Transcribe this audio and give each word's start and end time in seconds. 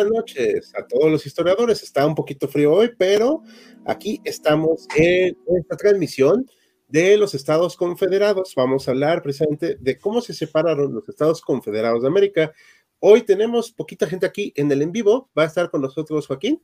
Buenas 0.00 0.12
noches 0.12 0.72
a 0.76 0.86
todos 0.86 1.10
los 1.10 1.26
historiadores. 1.26 1.82
Está 1.82 2.06
un 2.06 2.14
poquito 2.14 2.48
frío 2.48 2.72
hoy, 2.72 2.90
pero 2.96 3.42
aquí 3.84 4.20
estamos 4.24 4.86
en 4.96 5.36
esta 5.58 5.76
transmisión 5.76 6.46
de 6.88 7.18
los 7.18 7.34
Estados 7.34 7.76
Confederados. 7.76 8.54
Vamos 8.56 8.88
a 8.88 8.92
hablar 8.92 9.22
precisamente 9.22 9.76
de 9.78 9.98
cómo 9.98 10.22
se 10.22 10.32
separaron 10.32 10.94
los 10.94 11.08
Estados 11.08 11.42
Confederados 11.42 12.02
de 12.02 12.08
América. 12.08 12.52
Hoy 12.98 13.22
tenemos 13.22 13.72
poquita 13.72 14.06
gente 14.06 14.24
aquí 14.24 14.52
en 14.56 14.70
el 14.72 14.80
en 14.80 14.92
vivo. 14.92 15.30
Va 15.38 15.42
a 15.42 15.46
estar 15.46 15.70
con 15.70 15.82
nosotros 15.82 16.26
Joaquín. 16.26 16.62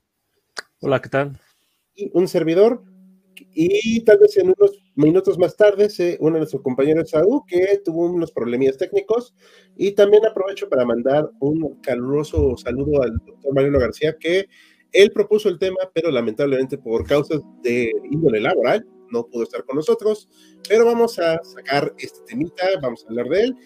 Hola, 0.80 1.02
¿qué 1.02 1.09
tal? 1.10 1.38
Y 1.95 2.10
un 2.14 2.28
servidor, 2.28 2.84
y 3.54 4.01
tal 4.04 4.18
vez 4.18 4.37
en 4.37 4.46
unos 4.59 4.82
minutos 4.95 5.38
más 5.38 5.56
tarde 5.56 5.90
se 5.90 6.16
une 6.20 6.38
nuestro 6.38 6.62
compañero 6.62 7.04
Saúl, 7.04 7.43
que 7.46 7.80
tuvo 7.84 8.06
unos 8.06 8.32
problemillas 8.32 8.78
técnicos. 8.78 9.34
Y 9.76 9.93
también 9.93 10.24
aprovecho 10.26 10.68
para 10.68 10.84
mandar 10.84 11.30
un 11.40 11.80
caluroso 11.80 12.56
saludo 12.56 13.02
al 13.02 13.12
doctor 13.24 13.54
Mariano 13.54 13.78
García, 13.78 14.16
que 14.18 14.46
él 14.93 15.10
propuso 15.12 15.48
el 15.48 15.59
tema, 15.59 15.78
pero 15.93 16.10
lamentablemente 16.10 16.78
por 16.78 17.06
causas 17.06 17.43
de 17.62 17.93
índole 18.10 18.40
laboral 18.40 18.87
no 19.10 19.26
pudo 19.26 19.45
estar 19.45 19.65
con 19.65 19.76
nosotros. 19.76 20.28
Pero 20.68 20.84
vamos 20.84 21.18
a 21.18 21.43
sacar 21.43 21.93
este 21.98 22.21
temita, 22.26 22.66
vamos 22.80 23.04
a 23.04 23.09
hablar 23.09 23.28
de 23.28 23.43
él. 23.43 23.56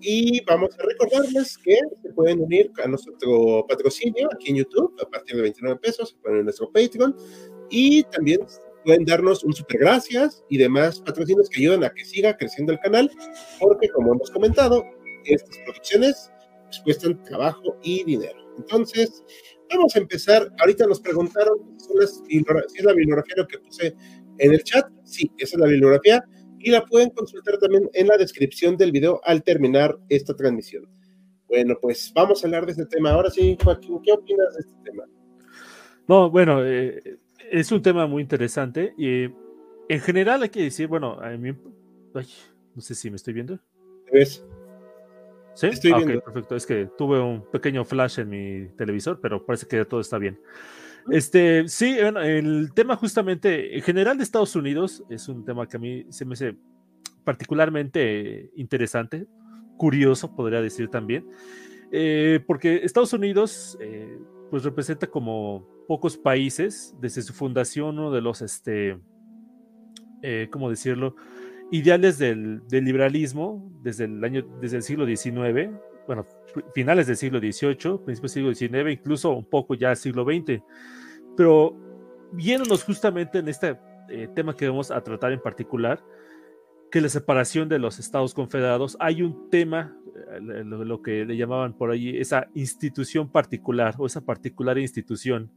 Y 0.00 0.44
vamos 0.44 0.70
a 0.78 0.82
recordarles 0.84 1.58
que 1.58 1.76
se 2.00 2.12
pueden 2.12 2.40
unir 2.40 2.70
a 2.84 2.86
nuestro 2.86 3.66
patrocinio 3.68 4.28
aquí 4.32 4.50
en 4.50 4.56
YouTube 4.58 4.94
a 5.02 5.08
partir 5.10 5.34
de 5.34 5.42
29 5.42 5.80
pesos, 5.80 6.10
se 6.10 6.16
pueden 6.18 6.38
en 6.38 6.44
nuestro 6.44 6.70
Patreon. 6.70 7.16
Y 7.68 8.04
también 8.04 8.40
pueden 8.84 9.04
darnos 9.04 9.44
un 9.44 9.52
super 9.52 9.78
gracias 9.78 10.44
y 10.48 10.58
demás 10.58 11.00
patrocinios 11.00 11.48
que 11.48 11.60
ayudan 11.60 11.84
a 11.84 11.90
que 11.90 12.04
siga 12.04 12.36
creciendo 12.36 12.72
el 12.72 12.80
canal, 12.80 13.10
porque 13.60 13.88
como 13.88 14.14
hemos 14.14 14.30
comentado, 14.30 14.84
estas 15.24 15.58
producciones 15.64 16.30
pues, 16.64 16.80
cuestan 16.84 17.22
trabajo 17.22 17.76
y 17.82 18.04
dinero. 18.04 18.38
Entonces, 18.56 19.22
vamos 19.70 19.94
a 19.94 19.98
empezar. 19.98 20.50
Ahorita 20.58 20.86
nos 20.86 21.00
preguntaron 21.00 21.58
si 21.78 22.38
es 22.38 22.84
la 22.84 22.92
bibliografía 22.92 23.46
que 23.48 23.58
puse 23.58 23.94
en 24.38 24.52
el 24.52 24.62
chat. 24.64 24.86
Sí, 25.04 25.30
esa 25.38 25.56
es 25.56 25.60
la 25.60 25.68
bibliografía 25.68 26.24
y 26.60 26.70
la 26.70 26.84
pueden 26.84 27.10
consultar 27.10 27.58
también 27.58 27.88
en 27.92 28.08
la 28.08 28.16
descripción 28.16 28.76
del 28.76 28.92
video 28.92 29.20
al 29.24 29.42
terminar 29.42 29.96
esta 30.08 30.34
transmisión. 30.34 30.88
Bueno, 31.46 31.76
pues 31.80 32.12
vamos 32.14 32.42
a 32.42 32.46
hablar 32.46 32.66
de 32.66 32.72
este 32.72 32.86
tema. 32.86 33.12
Ahora 33.12 33.30
sí, 33.30 33.56
Joaquín, 33.62 34.00
¿qué 34.02 34.12
opinas 34.12 34.54
de 34.54 34.60
este 34.60 34.74
tema? 34.84 35.04
No, 36.06 36.30
bueno, 36.30 36.64
eh, 36.66 37.18
es 37.50 37.72
un 37.72 37.82
tema 37.82 38.06
muy 38.06 38.22
interesante 38.22 38.94
y 38.96 39.24
en 39.88 40.00
general 40.00 40.42
hay 40.42 40.48
que 40.48 40.62
decir, 40.62 40.86
bueno, 40.86 41.18
a 41.20 41.30
mí, 41.30 41.54
no 42.74 42.80
sé 42.80 42.94
si 42.94 43.10
me 43.10 43.16
estoy 43.16 43.34
viendo. 43.34 43.58
ves? 44.12 44.44
¿Sí? 45.54 45.66
Estoy 45.66 45.92
ah, 45.92 46.22
perfecto. 46.24 46.54
Es 46.54 46.66
que 46.66 46.88
tuve 46.96 47.20
un 47.20 47.44
pequeño 47.50 47.84
flash 47.84 48.20
en 48.20 48.28
mi 48.28 48.68
televisor, 48.76 49.20
pero 49.20 49.44
parece 49.44 49.66
que 49.66 49.84
todo 49.84 50.00
está 50.00 50.18
bien. 50.18 50.38
Este, 51.10 51.66
sí, 51.68 51.96
el 51.98 52.72
tema 52.74 52.94
justamente, 52.96 53.76
en 53.76 53.82
general 53.82 54.18
de 54.18 54.24
Estados 54.24 54.54
Unidos, 54.54 55.02
es 55.08 55.28
un 55.28 55.44
tema 55.44 55.66
que 55.66 55.76
a 55.76 55.80
mí 55.80 56.06
se 56.10 56.24
me 56.24 56.34
hace 56.34 56.54
particularmente 57.24 58.50
interesante, 58.56 59.26
curioso, 59.76 60.34
podría 60.34 60.60
decir 60.60 60.88
también, 60.90 61.26
eh, 61.90 62.40
porque 62.46 62.82
Estados 62.84 63.12
Unidos, 63.12 63.78
eh, 63.80 64.18
pues 64.50 64.64
representa 64.64 65.06
como 65.06 65.66
pocos 65.86 66.16
países, 66.16 66.94
desde 67.00 67.22
su 67.22 67.32
fundación, 67.32 67.98
uno 67.98 68.10
de 68.10 68.20
los, 68.20 68.42
este, 68.42 68.98
eh, 70.22 70.48
¿cómo 70.50 70.70
decirlo? 70.70 71.16
Ideales 71.70 72.18
del, 72.18 72.62
liberalismo 72.70 73.70
desde 73.82 74.04
el 74.04 74.22
año, 74.24 74.46
desde 74.60 74.78
el 74.78 74.82
siglo 74.82 75.06
XIX, 75.06 75.70
bueno, 76.06 76.26
finales 76.74 77.06
del 77.06 77.16
siglo 77.16 77.38
XVIII, 77.38 77.98
principios 78.04 78.34
del 78.34 78.54
siglo 78.54 78.80
XIX, 78.80 78.92
incluso 78.92 79.30
un 79.30 79.44
poco 79.44 79.74
ya 79.74 79.94
siglo 79.94 80.24
XX. 80.24 80.62
Pero 81.36 81.76
viéndonos 82.32 82.84
justamente 82.84 83.38
en 83.38 83.48
este 83.48 83.78
eh, 84.08 84.28
tema 84.34 84.56
que 84.56 84.68
vamos 84.68 84.90
a 84.90 85.02
tratar 85.02 85.32
en 85.32 85.40
particular, 85.40 86.02
que 86.90 87.00
la 87.00 87.08
separación 87.10 87.68
de 87.68 87.78
los 87.78 87.98
Estados 87.98 88.32
Confederados, 88.32 88.96
hay 89.00 89.22
un 89.22 89.50
tema, 89.50 89.94
eh, 90.36 90.64
lo, 90.64 91.02
que 91.02 91.24
le 91.24 91.36
llamaban 91.36 91.72
por 91.74 91.90
allí, 91.90 92.16
esa 92.16 92.48
institución 92.54 93.28
particular 93.28 93.94
o 93.98 94.06
esa 94.06 94.20
particular 94.20 94.78
institución, 94.78 95.50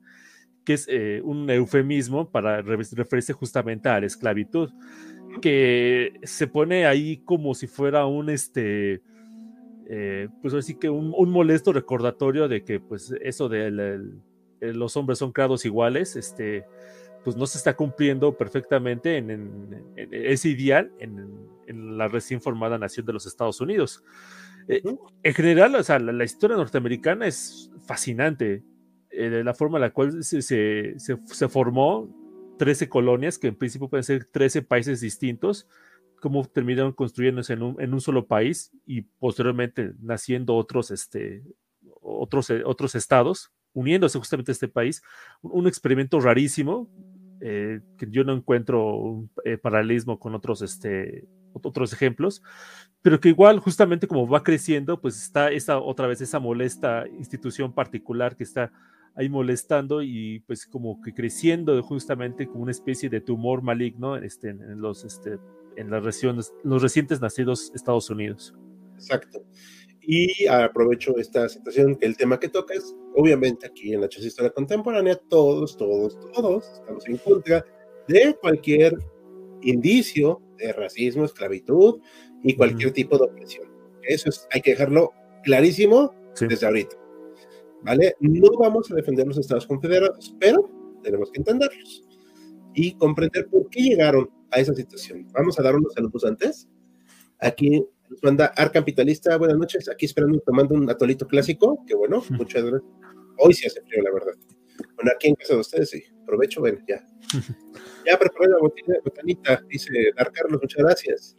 que 0.64 0.74
es 0.74 0.88
eh, 0.90 1.22
un 1.24 1.50
eufemismo 1.50 2.30
para 2.30 2.62
referirse 2.62 3.34
justamente 3.34 3.90
a 3.90 4.00
la 4.00 4.06
esclavitud, 4.06 4.72
que 5.42 6.20
se 6.24 6.48
pone 6.48 6.86
ahí 6.86 7.18
como 7.18 7.56
si 7.56 7.68
fuera 7.68 8.06
un, 8.06 8.30
este, 8.30 9.02
eh, 9.88 10.28
pues 10.42 10.54
así 10.54 10.76
que 10.76 10.90
un, 10.90 11.30
molesto 11.32 11.74
recordatorio 11.74 12.48
de 12.48 12.64
que 12.64 12.80
pues 12.80 13.14
eso 13.22 13.50
de 13.50 14.00
los 14.60 14.96
hombres 14.98 15.20
son 15.20 15.32
creados 15.32 15.66
iguales, 15.66 16.16
este, 16.16 16.66
pues 17.24 17.36
no 17.36 17.46
se 17.46 17.58
está 17.58 17.76
cumpliendo 17.76 18.36
perfectamente 18.38 19.18
en, 19.18 19.94
ese 19.96 20.50
ideal 20.50 20.92
en, 21.00 21.52
la 21.98 22.08
recién 22.10 22.42
formada 22.42 22.78
nación 22.78 23.06
de 23.06 23.14
los 23.14 23.26
Estados 23.26 23.62
Unidos. 23.62 24.04
Eh, 24.68 24.82
en 25.24 25.34
general, 25.34 25.76
o 25.76 25.84
sea, 25.84 26.00
la, 26.00 26.24
historia 26.24 26.58
norteamericana 26.58 27.28
es 27.28 27.72
fascinante. 27.86 28.64
Eh, 29.10 29.42
la 29.44 29.54
forma 29.54 29.78
en 29.78 29.82
la 29.82 29.92
cual 29.92 30.24
se, 30.24 30.42
se, 30.42 30.96
se, 30.98 31.50
formó 31.50 32.10
13 32.58 32.90
colonias, 32.90 33.38
que 33.38 33.48
en 33.48 33.56
principio 33.56 33.90
pueden 33.90 34.04
ser 34.04 34.26
13 34.26 34.62
países 34.62 35.02
distintos, 35.02 35.68
cómo 36.22 36.46
terminaron 36.46 36.94
construyéndose 36.94 37.54
en 37.54 37.64
un, 37.64 37.82
en 37.82 37.94
un 37.94 38.00
solo 38.00 38.28
país 38.28 38.72
y 38.86 39.02
posteriormente 39.02 39.94
naciendo 40.00 40.56
otros, 40.56 40.92
este, 40.92 41.44
otros, 42.02 42.50
eh, 42.50 42.64
otros 42.66 42.96
estados, 42.96 43.52
uniéndose 43.74 44.20
justamente 44.20 44.52
a 44.52 44.54
este 44.54 44.68
país. 44.68 45.02
Un, 45.42 45.68
experimento 45.68 46.20
rarísimo, 46.20 46.90
eh, 47.42 47.82
que 47.98 48.08
yo 48.10 48.24
no 48.24 48.34
encuentro 48.34 48.96
un 48.96 49.32
eh, 49.46 49.58
paralelismo 49.58 50.20
con 50.20 50.36
otros, 50.36 50.62
este, 50.62 51.26
otros 51.54 51.94
ejemplos, 51.94 52.44
pero 53.02 53.20
que 53.20 53.30
igual 53.30 53.60
justamente 53.60 54.08
como 54.08 54.28
va 54.28 54.44
creciendo, 54.44 55.00
pues 55.00 55.22
está 55.22 55.52
esa 55.52 55.80
otra 55.80 56.08
vez 56.08 56.22
esa 56.22 56.40
molesta 56.40 57.06
institución 57.18 57.74
particular 57.74 58.36
que 58.36 58.44
está 58.44 58.72
ahí 59.16 59.30
molestando 59.30 60.02
y 60.02 60.40
pues 60.48 60.66
como 60.66 61.02
que 61.02 61.14
creciendo 61.14 61.82
justamente 61.84 62.48
como 62.48 62.64
una 62.64 62.72
especie 62.72 63.10
de 63.10 63.22
tumor 63.22 63.62
maligno 63.62 64.16
este, 64.16 64.50
en 64.50 64.80
los, 64.80 65.04
este, 65.04 65.38
en 65.76 65.90
las 65.90 66.04
regiones, 66.04 66.54
los 66.64 66.82
recientes 66.82 67.20
nacidos 67.20 67.72
Estados 67.76 68.10
Unidos. 68.10 68.54
Exacto. 68.96 69.44
Y 70.02 70.48
aprovecho 70.48 71.18
esta 71.18 71.48
situación, 71.48 71.98
el 72.02 72.18
tema 72.18 72.40
que 72.40 72.50
tocas, 72.50 72.96
obviamente 73.16 73.68
aquí 73.68 73.94
en 73.94 74.02
la 74.02 74.08
Historia 74.08 74.52
Contemporánea, 74.52 75.16
todos, 75.16 75.78
todos, 75.78 76.18
todos 76.34 76.66
estamos 76.74 77.08
en 77.08 77.18
contra 77.18 77.66
de 78.08 78.36
cualquier 78.42 78.98
indicio 79.62 80.42
de 80.58 80.74
racismo, 80.74 81.26
esclavitud 81.26 82.02
y 82.44 82.56
cualquier 82.56 82.92
tipo 82.92 83.18
de 83.18 83.26
opresión. 83.26 83.68
Eso 84.04 84.30
es, 84.30 84.48
hay 84.52 84.62
que 84.62 84.72
dejarlo 84.72 85.12
clarísimo 85.44 86.14
desde 86.40 86.66
ahorita. 86.66 86.96
¿Vale? 87.84 88.16
No 88.20 88.50
vamos 88.60 88.92
a 88.92 88.96
defender 88.96 89.28
los 89.28 89.38
Estados 89.38 89.66
Confederados, 89.66 90.36
pero 90.40 90.70
tenemos 91.04 91.32
que 91.32 91.40
entenderlos 91.40 92.04
y 92.74 92.94
comprender 92.94 93.48
por 93.48 93.70
qué 93.70 93.82
llegaron 93.82 94.30
a 94.52 94.60
esa 94.60 94.74
situación. 94.74 95.28
Vamos 95.34 95.60
a 95.60 95.64
dar 95.64 95.76
unos 95.76 95.94
saludos 95.94 96.24
antes. 96.26 96.70
Aquí 97.40 97.84
nos 98.10 98.24
manda 98.24 98.48
Arcapitalista, 98.56 99.38
buenas 99.38 99.58
noches, 99.58 99.90
aquí 99.90 100.06
esperando 100.06 100.40
tomando 100.46 100.76
un 100.76 100.90
atolito 100.90 101.28
clásico, 101.28 101.84
que 101.88 101.96
bueno, 101.96 102.24
muchas 102.32 102.64
gracias. 102.64 102.92
Hoy 103.38 103.54
sí 103.54 103.66
hace 103.66 103.82
frío, 103.82 104.04
la 104.04 104.12
verdad. 104.12 104.34
Bueno, 104.96 105.12
aquí 105.16 105.30
en 105.30 105.36
casa 105.36 105.56
de 105.56 105.62
ustedes, 105.62 105.90
sí. 105.90 106.04
Aprovecho, 106.24 106.60
bueno, 106.60 106.80
ya. 106.88 107.04
Ya 108.06 108.18
preparé 108.18 108.50
la 108.50 108.58
botanita, 109.04 109.64
dice 109.68 109.92
Dar 110.16 110.32
Carlos, 110.32 110.60
muchas 110.62 110.84
gracias. 110.84 111.36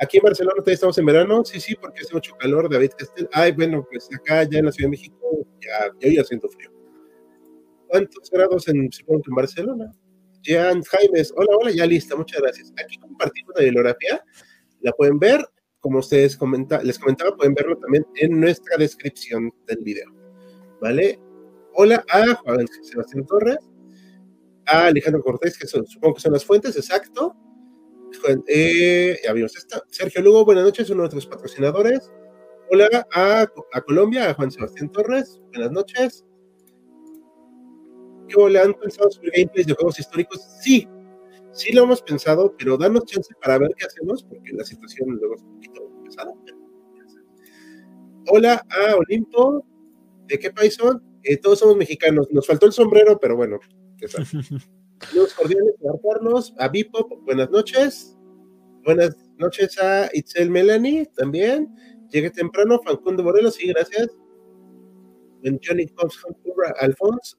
Aquí 0.00 0.18
en 0.18 0.24
Barcelona 0.24 0.56
todavía 0.56 0.74
estamos 0.74 0.98
en 0.98 1.06
verano, 1.06 1.44
sí, 1.44 1.60
sí, 1.60 1.76
porque 1.76 2.00
hace 2.02 2.14
mucho 2.14 2.34
calor, 2.36 2.68
David 2.68 2.90
Castel. 2.98 3.28
Ay, 3.32 3.52
bueno, 3.52 3.86
pues 3.88 4.08
acá 4.14 4.42
ya 4.44 4.58
en 4.58 4.66
la 4.66 4.72
Ciudad 4.72 4.88
de 4.88 4.90
México, 4.90 5.46
ya, 5.60 5.90
yo 6.00 6.10
ya 6.10 6.24
siento 6.24 6.48
frío. 6.48 6.70
¿Cuántos 7.88 8.28
grados 8.30 8.66
en, 8.68 8.90
supongo 8.90 9.22
en 9.28 9.34
Barcelona? 9.34 9.92
Jean 10.42 10.82
Jaimes, 10.82 11.32
hola, 11.36 11.56
hola, 11.58 11.70
ya 11.70 11.86
lista, 11.86 12.16
muchas 12.16 12.40
gracias. 12.40 12.72
Aquí 12.82 12.98
compartimos 12.98 13.54
la 13.56 13.64
bibliografía, 13.64 14.22
la 14.80 14.92
pueden 14.92 15.18
ver, 15.18 15.46
como 15.78 16.00
ustedes 16.00 16.36
comenta, 16.36 16.82
les 16.82 16.98
comentaba, 16.98 17.36
pueden 17.36 17.54
verlo 17.54 17.78
también 17.78 18.04
en 18.16 18.40
nuestra 18.40 18.76
descripción 18.76 19.50
del 19.66 19.78
video. 19.82 20.12
¿Vale? 20.80 21.20
Hola 21.74 22.04
a 22.10 22.34
Juan 22.34 22.66
Sebastián 22.82 23.26
Torres, 23.26 23.58
a 24.66 24.86
Alejandro 24.86 25.22
Cortés, 25.22 25.56
que 25.56 25.66
supongo 25.66 26.14
que 26.14 26.20
son 26.20 26.32
las 26.32 26.44
fuentes, 26.44 26.76
exacto. 26.76 27.34
Eh. 28.46 29.16
Sergio 29.90 30.22
Lugo, 30.22 30.44
buenas 30.44 30.64
noches, 30.64 30.88
uno 30.90 31.02
de 31.02 31.14
nuestros 31.14 31.26
patrocinadores. 31.26 32.10
Hola 32.70 33.06
a, 33.12 33.46
Colombia, 33.86 34.30
a 34.30 34.34
Juan 34.34 34.50
Sebastián 34.50 34.90
Torres, 34.90 35.40
buenas 35.52 35.72
noches. 35.72 36.24
¿Qué 38.28 38.58
han 38.58 38.74
pensado 38.74 39.10
sobre 39.10 39.30
gameplays 39.30 39.66
de 39.66 39.74
juegos 39.74 39.98
históricos? 39.98 40.42
Sí, 40.62 40.88
sí 41.52 41.72
lo 41.72 41.84
hemos 41.84 42.02
pensado, 42.02 42.54
pero 42.58 42.76
danos 42.76 43.04
chance 43.04 43.32
para 43.40 43.58
ver 43.58 43.70
qué 43.76 43.86
hacemos, 43.86 44.24
porque 44.24 44.52
la 44.52 44.64
situación 44.64 45.10
luego 45.10 45.34
es 45.34 45.42
un 45.42 45.54
poquito 45.54 45.90
pesada. 46.04 46.32
Hola 48.28 48.66
a 48.70 48.96
Olimpo, 48.96 49.66
¿de 50.26 50.38
qué 50.38 50.50
país 50.50 50.74
son? 50.74 51.02
Eh, 51.22 51.36
todos 51.36 51.58
somos 51.58 51.76
mexicanos, 51.76 52.28
nos 52.30 52.46
faltó 52.46 52.66
el 52.66 52.72
sombrero, 52.72 53.18
pero 53.20 53.36
bueno, 53.36 53.58
¿qué 53.98 54.08
tal? 54.08 54.26
Los 55.14 55.34
cordiales 55.34 55.74
a 56.58 56.68
Bipop, 56.68 57.24
buenas 57.24 57.50
noches. 57.50 58.16
Buenas 58.84 59.16
noches 59.38 59.78
a 59.78 60.08
Itzel 60.12 60.50
Melanie 60.50 61.06
también. 61.14 61.74
Llegué 62.10 62.30
temprano, 62.30 62.80
Fancundo 62.84 63.22
Morelos, 63.22 63.54
sí, 63.54 63.68
gracias. 63.68 64.08
En 65.42 65.58
Johnny 65.62 65.86
Alfonso, 66.80 67.36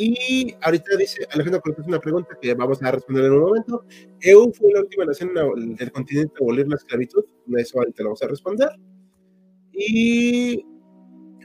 y 0.00 0.54
ahorita 0.62 0.96
dice 0.96 1.26
Alejandro 1.32 1.60
Cortés 1.60 1.86
una 1.86 1.98
pregunta 1.98 2.38
que 2.40 2.54
vamos 2.54 2.80
a 2.82 2.90
responder 2.92 3.24
en 3.24 3.32
un 3.32 3.40
momento. 3.40 3.84
EU 4.20 4.52
fue 4.52 4.72
la 4.72 4.80
última 4.80 5.04
nación 5.04 5.30
del 5.76 5.90
continente 5.90 6.34
a 6.38 6.44
abolir 6.44 6.68
la 6.68 6.76
esclavitud. 6.76 7.24
Eso 7.56 7.78
ahorita 7.78 8.04
lo 8.04 8.10
vamos 8.10 8.22
a 8.22 8.28
responder. 8.28 8.68
Y 9.72 10.64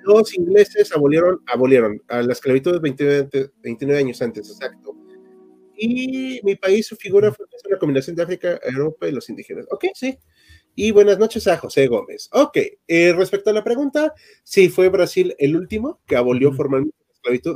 los 0.04 0.38
ingleses 0.38 0.92
abolieron, 0.96 1.42
abolieron 1.48 2.00
a 2.10 2.22
la 2.22 2.34
esclavitud 2.34 2.80
29, 2.80 3.52
29 3.64 4.00
años 4.00 4.22
antes, 4.22 4.48
exacto. 4.52 4.96
Y 5.86 6.40
mi 6.44 6.56
país, 6.56 6.88
su 6.88 6.96
figura 6.96 7.34
fue 7.34 7.46
una 7.68 7.78
combinación 7.78 8.16
de 8.16 8.24
África, 8.24 8.58
Europa 8.64 9.06
y 9.06 9.12
los 9.12 9.30
indígenas. 9.30 9.66
Ok, 9.70 9.88
sí. 9.94 10.18
Y 10.76 10.92
buenas 10.92 11.20
noches 11.20 11.46
a 11.48 11.58
José 11.58 11.88
Gómez. 11.88 12.30
Ok, 12.32 12.58
eh, 12.88 13.12
respecto 13.12 13.50
a 13.50 13.54
la 13.54 13.66
pregunta, 13.66 14.14
sí, 14.46 14.70
fue 14.70 14.88
Brasil 14.88 15.36
el 15.40 15.58
último 15.58 16.00
que 16.06 16.16
abolió 16.16 16.54
formalmente 16.54 16.96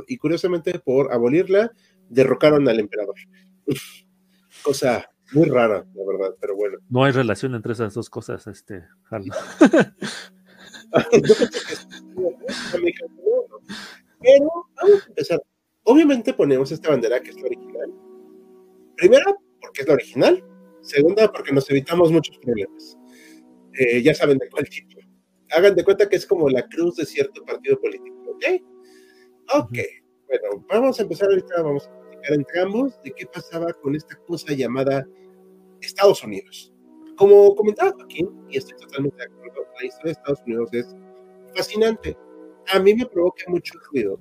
y 0.08 0.18
curiosamente 0.18 0.78
por 0.78 1.10
abolirla 1.10 1.72
derrocaron 2.10 2.68
al 2.68 2.80
emperador. 2.80 3.14
Cosa 4.62 5.08
muy 5.32 5.48
rara, 5.48 5.86
la 5.94 6.04
verdad, 6.06 6.36
pero 6.38 6.54
bueno. 6.54 6.76
No 6.90 7.04
hay 7.04 7.12
relación 7.12 7.54
entre 7.54 7.72
esas 7.72 7.94
dos 7.94 8.10
cosas, 8.10 8.46
este, 8.46 8.84
pero 14.20 14.50
vamos 14.76 15.02
a 15.02 15.06
empezar. 15.06 15.42
Obviamente 15.84 16.34
ponemos 16.34 16.70
esta 16.70 16.90
bandera 16.90 17.22
que 17.22 17.30
es 17.30 17.36
la 17.36 17.46
original. 17.46 18.07
Primera, 18.98 19.24
porque 19.60 19.82
es 19.82 19.88
la 19.88 19.94
original. 19.94 20.44
Segunda, 20.82 21.30
porque 21.32 21.52
nos 21.52 21.70
evitamos 21.70 22.10
muchos 22.10 22.36
problemas. 22.38 22.98
Eh, 23.78 24.02
ya 24.02 24.12
saben 24.12 24.38
de 24.38 24.48
cuál 24.50 24.68
tipo. 24.68 24.98
Hagan 25.50 25.74
de 25.74 25.84
cuenta 25.84 26.08
que 26.08 26.16
es 26.16 26.26
como 26.26 26.48
la 26.50 26.66
cruz 26.68 26.96
de 26.96 27.06
cierto 27.06 27.42
partido 27.44 27.80
político, 27.80 28.16
¿ok? 28.26 28.44
Ok, 29.54 29.78
bueno, 30.26 30.64
vamos 30.68 30.98
a 30.98 31.02
empezar 31.04 31.28
ahorita, 31.28 31.62
vamos 31.62 31.86
a 31.86 32.00
platicar 32.00 32.32
entre 32.34 32.60
ambos 32.60 33.00
de 33.02 33.12
qué 33.12 33.24
pasaba 33.26 33.72
con 33.72 33.94
esta 33.94 34.16
cosa 34.26 34.52
llamada 34.52 35.06
Estados 35.80 36.22
Unidos. 36.22 36.72
Como 37.16 37.54
comentaba 37.54 37.92
Joaquín, 37.92 38.28
y 38.50 38.58
estoy 38.58 38.76
totalmente 38.78 39.16
de 39.16 39.24
acuerdo, 39.24 39.64
la 39.80 39.86
historia 39.86 40.04
de 40.04 40.12
Estados 40.12 40.42
Unidos 40.44 40.70
es 40.74 40.96
fascinante. 41.54 42.16
A 42.74 42.78
mí 42.80 42.94
me 42.94 43.06
provoca 43.06 43.44
mucho 43.48 43.74
ruido 43.90 44.20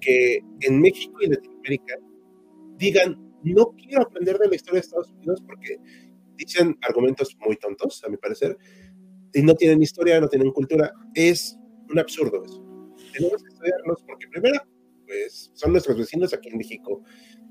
que 0.00 0.40
en 0.60 0.80
México 0.80 1.18
y 1.20 1.26
Latinoamérica 1.26 1.96
digan, 2.76 3.27
no 3.42 3.74
quiero 3.76 4.02
aprender 4.02 4.38
de 4.38 4.48
la 4.48 4.56
historia 4.56 4.80
de 4.80 4.86
Estados 4.86 5.10
Unidos 5.10 5.42
porque 5.46 5.78
dicen 6.36 6.76
argumentos 6.82 7.36
muy 7.40 7.56
tontos, 7.56 8.02
a 8.04 8.08
mi 8.08 8.16
parecer, 8.16 8.56
y 9.34 9.42
no 9.42 9.54
tienen 9.54 9.82
historia, 9.82 10.20
no 10.20 10.28
tienen 10.28 10.52
cultura. 10.52 10.92
Es 11.14 11.58
un 11.90 11.98
absurdo 11.98 12.44
eso 12.44 12.68
tenemos 13.12 13.42
que 13.42 13.48
estudiarlos 13.48 14.02
porque 14.06 14.28
primero, 14.28 14.60
pues 15.06 15.50
son 15.54 15.72
nuestros 15.72 15.98
vecinos 15.98 16.32
aquí 16.34 16.48
en 16.48 16.58
México. 16.58 17.02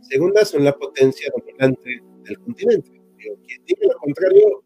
Segunda, 0.01 0.45
son 0.45 0.63
la 0.63 0.75
potencia 0.75 1.31
dominante 1.36 2.01
del 2.24 2.40
continente. 2.40 2.92
quien 3.18 3.66
diga 3.66 3.88
lo 3.92 3.98
contrario... 4.00 4.63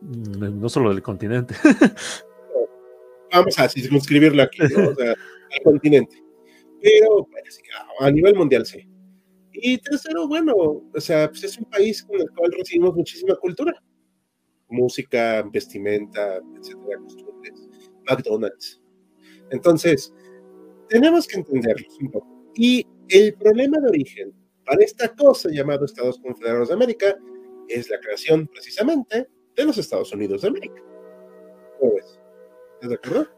Mm, 0.00 0.60
no 0.60 0.68
solo 0.68 0.90
del 0.90 1.02
continente. 1.02 1.54
vamos 3.32 3.58
a 3.58 3.68
circunscribirlo 3.68 4.42
aquí, 4.42 4.62
¿no? 4.74 4.90
o 4.90 4.94
sea, 4.94 5.10
al 5.10 5.62
continente. 5.64 6.22
Pero 6.80 7.26
pues, 7.30 7.60
a 8.00 8.10
nivel 8.10 8.34
mundial 8.34 8.64
sí. 8.66 8.88
Y 9.62 9.78
tercero, 9.78 10.28
bueno, 10.28 10.54
o 10.54 11.00
sea, 11.00 11.28
pues 11.28 11.44
es 11.44 11.58
un 11.58 11.64
país 11.66 12.02
con 12.02 12.20
el 12.20 12.30
cual 12.30 12.52
recibimos 12.52 12.94
muchísima 12.94 13.34
cultura. 13.36 13.74
Música, 14.68 15.42
vestimenta, 15.52 16.40
etcétera, 16.56 16.98
costumbres, 17.02 17.68
McDonald's. 18.08 18.82
Entonces, 19.50 20.12
tenemos 20.88 21.26
que 21.26 21.36
entenderlos 21.36 21.98
un 22.00 22.10
poco. 22.10 22.26
Y 22.54 22.86
el 23.08 23.34
problema 23.34 23.78
de 23.78 23.88
origen 23.88 24.32
para 24.64 24.82
esta 24.82 25.08
cosa 25.14 25.48
llamada 25.50 25.84
Estados 25.84 26.18
Confederados 26.18 26.68
de 26.68 26.74
América 26.74 27.16
es 27.68 27.88
la 27.88 27.98
creación 28.00 28.46
precisamente 28.48 29.28
de 29.54 29.64
los 29.64 29.78
Estados 29.78 30.12
Unidos 30.12 30.42
de 30.42 30.48
América. 30.48 30.82
¿Cómo 31.78 31.94
ves? 31.94 32.20
¿Estás 32.74 32.90
de 32.90 32.94
acuerdo? 32.96 33.28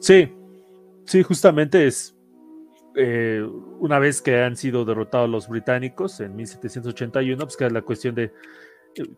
Sí, 0.00 0.32
sí, 1.04 1.22
justamente 1.22 1.86
es 1.86 2.17
eh, 2.98 3.42
una 3.78 3.98
vez 3.98 4.20
que 4.20 4.42
han 4.42 4.56
sido 4.56 4.84
derrotados 4.84 5.30
los 5.30 5.48
británicos 5.48 6.20
en 6.20 6.36
1781, 6.36 7.38
pues 7.38 7.56
que 7.56 7.66
es 7.66 7.72
la 7.72 7.82
cuestión 7.82 8.14
de 8.14 8.32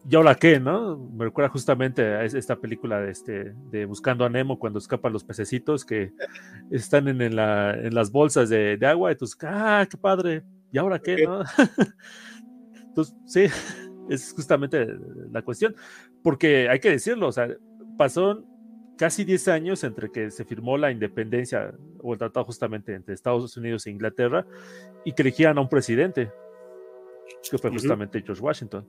¿Y 0.09 0.17
ahora 0.17 0.35
qué, 0.35 0.61
no? 0.61 0.99
Me 0.99 1.25
recuerda 1.27 1.49
justamente 1.49 2.03
a 2.03 2.25
esta 2.25 2.56
película 2.56 3.00
de, 3.00 3.11
este, 3.11 3.55
de 3.71 3.87
Buscando 3.87 4.25
a 4.25 4.29
Nemo 4.29 4.59
cuando 4.59 4.79
escapan 4.79 5.12
los 5.12 5.25
pececitos 5.25 5.85
que 5.85 6.12
están 6.71 7.09
en, 7.09 7.35
las 7.35 8.11
bolsas 8.11 8.49
de, 8.49 8.79
agua 8.82 9.12
y 9.12 9.17
tú, 9.17 9.27
¡ah, 9.43 9.87
qué 9.91 9.97
padre! 9.97 10.44
¿Y 10.73 10.79
ahora 10.79 10.99
qué, 10.99 11.25
no? 11.25 11.43
Entonces, 12.89 13.15
sí, 13.27 13.46
es 14.10 14.32
justamente 14.34 14.87
la 15.32 15.43
cuestión. 15.43 15.75
Porque 16.22 16.69
hay 16.69 16.81
que 16.81 16.91
decirlo, 16.91 17.29
o 17.29 17.32
sea, 17.32 17.49
pasó 17.96 18.44
casi 19.01 19.25
10 19.25 19.49
años 19.49 19.83
entre 19.83 20.13
que 20.13 20.31
se 20.31 20.45
firmó 20.45 20.77
la 20.77 20.91
independencia 20.91 21.73
o 22.03 22.13
el 22.13 22.19
tratado 22.19 22.45
justamente 22.45 22.93
entre 22.93 23.15
Estados 23.15 23.57
Unidos 23.57 23.87
e 23.87 23.91
Inglaterra 23.91 24.47
y 25.07 25.15
que 25.15 25.23
elegían 25.23 25.57
a 25.57 25.63
un 25.63 25.71
presidente, 25.71 26.31
que 27.51 27.57
fue 27.57 27.71
justamente 27.71 28.21
George 28.21 28.43
Washington. 28.43 28.87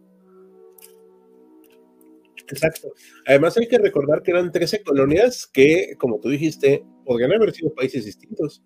Exacto. 2.46 2.89
Además 3.25 3.56
hay 3.58 3.70
que 3.70 3.77
recordar 3.77 4.22
que 4.22 4.32
eran 4.32 4.51
13 4.51 4.84
colonias 4.84 5.48
que, 5.48 5.96
como 5.98 6.20
tú 6.20 6.27
dijiste, 6.27 6.84
podrían 7.06 7.32
haber 7.32 7.53
sido 7.53 7.74
países 7.74 8.03
distintos. 8.03 8.62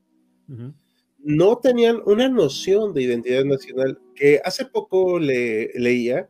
No 1.20 1.60
tenían 1.60 2.02
una 2.08 2.28
noción 2.28 2.92
de 2.92 3.04
identidad 3.04 3.46
nacional 3.46 4.00
que 4.16 4.42
hace 4.44 4.66
poco 4.66 5.20
le, 5.20 5.70
leía 5.75 6.28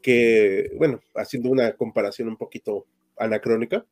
que, 0.00 0.70
bueno, 0.78 1.00
haciendo 1.16 1.50
una 1.50 1.74
comparación 1.74 2.28
un 2.28 2.38
poquito 2.38 2.86
anacrónica, 3.18 3.84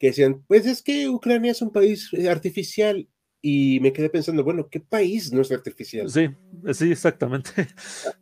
que 0.00 0.08
decían, 0.08 0.42
pues 0.48 0.66
es 0.66 0.82
que 0.82 1.08
Ucrania 1.10 1.52
es 1.52 1.60
un 1.60 1.70
país 1.70 2.10
artificial 2.28 3.06
y 3.42 3.78
me 3.80 3.92
quedé 3.92 4.08
pensando, 4.08 4.42
bueno, 4.42 4.68
¿qué 4.70 4.80
país 4.80 5.30
no 5.30 5.42
es 5.42 5.52
artificial? 5.52 6.08
Sí, 6.08 6.28
sí, 6.72 6.90
exactamente. 6.90 7.50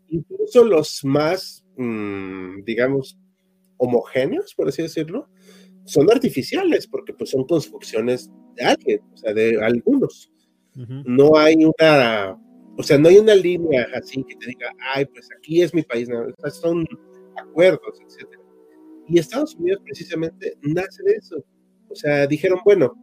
Incluso 0.08 0.64
los 0.64 1.04
más, 1.04 1.64
mm, 1.76 2.64
digamos, 2.64 3.16
homogéneos, 3.76 4.54
por 4.54 4.68
así 4.68 4.82
decirlo, 4.82 5.28
son 5.84 6.10
artificiales, 6.10 6.88
porque 6.88 7.12
pues 7.14 7.30
son 7.30 7.46
construcciones 7.46 8.28
de 8.56 8.64
alguien, 8.64 9.00
o 9.12 9.16
sea, 9.16 9.32
de 9.32 9.62
algunos. 9.62 10.32
No 10.74 11.36
hay 11.36 11.56
una, 11.64 12.38
o 12.76 12.82
sea, 12.84 12.98
no 12.98 13.08
hay 13.08 13.18
una 13.18 13.34
línea 13.34 13.88
así 13.94 14.22
que 14.22 14.36
te 14.36 14.46
diga, 14.46 14.72
ay, 14.94 15.06
pues 15.06 15.28
aquí 15.36 15.62
es 15.62 15.74
mi 15.74 15.82
país, 15.82 16.08
no, 16.08 16.26
son 16.50 16.86
acuerdos, 17.36 18.00
etc. 18.00 18.28
Y 19.08 19.18
Estados 19.18 19.56
Unidos 19.56 19.80
precisamente 19.84 20.56
nace 20.62 21.02
de 21.04 21.14
eso. 21.14 21.44
O 21.90 21.94
sea, 21.94 22.26
dijeron, 22.26 22.58
bueno, 22.64 22.94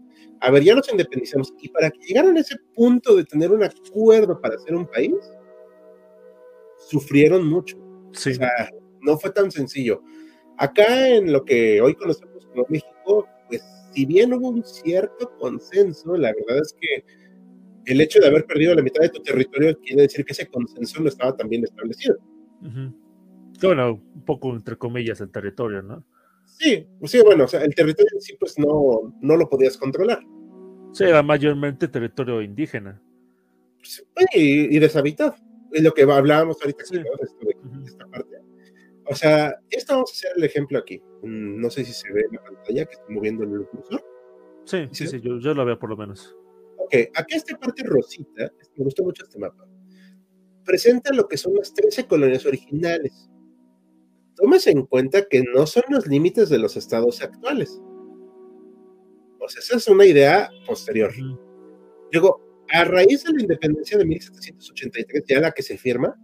a 0.42 0.52
ver, 0.52 0.64
ya 0.64 0.76
nos 0.76 0.92
independizamos, 0.92 1.54
y 1.62 1.70
para 1.70 1.90
que 1.90 2.00
llegaran 2.08 2.38
a 2.38 2.40
ese 2.40 2.56
punto 2.74 3.16
de 3.16 3.24
tener 3.24 3.52
un 3.52 3.64
acuerdo 3.64 4.40
para 4.40 4.58
ser 4.60 4.76
un 4.76 4.86
país, 4.86 5.16
sufrieron 6.90 7.48
mucho. 7.48 7.78
Sí. 8.12 8.32
O 8.32 8.36
sea, 8.36 8.50
no 9.02 9.18
fue 9.18 9.32
tan 9.32 9.50
sencillo. 9.52 10.02
Acá 10.58 11.10
en 11.10 11.32
lo 11.32 11.44
que 11.44 11.82
hoy 11.82 11.96
conocemos 11.96 12.46
como 12.48 12.66
México, 12.70 13.28
pues 13.48 13.64
si 13.94 14.06
bien 14.06 14.34
hubo 14.34 14.50
un 14.50 14.64
cierto 14.64 15.32
consenso, 15.40 16.16
la 16.16 16.34
verdad 16.34 16.62
es 16.62 16.76
que 16.80 17.04
el 17.92 18.02
hecho 18.02 18.20
de 18.20 18.28
haber 18.28 18.46
perdido 18.46 18.74
la 18.74 18.82
mitad 18.82 19.02
de 19.02 19.10
tu 19.10 19.22
territorio 19.22 19.78
quiere 19.80 20.04
decir 20.04 20.26
que 20.26 20.34
ese 20.34 20.48
consenso 20.48 21.02
no 21.02 21.08
estaba 21.08 21.36
tan 21.36 21.50
bien 21.50 21.64
establecido. 21.64 22.18
Bueno, 23.62 24.02
un 24.14 24.26
poco 24.26 24.54
entre 24.56 24.78
comillas 24.78 25.22
el 25.22 25.32
territorio, 25.32 25.82
¿no? 25.82 26.04
Sí, 26.58 26.88
sí, 27.04 27.22
bueno, 27.22 27.44
o 27.44 27.48
sea, 27.48 27.64
el 27.64 27.76
territorio 27.76 28.12
en 28.14 28.22
sí 28.22 28.36
pues 28.40 28.58
no, 28.58 29.14
no 29.22 29.36
lo 29.36 29.50
podías 29.50 29.78
controlar. 29.78 30.20
Sí, 30.94 31.04
era 31.04 31.22
mayormente 31.22 31.88
territorio 31.90 32.42
indígena. 32.42 33.02
y, 34.34 34.80
deshabitado. 34.80 35.36
Es 35.74 35.84
lo 35.84 35.94
que 35.94 36.04
hablábamos 36.04 36.58
ahorita 36.62 36.86
de, 36.92 37.04
esta 37.86 38.06
parte. 38.08 38.38
O 39.08 39.14
sea, 39.14 39.54
esto 39.70 39.94
vamos 39.94 40.12
a 40.12 40.14
hacer 40.14 40.32
el 40.38 40.44
ejemplo 40.46 40.80
aquí. 40.80 41.02
Mm, 41.22 41.60
no 41.60 41.70
sé 41.70 41.84
si 41.84 41.92
se 41.92 42.12
ve 42.14 42.22
en 42.22 42.38
la 42.38 42.44
pantalla 42.44 42.86
que 42.86 42.94
estoy 42.94 43.16
moviendo 43.16 43.44
el 43.44 43.68
cursor. 43.68 44.04
Sí, 44.64 44.88
sí, 44.94 45.08
sí, 45.08 45.20
yo, 45.22 45.38
yo, 45.40 45.54
lo 45.54 45.66
veo 45.66 45.78
por 45.78 45.90
lo 45.90 45.98
menos. 45.98 46.36
Ok, 46.78 46.96
aquí 47.14 47.36
esta 47.36 47.58
parte 47.58 47.84
rosita, 47.84 48.52
me 48.78 48.86
gustó 48.86 49.04
mucho 49.04 49.24
este 49.24 49.38
mapa, 49.38 49.68
presenta 50.64 51.14
lo 51.14 51.28
que 51.28 51.38
son 51.38 51.56
las 51.56 51.74
13 51.74 52.08
colonias 52.08 52.46
originales. 52.46 53.30
Tómese 54.36 54.72
en 54.72 54.86
cuenta 54.86 55.28
que 55.28 55.44
no 55.54 55.66
son 55.66 55.84
los 55.90 56.08
límites 56.08 56.50
de 56.50 56.60
los 56.60 56.76
estados 56.78 57.22
actuales. 57.22 57.82
Sea, 59.48 59.62
esa 59.62 59.78
es 59.78 59.88
una 59.88 60.06
idea 60.06 60.50
posterior. 60.66 61.12
Luego, 62.12 62.42
a 62.70 62.84
raíz 62.84 63.24
de 63.24 63.34
la 63.34 63.42
independencia 63.42 63.98
de 63.98 64.06
1783, 64.06 65.24
ya 65.28 65.40
la 65.40 65.52
que 65.52 65.64
se 65.64 65.78
firma, 65.78 66.16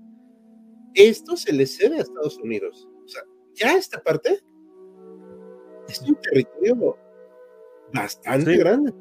esto 0.93 1.35
se 1.35 1.53
le 1.53 1.65
cede 1.65 1.97
a 1.97 2.01
Estados 2.01 2.37
Unidos. 2.39 2.89
O 3.05 3.07
sea, 3.07 3.23
ya 3.53 3.75
esta 3.75 4.01
parte 4.01 4.39
es 5.87 6.01
un 6.01 6.15
territorio 6.15 6.97
bastante 7.93 8.57
grande. 8.57 8.93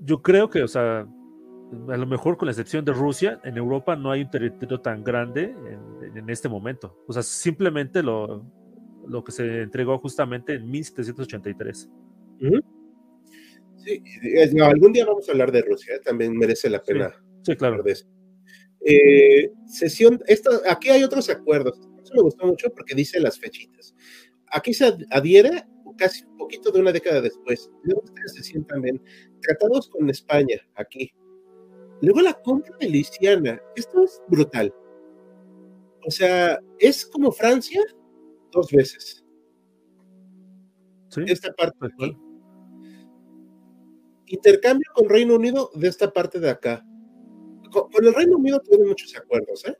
Yo 0.00 0.22
creo 0.22 0.48
que, 0.48 0.62
o 0.62 0.68
sea, 0.68 1.06
a 1.88 1.96
lo 1.96 2.06
mejor 2.06 2.36
con 2.36 2.46
la 2.46 2.52
excepción 2.52 2.84
de 2.84 2.92
Rusia, 2.92 3.40
en 3.44 3.56
Europa 3.56 3.96
no 3.96 4.10
hay 4.10 4.22
un 4.22 4.30
territorio 4.30 4.80
tan 4.80 5.02
grande 5.02 5.54
en, 6.14 6.28
este 6.28 6.48
momento. 6.48 7.02
O 7.06 7.12
sea, 7.12 7.22
simplemente 7.22 8.02
lo, 8.02 8.44
lo, 9.06 9.24
que 9.24 9.32
se 9.32 9.62
entregó 9.62 9.98
justamente 9.98 10.54
en 10.54 10.70
1783. 10.70 11.90
Sí, 13.78 14.02
algún 14.60 14.92
día 14.92 15.04
vamos 15.06 15.28
a 15.28 15.32
hablar 15.32 15.50
de 15.50 15.62
Rusia, 15.62 15.96
¿eh? 15.96 16.00
también 16.04 16.36
merece 16.36 16.68
la 16.70 16.82
pena. 16.82 17.12
Sí, 17.42 17.56
claro. 17.56 17.82
De 17.82 17.92
eso. 17.92 18.06
Eh, 18.84 19.50
sesión, 19.66 20.20
esto, 20.26 20.50
aquí 20.68 20.90
hay 20.90 21.02
otros 21.02 21.28
acuerdos. 21.30 21.78
Eso 22.02 22.14
me 22.14 22.22
gustó 22.22 22.46
mucho 22.46 22.70
porque 22.70 22.94
dice 22.94 23.18
las 23.20 23.38
fechitas. 23.38 23.94
Aquí 24.48 24.74
se 24.74 24.94
adhiere 25.10 25.64
casi 25.96 26.24
un 26.24 26.36
poquito 26.36 26.70
de 26.70 26.80
una 26.80 26.92
década 26.92 27.20
después. 27.20 27.70
Luego 27.84 28.02
ustedes 28.02 28.34
se 28.34 28.42
sientan 28.42 28.82
bien. 28.82 29.02
Tratados 29.40 29.88
con 29.88 30.10
España, 30.10 30.60
aquí. 30.74 31.12
Luego 32.02 32.20
la 32.20 32.34
compra 32.34 32.76
de 32.78 32.90
Luisiana. 32.90 33.62
Esto 33.76 34.02
es 34.02 34.20
brutal. 34.28 34.74
O 36.04 36.10
sea, 36.10 36.58
es 36.80 37.06
como 37.06 37.30
Francia 37.30 37.80
dos 38.50 38.70
veces. 38.72 39.24
Esta 41.26 41.52
parte 41.52 41.76
de 41.80 41.86
aquí. 41.86 42.18
Intercambio 44.26 44.90
con 44.94 45.08
Reino 45.08 45.36
Unido 45.36 45.70
de 45.74 45.86
esta 45.88 46.12
parte 46.12 46.40
de 46.40 46.50
acá. 46.50 46.84
Con, 47.70 48.04
el 48.04 48.14
Reino 48.14 48.36
Unido 48.36 48.60
tuvieron 48.60 48.88
muchos 48.88 49.16
acuerdos, 49.16 49.64
¿eh? 49.66 49.76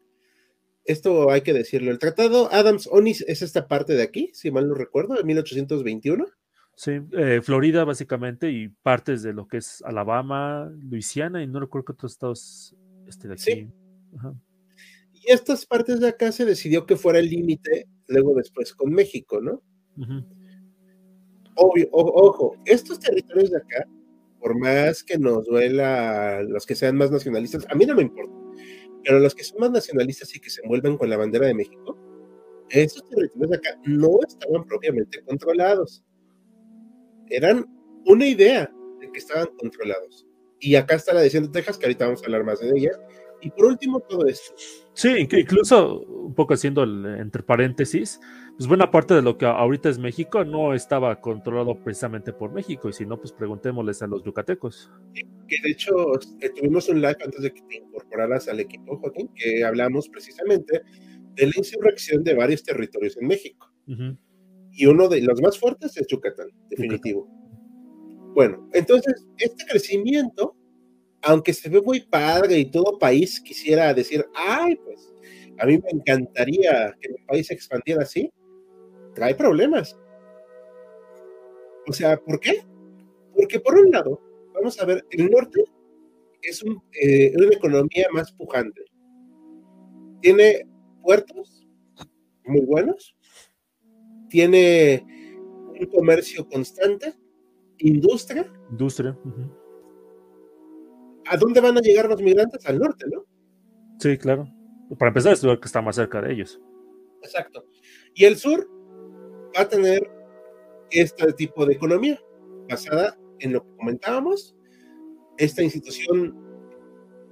Esto 0.85 1.29
hay 1.31 1.41
que 1.41 1.53
decirlo. 1.53 1.91
El 1.91 1.99
tratado 1.99 2.49
Adams-Onis 2.53 3.23
es 3.27 3.43
esta 3.43 3.67
parte 3.67 3.95
de 3.95 4.03
aquí, 4.03 4.31
si 4.33 4.53
mal 4.53 4.69
no 4.69 4.75
recuerdo, 4.75 5.15
de 5.15 5.25
1821. 5.25 6.27
Sí, 6.75 7.01
eh, 7.13 7.41
Florida 7.43 7.85
básicamente 7.85 8.51
y 8.51 8.69
partes 8.69 9.23
de 9.23 9.33
lo 9.33 9.47
que 9.47 9.59
es 9.59 9.83
Alabama, 9.83 10.71
Luisiana 10.83 11.43
y 11.43 11.47
no 11.47 11.61
recuerdo 11.61 11.87
qué 11.87 11.93
otros 11.93 12.13
estados 12.13 12.75
este 13.07 13.29
de 13.29 13.35
aquí. 13.35 13.43
Sí. 13.43 13.69
Y 15.13 15.31
estas 15.31 15.67
partes 15.67 16.01
de 16.01 16.09
acá 16.09 16.33
se 16.33 16.45
decidió 16.45 16.87
que 16.87 16.97
fuera 16.97 17.19
el 17.19 17.29
límite, 17.29 17.87
luego 18.09 18.35
después 18.35 18.73
con 18.75 18.91
México, 18.91 19.41
¿no? 19.41 19.63
Obvio, 21.55 21.89
ojo, 21.93 22.57
estos 22.65 22.99
territorios 22.99 23.51
de 23.51 23.59
acá, 23.59 23.87
por 24.41 24.59
más 24.59 25.05
que 25.05 25.19
nos 25.19 25.45
duela 25.45 26.43
los 26.43 26.65
que 26.67 26.75
sean 26.75 26.97
más 26.97 27.11
nacionalistas, 27.11 27.67
a 27.69 27.75
mí 27.75 27.85
no 27.85 27.95
me 27.95 28.03
importa, 28.03 28.35
pero 29.05 29.21
los 29.21 29.35
que 29.35 29.45
son 29.45 29.61
más 29.61 29.71
nacionalistas 29.71 30.35
y 30.35 30.41
que 30.41 30.51
se 30.51 30.63
envuelven 30.63 30.97
con 30.97 31.11
la 31.11 31.19
bandera 31.19 31.47
de 31.47 31.55
México, 31.55 31.97
estos 32.71 33.07
territorios 33.09 33.51
de 33.51 33.57
acá 33.57 33.79
no 33.85 34.19
estaban 34.27 34.65
propiamente 34.65 35.23
controlados. 35.25 36.03
Eran 37.33 37.67
una 38.07 38.27
idea 38.27 38.71
de 39.01 39.11
que 39.11 39.19
estaban 39.19 39.49
controlados. 39.59 40.27
Y 40.61 40.77
acá 40.77 40.95
está 40.95 41.13
la 41.13 41.21
decisión 41.21 41.45
de 41.45 41.51
Texas, 41.51 41.79
que 41.79 41.87
ahorita 41.87 42.05
vamos 42.05 42.23
a 42.23 42.27
hablar 42.27 42.45
más 42.45 42.61
de 42.61 42.71
ella, 42.75 42.93
y 43.43 43.51
por 43.51 43.65
último, 43.65 43.99
todo 44.01 44.25
esto. 44.27 44.55
Sí, 44.95 45.09
incluso 45.19 46.01
un 46.01 46.35
poco 46.35 46.55
haciendo 46.55 46.85
el, 46.85 47.05
entre 47.19 47.43
paréntesis, 47.43 48.21
pues 48.57 48.69
buena 48.69 48.91
parte 48.93 49.15
de 49.15 49.23
lo 49.23 49.37
que 49.37 49.47
ahorita 49.47 49.89
es 49.89 49.99
México 49.99 50.45
no 50.45 50.75
estaba 50.75 51.21
controlado 51.21 51.83
precisamente 51.83 52.33
por 52.33 52.53
México, 52.53 52.89
y 52.89 52.93
si 52.93 53.05
no, 53.05 53.19
pues 53.19 53.33
preguntémosles 53.33 54.01
a 54.03 54.07
los 54.07 54.23
yucatecos. 54.23 54.93
Que 55.49 55.57
de 55.65 55.71
hecho 55.71 55.93
eh, 56.41 56.51
tuvimos 56.51 56.89
un 56.89 57.01
live 57.01 57.17
antes 57.25 57.43
de 57.43 57.53
que 57.53 57.63
te 57.63 57.77
incorporaras 57.79 58.47
al 58.49 58.61
equipo, 58.61 58.97
Joaquín, 58.99 59.29
que 59.35 59.65
hablamos 59.65 60.09
precisamente 60.09 60.83
de 61.35 61.47
la 61.47 61.53
insurrección 61.57 62.23
de 62.23 62.35
varios 62.35 62.63
territorios 62.63 63.17
en 63.17 63.27
México. 63.27 63.73
Y 64.73 64.87
uno 64.87 65.09
de 65.09 65.21
los 65.21 65.41
más 65.41 65.59
fuertes 65.59 65.97
es 65.97 66.07
Yucatán, 66.07 66.49
definitivo. 66.71 67.29
Bueno, 68.35 68.69
entonces, 68.73 69.27
este 69.39 69.67
crecimiento 69.67 70.57
aunque 71.23 71.53
se 71.53 71.69
ve 71.69 71.81
muy 71.81 72.01
padre 72.01 72.59
y 72.59 72.71
todo 72.71 72.99
país 72.99 73.41
quisiera 73.41 73.95
decir, 73.95 74.27
ay, 74.35 74.77
pues 74.77 75.15
a 75.59 75.67
mí 75.67 75.79
me 75.79 75.91
encantaría 75.91 76.97
que 77.01 77.09
mi 77.11 77.25
país 77.27 77.47
se 77.47 77.55
expandiera 77.55 78.03
así, 78.03 78.31
trae 79.15 79.35
problemas. 79.35 79.97
O 81.87 81.93
sea, 81.93 82.17
¿por 82.17 82.41
qué? 82.41 82.65
Porque 83.35 83.61
por 83.61 83.79
un 83.79 83.91
lado, 83.91 84.21
vamos 84.53 84.81
a 84.81 84.85
ver, 84.85 85.05
el 85.11 85.31
norte 85.31 85.65
es 86.43 86.65
eh, 87.01 87.33
una 87.37 87.55
economía 87.55 88.09
más 88.13 88.33
pujante. 88.33 88.83
Tiene 90.21 90.67
puertos 91.03 91.67
muy 92.45 92.65
buenos, 92.65 93.17
tiene 94.33 95.05
un 95.79 95.87
comercio 95.95 96.49
constante, 96.49 97.13
industria. 97.77 98.51
Industria. 98.71 99.19
¿a 101.27 101.37
dónde 101.37 101.61
van 101.61 101.77
a 101.77 101.81
llegar 101.83 102.09
los 102.09 102.23
migrantes? 102.23 102.65
Al 102.67 102.79
norte, 102.79 103.05
¿no? 103.13 103.25
Sí, 103.99 104.17
claro. 104.17 104.49
Para 104.99 105.11
empezar, 105.11 105.35
es 105.35 105.45
el 105.45 105.61
que 105.61 105.67
está 105.67 105.83
más 105.83 105.97
cerca 105.97 106.23
de 106.23 106.33
ellos. 106.33 106.59
Exacto. 107.23 107.67
Y 108.15 108.25
el 108.25 108.37
sur 108.37 108.67
va 109.55 109.63
a 109.63 109.69
tener 109.69 110.11
este 110.91 111.31
tipo 111.35 111.67
de 111.67 111.75
economía 111.75 112.19
basada 112.71 113.19
en 113.41 113.53
lo 113.53 113.63
que 113.63 113.77
comentábamos, 113.77 114.57
esta 115.37 115.63
institución 115.63 116.35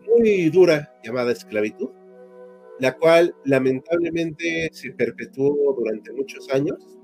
muy 0.06 0.50
dura 0.50 0.94
llamada 1.02 1.32
esclavitud, 1.32 1.90
la 2.80 2.96
cual 2.96 3.34
lamentablemente 3.44 4.70
se 4.72 4.92
perpetuó 4.92 5.74
durante 5.78 6.12
muchos 6.12 6.48
años 6.50 6.98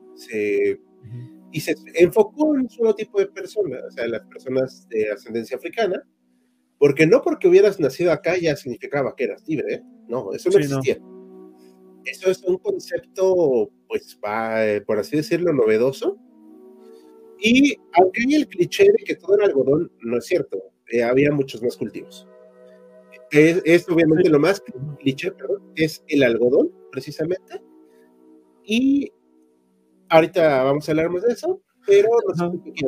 y 1.52 1.60
se 1.60 1.76
enfocó 1.94 2.54
en 2.54 2.62
un 2.62 2.70
solo 2.70 2.94
tipo 2.94 3.18
de 3.20 3.26
personas, 3.26 3.82
o 3.86 3.90
sea, 3.90 4.08
las 4.08 4.22
personas 4.22 4.88
de 4.88 5.10
ascendencia 5.10 5.56
africana, 5.56 6.02
porque 6.78 7.06
no 7.06 7.22
porque 7.22 7.48
hubieras 7.48 7.78
nacido 7.78 8.12
acá 8.12 8.36
ya 8.38 8.56
significaba 8.56 9.14
que 9.14 9.24
eras 9.24 9.46
libre, 9.46 9.74
¿eh? 9.74 9.82
No, 10.08 10.32
eso 10.32 10.50
no 10.50 10.58
existía. 10.58 10.98
Eso 12.04 12.30
es 12.30 12.42
un 12.44 12.58
concepto, 12.58 13.70
pues, 13.88 14.18
por 14.86 14.98
así 14.98 15.16
decirlo, 15.16 15.52
novedoso. 15.52 16.18
Y 17.38 17.76
aunque 17.92 18.22
hay 18.22 18.34
el 18.34 18.48
cliché 18.48 18.84
de 18.84 19.04
que 19.04 19.16
todo 19.16 19.34
era 19.36 19.46
algodón, 19.46 19.90
no 20.02 20.18
es 20.18 20.26
cierto. 20.26 20.58
Eh, 20.90 21.02
había 21.02 21.32
muchos 21.32 21.62
más 21.62 21.76
cultivos. 21.76 22.28
Es, 23.30 23.88
obviamente 23.88 24.28
lo 24.30 24.38
más 24.38 24.62
cliché, 25.00 25.32
perdón, 25.32 25.72
es 25.74 26.04
el 26.08 26.22
algodón, 26.22 26.70
precisamente. 26.92 27.60
Y 28.64 29.10
ahorita 30.08 30.62
vamos 30.62 30.88
a 30.88 30.92
hablar 30.92 31.10
más 31.10 31.22
de 31.22 31.32
eso, 31.32 31.60
pero 31.86 32.08
no 32.36 32.52
sé 32.52 32.58
qué 32.64 32.86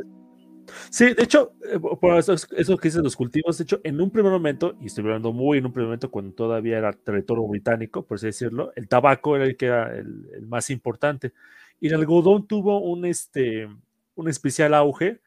Sí, 0.91 1.15
de 1.15 1.23
hecho, 1.23 1.55
eh, 1.65 1.79
por 1.79 2.19
eso, 2.19 2.35
que 2.79 2.89
dicen 2.89 3.03
los 3.03 3.17
cultivos, 3.17 3.59
de 3.59 3.65
hecho, 3.65 3.81
en 3.85 4.01
un 4.01 4.11
primer 4.11 4.31
momento, 4.33 4.77
y 4.81 4.87
estoy 4.87 5.05
hablando 5.05 5.33
muy 5.33 5.59
en 5.59 5.67
un 5.67 5.73
primer 5.73 5.87
momento 5.87 6.11
cuando 6.11 6.35
todavía 6.35 6.79
era 6.79 6.93
territorio 6.93 7.47
británico, 7.47 8.05
por 8.05 8.17
así 8.17 8.27
decirlo, 8.27 8.73
el 8.77 8.89
tabaco 8.89 9.37
era 9.37 9.45
el 9.45 9.57
que 9.57 9.67
era 9.67 9.95
el, 9.97 10.47
más 10.47 10.71
importante. 10.71 11.33
Y 11.81 11.89
el 11.89 11.95
algodón 11.95 12.47
tuvo 12.47 12.81
un, 12.81 13.05
este, 13.05 13.69
un 14.15 14.29
especial 14.29 14.75
auge, 14.75 15.21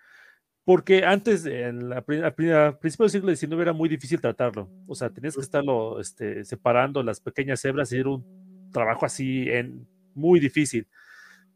porque 0.63 1.05
antes, 1.05 1.45
en 1.45 1.89
la, 1.89 2.01
principio 2.01 3.05
del 3.05 3.09
siglo 3.09 3.35
XIX, 3.35 3.61
era 3.61 3.73
muy 3.73 3.89
difícil 3.89 4.21
tratarlo. 4.21 4.69
O 4.87 4.93
sea, 4.93 5.09
tenías 5.09 5.35
que 5.35 5.41
estarlo 5.41 5.99
este, 5.99 6.45
separando 6.45 7.01
las 7.01 7.19
pequeñas 7.19 7.63
hebras 7.65 7.91
y 7.91 7.97
era 7.97 8.09
un 8.09 8.69
trabajo 8.71 9.05
así 9.05 9.49
en, 9.49 9.87
muy 10.13 10.39
difícil. 10.39 10.87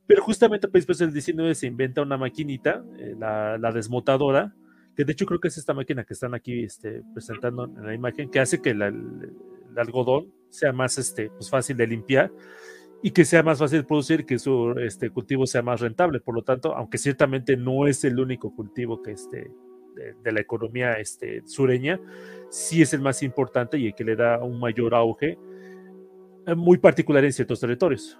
Pero 0.07 0.23
justamente 0.23 0.67
a 0.67 0.69
principios 0.69 0.99
del 0.99 1.13
19 1.13 1.55
se 1.55 1.67
inventa 1.67 2.01
una 2.01 2.17
maquinita, 2.17 2.83
eh, 2.97 3.15
la, 3.17 3.71
desmotadora, 3.71 4.53
que 4.95 5.03
de 5.03 5.11
hecho 5.11 5.25
creo 5.25 5.39
que 5.39 5.49
es 5.49 5.57
esta 5.57 5.73
máquina 5.73 6.03
que 6.03 6.13
están 6.13 6.33
aquí 6.33 6.63
este, 6.63 7.01
presentando 7.13 7.65
en 7.65 7.85
la 7.85 7.93
imagen, 7.93 8.29
que 8.29 8.39
hace 8.39 8.61
que 8.61 8.71
el, 8.71 8.81
algodón 9.75 10.31
sea 10.49 10.71
más 10.71 10.97
este, 10.97 11.29
pues 11.29 11.49
fácil 11.49 11.75
de 11.75 11.85
limpiar 11.85 12.31
y 13.01 13.11
que 13.11 13.25
sea 13.25 13.43
más 13.43 13.59
fácil 13.59 13.79
de 13.79 13.87
producir 13.87 14.25
que 14.25 14.39
su 14.39 14.71
este, 14.79 15.09
cultivo 15.09 15.45
sea 15.45 15.61
más 15.61 15.81
rentable. 15.81 16.19
Por 16.19 16.35
lo 16.35 16.43
tanto, 16.43 16.75
aunque 16.75 16.97
ciertamente 16.97 17.55
no 17.57 17.87
es 17.87 18.03
el 18.03 18.19
único 18.19 18.55
cultivo 18.55 19.01
que 19.01 19.11
este, 19.11 19.51
de, 20.23 20.31
la 20.31 20.41
economía 20.41 20.93
este, 20.93 21.41
sureña, 21.45 21.99
sí 22.49 22.81
es 22.81 22.93
el 22.93 23.01
más 23.01 23.23
importante 23.23 23.77
y 23.77 23.87
el 23.87 23.95
que 23.95 24.03
le 24.03 24.15
da 24.15 24.43
un 24.43 24.59
mayor 24.59 24.93
auge, 24.93 25.37
eh, 26.47 26.55
muy 26.55 26.77
particular 26.77 27.23
en 27.25 27.33
ciertos 27.33 27.59
territorios. 27.59 28.17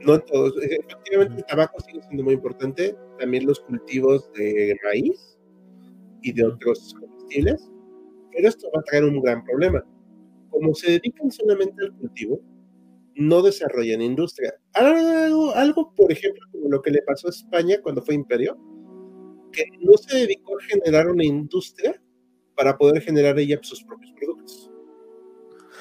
No 0.00 0.18
todos. 0.20 0.54
Efectivamente, 0.62 1.36
el 1.38 1.44
tabaco 1.44 1.80
sigue 1.80 2.00
siendo 2.02 2.22
muy 2.24 2.34
importante. 2.34 2.96
También 3.18 3.46
los 3.46 3.60
cultivos 3.60 4.30
de 4.34 4.76
maíz 4.84 5.38
y 6.22 6.32
de 6.32 6.44
otros 6.44 6.94
comestibles, 6.98 7.70
pero 8.32 8.48
esto 8.48 8.68
va 8.74 8.80
a 8.80 8.84
traer 8.84 9.04
un 9.04 9.20
gran 9.20 9.44
problema. 9.44 9.84
Como 10.50 10.74
se 10.74 10.92
dedican 10.92 11.30
solamente 11.30 11.84
al 11.84 11.92
cultivo, 11.96 12.40
no 13.18 13.42
desarrollan 13.42 14.00
industria. 14.00 14.54
Algo, 14.72 15.54
algo, 15.54 15.94
por 15.94 16.10
ejemplo, 16.10 16.42
como 16.50 16.68
lo 16.68 16.80
que 16.80 16.90
le 16.90 17.02
pasó 17.02 17.28
a 17.28 17.30
España 17.30 17.78
cuando 17.82 18.02
fue 18.02 18.14
imperio, 18.14 18.56
que 19.52 19.64
no 19.80 19.96
se 19.96 20.18
dedicó 20.18 20.58
a 20.58 20.62
generar 20.64 21.08
una 21.08 21.24
industria 21.24 22.00
para 22.54 22.76
poder 22.76 23.02
generar 23.02 23.38
ella 23.38 23.58
sus 23.62 23.82
propios 23.84 24.12
productos. 24.12 24.70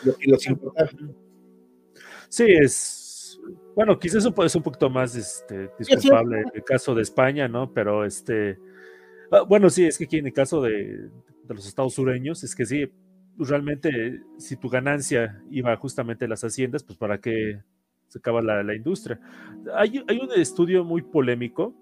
Lo 0.04 0.16
que 0.16 0.30
los 0.30 0.46
importaba. 0.48 0.90
Sí, 2.30 2.46
es. 2.48 3.40
Bueno, 3.76 3.98
quizás 3.98 4.18
eso 4.18 4.34
puede 4.34 4.50
ser 4.50 4.60
un 4.60 4.64
poquito 4.64 4.90
más 4.90 5.16
este, 5.16 5.70
disculpable 5.80 6.40
en 6.40 6.52
el 6.54 6.64
caso 6.64 6.94
de 6.94 7.04
España, 7.04 7.48
¿no? 7.48 7.72
Pero 7.72 8.04
este 8.04 8.60
Ah, 9.32 9.42
bueno, 9.42 9.70
sí, 9.70 9.86
es 9.86 9.98
que 9.98 10.06
aquí 10.06 10.18
en 10.18 10.28
el 10.28 10.34
caso 10.34 10.62
de, 10.62 11.10
los 11.48 11.68
estados 11.68 11.94
sureños, 11.94 12.44
es 12.44 12.56
que 12.56 12.66
sí, 12.66 12.92
realmente 13.38 14.22
si 14.38 14.56
tu 14.58 14.70
ganancia 14.70 15.42
iba 15.50 15.76
justamente 15.78 16.26
a 16.26 16.28
las 16.28 16.44
haciendas, 16.44 16.84
pues 16.84 16.98
para 16.98 17.20
qué 17.20 17.62
se 18.08 18.20
acaba 18.20 18.42
la, 18.42 18.76
industria. 18.76 19.20
Hay, 19.76 19.98
un 20.00 20.32
estudio 20.36 20.84
muy 20.84 21.02
polémico, 21.02 21.76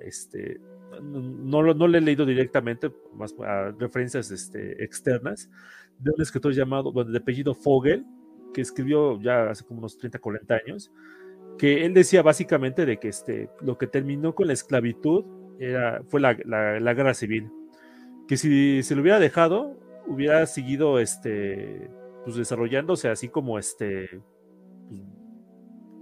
este, 0.00 0.60
no, 1.02 1.62
no, 1.62 1.88
lo 1.88 1.98
he 1.98 2.00
leído 2.00 2.26
directamente, 2.26 2.92
más 3.14 3.34
a 3.40 3.70
referencias 3.78 4.30
este, 4.30 4.84
externas, 4.84 5.50
de 5.98 6.10
un 6.10 6.20
escritor 6.20 6.52
llamado, 6.52 6.92
bueno, 6.92 7.10
de 7.10 7.18
apellido 7.18 7.54
Fogel, 7.54 8.04
que 8.52 8.60
escribió 8.60 9.20
ya 9.20 9.50
hace 9.50 9.64
como 9.64 9.80
unos 9.80 9.96
30, 9.96 10.18
40 10.18 10.54
años, 10.54 10.92
que 11.58 11.84
él 11.84 11.94
decía 11.94 12.22
básicamente 12.22 12.86
de 12.86 12.98
que 12.98 13.08
este, 13.08 13.48
lo 13.60 13.78
que 13.78 13.86
terminó 13.86 14.34
con 14.34 14.46
la 14.46 14.52
esclavitud 14.52 15.24
fue 16.08 16.20
la, 16.20 16.34
guerra 16.94 17.14
civil. 17.14 17.50
Que 18.26 18.36
si 18.36 18.82
se 18.82 18.94
lo 18.94 19.02
hubiera 19.02 19.18
dejado, 19.18 19.78
hubiera 20.06 20.46
seguido 20.46 20.98
este, 20.98 21.90
pues 22.24 22.36
desarrollándose 22.36 23.08
así 23.08 23.28
como 23.28 23.58
este, 23.58 24.08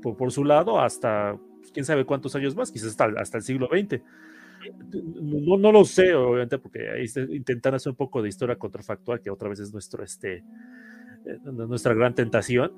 pues, 0.03 0.17
por, 0.17 0.33
su 0.33 0.45
lado 0.45 0.81
hasta 0.81 1.39
pues, 1.59 1.73
quién 1.73 1.85
sabe 1.85 2.05
cuántos 2.05 2.35
años 2.37 2.57
más, 2.57 2.71
quizás 2.71 2.97
hasta, 3.01 3.39
el 3.39 3.45
siglo 3.45 3.69
XX. 3.69 4.03
No, 4.93 5.57
no, 5.57 5.73
lo 5.73 5.85
sé, 5.85 6.15
obviamente, 6.15 6.59
porque 6.59 6.91
ahí 6.91 7.07
intentan 7.31 7.75
hacer 7.75 7.91
un 7.91 7.97
poco 7.97 8.21
de 8.21 8.29
historia 8.29 8.57
contrafactual, 8.57 9.21
que 9.21 9.31
otra 9.31 9.49
vez 9.49 9.61
es 9.61 9.73
nuestro, 9.73 10.05
este, 10.05 10.45
eh, 11.25 11.39
nuestra 11.45 11.95
gran 11.95 12.15
tentación. 12.15 12.73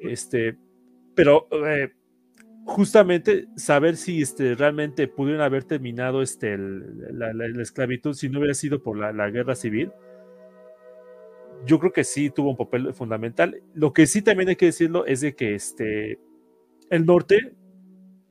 Este, 0.00 0.58
pero 1.14 1.46
eh, 1.64 1.92
justamente 2.64 3.48
saber 3.56 3.96
si 3.96 4.22
este, 4.22 4.54
realmente 4.54 5.08
pudieron 5.08 5.42
haber 5.42 5.64
terminado 5.64 6.22
este, 6.22 6.56
la, 6.58 7.32
esclavitud 7.60 8.14
si 8.14 8.28
no 8.28 8.38
hubiera 8.38 8.54
sido 8.54 8.82
por 8.82 8.96
la, 8.96 9.30
guerra 9.30 9.54
civil. 9.54 9.92
Yo 11.64 11.78
creo 11.78 11.92
que 11.92 12.04
sí 12.04 12.30
tuvo 12.30 12.50
un 12.50 12.56
papel 12.56 12.92
fundamental. 12.92 13.62
Lo 13.74 13.92
que 13.92 14.06
sí 14.06 14.22
también 14.22 14.48
hay 14.48 14.56
que 14.56 14.66
decirlo 14.66 15.06
es 15.06 15.20
de 15.20 15.34
que 15.34 15.54
este, 15.54 16.18
el 16.90 17.06
norte 17.06 17.54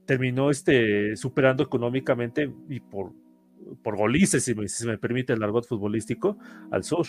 terminó 0.06 0.50
este, 0.50 1.16
superando 1.16 1.64
económicamente 1.64 2.52
y 2.70 2.80
por, 2.80 3.14
por 3.84 3.96
golices, 3.96 4.44
si 4.44 4.54
me, 4.56 4.68
si 4.68 4.86
me 4.86 4.98
permite 4.98 5.34
el 5.34 5.44
argot 5.44 5.66
futbolístico, 5.66 6.38
al 6.72 6.84
sur. 6.84 7.08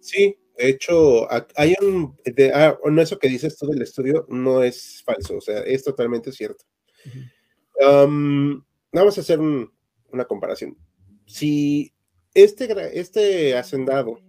Sí, 0.00 0.36
de 0.56 0.68
hecho, 0.68 1.26
hay 1.56 1.74
un. 1.82 2.16
Ah, 2.54 2.76
no, 2.84 3.02
eso 3.02 3.18
que 3.18 3.28
dices 3.28 3.56
tú 3.56 3.66
del 3.66 3.82
estudio 3.82 4.26
no 4.28 4.62
es 4.62 5.02
falso, 5.04 5.36
o 5.36 5.40
sea, 5.40 5.60
es 5.60 5.84
totalmente 5.84 6.32
cierto. 6.32 6.64
vamos 7.80 9.18
a 9.18 9.20
hacer 9.20 9.40
una 9.40 10.24
comparación. 10.26 10.76
Si 11.26 11.92
este, 12.34 12.98
este 12.98 13.56
hacendado 13.56 14.20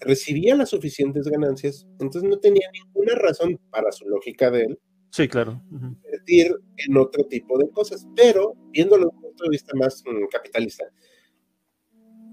recibía 0.00 0.54
las 0.54 0.70
suficientes 0.70 1.26
ganancias, 1.28 1.86
entonces 2.00 2.24
no 2.24 2.38
tenía 2.38 2.68
ninguna 2.72 3.14
razón 3.14 3.58
para 3.70 3.90
su 3.92 4.08
lógica 4.08 4.50
de 4.50 4.62
él. 4.62 4.78
Sí, 5.10 5.26
claro. 5.26 5.62
Invertir 5.70 6.54
en 6.76 6.96
otro 6.96 7.24
tipo 7.24 7.58
de 7.58 7.70
cosas, 7.70 8.06
pero 8.14 8.54
viéndolo 8.70 9.06
desde 9.06 9.16
un 9.16 9.22
punto 9.22 9.44
de 9.44 9.50
vista 9.50 9.72
más 9.76 10.02
mm, 10.04 10.26
capitalista, 10.30 10.84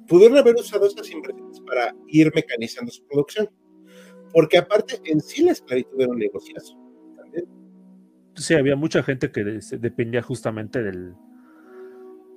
pudieron 0.07 0.37
haber 0.37 0.55
usado 0.55 0.85
esas 0.85 1.09
inversiones 1.09 1.59
para 1.61 1.95
ir 2.07 2.31
mecanizando 2.35 2.91
su 2.91 3.05
producción. 3.07 3.49
Porque 4.33 4.57
aparte, 4.57 4.99
en 5.05 5.21
sí 5.21 5.43
la 5.43 5.53
esclavitud 5.53 6.01
era 6.01 6.11
un 6.11 6.19
negociazo 6.19 6.77
también. 7.15 7.45
Sí, 8.35 8.53
había 8.53 8.75
mucha 8.75 9.01
gente 9.01 9.31
que 9.31 9.43
dependía 9.79 10.21
justamente 10.21 10.83
del, 10.83 11.13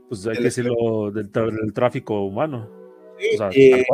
pues 0.08 0.26
hay 0.26 0.36
que 0.36 0.44
decirlo, 0.44 1.10
del, 1.10 1.30
tráfico 1.72 2.24
humano. 2.24 2.70
Sí, 3.18 3.34
o 3.34 3.38
sea, 3.38 3.50
eh, 3.52 3.84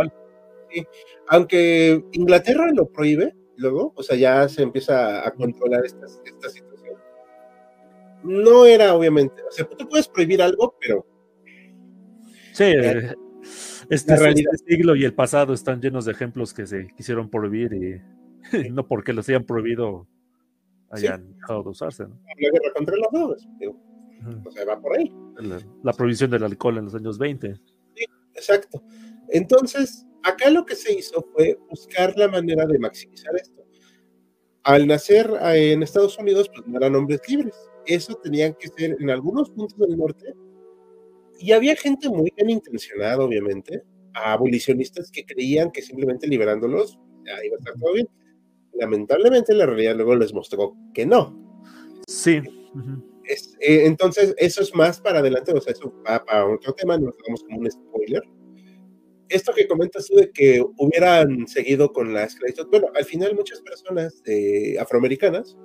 sí. 0.74 0.86
Aunque 1.28 2.04
Inglaterra 2.12 2.70
lo 2.72 2.86
prohíbe, 2.86 3.34
luego, 3.56 3.92
o 3.96 4.02
sea, 4.02 4.16
ya 4.16 4.48
se 4.48 4.62
empieza 4.62 5.26
a 5.26 5.30
controlar 5.32 5.84
esta, 5.84 6.06
esta 6.06 6.48
situación. 6.48 6.96
No 8.22 8.66
era 8.66 8.94
obviamente, 8.94 9.42
o 9.42 9.52
sea, 9.52 9.66
tú 9.66 9.88
puedes 9.88 10.08
prohibir 10.08 10.42
algo, 10.42 10.74
pero 10.80 11.06
Sí, 12.54 12.66
este, 13.90 14.14
este, 14.14 14.42
siglo 14.64 14.94
y 14.94 15.04
el 15.04 15.12
pasado 15.12 15.52
están 15.52 15.80
llenos 15.80 16.04
de 16.04 16.12
ejemplos 16.12 16.54
que 16.54 16.66
se 16.68 16.86
quisieron 16.96 17.28
prohibir 17.28 17.74
y 17.74 18.00
no 18.70 18.86
porque 18.86 19.12
los 19.12 19.28
hayan 19.28 19.42
prohibido 19.42 20.06
hayan 20.90 21.34
dejado 21.34 21.64
de 21.64 21.68
usarse. 21.70 22.04
¿no? 22.04 22.14
La 22.14 22.34
guerra 22.36 22.72
contra 22.76 22.96
las 22.96 23.10
drogas, 23.10 23.48
o 24.46 24.50
sea, 24.52 24.64
va 24.64 24.80
por 24.80 24.96
ahí. 24.96 25.12
La, 25.82 25.92
prohibición 25.92 26.30
del 26.30 26.44
alcohol 26.44 26.78
en 26.78 26.84
los 26.84 26.94
años 26.94 27.18
20. 27.18 27.56
Sí, 27.56 28.04
exacto. 28.34 28.84
Entonces, 29.30 30.06
acá 30.24 30.50
lo 30.50 30.64
que 30.64 30.74
se 30.74 30.92
hizo 30.92 31.22
fue 31.32 31.58
buscar 31.70 32.16
la 32.16 32.28
manera 32.28 32.66
de 32.66 32.78
maximizar 32.78 33.34
esto. 33.36 33.64
Al 34.64 34.86
nacer 34.86 35.30
eh, 35.42 35.72
en 35.72 35.82
Estados 35.82 36.18
Unidos, 36.18 36.50
pues 36.52 36.66
no 36.66 36.78
eran 36.78 36.96
hombres 36.96 37.20
libres. 37.28 37.54
Eso 37.86 38.14
tenían 38.16 38.54
que 38.54 38.68
ser 38.68 38.96
en 38.98 39.10
algunos 39.10 39.50
puntos 39.50 39.78
del 39.78 39.96
norte 39.96 40.34
y 41.38 41.52
había 41.52 41.76
gente 41.76 42.08
muy 42.08 42.32
bien 42.36 42.50
intencionada, 42.50 43.22
obviamente, 43.22 43.82
abolicionistas 44.14 45.10
que 45.10 45.24
creían 45.24 45.70
que 45.70 45.82
simplemente 45.82 46.26
liberándolos 46.26 46.98
ya 47.26 47.44
iba 47.44 47.56
a 47.56 47.58
estar 47.58 47.74
todo 47.74 47.92
bien. 47.92 48.08
Lamentablemente 48.74 49.54
la 49.54 49.66
realidad 49.66 49.96
luego 49.96 50.16
les 50.16 50.32
mostró 50.32 50.74
que 50.94 51.04
no. 51.04 51.38
Sí. 52.06 52.40
Eh, 53.60 53.86
entonces, 53.86 54.34
eso 54.38 54.62
es 54.62 54.74
más 54.74 55.00
para 55.00 55.20
adelante, 55.20 55.52
o 55.52 55.60
sea, 55.60 55.72
eso 55.72 55.92
va 56.06 56.24
para 56.24 56.46
otro 56.46 56.72
tema, 56.74 56.96
nos 56.98 57.14
damos 57.26 57.42
como 57.44 57.58
un 57.58 57.70
spoiler. 57.70 58.22
Esto 59.28 59.52
que 59.54 59.66
comentas 59.66 60.06
tú 60.06 60.16
de 60.16 60.30
que 60.30 60.62
hubieran 60.76 61.46
seguido 61.48 61.92
con 61.92 62.12
la 62.12 62.24
esclavitud, 62.24 62.68
bueno, 62.70 62.88
al 62.94 63.04
final 63.04 63.34
muchas 63.34 63.60
personas 63.62 64.22
afroamericanas 64.78 65.56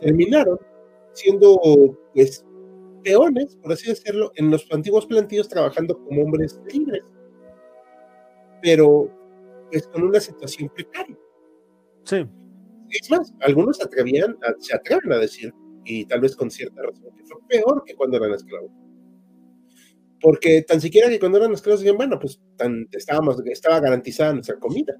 terminaron 0.00 0.58
siendo 1.12 1.58
pues 2.14 2.44
peones, 3.02 3.56
por 3.56 3.72
así 3.72 3.88
decirlo, 3.88 4.30
en 4.36 4.50
los 4.50 4.66
antiguos 4.72 5.06
plantillos 5.06 5.48
trabajando 5.48 5.98
como 6.04 6.22
hombres 6.22 6.60
libres, 6.72 7.02
pero 8.62 9.10
pues 9.70 9.86
con 9.88 10.02
una 10.02 10.20
situación 10.20 10.68
precaria. 10.68 11.18
Sí. 12.04 12.26
Es 12.90 13.10
más, 13.10 13.32
algunos 13.40 13.80
atrevían, 13.82 14.36
se 14.58 14.74
atreven 14.74 15.12
a 15.12 15.18
decir, 15.18 15.52
y 15.84 16.04
tal 16.04 16.20
vez 16.20 16.36
con 16.36 16.50
cierta 16.50 16.82
razón, 16.82 17.08
que 17.16 17.24
fue 17.24 17.36
peor 17.48 17.82
que 17.86 17.94
cuando 17.94 18.18
eran 18.18 18.34
esclavos. 18.34 18.70
Porque 20.20 20.62
tan 20.62 20.80
siquiera 20.80 21.08
que 21.08 21.18
cuando 21.18 21.38
eran 21.38 21.52
esclavos 21.52 21.80
decían, 21.80 21.96
bueno, 21.96 22.18
pues 22.18 22.40
tan, 22.56 22.86
estábamos, 22.92 23.40
estaba 23.46 23.80
garantizada 23.80 24.34
nuestra 24.34 24.56
comida. 24.56 24.94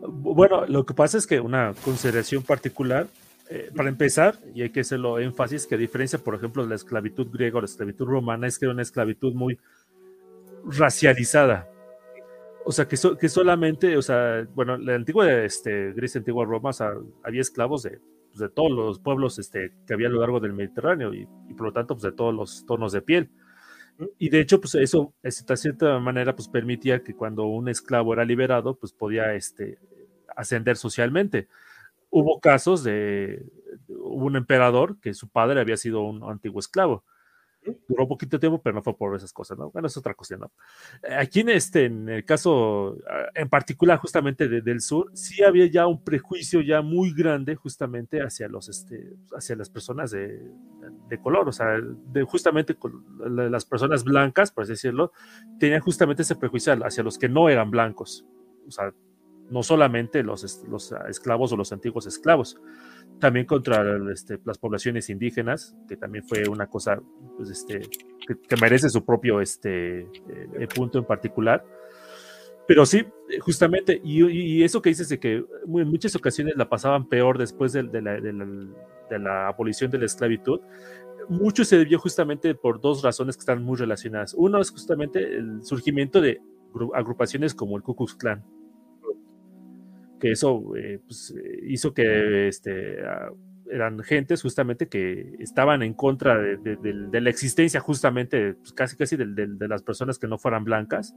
Bueno, 0.00 0.66
lo 0.66 0.84
que 0.84 0.94
pasa 0.94 1.18
es 1.18 1.26
que 1.26 1.40
una 1.40 1.74
consideración 1.84 2.42
particular 2.42 3.06
eh, 3.52 3.68
para 3.74 3.88
empezar, 3.88 4.38
y 4.54 4.62
hay 4.62 4.70
que 4.70 4.80
hacerlo 4.80 5.18
énfasis, 5.18 5.66
que 5.66 5.74
a 5.74 5.78
diferencia, 5.78 6.20
por 6.20 6.36
ejemplo, 6.36 6.62
de 6.62 6.68
la 6.68 6.76
esclavitud 6.76 7.26
griega 7.32 7.58
o 7.58 7.60
la 7.60 7.66
esclavitud 7.66 8.06
romana, 8.06 8.46
es 8.46 8.60
que 8.60 8.66
era 8.66 8.72
una 8.72 8.82
esclavitud 8.82 9.34
muy 9.34 9.58
racializada. 10.64 11.68
O 12.64 12.70
sea, 12.70 12.86
que, 12.86 12.96
que 13.18 13.28
solamente, 13.28 13.96
o 13.96 14.02
sea, 14.02 14.46
bueno, 14.54 14.76
la 14.76 14.94
antigua 14.94 15.28
este, 15.42 15.92
Grecia, 15.94 16.20
antigua 16.20 16.44
Roma, 16.44 16.70
había 17.24 17.40
esclavos 17.40 17.82
de, 17.82 17.98
pues, 18.28 18.38
de, 18.38 18.50
todos 18.50 18.70
los 18.70 19.00
pueblos 19.00 19.40
este, 19.40 19.72
que 19.84 19.94
había 19.94 20.06
a 20.06 20.10
lo 20.10 20.20
largo 20.20 20.38
del 20.38 20.52
Mediterráneo 20.52 21.12
y, 21.12 21.26
por 21.56 21.66
lo 21.66 21.72
tanto, 21.72 21.94
pues, 21.94 22.04
de 22.04 22.12
todos 22.12 22.32
los 22.32 22.64
tonos 22.66 22.92
de 22.92 23.02
piel. 23.02 23.30
Y 24.18 24.28
de 24.30 24.40
hecho, 24.40 24.60
pues 24.60 24.74
eso, 24.74 25.12
de 25.22 25.56
cierta 25.56 25.98
manera, 25.98 26.34
pues 26.34 26.48
permitía 26.48 27.02
que 27.02 27.14
cuando 27.14 27.44
un 27.44 27.68
esclavo 27.68 28.12
era 28.12 28.24
liberado, 28.24 28.76
pues 28.76 28.92
podía 28.92 29.34
este, 29.34 29.78
ascender 30.36 30.76
socialmente. 30.76 31.48
Hubo 32.10 32.40
casos 32.40 32.82
de, 32.82 33.44
un 33.88 34.36
emperador 34.36 34.98
que 35.00 35.14
su 35.14 35.28
padre 35.28 35.60
había 35.60 35.76
sido 35.76 36.02
un 36.02 36.22
antiguo 36.24 36.60
esclavo 36.60 37.04
duró 37.88 38.08
poquito 38.08 38.38
tiempo, 38.38 38.60
pero 38.62 38.74
no 38.74 38.82
fue 38.82 38.96
por 38.96 39.14
esas 39.14 39.32
cosas, 39.32 39.58
¿no? 39.58 39.70
Bueno, 39.70 39.88
es 39.88 39.96
otra 39.96 40.14
cuestión, 40.14 40.40
¿no? 40.40 40.52
Aquí 41.18 41.40
en 41.40 41.50
este, 41.50 41.86
en 41.86 42.08
el 42.08 42.24
caso 42.24 42.96
ah, 43.08 43.26
en 43.34 43.48
particular 43.48 43.98
justamente 43.98 44.48
del 44.48 44.80
sur, 44.80 45.10
sí 45.14 45.42
había 45.42 45.66
ya 45.66 45.86
un 45.86 46.02
prejuicio 46.02 46.60
ya 46.60 46.82
muy 46.82 47.12
grande 47.12 47.54
justamente 47.54 48.22
hacia 48.22 48.48
los, 48.48 48.68
este, 48.68 49.14
hacia 49.36 49.56
las 49.56 49.68
personas 49.68 50.10
de, 50.10 50.40
color, 51.22 51.48
o 51.48 51.52
sea, 51.52 51.78
de 51.80 52.22
justamente 52.22 52.76
las 53.26 53.64
personas 53.64 54.04
blancas, 54.04 54.50
por 54.50 54.62
así 54.62 54.72
decirlo, 54.72 55.12
tenían 55.58 55.80
justamente 55.80 56.22
ese 56.22 56.36
prejuicio 56.36 56.72
hacia 56.84 57.02
los 57.02 57.18
que 57.18 57.28
no 57.28 57.48
eran 57.48 57.70
blancos, 57.70 58.24
o 58.66 58.70
sea, 58.70 58.92
no 59.50 59.62
solamente 59.62 60.22
los, 60.22 60.64
los 60.68 60.92
esclavos 61.08 61.52
o 61.52 61.56
los 61.56 61.72
antiguos 61.72 62.06
esclavos, 62.06 62.56
también 63.18 63.46
contra 63.46 63.84
este, 64.12 64.40
las 64.44 64.58
poblaciones 64.58 65.10
indígenas, 65.10 65.76
que 65.88 65.96
también 65.96 66.24
fue 66.24 66.48
una 66.48 66.66
cosa 66.68 67.00
pues, 67.36 67.50
este, 67.50 67.80
que, 68.26 68.56
merece 68.60 68.88
su 68.88 69.04
propio 69.04 69.40
este, 69.40 70.00
eh, 70.00 70.68
punto 70.74 70.98
en 70.98 71.04
particular. 71.04 71.64
Pero 72.66 72.86
sí, 72.86 73.04
justamente, 73.40 74.00
y, 74.04 74.62
eso 74.62 74.80
que 74.80 74.90
dices 74.90 75.08
de 75.08 75.18
que 75.18 75.34
en 75.34 75.88
muchas 75.88 76.14
ocasiones 76.14 76.54
la 76.56 76.68
pasaban 76.68 77.08
peor 77.08 77.36
después 77.36 77.72
de, 77.72 77.82
la, 77.82 78.20
de 78.20 79.18
la, 79.18 79.48
abolición 79.48 79.90
de 79.90 79.98
la 79.98 80.06
esclavitud, 80.06 80.60
mucho 81.28 81.64
se 81.64 81.78
debió 81.78 81.98
justamente 81.98 82.54
por 82.54 82.80
dos 82.80 83.02
razones 83.02 83.36
que 83.36 83.40
están 83.40 83.62
muy 83.64 83.76
relacionadas. 83.76 84.34
Uno 84.34 84.60
es 84.60 84.70
justamente 84.70 85.36
el 85.36 85.64
surgimiento 85.64 86.20
de 86.20 86.40
agrupaciones 86.94 87.54
como 87.54 87.76
el 87.76 87.82
Ku 87.82 87.96
Klux 87.96 88.14
Klan 88.14 88.44
que 90.20 90.30
eso 90.30 90.76
eh, 90.76 91.00
pues, 91.04 91.34
eh, 91.36 91.60
hizo 91.66 91.92
que 91.92 92.46
este, 92.46 93.02
ah, 93.04 93.30
eran 93.70 93.98
gentes 94.00 94.42
justamente 94.42 94.88
que 94.88 95.34
estaban 95.40 95.82
en 95.82 95.94
contra 95.94 96.38
de, 96.38 97.20
la 97.20 97.30
existencia 97.30 97.80
justamente 97.80 98.54
pues, 98.54 98.72
casi 98.72 98.96
casi 98.96 99.16
de, 99.16 99.68
las 99.68 99.82
personas 99.82 100.18
que 100.18 100.28
no 100.28 100.38
fueran 100.38 100.64
blancas 100.64 101.14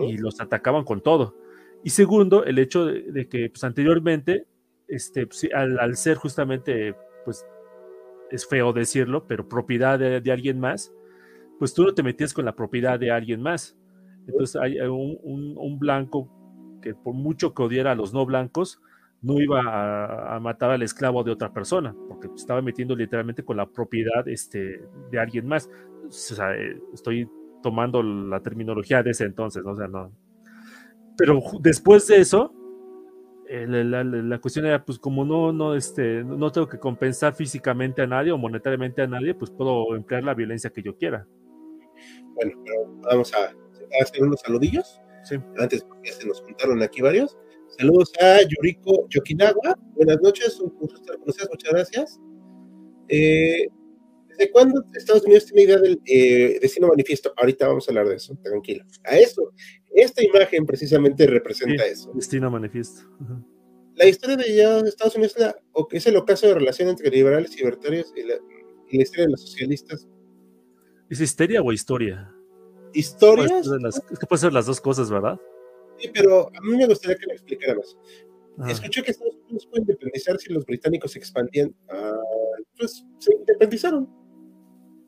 y 0.00 0.18
los 0.18 0.40
atacaban 0.40 0.84
con 0.84 1.00
todo. 1.00 1.36
Y 1.82 1.90
segundo, 1.90 2.44
el 2.44 2.58
hecho 2.58 2.86
de, 2.86 3.28
que 3.28 3.48
pues, 3.50 3.64
anteriormente, 3.64 4.46
este, 4.86 5.26
pues, 5.26 5.48
al, 5.54 5.96
ser 5.96 6.16
justamente, 6.16 6.94
pues 7.24 7.46
es 8.30 8.46
feo 8.46 8.72
decirlo, 8.72 9.26
pero 9.26 9.48
propiedad 9.48 9.98
de, 9.98 10.32
alguien 10.32 10.60
más, 10.60 10.92
pues 11.58 11.72
tú 11.72 11.84
no 11.84 11.94
te 11.94 12.02
metías 12.02 12.34
con 12.34 12.44
la 12.44 12.54
propiedad 12.54 12.98
de 12.98 13.10
alguien 13.10 13.40
más. 13.40 13.76
Entonces 14.26 14.60
hay 14.60 14.78
un, 14.80 15.18
un 15.22 15.78
blanco 15.78 16.37
que 16.80 16.94
por 16.94 17.14
mucho 17.14 17.54
que 17.54 17.62
odiara 17.62 17.92
a 17.92 17.94
los 17.94 18.12
no 18.12 18.26
blancos, 18.26 18.80
no 19.20 19.40
iba 19.40 20.36
a, 20.36 20.38
matar 20.40 20.70
al 20.70 20.82
esclavo 20.82 21.24
de 21.24 21.32
otra 21.32 21.52
persona, 21.52 21.94
porque 22.08 22.28
estaba 22.36 22.62
metiendo 22.62 22.94
literalmente 22.94 23.44
con 23.44 23.56
la 23.56 23.66
propiedad 23.66 24.26
este, 24.28 24.80
de 25.10 25.18
alguien 25.18 25.46
más. 25.46 25.68
O 26.06 26.10
sea, 26.10 26.54
eh, 26.54 26.80
estoy 26.94 27.28
tomando 27.62 28.02
la 28.02 28.40
terminología 28.40 29.02
de 29.02 29.10
ese 29.10 29.24
entonces, 29.24 29.64
¿no? 29.64 29.72
O 29.72 29.76
sea, 29.76 29.88
no. 29.88 30.12
Pero 31.16 31.40
después 31.60 32.06
de 32.06 32.20
eso, 32.20 32.54
eh, 33.48 33.66
la, 33.66 34.38
cuestión 34.38 34.66
era, 34.66 34.84
pues 34.84 34.98
como 34.98 35.24
no, 35.24 35.52
no, 35.52 35.74
este, 35.74 36.22
no 36.22 36.52
tengo 36.52 36.68
que 36.68 36.78
compensar 36.78 37.34
físicamente 37.34 38.02
a 38.02 38.06
nadie 38.06 38.30
o 38.30 38.38
monetariamente 38.38 39.02
a 39.02 39.08
nadie, 39.08 39.34
pues 39.34 39.50
puedo 39.50 39.96
emplear 39.96 40.22
la 40.22 40.34
violencia 40.34 40.70
que 40.70 40.82
yo 40.82 40.96
quiera. 40.96 41.26
Bueno, 42.34 42.52
pero 42.64 43.00
vamos 43.10 43.32
a 43.34 43.52
hacer 44.00 44.22
unos 44.22 44.40
saludillos. 44.40 45.00
Antes, 45.58 45.82
porque 45.84 46.12
se 46.12 46.26
nos 46.26 46.40
juntaron 46.40 46.82
aquí 46.82 47.02
varios. 47.02 47.36
Saludos 47.78 48.12
a 48.20 48.38
Yuriko 48.42 49.06
Yokinawa. 49.08 49.78
Buenas 49.94 50.20
noches, 50.22 50.58
un 50.60 50.70
gusto 50.78 50.96
estar 50.96 51.18
con 51.18 51.28
ustedes, 51.28 51.50
muchas 51.50 51.72
gracias. 51.72 52.20
Eh, 53.08 53.68
¿Desde 54.28 54.50
cuándo 54.50 54.82
Estados 54.94 55.24
Unidos 55.24 55.46
tiene 55.46 55.62
idea 55.62 55.78
del 55.78 56.00
eh, 56.06 56.58
destino 56.60 56.88
manifiesto? 56.88 57.32
Ahorita 57.36 57.68
vamos 57.68 57.88
a 57.88 57.90
hablar 57.90 58.08
de 58.08 58.16
eso, 58.16 58.36
tranquilo. 58.42 58.84
A 59.04 59.18
eso, 59.18 59.52
esta 59.94 60.24
imagen 60.24 60.64
precisamente 60.64 61.26
representa 61.26 61.84
eso. 61.84 62.10
Destino 62.14 62.50
manifiesto. 62.50 63.02
La 63.96 64.06
historia 64.06 64.36
de 64.36 64.88
Estados 64.88 65.16
Unidos 65.16 65.34
es, 65.36 65.46
es, 65.90 66.06
el 66.06 66.16
ocaso 66.16 66.46
de 66.46 66.54
relación 66.54 66.88
entre 66.88 67.10
liberales 67.10 67.54
y 67.54 67.58
libertarios 67.58 68.12
y 68.16 68.22
la, 68.22 68.34
y 68.90 68.96
la 68.96 69.02
historia 69.02 69.24
de 69.26 69.32
los 69.32 69.42
socialistas. 69.42 70.08
¿Es 71.10 71.20
histeria 71.20 71.62
o 71.62 71.72
historia? 71.72 72.32
Historias. 72.92 73.66
es 73.66 74.18
que 74.18 74.26
puede 74.26 74.40
ser 74.40 74.52
las 74.52 74.66
dos 74.66 74.80
cosas, 74.80 75.10
¿verdad? 75.10 75.38
Sí, 75.98 76.10
pero 76.12 76.48
a 76.54 76.60
mí 76.60 76.76
me 76.76 76.86
gustaría 76.86 77.16
que 77.16 77.26
me 77.26 77.34
explicara 77.34 77.74
más. 77.74 77.96
Ah. 78.58 78.70
Escuché 78.70 79.02
que 79.02 79.12
Estados 79.12 79.36
Unidos 79.44 79.66
puede 79.66 79.82
independizar 79.82 80.38
si 80.38 80.52
los 80.52 80.64
británicos 80.64 81.12
se 81.12 81.18
expandían. 81.18 81.74
Ah, 81.88 82.18
pues 82.76 83.04
se 83.18 83.34
independizaron. 83.34 84.08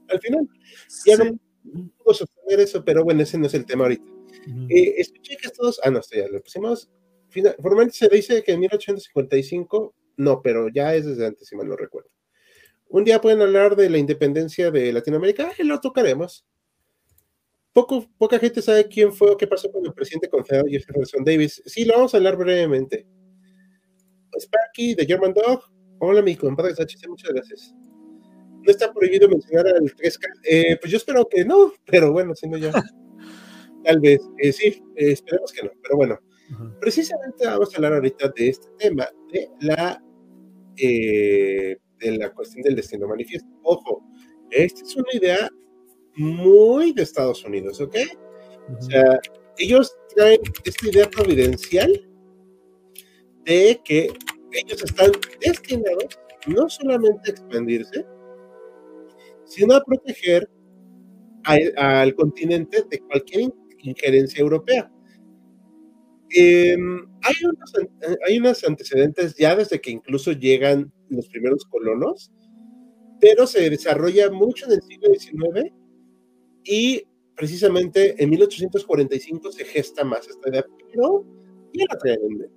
Al 0.09 0.21
final. 0.21 0.49
Ya 1.07 1.17
no 1.17 1.39
pudo 1.99 2.15
sostener 2.15 2.61
eso, 2.61 2.85
pero 2.85 3.05
bueno, 3.05 3.23
ese 3.23 3.39
no 3.39 3.47
es 3.47 3.55
el 3.55 3.67
tema 3.67 3.85
ahorita. 3.85 4.05
Eh, 4.69 4.95
escuché 4.99 5.37
que 5.37 5.47
Estados. 5.47 5.81
Ah, 5.85 5.91
no, 5.91 5.99
esto 5.99 6.17
ya 6.17 6.29
lo 6.29 6.41
pusimos. 6.41 6.91
formalmente 7.61 7.97
se 7.97 8.09
dice 8.09 8.43
que 8.43 8.53
en 8.53 8.61
1855, 8.61 9.95
no, 10.17 10.43
pero 10.43 10.69
ya 10.69 10.95
es 10.95 11.07
desde 11.07 11.27
antes, 11.27 11.49
si 11.49 11.57
mal 11.57 11.69
no 11.69 11.77
recuerdo. 11.77 12.11
Un 12.89 13.05
día 13.05 13.21
pueden 13.21 13.41
hablar 13.41 13.77
de 13.77 13.89
la 13.89 13.99
independencia 13.99 14.71
de 14.71 14.93
Latinoamérica, 14.93 15.53
y 15.59 15.63
lo 15.63 15.81
tocaremos 15.81 16.45
poco, 17.73 18.07
poca 18.19 18.39
gente 18.39 18.63
sabe 18.63 18.87
quién 18.89 19.13
fue 19.13 19.31
o 19.31 19.37
qué 19.37 19.47
pasó 19.47 19.71
con 19.71 19.85
el 19.85 19.93
presidente 19.93 20.29
confederado 20.29 20.69
Jefferson 20.69 21.25
Davis. 21.25 21.63
Sí, 21.67 21.85
lo 21.85 21.95
vamos 21.95 22.15
a 22.15 22.17
hablar 22.17 22.37
brevemente. 22.37 23.07
Sparky 24.39 24.95
de 24.95 25.07
German 25.07 25.35
Dog. 25.35 25.63
Hola, 25.99 26.23
mi 26.23 26.35
compadre 26.37 26.75
Sánchez, 26.75 27.07
muchas 27.09 27.31
gracias. 27.33 27.75
No 28.63 28.71
está 28.71 28.93
prohibido 28.93 29.29
mencionar 29.29 29.69
al 29.69 29.83
3K. 29.83 30.27
Eh, 30.45 30.79
pues 30.81 30.91
yo 30.91 30.97
espero 30.97 31.27
que 31.29 31.45
no, 31.45 31.73
pero 31.87 32.13
bueno, 32.13 32.35
si 32.35 32.49
no 32.49 32.59
ya. 32.59 32.73
Tal 33.85 34.01
vez. 34.01 34.21
Eh, 34.39 34.53
sí, 34.53 34.83
eh, 34.97 35.13
esperemos 35.13 35.53
que 35.53 35.65
no, 35.65 35.71
pero 35.83 35.97
bueno. 35.97 36.19
Precisamente 36.81 37.47
vamos 37.47 37.73
a 37.73 37.77
hablar 37.77 37.93
ahorita 37.95 38.33
de 38.35 38.49
este 38.49 38.67
tema, 38.77 39.09
de 39.33 39.49
la, 39.61 40.03
de 40.77 41.79
la 42.03 42.35
cuestión 42.35 42.63
del 42.63 42.75
destino 42.75 43.07
manifiesto. 43.07 43.49
Ojo, 43.63 44.03
esta 44.51 44.83
es 44.83 44.97
una 44.97 45.07
idea 45.13 45.49
muy 46.17 46.93
de 46.93 47.03
Estados 47.03 47.45
Unidos, 47.45 47.81
¿ok? 47.81 47.97
O 48.79 48.83
sea, 48.83 49.19
ellos 49.59 49.95
traen 50.15 50.41
esta 50.65 50.89
idea 50.89 51.11
providencial 51.11 52.09
de 53.45 53.81
que 53.85 54.13
ellos 54.53 54.83
están 54.83 55.13
destinados 55.41 56.19
no 56.47 56.69
solamente 56.69 57.31
a 57.31 57.33
expandirse, 57.33 58.07
sino 59.45 59.75
a 59.75 59.83
proteger 59.83 60.49
al 61.45 62.15
continente 62.15 62.85
de 62.89 62.99
cualquier 63.01 63.53
injerencia 63.79 64.41
europea. 64.41 64.91
Em, 66.31 67.07
hay, 67.23 67.35
unos, 67.45 67.73
hay 68.27 68.39
unos 68.39 68.63
antecedentes 68.65 69.35
ya 69.37 69.57
desde 69.57 69.81
que 69.81 69.91
incluso 69.91 70.33
llegan 70.33 70.93
los 71.09 71.29
primeros 71.29 71.65
colonos, 71.65 72.31
pero 73.21 73.47
se 73.47 73.69
desarrolla 73.69 74.31
mucho 74.31 74.67
en 74.67 74.73
el 74.73 74.83
siglo 74.83 75.13
XIX 75.15 75.80
y 76.65 77.03
precisamente 77.35 78.23
en 78.23 78.31
1845 78.31 79.53
se 79.53 79.65
gesta 79.65 80.05
más 80.05 80.29
esta 80.29 80.49
idea, 80.51 80.65
pero 80.93 81.25
ya 81.73 81.85
la 81.89 81.99
traen 81.99 82.21
en. 82.23 82.51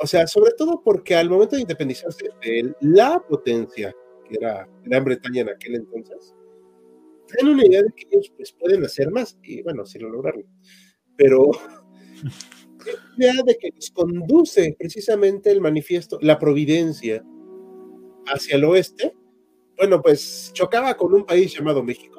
O 0.00 0.06
sea, 0.06 0.26
sobre 0.26 0.52
todo 0.52 0.82
porque 0.82 1.14
al 1.14 1.30
momento 1.30 1.56
de 1.56 1.62
independizarse 1.62 2.28
de 2.42 2.74
la 2.80 3.20
potencia, 3.20 3.94
que 4.28 4.36
era 4.36 4.68
Gran 4.84 5.04
Bretaña 5.04 5.42
en 5.42 5.48
aquel 5.50 5.76
entonces, 5.76 6.34
tienen 7.26 7.54
una 7.54 7.66
idea 7.66 7.82
de 7.82 7.92
que 7.94 8.06
ellos 8.10 8.32
pues, 8.36 8.52
pueden 8.52 8.84
hacer 8.84 9.10
más, 9.10 9.38
y 9.42 9.62
bueno, 9.62 9.84
si 9.84 9.98
lo 9.98 10.08
lograron. 10.08 10.44
Pero 11.16 11.50
idea 13.16 13.42
de 13.44 13.56
que 13.58 13.70
nos 13.70 13.90
conduce 13.90 14.76
precisamente 14.78 15.50
el 15.50 15.60
manifiesto, 15.60 16.18
la 16.20 16.38
providencia 16.38 17.24
hacia 18.26 18.56
el 18.56 18.64
oeste, 18.64 19.14
bueno, 19.76 20.02
pues 20.02 20.50
chocaba 20.52 20.96
con 20.96 21.14
un 21.14 21.24
país 21.24 21.56
llamado 21.56 21.82
México 21.82 22.17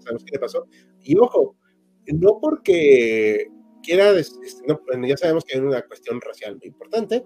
sabemos 0.00 0.24
qué 0.24 0.32
le 0.32 0.38
pasó. 0.38 0.66
Y 1.02 1.16
ojo, 1.18 1.56
no 2.06 2.38
porque 2.40 3.48
quiera, 3.82 4.10
este, 4.10 4.38
ya 5.06 5.16
sabemos 5.16 5.44
que 5.44 5.56
hay 5.56 5.64
una 5.64 5.82
cuestión 5.82 6.20
racial 6.20 6.56
muy 6.56 6.68
importante, 6.68 7.24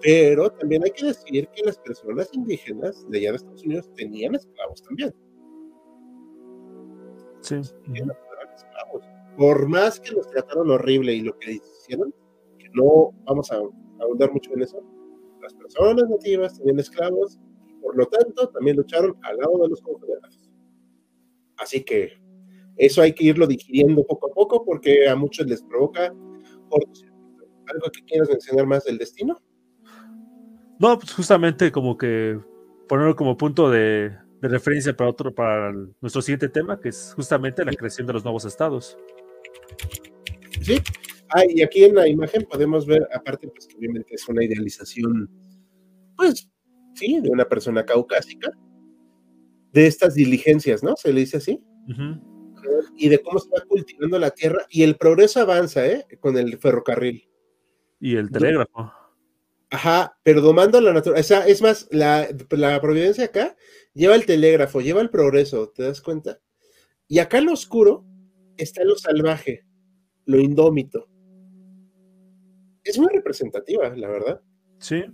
pero 0.00 0.50
también 0.52 0.84
hay 0.84 0.90
que 0.90 1.06
decir 1.06 1.48
que 1.48 1.62
las 1.64 1.78
personas 1.78 2.28
indígenas 2.32 3.08
de 3.10 3.18
allá 3.18 3.30
de 3.30 3.36
Estados 3.36 3.64
Unidos 3.64 3.90
tenían 3.94 4.34
esclavos 4.34 4.82
también. 4.82 5.14
Sí. 7.40 7.56
esclavos. 7.56 9.04
Por 9.36 9.68
más 9.68 10.00
que 10.00 10.12
los 10.12 10.26
trataron 10.28 10.70
horrible 10.70 11.14
y 11.14 11.20
lo 11.22 11.36
que 11.38 11.52
hicieron, 11.52 12.12
que 12.58 12.68
no 12.74 13.12
vamos 13.24 13.50
a 13.52 13.60
ahondar 14.00 14.32
mucho 14.32 14.52
en 14.54 14.62
eso, 14.62 14.82
las 15.40 15.54
personas 15.54 16.08
nativas 16.08 16.58
tenían 16.58 16.80
esclavos 16.80 17.38
y 17.68 17.72
por 17.74 17.96
lo 17.96 18.06
tanto 18.06 18.48
también 18.50 18.76
lucharon 18.76 19.16
al 19.22 19.36
lado 19.36 19.62
de 19.62 19.68
los 19.68 19.80
confederados. 19.80 20.47
Así 21.58 21.84
que 21.84 22.12
eso 22.76 23.02
hay 23.02 23.12
que 23.12 23.24
irlo 23.24 23.46
digiriendo 23.46 24.04
poco 24.04 24.30
a 24.30 24.34
poco 24.34 24.64
porque 24.64 25.08
a 25.08 25.16
muchos 25.16 25.46
les 25.46 25.62
provoca 25.62 26.12
¿Algo 27.66 27.90
que 27.92 28.04
quieras 28.04 28.28
mencionar 28.28 28.66
más 28.66 28.84
del 28.84 28.98
destino? 28.98 29.40
No, 30.78 30.98
pues 30.98 31.12
justamente 31.12 31.72
como 31.72 31.96
que 31.96 32.38
ponerlo 32.88 33.16
como 33.16 33.36
punto 33.36 33.70
de, 33.70 34.16
referencia 34.40 34.96
para 34.96 35.10
otro, 35.10 35.34
para 35.34 35.72
nuestro 36.00 36.22
siguiente 36.22 36.48
tema, 36.48 36.80
que 36.80 36.90
es 36.90 37.12
justamente 37.14 37.64
la 37.64 37.72
creación 37.72 38.06
de 38.06 38.12
los 38.12 38.24
nuevos 38.24 38.44
estados. 38.44 38.96
Sí. 40.62 40.78
Ah, 41.30 41.42
y 41.46 41.62
aquí 41.62 41.84
en 41.84 41.96
la 41.96 42.08
imagen 42.08 42.46
podemos 42.48 42.86
ver, 42.86 43.06
aparte, 43.12 43.48
pues 43.48 43.66
que 43.66 43.76
obviamente 43.76 44.14
es 44.14 44.26
una 44.28 44.44
idealización, 44.44 45.28
pues, 46.16 46.48
sí, 46.94 47.20
de 47.20 47.28
una 47.28 47.44
persona 47.44 47.84
caucásica, 47.84 48.50
de 49.78 49.86
estas 49.86 50.14
diligencias, 50.14 50.82
¿no? 50.82 50.96
Se 50.96 51.12
le 51.12 51.20
dice 51.20 51.36
así. 51.36 51.62
Y 52.96 53.08
de 53.08 53.22
cómo 53.22 53.38
se 53.38 53.48
va 53.50 53.62
cultivando 53.66 54.18
la 54.18 54.30
tierra 54.30 54.66
y 54.68 54.82
el 54.82 54.96
progreso 54.96 55.40
avanza, 55.40 55.86
¿eh? 55.86 56.06
Con 56.20 56.36
el 56.36 56.58
ferrocarril. 56.58 57.28
Y 58.00 58.16
el 58.16 58.30
telégrafo. 58.30 58.92
Ajá, 59.70 60.18
pero 60.24 60.40
domando 60.40 60.80
la 60.80 60.92
naturaleza. 60.92 61.46
es 61.46 61.62
más, 61.62 61.88
la, 61.90 62.28
la 62.50 62.80
providencia 62.80 63.26
acá 63.26 63.56
lleva 63.94 64.16
el 64.16 64.26
telégrafo, 64.26 64.80
lleva 64.80 65.00
el 65.00 65.10
progreso, 65.10 65.70
¿te 65.70 65.84
das 65.84 66.00
cuenta? 66.00 66.40
Y 67.06 67.20
acá 67.20 67.40
lo 67.40 67.52
oscuro 67.52 68.04
está 68.56 68.82
lo 68.82 68.96
salvaje, 68.96 69.64
lo 70.24 70.40
indómito. 70.40 71.08
Es 72.82 72.98
muy 72.98 73.08
representativa, 73.12 73.94
la 73.94 74.08
verdad. 74.08 74.40
Sí. 74.78 75.04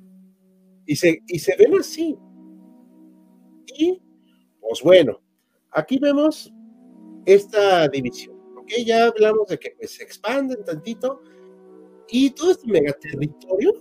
Y 0.87 0.97
se, 0.97 1.23
y 1.27 1.39
se 1.39 1.57
ven 1.57 1.75
así. 1.79 2.17
Y, 3.77 4.01
pues 4.67 4.83
bueno, 4.83 5.21
aquí 5.71 5.99
vemos 5.99 6.53
esta 7.27 7.89
división. 7.89 8.37
¿ok? 8.57 8.71
Ya 8.85 9.07
hablamos 9.07 9.49
de 9.49 9.59
que 9.59 9.75
pues, 9.79 9.93
se 9.93 10.03
expanden 10.03 10.65
tantito 10.65 11.23
y 12.09 12.31
todo 12.31 12.51
este 12.51 12.67
megaterritorio, 12.71 13.73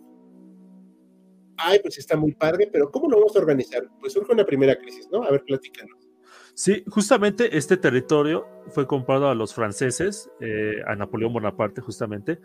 ay, 1.58 1.80
pues 1.80 1.98
está 1.98 2.18
muy 2.18 2.34
padre, 2.34 2.70
pero 2.72 2.92
¿cómo 2.92 3.10
lo 3.10 3.18
vamos 3.18 3.36
a 3.36 3.40
organizar? 3.40 3.84
Pues 4.00 4.14
surge 4.14 4.34
una 4.34 4.46
primera 4.46 4.76
crisis, 4.76 5.08
¿no? 5.12 5.24
A 5.24 5.32
ver, 5.32 5.44
platícanos. 5.44 5.98
Sí, 6.56 6.84
justamente 6.88 7.58
este 7.58 7.78
territorio 7.78 8.46
fue 8.70 8.86
comprado 8.86 9.28
a 9.28 9.36
los 9.36 9.54
franceses, 9.54 10.30
eh, 10.40 10.76
a 10.86 10.96
Napoleón 10.96 11.34
Bonaparte, 11.34 11.82
justamente. 11.82 12.40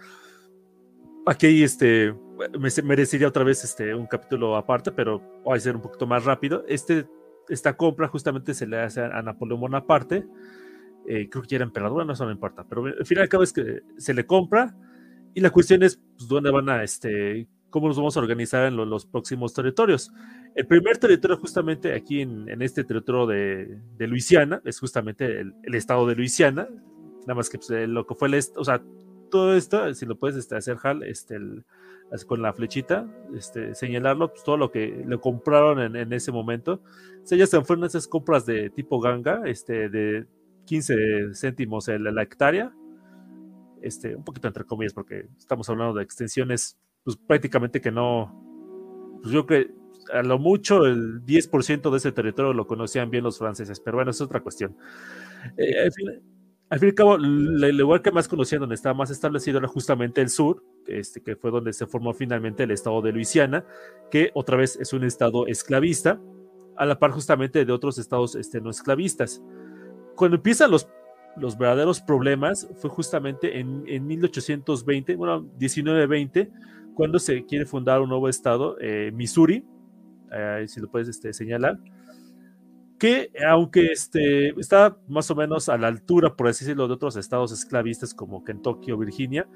Aquí 1.26 1.62
este, 1.62 2.14
me 2.58 2.70
merecería 2.84 3.28
otra 3.28 3.44
vez 3.44 3.62
este, 3.64 3.94
un 3.94 4.06
capítulo 4.06 4.56
aparte, 4.56 4.92
pero 4.92 5.20
voy 5.44 5.58
a 5.58 5.60
ser 5.60 5.76
un 5.76 5.82
poquito 5.82 6.06
más 6.06 6.24
rápido. 6.24 6.64
Este, 6.66 7.06
esta 7.48 7.76
compra 7.76 8.08
justamente 8.08 8.54
se 8.54 8.66
le 8.66 8.80
hace 8.80 9.00
a 9.00 9.22
Napoleón 9.22 9.60
Bonaparte 9.60 10.26
eh, 11.10 11.26
creo 11.30 11.42
que 11.42 11.48
ya 11.48 11.56
era 11.56 11.64
emperador, 11.64 12.04
no, 12.04 12.12
eso 12.12 12.26
no 12.26 12.30
importa, 12.30 12.66
pero 12.68 12.84
al 12.84 13.06
final 13.06 13.24
y 13.24 13.28
cabo 13.28 13.42
es 13.42 13.54
que 13.54 13.80
se 13.96 14.12
le 14.12 14.26
compra 14.26 14.76
y 15.32 15.40
la 15.40 15.48
cuestión 15.48 15.82
es 15.82 15.96
pues, 15.96 16.28
dónde 16.28 16.50
van 16.50 16.68
a, 16.68 16.82
este, 16.82 17.48
cómo 17.70 17.88
nos 17.88 17.96
vamos 17.96 18.14
a 18.18 18.20
organizar 18.20 18.66
en 18.66 18.76
los 18.76 19.06
próximos 19.06 19.54
territorios. 19.54 20.12
El 20.54 20.66
primer 20.66 20.98
territorio 20.98 21.38
justamente 21.38 21.94
aquí 21.94 22.20
en, 22.20 22.60
este 22.60 22.84
territorio 22.84 23.26
de, 23.26 23.78
de, 23.96 24.06
Luisiana 24.06 24.60
es 24.66 24.78
justamente 24.78 25.40
el, 25.40 25.74
estado 25.74 26.06
de 26.06 26.14
Luisiana, 26.14 26.68
nada 27.22 27.34
más 27.34 27.48
que 27.48 27.56
pues, 27.56 27.88
lo 27.88 28.06
que 28.06 28.14
fue 28.14 28.28
el, 28.28 28.44
o 28.56 28.64
sea, 28.64 28.82
todo 29.28 29.54
esto, 29.54 29.94
si 29.94 30.06
lo 30.06 30.18
puedes 30.18 30.36
este, 30.36 30.56
hacer, 30.56 30.76
Hal, 30.82 31.02
este, 31.02 31.38
con 32.26 32.42
la 32.42 32.52
flechita, 32.52 33.06
este, 33.34 33.74
señalarlo, 33.74 34.30
pues 34.30 34.42
todo 34.42 34.56
lo 34.56 34.70
que 34.70 35.04
le 35.06 35.18
compraron 35.18 35.80
en, 35.80 35.96
en 35.96 36.12
ese 36.12 36.32
momento. 36.32 36.82
O 37.22 37.26
sea, 37.26 37.38
ya 37.38 37.46
se 37.46 37.60
fueron 37.62 37.84
esas 37.84 38.06
compras 38.08 38.46
de 38.46 38.70
tipo 38.70 39.00
ganga, 39.00 39.42
este, 39.44 39.88
de, 39.88 40.26
15 40.68 41.34
céntimos 41.34 41.88
el, 41.88 42.04
la 42.04 42.22
hectárea, 42.22 42.72
este, 43.80 44.14
un 44.14 44.22
poquito 44.22 44.48
entre 44.48 44.64
comillas, 44.64 44.92
porque 44.92 45.26
estamos 45.38 45.68
hablando 45.70 45.94
de 45.94 46.04
extensiones, 46.04 46.78
pues 47.04 47.16
prácticamente 47.16 47.80
que 47.80 47.90
no, 47.90 49.18
pues 49.22 49.32
yo 49.32 49.46
creo 49.46 49.66
que 49.66 49.74
a 50.12 50.22
lo 50.22 50.38
mucho 50.38 50.84
el 50.84 51.24
10% 51.24 51.90
de 51.90 51.96
ese 51.96 52.12
territorio 52.12 52.52
lo 52.52 52.66
conocían 52.66 53.10
bien 53.10 53.24
los 53.24 53.38
franceses, 53.38 53.80
pero 53.80 53.96
bueno, 53.96 54.10
es 54.10 54.20
otra 54.20 54.40
cuestión. 54.40 54.76
Eh, 55.56 55.74
al, 55.80 56.22
fin, 56.76 56.88
y 56.88 56.90
al 56.90 56.94
cabo, 56.94 57.14
el 57.16 57.76
lugar 57.76 58.02
que 58.02 58.10
más 58.10 58.28
conocían, 58.28 58.60
donde 58.60 58.74
estaba 58.74 58.94
más 58.94 59.10
establecido, 59.10 59.58
era 59.58 59.68
justamente 59.68 60.20
el 60.20 60.28
sur, 60.28 60.62
este, 60.86 61.22
que 61.22 61.36
fue 61.36 61.50
donde 61.50 61.72
se 61.72 61.86
formó 61.86 62.12
finalmente 62.12 62.64
el 62.64 62.70
estado 62.70 63.00
de 63.00 63.12
Luisiana, 63.12 63.64
que 64.10 64.30
otra 64.34 64.56
vez 64.56 64.76
es 64.76 64.92
un 64.92 65.04
estado 65.04 65.46
esclavista, 65.46 66.20
a 66.76 66.86
la 66.86 66.98
par 66.98 67.10
justamente 67.10 67.64
de 67.64 67.72
otros 67.72 67.98
estados 67.98 68.34
este, 68.34 68.60
no 68.60 68.70
esclavistas. 68.70 69.42
Cuando 70.14 70.36
empiezan 70.36 70.70
los, 70.70 70.88
los 71.36 71.56
verdaderos 71.56 72.00
problemas 72.00 72.68
fue 72.76 72.90
justamente 72.90 73.58
en, 73.58 73.84
en 73.86 74.06
1820, 74.06 75.16
bueno, 75.16 75.42
1920, 75.58 76.50
cuando 76.94 77.18
se 77.18 77.44
quiere 77.46 77.64
fundar 77.64 78.00
un 78.00 78.08
nuevo 78.08 78.28
estado, 78.28 78.76
eh, 78.80 79.10
Missouri, 79.14 79.64
eh, 80.32 80.64
si 80.68 80.80
lo 80.80 80.90
puedes 80.90 81.08
este, 81.08 81.32
señalar, 81.32 81.78
que 82.98 83.30
aunque 83.46 83.92
este, 83.92 84.48
está 84.60 84.98
más 85.08 85.30
o 85.30 85.36
menos 85.36 85.68
a 85.68 85.78
la 85.78 85.86
altura, 85.86 86.34
por 86.34 86.48
así 86.48 86.64
decirlo, 86.64 86.88
de 86.88 86.94
otros 86.94 87.16
estados 87.16 87.52
esclavistas 87.52 88.14
como 88.14 88.44
Kentucky 88.44 88.92
o 88.92 88.98
Virginia, 88.98 89.48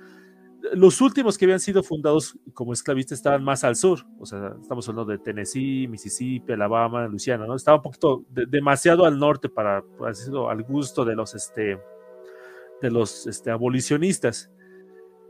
los 0.74 1.00
últimos 1.00 1.36
que 1.36 1.44
habían 1.44 1.60
sido 1.60 1.82
fundados 1.82 2.38
como 2.54 2.72
esclavistas 2.72 3.18
estaban 3.18 3.42
más 3.42 3.64
al 3.64 3.74
sur, 3.74 4.06
o 4.18 4.26
sea, 4.26 4.54
estamos 4.60 4.88
hablando 4.88 5.10
de 5.10 5.18
Tennessee, 5.18 5.88
Mississippi, 5.88 6.52
Alabama, 6.52 7.06
Luisiana, 7.08 7.46
¿no? 7.46 7.56
Estaba 7.56 7.78
un 7.78 7.82
poquito 7.82 8.24
demasiado 8.30 9.04
al 9.04 9.18
norte 9.18 9.48
para, 9.48 9.82
por 9.82 10.08
al 10.08 10.62
gusto 10.62 11.04
de 11.04 11.16
los, 11.16 11.34
este, 11.34 11.78
de 12.80 12.90
los 12.90 13.26
este, 13.26 13.50
abolicionistas. 13.50 14.52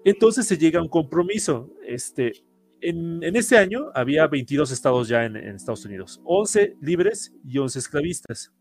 Entonces 0.05 0.47
se 0.47 0.59
llega 0.59 0.81
a 0.81 0.83
un 0.83 0.89
compromiso. 0.89 1.71
Este, 1.87 2.45
en, 2.83 3.23
en 3.23 3.37
ese 3.37 3.57
año 3.57 3.91
había 3.95 4.27
22 4.27 4.71
estados 4.71 5.09
ya 5.09 5.25
en, 5.25 5.37
Estados 5.37 5.85
Unidos, 5.85 6.21
11 6.25 6.77
libres 6.81 7.33
y 7.45 7.59
11 7.59 7.79
esclavistas. 7.79 8.53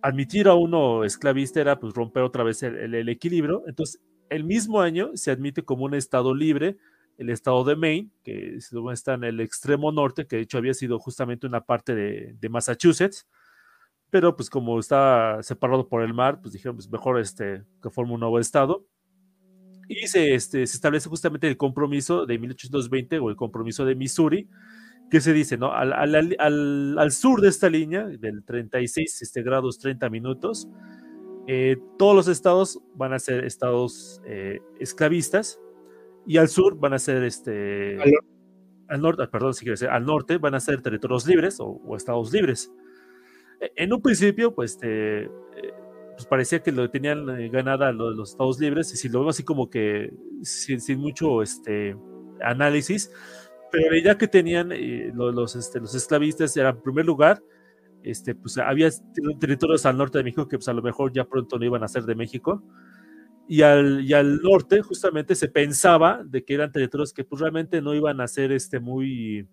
Admitir 0.00 0.46
a 0.46 0.54
uno 0.54 1.04
esclavista 1.04 1.60
era 1.60 1.78
pues 1.78 1.92
romper 1.92 2.22
otra 2.22 2.44
vez 2.44 2.62
el, 2.62 3.08
equilibrio. 3.08 3.64
Entonces 3.66 4.00
el 4.30 4.44
mismo 4.44 4.80
año 4.80 5.10
se 5.14 5.30
admite 5.30 5.62
como 5.62 5.84
un 5.84 5.94
estado 5.94 6.34
libre 6.34 6.76
el 7.16 7.30
estado 7.30 7.64
de 7.64 7.74
Maine, 7.74 8.10
que 8.22 8.58
está 8.92 9.14
en 9.14 9.24
el 9.24 9.40
extremo 9.40 9.90
norte, 9.90 10.28
que 10.28 10.36
de 10.36 10.42
hecho 10.42 10.56
había 10.56 10.72
sido 10.72 11.00
justamente 11.00 11.48
una 11.48 11.64
parte 11.64 11.96
de, 11.96 12.48
Massachusetts, 12.48 13.26
pero 14.08 14.36
pues 14.36 14.48
como 14.48 14.78
está 14.78 15.42
separado 15.42 15.88
por 15.88 16.02
el 16.02 16.14
mar, 16.14 16.40
pues 16.40 16.52
dijeron, 16.52 16.76
pues 16.76 16.88
mejor 16.88 17.18
este, 17.18 17.64
que 17.82 17.90
forme 17.90 18.12
un 18.14 18.20
nuevo 18.20 18.38
estado. 18.38 18.86
Y 19.88 20.06
se, 20.06 20.34
este, 20.34 20.66
se 20.66 20.76
establece 20.76 21.08
justamente 21.08 21.48
el 21.48 21.56
compromiso 21.56 22.26
de 22.26 22.38
1820 22.38 23.18
o 23.18 23.30
el 23.30 23.36
compromiso 23.36 23.84
de 23.84 23.94
Missouri, 23.94 24.48
que 25.10 25.20
se 25.20 25.32
dice, 25.32 25.56
¿no? 25.56 25.72
Al, 25.72 25.92
al, 25.94 27.12
sur 27.12 27.40
de 27.40 27.48
esta 27.48 27.70
línea, 27.70 28.04
del 28.04 28.44
36 28.44 29.22
este, 29.22 29.42
grados 29.42 29.78
30 29.78 30.10
minutos, 30.10 30.68
eh, 31.46 31.78
todos 31.98 32.14
los 32.14 32.28
estados 32.28 32.78
van 32.94 33.14
a 33.14 33.18
ser 33.18 33.44
estados 33.44 34.20
eh, 34.26 34.60
esclavistas 34.78 35.58
y 36.26 36.36
al 36.36 36.48
sur 36.48 36.78
van 36.78 36.92
a 36.92 36.98
ser 36.98 37.24
este 37.24 37.96
al, 38.88 39.00
norte, 39.00 39.22
ah, 39.22 39.30
perdón, 39.30 39.54
si 39.54 39.60
quiere 39.60 39.72
decir, 39.72 39.88
al 39.88 40.04
norte 40.04 40.36
van 40.36 40.54
a 40.54 40.60
ser 40.60 40.82
territorios 40.82 41.26
libres 41.26 41.56
o, 41.58 41.80
estados 41.96 42.32
libres. 42.32 42.70
E, 43.60 43.72
en 43.76 43.94
un 43.94 44.02
principio, 44.02 44.54
pues, 44.54 44.72
este, 44.72 45.22
eh, 45.22 45.30
pues 46.18 46.26
parecía 46.26 46.58
que 46.64 46.72
lo 46.72 46.90
tenían 46.90 47.26
ganada 47.52 47.92
lo 47.92 48.10
de 48.10 48.16
los 48.16 48.30
estados 48.30 48.58
libres 48.58 48.92
y 48.92 48.96
si 48.96 49.08
lo 49.08 49.20
veo 49.20 49.28
así 49.28 49.44
como 49.44 49.70
que 49.70 50.12
sin, 50.42 50.80
sin 50.80 50.98
mucho 50.98 51.42
este 51.42 51.96
análisis, 52.42 53.12
pero 53.70 53.88
la 53.88 53.98
idea 53.98 54.18
que 54.18 54.26
tenían 54.26 54.72
los, 55.14 55.54
este, 55.54 55.78
los 55.78 55.94
esclavistas 55.94 56.56
era 56.56 56.70
en 56.70 56.82
primer 56.82 57.06
lugar 57.06 57.40
este, 58.02 58.34
pues 58.34 58.58
había 58.58 58.88
territorios 59.38 59.86
al 59.86 59.96
norte 59.96 60.18
de 60.18 60.24
México 60.24 60.48
que 60.48 60.58
pues 60.58 60.66
a 60.66 60.72
lo 60.72 60.82
mejor 60.82 61.12
ya 61.12 61.24
pronto 61.24 61.56
no 61.56 61.64
iban 61.64 61.84
a 61.84 61.88
ser 61.88 62.02
de 62.02 62.16
México. 62.16 62.64
Y 63.46 63.62
al, 63.62 64.04
y 64.04 64.12
al 64.12 64.40
norte 64.42 64.82
justamente 64.82 65.36
se 65.36 65.48
pensaba 65.48 66.22
de 66.24 66.44
que 66.44 66.54
eran 66.54 66.72
territorios 66.72 67.12
que 67.12 67.24
pues 67.24 67.40
realmente 67.40 67.80
no 67.80 67.94
iban 67.94 68.20
a 68.20 68.26
ser 68.26 68.50
este, 68.50 68.80
muy, 68.80 69.46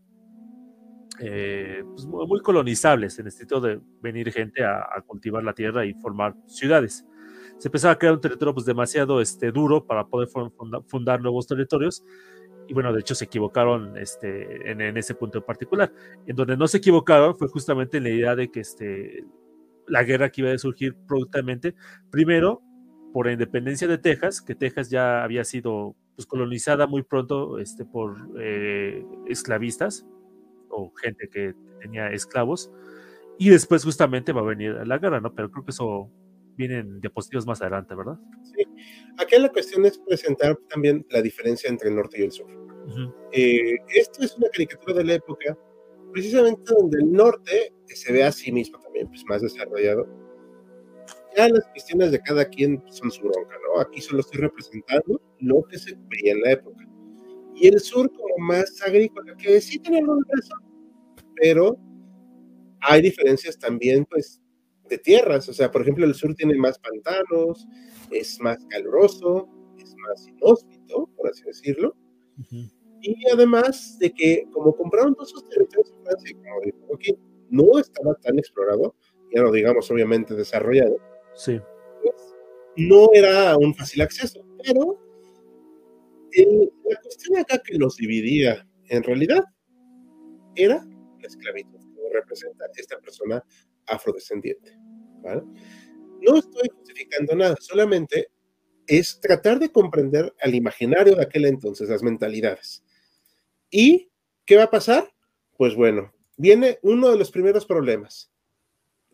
eh, 1.19 1.83
pues, 1.87 2.05
muy 2.05 2.39
colonizables 2.41 3.17
en 3.19 3.27
el 3.27 3.31
sentido 3.31 3.61
de 3.61 3.79
venir 4.01 4.31
gente 4.31 4.63
a, 4.63 4.79
a, 4.79 5.01
cultivar 5.01 5.43
la 5.43 5.53
tierra 5.53 5.85
y 5.85 5.93
formar 5.93 6.35
ciudades. 6.47 7.05
Se 7.57 7.69
pensaba 7.69 7.97
que 7.97 8.05
era 8.05 8.13
un 8.13 8.21
territorio 8.21 8.53
pues 8.53 8.65
demasiado 8.65 9.21
este, 9.21 9.51
duro 9.51 9.85
para 9.85 10.05
poder 10.07 10.27
fundar 10.87 11.21
nuevos 11.21 11.47
territorios 11.47 12.03
y 12.67 12.73
bueno, 12.73 12.91
de 12.91 12.99
hecho 12.99 13.15
se 13.15 13.25
equivocaron 13.25 13.97
este, 13.97 14.71
en, 14.71 14.97
ese 14.97 15.15
punto 15.15 15.37
en 15.37 15.43
particular. 15.43 15.91
En 16.25 16.35
donde 16.35 16.57
no 16.57 16.67
se 16.67 16.77
equivocaron 16.77 17.35
fue 17.35 17.47
justamente 17.47 17.97
en 17.97 18.03
la 18.03 18.09
idea 18.09 18.35
de 18.35 18.49
que 18.49 18.59
este, 18.61 19.23
la 19.87 20.03
guerra 20.03 20.29
que 20.29 20.41
iba 20.41 20.51
a 20.51 20.57
surgir 20.57 20.95
prontamente, 21.07 21.75
primero 22.11 22.61
por 23.13 23.27
la 23.27 23.33
independencia 23.33 23.87
de 23.87 23.97
Texas, 23.97 24.41
que 24.41 24.55
Texas 24.55 24.89
ya 24.89 25.23
había 25.23 25.45
sido 25.45 25.95
pues, 26.15 26.25
colonizada 26.25 26.87
muy 26.87 27.03
pronto 27.03 27.59
este, 27.59 27.85
por 27.85 28.17
eh, 28.39 29.05
esclavistas 29.27 30.05
o 30.75 30.91
gente 30.95 31.27
que 31.29 31.53
tenía 31.81 32.09
esclavos, 32.11 32.71
Y 33.37 33.49
después 33.49 33.83
justamente 33.83 34.31
va 34.31 34.41
a 34.41 34.45
venir 34.45 34.75
la 34.87 34.97
guerra, 34.97 35.19
¿no? 35.19 35.33
Pero 35.33 35.51
creo 35.51 35.65
que 35.65 35.71
eso 35.71 36.09
viene 36.55 36.79
en 36.79 37.01
diapositivas 37.01 37.45
más 37.45 37.61
adelante, 37.61 37.93
¿verdad? 37.93 38.17
Sí. 38.43 38.63
Aquí 39.17 39.37
la 39.37 39.49
cuestión 39.49 39.85
es 39.85 39.97
presentar 39.97 40.55
también 40.69 41.05
la 41.09 41.21
diferencia 41.21 41.69
entre 41.69 41.89
el 41.89 41.95
norte 41.95 42.21
y 42.21 42.23
el 42.23 42.31
sur. 42.31 42.47
Eh, 43.31 43.75
esto 43.89 44.23
es 44.23 44.37
una 44.37 44.47
caricatura 44.49 44.93
de 44.93 45.03
la 45.03 45.13
época, 45.15 45.57
precisamente 46.13 46.73
donde 46.73 46.99
el 46.99 47.11
norte 47.11 47.73
se 47.87 48.13
ve 48.13 48.23
a 48.23 48.31
sí 48.31 48.51
mismo 48.51 48.79
también, 48.79 49.07
pues 49.07 49.23
más 49.25 49.41
desarrollado. 49.41 50.07
Ya 51.35 51.49
las 51.49 51.67
cuestiones 51.67 52.11
de 52.11 52.21
cada 52.21 52.45
quien 52.45 52.81
son 52.87 53.11
su 53.11 53.23
bronca, 53.23 53.55
¿no? 53.67 53.81
Aquí 53.81 53.99
solo 53.99 54.21
estoy 54.21 54.41
representando 54.41 55.21
lo 55.39 55.63
que 55.63 55.77
se 55.77 55.93
veía 56.09 56.33
en 56.33 56.41
la 56.41 56.51
época. 56.51 56.87
Y 57.55 57.67
el 57.67 57.79
sur 57.79 58.09
como 58.11 58.37
más 58.37 58.81
agrícola, 58.85 59.35
que 59.37 59.59
sí 59.59 59.79
tiene 59.79 59.99
algo 59.99 60.15
de 60.15 60.21
pero 61.41 61.77
hay 62.81 63.01
diferencias 63.01 63.57
también, 63.57 64.05
pues, 64.05 64.41
de 64.89 64.97
tierras. 64.97 65.49
O 65.49 65.53
sea, 65.53 65.71
por 65.71 65.81
ejemplo, 65.81 66.05
el 66.05 66.13
sur 66.13 66.35
tiene 66.35 66.55
más 66.55 66.79
pantanos, 66.79 67.67
es 68.11 68.39
más 68.39 68.63
caluroso, 68.69 69.49
es 69.79 69.95
más 69.97 70.27
inhóspito, 70.27 71.09
por 71.17 71.29
así 71.29 71.43
decirlo. 71.43 71.95
Y 73.01 73.15
además 73.31 73.97
de 73.99 74.11
que, 74.11 74.47
como 74.51 74.75
compraron 74.75 75.15
todos 75.15 75.29
esos 75.29 75.49
territorios 75.49 75.91
en 75.91 76.03
Francia, 76.03 76.35
como 76.35 76.61
dijo 76.63 76.95
aquí, 76.95 77.17
no 77.49 77.79
estaba 77.79 78.15
tan 78.15 78.39
explorado, 78.39 78.95
ya 79.33 79.41
no 79.41 79.51
digamos 79.51 79.89
obviamente 79.91 80.35
desarrollado. 80.35 80.97
Sí. 81.35 81.59
Pues, 82.01 82.35
no 82.77 83.09
era 83.13 83.57
un 83.57 83.73
fácil 83.75 84.01
acceso, 84.01 84.45
pero 84.63 84.99
la 86.35 87.01
cuestión 87.01 87.37
acá 87.37 87.61
que 87.63 87.77
los 87.77 87.95
dividía 87.95 88.67
en 88.89 89.03
realidad 89.03 89.43
era 90.55 90.85
la 91.25 91.27
esclavitud 91.27 91.79
representa 92.13 92.65
esta 92.75 92.99
persona 92.99 93.43
afrodescendiente. 93.87 94.77
No 96.21 96.37
estoy 96.37 96.69
justificando 96.73 97.35
nada, 97.35 97.55
solamente 97.59 98.29
es 98.87 99.19
tratar 99.19 99.59
de 99.59 99.71
comprender 99.71 100.33
al 100.41 100.53
imaginario 100.53 101.15
de 101.15 101.23
aquel 101.23 101.45
entonces, 101.45 101.89
las 101.89 102.03
mentalidades. 102.03 102.83
¿Y 103.71 104.11
qué 104.45 104.57
va 104.57 104.63
a 104.63 104.71
pasar? 104.71 105.11
Pues 105.57 105.75
bueno, 105.75 106.13
viene 106.37 106.79
uno 106.83 107.09
de 107.09 107.17
los 107.17 107.31
primeros 107.31 107.65
problemas, 107.65 108.31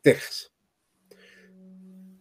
Texas. 0.02 0.54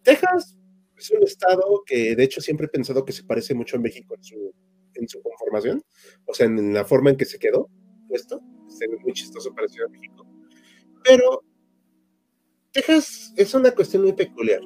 Texas 0.02 0.56
es 0.96 1.10
un 1.10 1.22
estado 1.24 1.82
que 1.84 2.14
de 2.14 2.22
hecho 2.22 2.40
siempre 2.40 2.66
he 2.66 2.70
pensado 2.70 3.04
que 3.04 3.12
se 3.12 3.24
parece 3.24 3.54
mucho 3.54 3.76
a 3.76 3.80
México 3.80 4.14
en 4.14 4.22
su, 4.22 4.54
en 4.94 5.08
su 5.08 5.20
conformación, 5.20 5.82
o 6.26 6.34
sea, 6.34 6.46
en 6.46 6.72
la 6.72 6.84
forma 6.84 7.10
en 7.10 7.16
que 7.16 7.24
se 7.24 7.38
quedó 7.38 7.68
puesto, 8.10 8.42
es 8.68 9.02
muy 9.02 9.12
chistoso 9.12 9.54
parecido 9.54 9.86
a 9.86 9.88
México. 9.88 10.26
Pero 11.04 11.42
Texas 12.72 13.32
es 13.36 13.54
una 13.54 13.70
cuestión 13.70 14.02
muy 14.02 14.12
peculiar. 14.12 14.60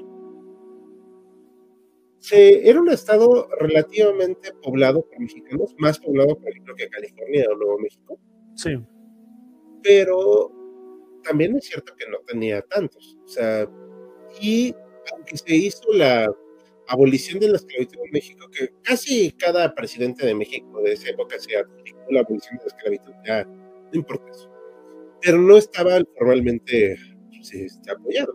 Se, 2.19 2.69
era 2.69 2.81
un 2.81 2.89
estado 2.91 3.49
relativamente 3.61 4.53
poblado 4.63 5.07
por 5.07 5.21
mexicanos, 5.21 5.75
más 5.79 5.99
poblado, 5.99 6.37
por 6.39 6.49
ejemplo, 6.49 6.75
que 6.75 6.89
California 6.89 7.45
o 7.53 7.57
Nuevo 7.57 7.79
México. 7.79 8.19
Sí. 8.55 8.71
Pero 9.83 10.51
también 11.23 11.57
es 11.57 11.67
cierto 11.67 11.95
que 11.95 12.09
no 12.11 12.19
tenía 12.27 12.63
tantos. 12.63 13.19
O 13.25 13.29
sea, 13.29 13.69
y 14.41 14.75
aunque 15.13 15.37
se 15.37 15.55
hizo 15.55 15.93
la 15.93 16.35
abolición 16.89 17.41
de 17.41 17.49
la 17.49 17.57
esclavitud 17.57 17.99
en 18.05 18.11
México, 18.13 18.49
que 18.51 18.69
casi 18.83 19.33
cada 19.33 19.75
presidente 19.75 20.27
de 20.27 20.35
México 20.35 20.81
de 20.83 20.93
esa 20.93 21.11
época 21.11 21.39
se 21.39 21.57
adjudicó 21.57 22.01
la 22.11 22.21
abolición 22.21 22.59
de 22.59 22.65
la 22.65 22.69
esclavitud, 22.69 23.13
ya 23.27 23.45
no 23.45 23.91
importa 23.93 24.31
eso 24.31 24.55
pero 25.25 25.41
no 25.41 25.57
estaba 25.57 25.99
formalmente 26.19 26.99
este, 27.41 27.91
apoyado. 27.91 28.35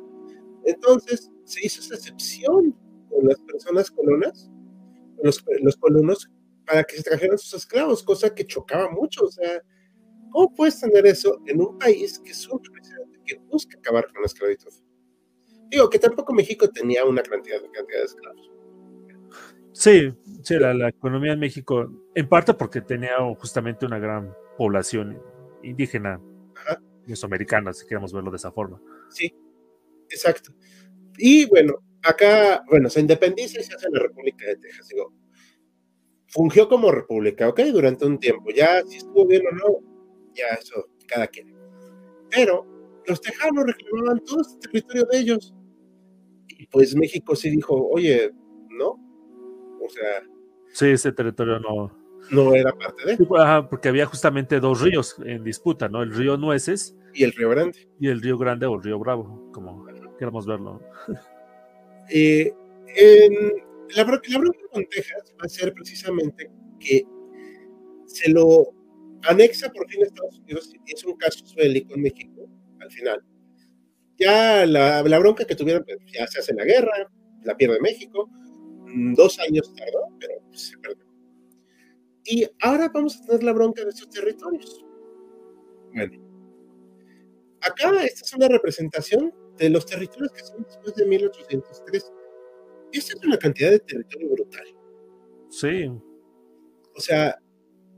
Entonces 0.66 1.30
se 1.46 1.66
hizo 1.66 1.82
esa 1.82 1.96
excepción 1.96 2.76
con 3.10 3.28
las 3.28 3.40
personas 3.42 3.92
colonas, 3.92 4.50
los, 5.22 5.44
los 5.62 5.78
colonos, 5.78 6.30
para 6.66 6.84
que 6.84 6.98
se 6.98 7.04
trajeran 7.04 7.38
sus 7.38 7.54
esclavos, 7.54 8.04
cosa 8.04 8.34
que 8.34 8.46
chocaba 8.46 8.90
mucho. 8.90 9.24
O 9.24 9.32
sea, 9.32 9.62
¿cómo 10.32 10.54
puedes 10.56 10.80
tener 10.80 11.06
eso 11.06 11.40
en 11.46 11.62
un 11.62 11.78
país 11.78 12.20
que 12.20 12.34
surge 12.34 12.70
que 13.26 13.38
busca 13.52 13.78
acabar 13.78 14.12
con 14.12 14.22
la 14.22 14.26
esclavitud? 14.26 14.74
Digo 15.70 15.90
que 15.90 16.00
tampoco 16.00 16.34
México 16.34 16.70
tenía 16.70 17.06
una 17.06 17.22
cantidad, 17.22 17.62
de, 17.62 17.70
cantidad 17.70 18.00
de 18.00 18.06
esclavos. 18.06 18.52
Sí, 19.72 20.14
sí, 20.44 20.56
la, 20.58 20.74
la, 20.74 20.90
economía 20.90 21.34
en 21.34 21.40
México, 21.40 21.90
en 22.16 22.28
parte 22.28 22.54
porque 22.54 22.82
tenía 22.82 23.18
justamente 23.38 23.86
una 23.86 24.00
gran 24.00 24.34
población 24.58 25.22
indígena 25.64 26.20
mesoamericana, 27.06 27.74
si 27.74 27.86
queremos 27.86 28.14
verlo 28.14 28.32
de 28.32 28.38
esa 28.38 28.52
forma. 28.52 28.82
Sí, 29.10 29.34
exacto. 30.10 30.54
Y 31.18 31.46
bueno, 31.48 31.76
acá, 32.04 32.64
bueno, 32.70 32.90
se 32.90 33.02
independiza 33.02 33.60
y 33.60 33.64
se 33.64 33.74
hace 33.74 33.90
la 33.92 34.00
República 34.00 34.46
de 34.46 34.58
Texas. 34.58 34.88
Digo, 34.88 35.14
fungió 36.28 36.70
como 36.70 36.92
república, 36.92 37.50
¿ok? 37.50 37.60
Durante 37.74 38.06
un 38.06 38.20
tiempo. 38.20 38.50
Ya 38.56 38.82
si 38.86 38.98
estuvo 38.98 39.26
bien 39.26 39.44
o 39.48 39.52
no, 39.52 40.34
ya 40.34 40.46
eso, 40.60 40.88
cada 41.08 41.28
quien. 41.28 41.56
Pero 42.30 42.66
los 43.06 43.22
tejanos 43.22 43.66
reclamaban 43.66 44.24
todo 44.24 44.42
este 44.42 44.60
territorio 44.60 45.06
de 45.12 45.20
ellos. 45.20 45.54
Y 46.60 46.68
pues 46.68 46.94
México 46.94 47.38
sí 47.38 47.50
dijo, 47.50 47.88
oye, 47.88 48.32
¿no? 48.70 48.90
O 49.82 49.90
sea... 49.90 50.22
Sí, 50.74 50.88
ese 50.88 51.14
territorio 51.14 51.58
no, 51.60 51.98
no 52.32 52.54
era 52.54 52.74
parte 52.74 53.06
de. 53.06 53.64
porque 53.70 53.88
había 53.88 54.06
justamente 54.06 54.60
dos 54.60 54.82
ríos 54.82 55.16
en 55.26 55.44
disputa, 55.44 55.88
¿no? 55.88 56.04
El 56.04 56.14
río 56.14 56.36
Nueces. 56.36 56.98
Y 57.14 57.24
el 57.24 57.32
río 57.32 57.50
Grande. 57.50 57.90
Y 57.98 58.10
el 58.10 58.22
río 58.22 58.38
Grande 58.38 58.66
o 58.66 58.76
el 58.76 58.84
río 58.84 59.00
Bravo, 59.00 59.50
como 59.54 59.86
queramos 60.18 60.46
verlo. 60.46 60.82
Eh, 62.12 62.52
en 62.96 63.34
la, 63.96 64.04
la 64.04 64.04
bronca 64.04 64.60
con 64.72 64.84
Texas 64.88 65.32
va 65.40 65.46
a 65.46 65.48
ser 65.48 65.72
precisamente 65.76 66.50
que 66.80 67.06
se 68.08 68.32
lo 68.32 68.74
anexa 69.28 69.72
por 69.72 69.88
fin 69.88 70.02
Estados 70.02 70.40
Unidos 70.40 70.74
y 70.88 70.92
es 70.92 71.06
un 71.06 71.16
caso 71.18 71.46
bélico 71.56 71.94
en 71.94 72.02
México, 72.02 72.50
al 72.80 72.90
final. 72.90 73.24
Ya 74.20 74.66
la, 74.66 75.02
la 75.02 75.20
bronca 75.20 75.46
que 75.46 75.56
tuvieron, 75.56 75.84
pues, 75.86 75.98
ya 76.14 76.28
se 76.28 76.40
hace 76.40 76.54
la 76.54 76.66
guerra, 76.66 77.10
la 77.44 77.56
pierde 77.56 77.80
México, 77.80 78.30
mm, 78.86 79.14
dos 79.14 79.40
años 79.40 79.74
tardó, 79.76 80.08
pero 80.20 80.34
se 80.52 80.78
perdió. 80.78 81.06
Y 82.26 82.46
ahora 82.62 82.90
vamos 82.94 83.18
a 83.18 83.26
tener 83.26 83.44
la 83.44 83.54
bronca 83.54 83.84
de 83.84 83.90
estos 83.90 84.10
territorios. 84.10 84.86
Bueno, 85.94 86.30
acá 87.62 88.04
esta 88.04 88.22
es 88.26 88.34
una 88.34 88.48
representación 88.48 89.34
de 89.58 89.70
los 89.70 89.86
territorios 89.86 90.32
que 90.32 90.44
son 90.44 90.64
después 90.64 90.96
de 90.96 91.06
1803. 91.06 92.12
Esta 92.92 93.14
es 93.14 93.26
una 93.26 93.38
cantidad 93.38 93.72
de 93.72 93.80
territorio 93.80 94.30
brutal. 94.32 94.66
Sí. 95.50 95.88
O 96.96 97.00
sea, 97.00 97.36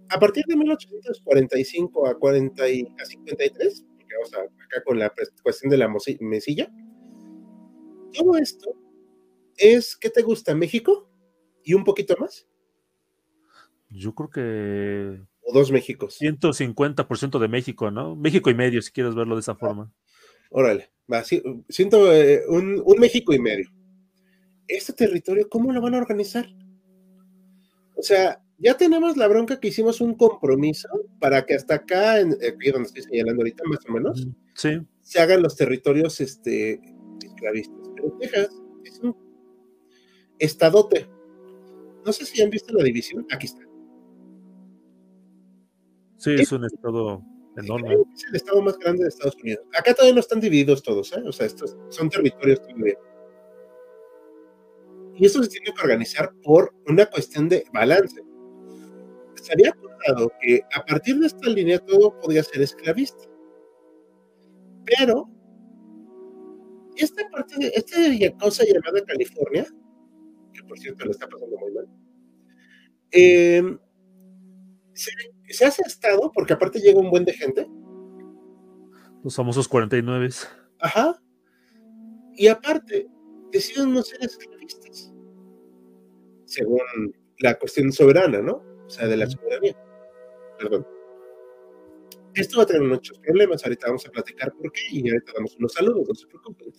a 0.10 0.19
partir 0.19 0.43
de 0.45 0.55
1845 0.55 2.07
a, 2.07 2.17
40 2.17 2.69
y, 2.69 2.88
a 2.99 3.05
53, 3.05 3.86
porque 4.12 4.15
vamos 4.15 4.34
a, 4.34 4.63
acá 4.65 4.84
con 4.84 5.00
la 5.00 5.13
cuestión 5.43 5.69
de 5.69 5.78
la 5.78 5.89
mesilla, 6.19 6.71
todo 8.13 8.38
esto 8.38 8.76
es, 9.58 9.95
¿qué 9.95 10.10
te 10.10 10.21
gusta? 10.21 10.56
¿México? 10.56 11.10
¿Y 11.63 11.74
un 11.74 11.84
poquito 11.84 12.15
más? 12.19 12.47
Yo 13.89 14.13
creo 14.15 14.30
que. 14.30 15.21
O 15.41 15.54
dos 15.54 15.71
Méxicos. 15.71 16.19
150% 16.19 17.39
de 17.39 17.47
México, 17.47 17.91
¿no? 17.91 18.15
México 18.15 18.50
y 18.50 18.56
medio, 18.56 18.82
si 18.82 18.91
quieres 18.91 19.15
verlo 19.15 19.36
de 19.36 19.41
esa 19.41 19.56
forma. 19.56 19.91
Órale, 20.50 20.91
va, 21.12 21.24
siento 21.24 22.13
eh, 22.13 22.43
un, 22.47 22.82
un, 22.84 23.00
México 23.00 23.34
y 23.34 23.39
medio. 23.39 23.69
¿Este 24.67 24.93
territorio 24.93 25.50
cómo 25.50 25.71
lo 25.71 25.82
van 25.82 25.95
a 25.95 26.00
organizar? 26.00 26.47
O 27.95 28.02
sea, 28.02 28.43
ya 28.62 28.78
tenemos 28.78 29.17
la 29.17 29.28
bronca 29.28 29.60
que 29.60 29.69
hicimos 29.69 30.02
un 30.02 30.13
compromiso 30.13 30.88
para 31.19 31.45
que 31.45 31.56
hasta 31.56 31.76
acá, 31.76 32.19
en, 32.19 32.34
aquí 32.34 32.71
donde 32.71 32.88
estoy 32.88 33.04
señalando 33.04 33.41
ahorita, 33.41 33.63
más 33.65 33.80
o 33.88 33.91
menos, 33.91 34.28
sí. 34.56 34.80
se 35.02 35.19
hagan 35.19 35.41
los 35.41 35.56
territorios 35.56 36.21
este, 36.21 36.79
esclavistas. 37.25 37.90
Pero 37.96 38.17
Texas 38.19 38.50
es 38.83 39.00
un 39.00 39.15
estadote. 40.38 41.10
No 42.06 42.13
sé 42.13 42.25
si 42.25 42.42
han 42.42 42.50
visto 42.50 42.73
la 42.73 42.83
división. 42.83 43.25
Aquí 43.31 43.48
está. 43.48 43.62
Sí, 46.17 46.35
es 46.35 46.52
un 46.52 46.65
estado 46.65 47.23
enorme. 47.58 47.96
Es 48.15 48.25
el 48.29 48.35
estado 48.35 48.62
más 48.62 48.77
grande 48.77 49.04
de 49.04 49.10
Estados 49.10 49.35
Unidos. 49.42 49.65
Acá 49.77 49.94
todavía 49.94 50.13
no 50.13 50.19
están 50.19 50.40
divididos 50.40 50.83
todos, 50.83 51.12
¿eh? 51.13 51.23
O 51.25 51.31
sea, 51.31 51.48
estos 51.48 51.75
son 51.90 52.10
territorios 52.10 52.62
todavía. 52.62 52.96
Y 55.15 55.25
eso 55.25 55.42
se 55.42 55.50
tiene 55.50 55.73
que 55.73 55.81
organizar 55.81 56.31
por 56.44 56.73
una 56.88 57.08
cuestión 57.08 57.50
de 57.50 57.65
balance. 57.73 58.21
Se 59.42 59.54
había 59.54 59.69
acordado 59.69 60.31
que 60.39 60.62
a 60.75 60.85
partir 60.85 61.17
de 61.19 61.27
esta 61.27 61.50
línea 61.50 61.79
todo 61.79 62.17
podía 62.19 62.44
ser 62.44 62.62
esclavista. 62.62 63.23
Pero 64.85 65.29
esta 66.96 67.27
parte 67.29 67.56
de 67.58 67.71
esta 67.75 68.37
cosa 68.37 68.63
llamada 68.63 69.04
California, 69.06 69.65
que 70.54 70.63
por 70.63 70.77
cierto 70.77 71.06
le 71.06 71.12
está 71.12 71.27
pasando 71.27 71.58
muy 71.58 71.71
mal, 71.71 71.87
eh, 73.12 73.77
se 74.94 75.12
se 75.52 75.65
hace 75.65 75.81
estado, 75.85 76.31
porque 76.33 76.54
aparte 76.54 76.79
llega 76.79 77.00
un 77.00 77.10
buen 77.10 77.25
de 77.25 77.33
gente. 77.33 77.67
Los 79.23 79.35
famosos 79.35 79.67
49. 79.67 80.29
Ajá. 80.79 81.21
Y 82.33 82.48
aparte, 82.48 83.08
deciden 83.52 83.94
no 83.94 84.02
ser 84.02 84.23
esclavistas, 84.23 85.13
según 86.46 86.79
la 87.39 87.58
cuestión 87.60 87.92
soberana, 87.92 88.42
¿no? 88.42 88.63
O 88.92 88.94
sea, 88.94 89.08
de 89.08 89.15
la 89.15 89.25
soberanía. 89.25 89.73
Perdón. 90.60 90.85
Esto 92.33 92.58
va 92.58 92.63
a 92.63 92.65
tener 92.65 92.81
muchos 92.81 93.17
problemas, 93.19 93.63
ahorita 93.63 93.87
vamos 93.87 94.06
a 94.06 94.12
platicar 94.12 94.52
por 94.52 94.69
qué 94.73 94.81
y 94.92 95.10
ahorita 95.10 95.31
damos 95.33 95.56
unos 95.56 95.71
saludos, 95.71 96.06
no 96.10 96.13
se 96.13 96.27
preocupen. 96.27 96.73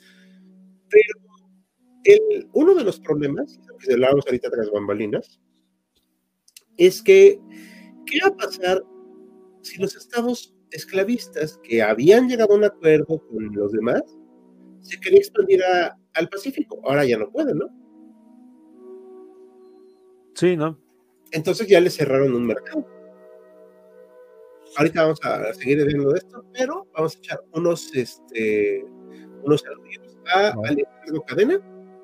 Pero 0.91 1.15
el, 2.05 2.49
uno 2.53 2.75
de 2.75 2.85
los 2.85 3.01
problemas, 3.01 3.59
que 3.79 3.95
hablábamos 3.95 4.27
ahorita 4.27 4.51
tras 4.51 4.71
bambalinas, 4.71 5.41
es 6.77 7.03
que, 7.03 7.41
¿qué 8.05 8.19
va 8.23 8.29
a 8.29 8.37
pasar 8.37 8.83
si 9.63 9.81
los 9.81 9.97
estados 9.97 10.55
esclavistas 10.71 11.59
que 11.63 11.81
habían 11.81 12.29
llegado 12.29 12.53
a 12.53 12.59
un 12.59 12.65
acuerdo 12.65 13.27
con 13.27 13.55
los 13.55 13.73
demás 13.73 14.03
se 14.83 15.01
querían 15.01 15.23
expandir 15.23 15.63
al 16.13 16.29
Pacífico? 16.29 16.79
Ahora 16.85 17.07
ya 17.07 17.17
no 17.17 17.31
pueden, 17.31 17.57
¿no? 17.57 17.69
Sí, 20.35 20.59
¿no? 20.59 20.82
Entonces 21.33 21.67
ya 21.67 21.81
les 21.81 21.97
cerraron 21.97 22.35
un 22.35 22.47
mercado. 22.47 22.87
Ahorita 24.77 25.03
vamos 25.03 25.21
a 25.23 25.53
seguir 25.55 25.85
viendo 25.85 26.11
de 26.11 26.19
esto, 26.19 26.45
pero 26.53 26.87
vamos 26.95 27.17
a 27.17 27.19
echar 27.19 27.41
unos, 27.53 27.95
este, 27.95 28.85
unos 29.43 29.61
saludos 29.61 30.19
a 30.35 30.55
Alejandro 30.67 31.25
Cadena, 31.27 31.61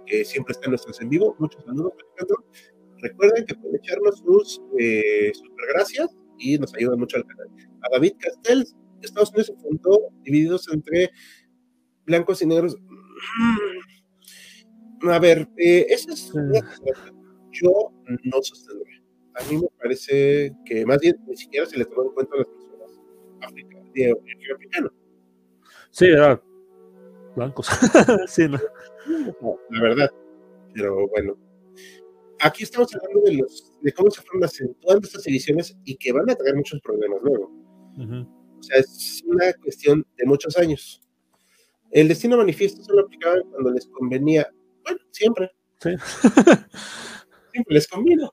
que 0.06 0.24
siempre 0.24 0.52
está 0.52 0.66
en 0.66 0.72
nuestros 0.72 1.00
en 1.00 1.08
vivo. 1.08 1.34
Muchos 1.38 1.64
saludos, 1.64 1.92
Alejandro. 2.10 2.44
Recuerden 3.00 3.46
que 3.46 3.54
pueden 3.54 3.76
echarnos 3.76 4.18
sus 4.18 4.60
eh, 4.78 5.30
super 5.34 5.66
gracias 5.74 6.16
y 6.38 6.58
nos 6.58 6.74
ayudan 6.74 6.98
mucho 6.98 7.16
al 7.16 7.24
canal. 7.26 7.48
A 7.82 7.88
David 7.92 8.14
Castells, 8.18 8.74
Estados 9.02 9.30
Unidos 9.30 9.46
se 9.46 9.56
fundó 9.56 10.10
divididos 10.22 10.68
entre 10.72 11.10
blancos 12.06 12.42
y 12.42 12.46
negros. 12.46 12.76
A 15.02 15.18
ver, 15.18 15.48
eh, 15.56 15.86
esa 15.88 16.12
es 16.12 16.32
una 16.34 16.60
yo 17.52 17.92
no 18.24 18.42
sostendré. 18.42 18.97
A 19.38 19.44
mí 19.50 19.56
me 19.56 19.68
parece 19.80 20.52
que 20.64 20.84
más 20.84 20.98
bien 21.00 21.16
ni 21.26 21.36
siquiera 21.36 21.64
se 21.66 21.78
le 21.78 21.84
tomó 21.84 22.04
en 22.04 22.10
cuenta 22.10 22.34
a 22.34 22.38
las 22.38 22.48
personas 22.48 23.00
africanas, 23.42 23.92
de 23.92 24.12
origen 24.12 24.54
africano. 24.54 24.90
Sí, 25.90 26.06
era 26.06 26.42
blancos. 27.36 27.68
sí, 28.26 28.48
no. 28.48 28.58
La 29.70 29.82
verdad. 29.82 30.10
Pero 30.74 31.08
bueno. 31.08 31.36
Aquí 32.40 32.62
estamos 32.62 32.94
hablando 32.94 33.20
de, 33.22 33.34
los, 33.34 33.72
de 33.80 33.92
cómo 33.92 34.10
se 34.10 34.22
fueron 34.22 34.44
acentuando 34.44 35.06
estas 35.06 35.26
ediciones 35.26 35.76
y 35.84 35.96
que 35.96 36.12
van 36.12 36.30
a 36.30 36.36
traer 36.36 36.54
muchos 36.54 36.80
problemas 36.80 37.20
luego. 37.22 37.52
O 38.58 38.62
sea, 38.62 38.78
es 38.78 39.22
una 39.26 39.52
cuestión 39.54 40.06
de 40.16 40.24
muchos 40.24 40.56
años. 40.56 41.00
El 41.90 42.06
destino 42.06 42.36
manifiesto 42.36 42.82
solo 42.82 43.02
aplicaban 43.02 43.42
cuando 43.50 43.70
les 43.70 43.86
convenía. 43.88 44.48
Bueno, 44.84 45.00
siempre. 45.10 45.50
Sí. 45.80 45.90
siempre 47.52 47.74
les 47.74 47.88
convino. 47.88 48.30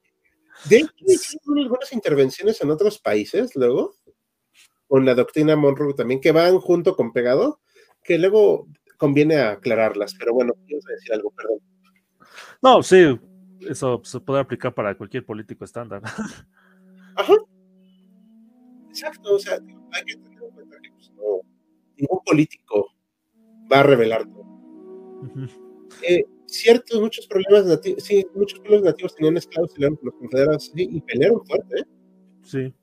De 0.70 0.78
hecho, 0.78 0.94
hicieron 1.00 1.60
algunas 1.60 1.94
intervenciones 1.94 2.62
en 2.62 2.72
otros 2.72 3.00
países 3.00 3.56
luego, 3.56 3.96
con 4.88 5.06
la 5.06 5.16
doctrina 5.16 5.56
Monroe 5.56 5.94
también, 5.94 6.22
que 6.22 6.32
van 6.32 6.60
junto 6.60 6.96
con 6.96 7.14
pegado, 7.14 7.62
que 8.04 8.18
luego 8.18 8.68
conviene 8.98 9.38
aclararlas. 9.38 10.16
Pero 10.18 10.34
bueno, 10.34 10.54
quiero 10.66 10.82
decir 10.88 11.14
algo, 11.14 11.32
perdón. 11.32 11.60
No, 12.62 12.82
sí, 12.84 13.20
eso 13.62 14.02
se 14.04 14.20
puede 14.20 14.42
aplicar 14.42 14.74
para 14.74 14.96
cualquier 14.98 15.26
político 15.26 15.66
estándar. 15.66 16.02
Ajá. 17.16 17.34
Exacto, 18.90 19.36
o 19.36 19.40
sea, 19.40 19.56
hay 19.92 20.04
que 20.06 20.16
tener 20.16 20.42
en 20.44 20.52
cuenta 20.52 20.78
que 20.82 20.90
pues, 20.92 21.12
no, 21.16 21.42
ningún 21.98 22.20
político 22.26 22.88
va 23.72 23.82
a 23.82 23.84
revelar 23.84 24.26
todo. 24.26 24.46
eh, 26.08 26.24
ciertos, 26.48 27.02
muchos 27.02 27.28
problemas 27.28 27.66
nativos, 27.66 28.04
sí, 28.04 28.26
muchos 28.34 28.60
pueblos 28.60 28.84
nativos 28.84 29.16
tenían 29.16 29.38
esclavos 29.38 29.74
y 29.78 29.82
los 29.82 30.16
confederados 30.20 30.72
sí, 30.74 30.88
y 30.92 31.02
pelearon 31.02 31.46
fuerte, 31.46 31.80
¿eh? 31.80 31.84
Sí. 32.44 32.74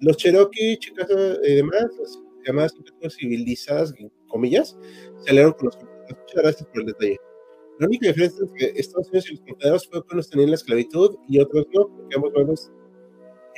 Los 0.00 0.16
Cherokee, 0.18 0.76
chicas 0.78 1.08
y 1.44 1.54
demás, 1.54 1.86
las 1.98 2.18
llamadas 2.46 2.74
civilizadas, 3.10 3.92
comillas, 4.28 4.76
se 5.24 5.30
aliaron 5.30 5.52
con 5.52 5.66
los 5.66 5.76
confederados. 5.76 6.18
Muchas 6.20 6.42
gracias 6.42 6.68
por 6.68 6.80
el 6.80 6.86
detalle. 6.86 7.16
La 7.78 7.86
única 7.86 8.06
diferencia 8.08 8.44
es 8.44 8.52
que 8.52 8.80
Estados 8.80 9.08
Unidos 9.08 9.28
y 9.28 9.32
los 9.32 9.40
confederados 9.40 9.88
fue 9.88 10.02
que 10.06 10.14
unos 10.14 10.30
tenían 10.30 10.50
la 10.50 10.56
esclavitud 10.56 11.16
y 11.28 11.40
otros 11.40 11.66
no, 11.74 11.88
porque 11.88 12.16
ambos 12.16 12.32
bandos 12.32 12.72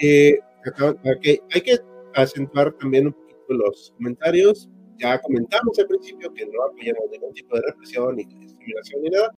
eh, 0.01 0.39
hay 1.53 1.61
que 1.61 1.79
acentuar 2.15 2.73
también 2.79 3.09
un 3.09 3.13
poquito 3.13 3.39
los 3.49 3.93
comentarios 3.97 4.69
ya 4.99 5.21
comentamos 5.21 5.79
al 5.79 5.87
principio 5.87 6.33
que 6.33 6.47
no 6.47 6.65
apoyamos 6.65 7.05
ningún 7.11 7.33
tipo 7.33 7.57
de 7.57 7.63
represión 7.63 8.17
ni 8.17 8.25
discriminación 8.25 9.03
ni 9.03 9.11
nada, 9.11 9.35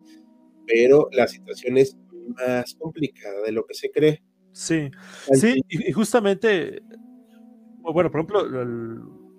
pero 0.66 1.10
la 1.12 1.28
situación 1.28 1.78
es 1.78 1.97
más 2.38 2.76
complicada 2.76 3.41
de 3.45 3.51
lo 3.51 3.66
que 3.66 3.74
se 3.74 3.91
cree. 3.91 4.24
Sí, 4.51 4.89
sí, 5.34 5.62
y, 5.70 5.91
justamente, 5.91 6.82
bueno, 7.80 8.10
por 8.12 8.22
ejemplo, 8.22 8.45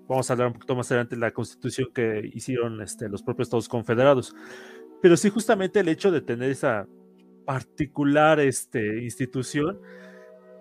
vamos 0.07 0.29
a 0.29 0.33
hablar 0.33 0.47
un 0.47 0.53
poquito 0.53 0.75
más 0.75 0.89
adelante 0.91 1.15
de 1.15 1.21
la 1.21 1.31
constitución 1.31 1.89
que 1.93 2.29
hicieron 2.33 2.81
este, 2.81 3.09
los 3.09 3.21
propios 3.23 3.47
Estados 3.47 3.69
Confederados, 3.69 4.35
pero 5.01 5.17
sí, 5.17 5.29
justamente 5.29 5.79
el 5.79 5.89
hecho 5.89 6.11
de 6.11 6.21
tener 6.21 6.51
esa 6.51 6.87
particular 7.45 8.39
este, 8.39 9.03
institución 9.03 9.79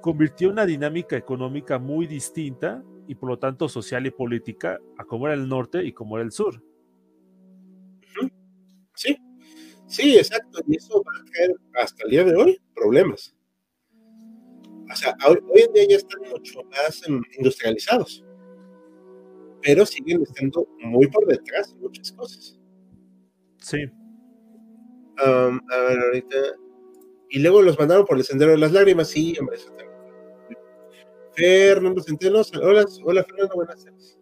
convirtió 0.01 0.49
una 0.49 0.65
dinámica 0.65 1.17
económica 1.17 1.79
muy 1.79 2.07
distinta 2.07 2.83
y 3.07 3.15
por 3.15 3.29
lo 3.29 3.39
tanto 3.39 3.69
social 3.69 4.07
y 4.07 4.11
política 4.11 4.79
a 4.99 5.05
cómo 5.05 5.27
era 5.27 5.35
el 5.35 5.49
norte 5.49 5.85
y 5.85 5.93
cómo 5.93 6.17
era 6.17 6.25
el 6.25 6.33
sur. 6.33 6.63
Sí, 8.95 9.17
sí, 9.87 10.17
exacto. 10.19 10.61
Y 10.67 10.77
eso 10.77 11.03
va 11.03 11.13
a 11.21 11.25
traer 11.25 11.55
hasta 11.75 12.05
el 12.05 12.11
día 12.11 12.25
de 12.25 12.37
hoy 12.37 12.61
problemas. 12.75 13.35
O 14.93 14.97
sea, 14.97 15.17
hoy, 15.29 15.39
en 15.55 15.73
día 15.73 15.87
ya 15.89 15.97
están 15.97 16.21
mucho 16.31 16.63
más 16.65 17.03
industrializados, 17.39 18.25
pero 19.63 19.87
siguen 19.87 20.23
estando 20.23 20.67
muy 20.81 21.07
por 21.07 21.27
detrás 21.27 21.73
de 21.75 21.81
muchas 21.81 22.13
cosas. 22.13 22.59
Sí. 23.59 23.85
Um, 25.25 25.61
a 25.71 25.81
ver, 25.83 25.99
ahorita. 25.99 26.37
Y 27.29 27.39
luego 27.39 27.63
los 27.63 27.79
mandaron 27.79 28.05
por 28.05 28.17
el 28.17 28.25
sendero 28.25 28.53
de 28.53 28.59
las 28.59 28.73
lágrimas. 28.73 29.09
Sí, 29.09 29.37
hombre, 29.39 29.57
eso 29.57 29.69
también 29.69 29.90
Fernando 31.35 32.03
Centenos. 32.03 32.53
Hola, 32.55 32.85
hola 33.05 33.25
Fernando, 33.25 33.55
buenas 33.55 33.85
tardes. 33.85 34.19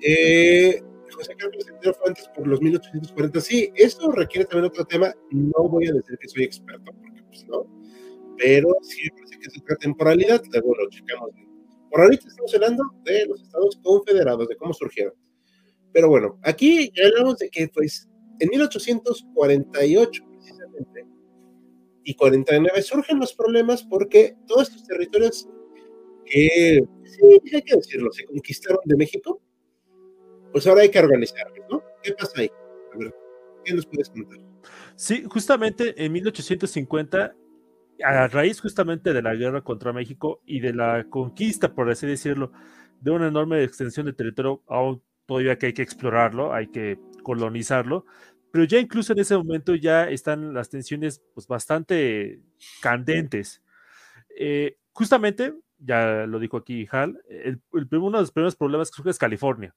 Eh, 0.00 0.82
José 1.12 1.34
Carlos 1.36 1.64
Centeno 1.64 1.94
fue 1.94 2.08
antes 2.08 2.28
por 2.34 2.46
los 2.46 2.60
1840. 2.60 3.40
Sí, 3.40 3.72
esto 3.76 4.10
requiere 4.12 4.46
también 4.46 4.70
otro 4.70 4.84
tema. 4.84 5.14
No 5.30 5.68
voy 5.68 5.86
a 5.88 5.92
decir 5.92 6.18
que 6.18 6.28
soy 6.28 6.44
experto, 6.44 6.92
porque 6.92 7.22
pues 7.24 7.46
no. 7.46 7.66
Pero 8.38 8.68
sí 8.82 9.08
parece 9.10 9.38
que 9.38 9.48
es 9.48 9.58
otra 9.58 9.76
temporalidad. 9.76 10.42
Luego 10.50 10.74
lo 10.74 10.88
checamos. 10.90 11.30
Por 11.90 12.00
ahorita 12.00 12.26
estamos 12.26 12.54
hablando 12.54 12.84
de 13.04 13.26
los 13.26 13.42
Estados 13.42 13.78
Confederados, 13.82 14.48
de 14.48 14.56
cómo 14.56 14.72
surgieron. 14.72 15.12
Pero 15.92 16.08
bueno, 16.08 16.38
aquí 16.42 16.90
ya 16.96 17.06
hablamos 17.06 17.38
de 17.38 17.50
que, 17.50 17.68
pues, 17.68 18.08
en 18.40 18.48
1848, 18.48 20.22
precisamente, 20.24 20.31
y 22.04 22.14
49 22.14 22.82
surgen 22.82 23.18
los 23.18 23.34
problemas 23.34 23.82
porque 23.82 24.36
todos 24.46 24.68
estos 24.68 24.84
territorios 24.84 25.48
que, 26.24 26.82
sí, 27.04 27.40
hay 27.54 27.62
que 27.62 27.76
decirlo, 27.76 28.10
se 28.12 28.24
conquistaron 28.24 28.80
de 28.84 28.96
México, 28.96 29.40
pues 30.52 30.66
ahora 30.66 30.82
hay 30.82 30.90
que 30.90 30.98
organizarlos, 30.98 31.64
¿no? 31.70 31.82
¿Qué 32.02 32.12
pasa 32.12 32.32
ahí? 32.40 32.50
A 32.94 32.98
ver, 32.98 33.14
¿qué 33.64 33.74
nos 33.74 33.86
puedes 33.86 34.10
contar? 34.10 34.38
Sí, 34.96 35.24
justamente 35.28 35.94
en 36.04 36.12
1850, 36.12 37.34
a 38.04 38.28
raíz 38.28 38.60
justamente 38.60 39.12
de 39.12 39.22
la 39.22 39.34
guerra 39.34 39.62
contra 39.62 39.92
México 39.92 40.42
y 40.46 40.60
de 40.60 40.74
la 40.74 41.06
conquista, 41.08 41.74
por 41.74 41.90
así 41.90 42.06
decirlo, 42.06 42.52
de 43.00 43.10
una 43.10 43.28
enorme 43.28 43.62
extensión 43.64 44.06
de 44.06 44.12
territorio, 44.12 44.62
aún 44.66 45.02
todavía 45.26 45.58
que 45.58 45.66
hay 45.66 45.72
que 45.72 45.82
explorarlo, 45.82 46.52
hay 46.52 46.68
que 46.68 46.98
colonizarlo, 47.22 48.04
pero 48.52 48.64
ya 48.64 48.78
incluso 48.78 49.14
en 49.14 49.18
ese 49.18 49.36
momento 49.36 49.74
ya 49.74 50.04
están 50.04 50.52
las 50.52 50.68
tensiones 50.68 51.22
pues, 51.34 51.46
bastante 51.46 52.40
candentes. 52.82 53.62
Eh, 54.38 54.76
justamente, 54.92 55.54
ya 55.78 56.26
lo 56.26 56.38
dijo 56.38 56.58
aquí 56.58 56.86
Hal, 56.90 57.18
el, 57.28 57.60
uno 57.72 58.18
de 58.18 58.22
los 58.22 58.30
primeros 58.30 58.54
problemas 58.54 58.90
que 58.90 58.96
surge 58.96 59.10
es 59.10 59.18
California. 59.18 59.74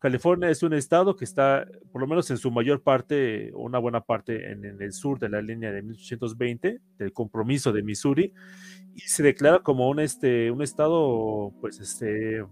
California 0.00 0.50
es 0.50 0.62
un 0.64 0.74
estado 0.74 1.16
que 1.16 1.24
está, 1.24 1.66
por 1.92 2.02
lo 2.02 2.08
menos 2.08 2.28
en 2.30 2.36
su 2.36 2.50
mayor 2.50 2.82
parte, 2.82 3.52
una 3.54 3.78
buena 3.78 4.02
parte 4.02 4.50
en, 4.50 4.64
en, 4.64 4.82
el 4.82 4.92
sur 4.92 5.18
de 5.20 5.28
la 5.28 5.40
línea 5.40 5.72
de 5.72 5.82
1820, 5.82 6.80
del 6.98 7.12
compromiso 7.12 7.72
de 7.72 7.82
Missouri, 7.82 8.34
y 8.92 9.00
se 9.00 9.22
declara 9.22 9.60
como 9.60 9.88
un, 9.88 10.00
este, 10.00 10.50
un 10.50 10.62
estado, 10.62 11.54
pues, 11.60 11.78
este, 11.78 12.44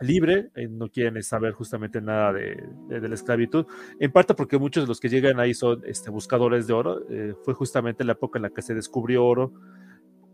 libre, 0.00 0.50
eh, 0.54 0.68
no 0.68 0.88
quieren 0.88 1.22
saber 1.22 1.52
justamente 1.52 2.00
nada 2.00 2.32
de, 2.32 2.56
la 2.88 3.14
esclavitud, 3.14 3.66
en 3.98 4.10
parte 4.10 4.34
porque 4.34 4.58
muchos 4.58 4.84
de 4.84 4.88
los 4.88 5.00
que 5.00 5.08
llegan 5.08 5.38
ahí 5.38 5.54
son 5.54 5.82
este, 5.86 6.10
buscadores 6.10 6.66
de 6.66 6.72
oro, 6.72 7.08
eh, 7.08 7.34
fue 7.42 7.54
justamente 7.54 8.04
la 8.04 8.12
época 8.12 8.38
en 8.38 8.42
la 8.42 8.50
que 8.50 8.62
se 8.62 8.74
descubrió 8.74 9.24
oro 9.24 9.52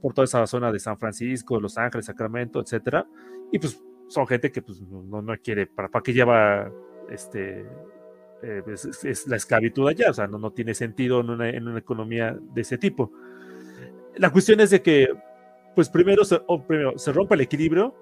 por 0.00 0.14
toda 0.14 0.24
esa 0.24 0.46
zona 0.46 0.72
de 0.72 0.78
San 0.78 0.98
Francisco, 0.98 1.60
Los 1.60 1.76
Ángeles, 1.76 2.06
Sacramento, 2.06 2.60
etcétera, 2.60 3.06
y 3.52 3.58
pues 3.58 3.82
son 4.08 4.26
gente 4.26 4.50
que 4.50 4.62
pues 4.62 4.80
no, 4.80 5.22
no 5.22 5.36
quiere, 5.42 5.66
¿para, 5.66 5.88
para 5.88 6.02
qué 6.02 6.12
lleva 6.12 6.70
este, 7.10 7.66
eh, 8.42 8.62
pues, 8.64 8.86
es, 9.04 9.26
la 9.26 9.36
esclavitud 9.36 9.86
allá, 9.86 10.10
o 10.10 10.14
sea, 10.14 10.26
no, 10.26 10.50
tiene 10.52 10.74
sentido 10.74 11.20
en 11.20 11.30
una, 11.30 11.78
economía 11.78 12.36
de 12.54 12.60
ese 12.62 12.78
tipo. 12.78 13.12
La 14.16 14.30
cuestión 14.30 14.60
es 14.60 14.70
de 14.70 14.80
que, 14.80 15.08
pues 15.74 15.90
primero 15.90 16.24
se, 16.24 16.40
primero, 16.66 16.96
se 16.96 17.12
rompe 17.12 17.34
el 17.34 17.42
equilibrio, 17.42 17.94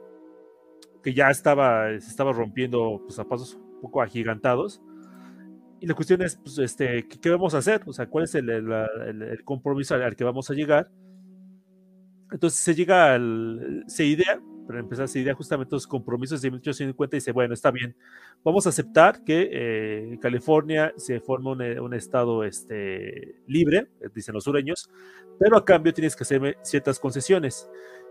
que 1.08 1.14
ya 1.14 1.30
estaba, 1.30 1.88
se 2.00 2.10
estaba 2.10 2.34
rompiendo 2.34 3.00
pues, 3.06 3.18
a 3.18 3.24
pasos 3.24 3.54
un 3.54 3.80
poco 3.80 4.02
agigantados, 4.02 4.82
y 5.80 5.86
la 5.86 5.94
cuestión 5.94 6.20
es, 6.20 6.36
pues, 6.36 6.58
este, 6.58 7.08
¿qué, 7.08 7.30
vamos 7.30 7.54
a 7.54 7.58
hacer? 7.58 7.80
O 7.86 7.94
sea, 7.94 8.06
¿cuál 8.06 8.24
es 8.24 8.34
el, 8.34 8.50
el, 8.50 9.42
compromiso 9.44 9.94
al, 9.94 10.16
que 10.16 10.24
vamos 10.24 10.50
a 10.50 10.54
llegar? 10.54 10.90
Entonces 12.30 12.60
se 12.60 12.74
llega 12.74 13.14
al, 13.14 13.84
se 13.86 14.04
idea, 14.04 14.38
para 14.66 14.80
empezar, 14.80 15.08
se 15.08 15.20
idea 15.20 15.32
justamente 15.32 15.76
los 15.76 15.86
compromisos 15.86 16.42
de 16.42 16.50
1850 16.50 17.16
y 17.16 17.20
dice, 17.20 17.32
bueno, 17.32 17.54
está 17.54 17.70
bien, 17.70 17.96
vamos 18.44 18.66
a 18.66 18.68
aceptar 18.68 19.24
que 19.24 19.48
eh, 19.50 20.18
California 20.20 20.92
se 20.98 21.20
forma 21.20 21.52
un, 21.52 21.62
un, 21.62 21.94
estado 21.94 22.44
este, 22.44 23.40
libre, 23.46 23.88
dicen 24.14 24.34
los 24.34 24.44
sureños, 24.44 24.90
pero 25.38 25.56
a 25.56 25.64
cambio 25.64 25.94
tienes 25.94 26.14
que 26.14 26.24
hacerme 26.24 26.56
ciertas 26.62 26.98
concesiones. 26.98 27.66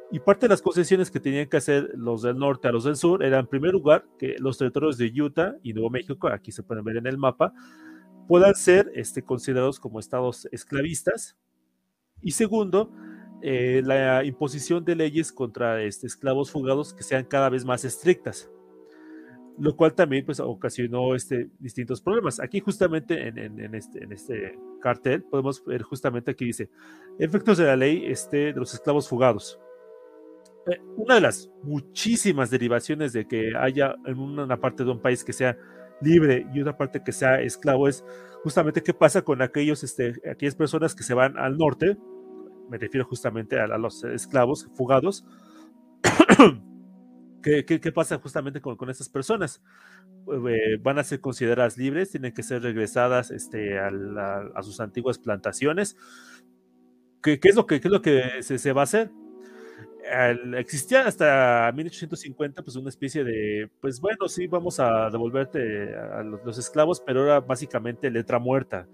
Y 0.09 0.19
parte 0.19 0.45
de 0.45 0.49
las 0.49 0.61
concesiones 0.61 1.11
que 1.11 1.19
tenían 1.19 1.47
que 1.47 1.57
hacer 1.57 1.91
los 1.95 2.21
del 2.21 2.37
norte 2.37 2.69
a 2.69 2.71
los 2.71 2.85
del 2.85 2.95
sur 2.95 3.23
era, 3.23 3.39
en 3.39 3.47
primer 3.47 3.73
lugar, 3.73 4.05
que 4.17 4.35
los 4.39 4.57
territorios 4.57 4.97
de 4.97 5.11
Utah 5.21 5.55
y 5.63 5.73
Nuevo 5.73 5.89
México, 5.89 6.29
aquí 6.29 6.51
se 6.53 6.63
pueden 6.63 6.85
ver 6.85 6.97
en 6.97 7.07
el 7.07 7.17
mapa, 7.17 7.53
puedan 8.25 8.55
ser 8.55 8.89
este, 8.95 9.21
considerados 9.21 9.81
como 9.81 9.99
estados 9.99 10.47
esclavistas. 10.53 11.35
Y 12.21 12.31
segundo, 12.31 12.89
eh, 13.41 13.81
la 13.83 14.23
imposición 14.23 14.85
de 14.85 14.95
leyes 14.95 15.33
contra 15.33 15.81
este, 15.83 16.07
esclavos 16.07 16.51
fugados 16.51 16.93
que 16.93 17.03
sean 17.03 17.25
cada 17.25 17.49
vez 17.49 17.65
más 17.65 17.83
estrictas, 17.83 18.49
lo 19.59 19.75
cual 19.75 19.93
también 19.93 20.25
pues, 20.25 20.39
ocasionó 20.39 21.15
este, 21.15 21.49
distintos 21.59 21.99
problemas. 22.01 22.39
Aquí 22.39 22.61
justamente 22.61 23.27
en, 23.27 23.37
en, 23.37 23.75
este, 23.75 24.05
en 24.05 24.13
este 24.13 24.57
cartel 24.81 25.23
podemos 25.23 25.65
ver 25.65 25.81
justamente 25.81 26.31
aquí 26.31 26.45
dice, 26.45 26.69
efectos 27.19 27.57
de 27.57 27.65
la 27.65 27.75
ley 27.75 28.05
este, 28.05 28.53
de 28.53 28.59
los 28.59 28.73
esclavos 28.73 29.09
fugados 29.09 29.59
eh, 30.69 30.81
una 30.97 31.15
de 31.15 31.21
las 31.21 31.49
muchísimas 31.63 32.49
derivaciones 32.49 33.13
de 33.13 33.27
que 33.27 33.53
haya 33.57 33.95
en 34.05 34.19
una 34.19 34.59
parte 34.59 34.83
de 34.83 34.91
un 34.91 35.01
país 35.01 35.23
que 35.23 35.33
sea 35.33 35.57
libre 36.01 36.45
y 36.53 36.59
una 36.59 36.77
parte 36.77 37.01
que 37.03 37.11
sea 37.11 37.41
esclavo 37.41 37.87
es 37.87 38.03
justamente 38.43 38.83
qué 38.83 38.93
pasa 38.93 39.21
con 39.21 39.41
aquellos, 39.41 39.83
este, 39.83 40.21
aquellas 40.29 40.55
personas 40.55 40.93
que 40.93 41.03
se 41.03 41.13
van 41.13 41.37
al 41.37 41.57
norte, 41.57 41.97
me 42.69 42.77
refiero 42.77 43.05
justamente 43.05 43.59
a, 43.59 43.67
los 43.77 44.03
esclavos 44.03 44.69
fugados, 44.75 45.25
¿Qué, 47.41 47.63
¿Qué, 47.65 47.91
pasa 47.93 48.17
justamente 48.17 48.59
con, 48.59 48.75
con 48.75 48.89
estas 48.89 49.07
personas? 49.07 49.61
Eh, 50.49 50.77
van 50.81 50.99
a 50.99 51.03
ser 51.03 51.21
consideradas 51.21 51.77
libres, 51.77 52.11
tienen 52.11 52.33
que 52.33 52.43
ser 52.43 52.61
regresadas 52.61 53.31
este, 53.31 53.79
a, 53.79 53.89
a, 54.53 54.63
sus 54.63 54.81
antiguas 54.81 55.17
plantaciones. 55.17 55.95
¿Qué, 57.21 57.39
qué 57.39 57.47
es 57.47 57.55
lo 57.55 57.65
que, 57.65 57.79
qué 57.79 57.87
es 57.87 57.91
lo 57.91 58.01
que 58.01 58.41
se, 58.41 58.57
se 58.57 58.73
va 58.73 58.81
a 58.81 58.83
hacer? 58.83 59.11
Existía 60.57 61.07
hasta 61.07 61.71
1850 61.73 62.63
pues 62.63 62.75
una 62.75 62.89
especie 62.89 63.23
de, 63.23 63.69
pues 63.81 63.99
bueno, 63.99 64.27
sí, 64.27 64.47
vamos 64.47 64.79
a 64.79 65.09
devolverte 65.09 65.95
a 65.95 66.23
los, 66.23 66.57
esclavos, 66.57 67.01
pero 67.05 67.23
era 67.23 67.39
básicamente 67.39 68.09
letra 68.09 68.39
muerta, 68.39 68.87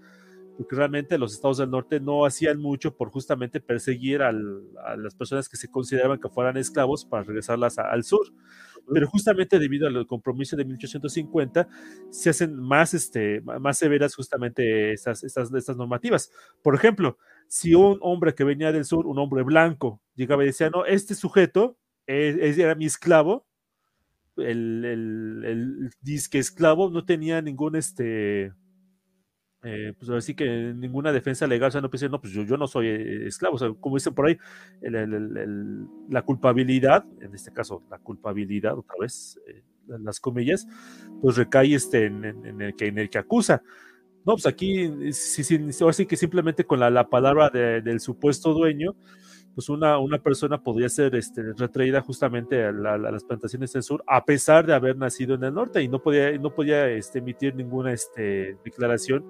porque 0.56 0.76
realmente 0.76 1.18
los 1.18 1.34
estados 1.34 1.58
del 1.58 1.70
norte 1.70 2.00
no 2.00 2.24
hacían 2.24 2.60
mucho 2.60 2.96
por 2.96 3.10
justamente 3.10 3.60
perseguir 3.60 4.22
a 4.22 4.32
las 4.32 5.14
personas 5.14 5.48
que 5.48 5.56
se 5.56 5.70
consideraban 5.70 6.20
que 6.20 6.28
fueran 6.28 6.56
esclavos 6.56 7.04
para 7.04 7.24
regresarlas 7.24 7.78
al 7.78 8.04
sur. 8.04 8.26
Pero 8.92 9.08
justamente 9.08 9.58
debido 9.58 9.86
al 9.86 10.06
compromiso 10.06 10.56
de 10.56 10.64
1850 10.66 11.68
se 12.10 12.30
hacen 12.30 12.54
más, 12.54 12.92
este, 12.92 13.40
más 13.40 13.78
severas 13.78 14.14
justamente 14.14 14.92
estas, 14.92 15.24
estas, 15.24 15.52
estas 15.54 15.76
normativas. 15.76 16.30
Por 16.62 16.74
ejemplo, 16.74 17.16
si 17.48 17.74
un 17.74 17.98
hombre 18.00 18.34
que 18.34 18.44
venía 18.44 18.72
del 18.72 18.84
sur, 18.84 19.06
un 19.06 19.18
hombre 19.18 19.42
blanco, 19.42 20.00
llegaba 20.14 20.42
y 20.42 20.46
decía, 20.46 20.70
no, 20.70 20.84
este 20.84 21.14
sujeto 21.14 21.76
era 22.06 22.74
mi 22.74 22.86
esclavo, 22.86 23.46
el, 24.36 24.84
el, 25.44 25.90
disque 26.00 26.38
esclavo 26.38 26.90
no 26.90 27.04
tenía 27.04 27.40
ningún, 27.40 27.76
este, 27.76 28.52
eh, 29.62 29.94
pues 29.98 30.10
así 30.10 30.34
que 30.34 30.74
ninguna 30.74 31.12
defensa 31.12 31.46
legal, 31.46 31.68
o 31.68 31.70
sea, 31.70 31.80
no 31.80 31.90
pensé, 31.90 32.08
no, 32.08 32.20
pues 32.20 32.32
yo, 32.32 32.42
yo 32.42 32.56
no 32.56 32.66
soy 32.66 32.88
eh, 32.88 33.26
esclavo, 33.26 33.56
o 33.56 33.58
sea, 33.58 33.72
como 33.80 33.96
dicen 33.96 34.14
por 34.14 34.26
ahí, 34.26 34.36
la 34.82 36.22
culpabilidad, 36.22 37.04
en 37.20 37.34
este 37.34 37.52
caso, 37.52 37.82
la 37.90 37.98
culpabilidad, 37.98 38.76
otra 38.76 38.96
vez, 39.00 39.40
eh, 39.46 39.62
las 39.86 40.20
comillas, 40.20 40.66
pues 41.20 41.36
recae 41.36 41.74
este, 41.74 42.06
en, 42.06 42.24
el 42.60 42.74
que, 42.74 42.86
en 42.86 42.98
el 42.98 43.10
que 43.10 43.18
acusa. 43.18 43.62
No, 44.24 44.32
pues 44.32 44.46
aquí, 44.46 45.12
sí, 45.12 45.44
sí, 45.44 45.58
sí 45.70 46.06
que 46.06 46.16
simplemente 46.16 46.64
con 46.64 46.80
la, 46.80 47.08
palabra 47.08 47.50
del 47.50 48.00
supuesto 48.00 48.54
dueño, 48.54 48.96
pues 49.54 49.68
una, 49.68 49.98
una 49.98 50.18
persona 50.18 50.62
podría 50.62 50.88
ser 50.88 51.14
este, 51.14 51.52
retraída 51.52 52.00
justamente 52.00 52.64
a, 52.64 52.72
las 52.72 53.22
plantaciones 53.24 53.72
del 53.74 53.82
sur, 53.82 54.02
a 54.06 54.24
pesar 54.24 54.66
de 54.66 54.74
haber 54.74 54.96
nacido 54.96 55.34
en 55.34 55.44
el 55.44 55.52
norte 55.52 55.82
y 55.82 55.88
no 55.88 56.02
podía, 56.02 56.36
no 56.38 56.54
podía 56.54 56.88
este, 56.88 57.18
emitir 57.18 57.54
ninguna 57.54 57.92
este, 57.92 58.56
declaración 58.64 59.24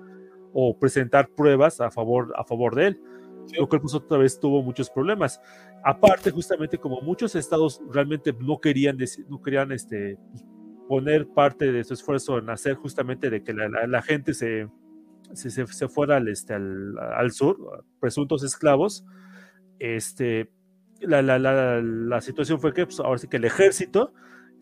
o 0.53 0.79
presentar 0.79 1.29
pruebas 1.29 1.81
a 1.81 1.91
favor, 1.91 2.33
a 2.37 2.45
favor 2.45 2.77
de 2.77 2.87
él. 2.89 3.01
Lo 3.59 3.69
cual 3.69 3.83
pues 3.83 3.95
otra 3.95 4.17
vez 4.17 4.41
tuvo 4.41 4.63
muchos 4.63 4.89
problemas. 4.89 5.39
Aparte, 5.85 6.31
justamente 6.31 6.79
como 6.79 7.03
muchos 7.03 7.35
estados 7.35 7.83
realmente 7.91 8.33
no 8.33 8.59
querían, 8.59 8.97
no 9.29 9.43
querían 9.43 9.71
este, 9.73 10.17
poner 10.89 11.27
parte 11.27 11.71
de 11.71 11.85
su 11.85 11.93
esfuerzo 11.93 12.39
en 12.39 12.49
hacer 12.49 12.77
justamente 12.77 13.29
de 13.29 13.43
que 13.43 13.53
la 13.53 14.01
gente 14.01 14.33
se, 14.33 14.67
si 15.33 15.51
se, 15.51 15.89
fuera 15.89 16.17
al, 16.17 16.29
este, 16.29 16.55
al, 16.55 17.31
sur, 17.33 17.85
presuntos 18.01 18.45
esclavos, 18.45 19.05
este, 19.79 20.51
la, 21.01 21.23
la, 21.23 21.39
la, 21.39 21.81
la 21.83 22.21
situación 22.21 22.61
fue 22.61 22.73
que 22.73 22.87
pues, 22.87 23.01
ahora 23.01 23.19
sí 23.19 23.29
que 23.29 23.39
el 23.39 23.45
ejército 23.45 24.13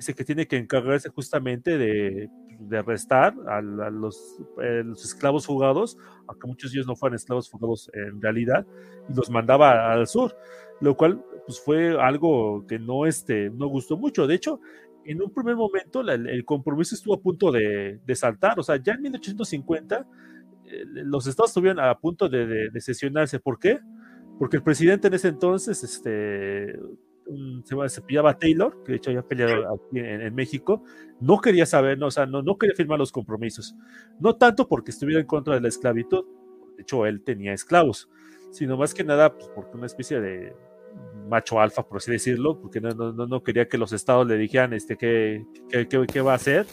el 0.08 0.14
que 0.14 0.24
tiene 0.24 0.46
que 0.46 0.56
encargarse 0.56 1.08
justamente 1.10 1.78
de, 1.78 2.28
de 2.58 2.78
arrestar 2.78 3.34
a, 3.48 3.60
los, 3.60 4.40
eh, 4.62 4.82
los, 4.84 5.04
esclavos 5.04 5.46
fugados, 5.46 5.96
aunque 6.26 6.46
muchos 6.46 6.72
de 6.72 6.78
ellos 6.78 6.86
no 6.86 6.96
fueran 6.96 7.16
esclavos 7.16 7.50
fugados 7.50 7.90
en 7.94 8.20
realidad, 8.20 8.66
y 9.08 9.14
los 9.14 9.30
mandaba 9.30 9.92
al 9.92 10.06
sur, 10.06 10.36
lo 10.80 10.96
cual 10.96 11.24
pues, 11.46 11.60
fue 11.60 12.00
algo 12.00 12.66
que 12.66 12.78
no, 12.78 13.06
este, 13.06 13.50
no 13.50 13.68
gustó 13.68 13.96
mucho. 13.96 14.26
De 14.26 14.34
hecho, 14.34 14.60
en 15.04 15.22
un 15.22 15.32
primer 15.32 15.56
momento 15.56 16.00
el 16.00 16.44
compromiso 16.44 16.94
estuvo 16.94 17.14
a 17.14 17.20
punto 17.20 17.50
de, 17.50 18.00
de 18.04 18.16
saltar, 18.16 18.58
o 18.58 18.62
sea, 18.62 18.76
ya 18.76 18.94
en 18.94 19.02
1850 19.02 20.06
los 20.84 21.26
estados 21.26 21.50
estuvieron 21.50 21.80
a 21.80 21.98
punto 21.98 22.28
de, 22.28 22.70
sesionarse. 22.80 23.40
¿Por 23.40 23.58
qué? 23.58 23.80
Porque 24.38 24.56
el 24.56 24.62
presidente 24.62 25.08
en 25.08 25.14
ese 25.14 25.28
entonces, 25.28 25.82
este, 25.84 26.78
se, 27.64 27.88
se 27.88 28.02
pillaba 28.02 28.38
Taylor, 28.38 28.82
que 28.84 28.92
de 28.92 28.96
hecho 28.96 29.10
había 29.10 29.22
peleado 29.22 29.74
aquí 29.74 29.98
en, 29.98 30.34
México, 30.34 30.82
no 31.20 31.40
quería 31.40 31.66
saber, 31.66 31.98
no, 31.98 32.06
o 32.06 32.10
sea, 32.10 32.26
no, 32.26 32.42
no 32.42 32.56
quería 32.56 32.74
firmar 32.74 32.98
los 32.98 33.12
compromisos. 33.12 33.74
No 34.18 34.36
tanto 34.36 34.68
porque 34.68 34.90
estuviera 34.90 35.20
en 35.20 35.26
contra 35.26 35.54
de 35.54 35.60
la 35.60 35.68
esclavitud, 35.68 36.24
de 36.76 36.82
hecho 36.82 37.06
él 37.06 37.22
tenía 37.22 37.52
esclavos, 37.52 38.08
sino 38.50 38.76
más 38.76 38.94
que 38.94 39.04
nada 39.04 39.34
pues, 39.36 39.50
porque 39.54 39.76
una 39.76 39.86
especie 39.86 40.20
de 40.20 40.54
macho 41.28 41.60
alfa, 41.60 41.86
por 41.86 41.98
así 41.98 42.10
decirlo, 42.10 42.60
porque 42.60 42.80
no, 42.80 42.90
no, 42.90 43.26
no 43.26 43.42
quería 43.42 43.68
que 43.68 43.78
los 43.78 43.92
estados 43.92 44.26
le 44.26 44.36
dijeran 44.36 44.72
este, 44.72 44.96
qué, 44.96 45.46
qué, 45.70 45.88
qué, 45.88 46.04
qué 46.06 46.20
va 46.20 46.32
a 46.32 46.36
hacer 46.36 46.66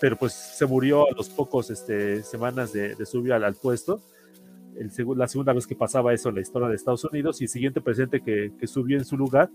pero 0.00 0.16
pues 0.16 0.32
se 0.32 0.66
murió 0.66 1.08
a 1.08 1.14
los 1.16 1.28
pocos 1.28 1.70
este, 1.70 2.22
semanas 2.22 2.72
de, 2.72 2.94
de 2.94 3.06
subir 3.06 3.32
al, 3.32 3.54
puesto. 3.54 4.02
El, 4.76 4.90
la 5.16 5.28
segunda 5.28 5.52
vez 5.52 5.66
que 5.66 5.74
pasaba 5.74 6.14
eso 6.14 6.28
en 6.28 6.36
la 6.36 6.40
historia 6.40 6.68
de 6.68 6.76
Estados 6.76 7.04
Unidos 7.04 7.40
y 7.40 7.44
el 7.44 7.50
siguiente 7.50 7.80
presidente 7.80 8.20
que, 8.20 8.52
que 8.58 8.66
subió 8.66 8.98
en 8.98 9.04
su 9.04 9.16
lugar, 9.16 9.50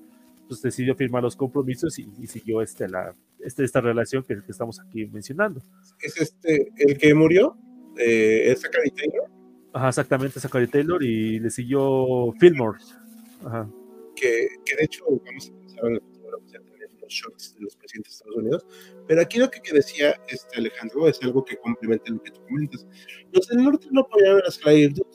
pues 0.47 0.61
decidió 0.61 0.95
firmar 0.95 1.23
los 1.23 1.35
compromisos 1.35 1.97
y, 1.99 2.27
siguió 2.27 2.61
este, 2.61 2.89
la, 2.89 3.15
este, 3.39 3.63
esta 3.63 3.79
relación 3.79 4.23
que, 4.23 4.35
que, 4.35 4.51
estamos 4.51 4.79
aquí 4.79 5.05
mencionando. 5.05 5.61
¿Es 6.01 6.19
este 6.19 6.71
el 6.77 6.97
que 6.97 7.13
murió? 7.13 7.57
Eh, 7.97 8.51
¿Es 8.51 8.61
Zachary 8.61 8.91
Taylor? 8.91 9.29
Ajá, 9.71 9.89
exactamente, 9.89 10.39
Zachary 10.39 10.67
Taylor 10.67 11.03
y 11.03 11.39
le 11.39 11.49
siguió 11.49 12.33
Fillmore. 12.39 12.79
Ajá. 13.45 13.69
Que, 14.15 14.47
que 14.65 14.75
de 14.75 14.83
hecho, 14.83 15.03
vamos 15.25 15.49
a 15.49 15.59
pensar 15.59 15.85
en 15.85 16.12
shorts 17.07 17.55
de 17.55 17.61
los 17.61 17.75
presidentes 17.75 18.13
de 18.13 18.15
Estados 18.15 18.37
Unidos. 18.37 18.65
Pero 19.07 19.21
aquí 19.21 19.39
lo 19.39 19.49
que 19.49 19.61
decía 19.71 20.19
este 20.27 20.57
Alejandro 20.57 21.07
es 21.07 21.21
algo 21.21 21.43
que 21.43 21.57
complementa 21.57 22.11
lo 22.11 22.21
que 22.21 22.31
tú 22.31 22.41
comentas. 22.45 22.85
Los 23.31 23.47
del 23.47 23.63
norte 23.63 23.87
no 23.91 24.01
apoyaban 24.01 24.39
a 24.39 24.43
la 24.43 24.49
esclavitud, 24.49 25.05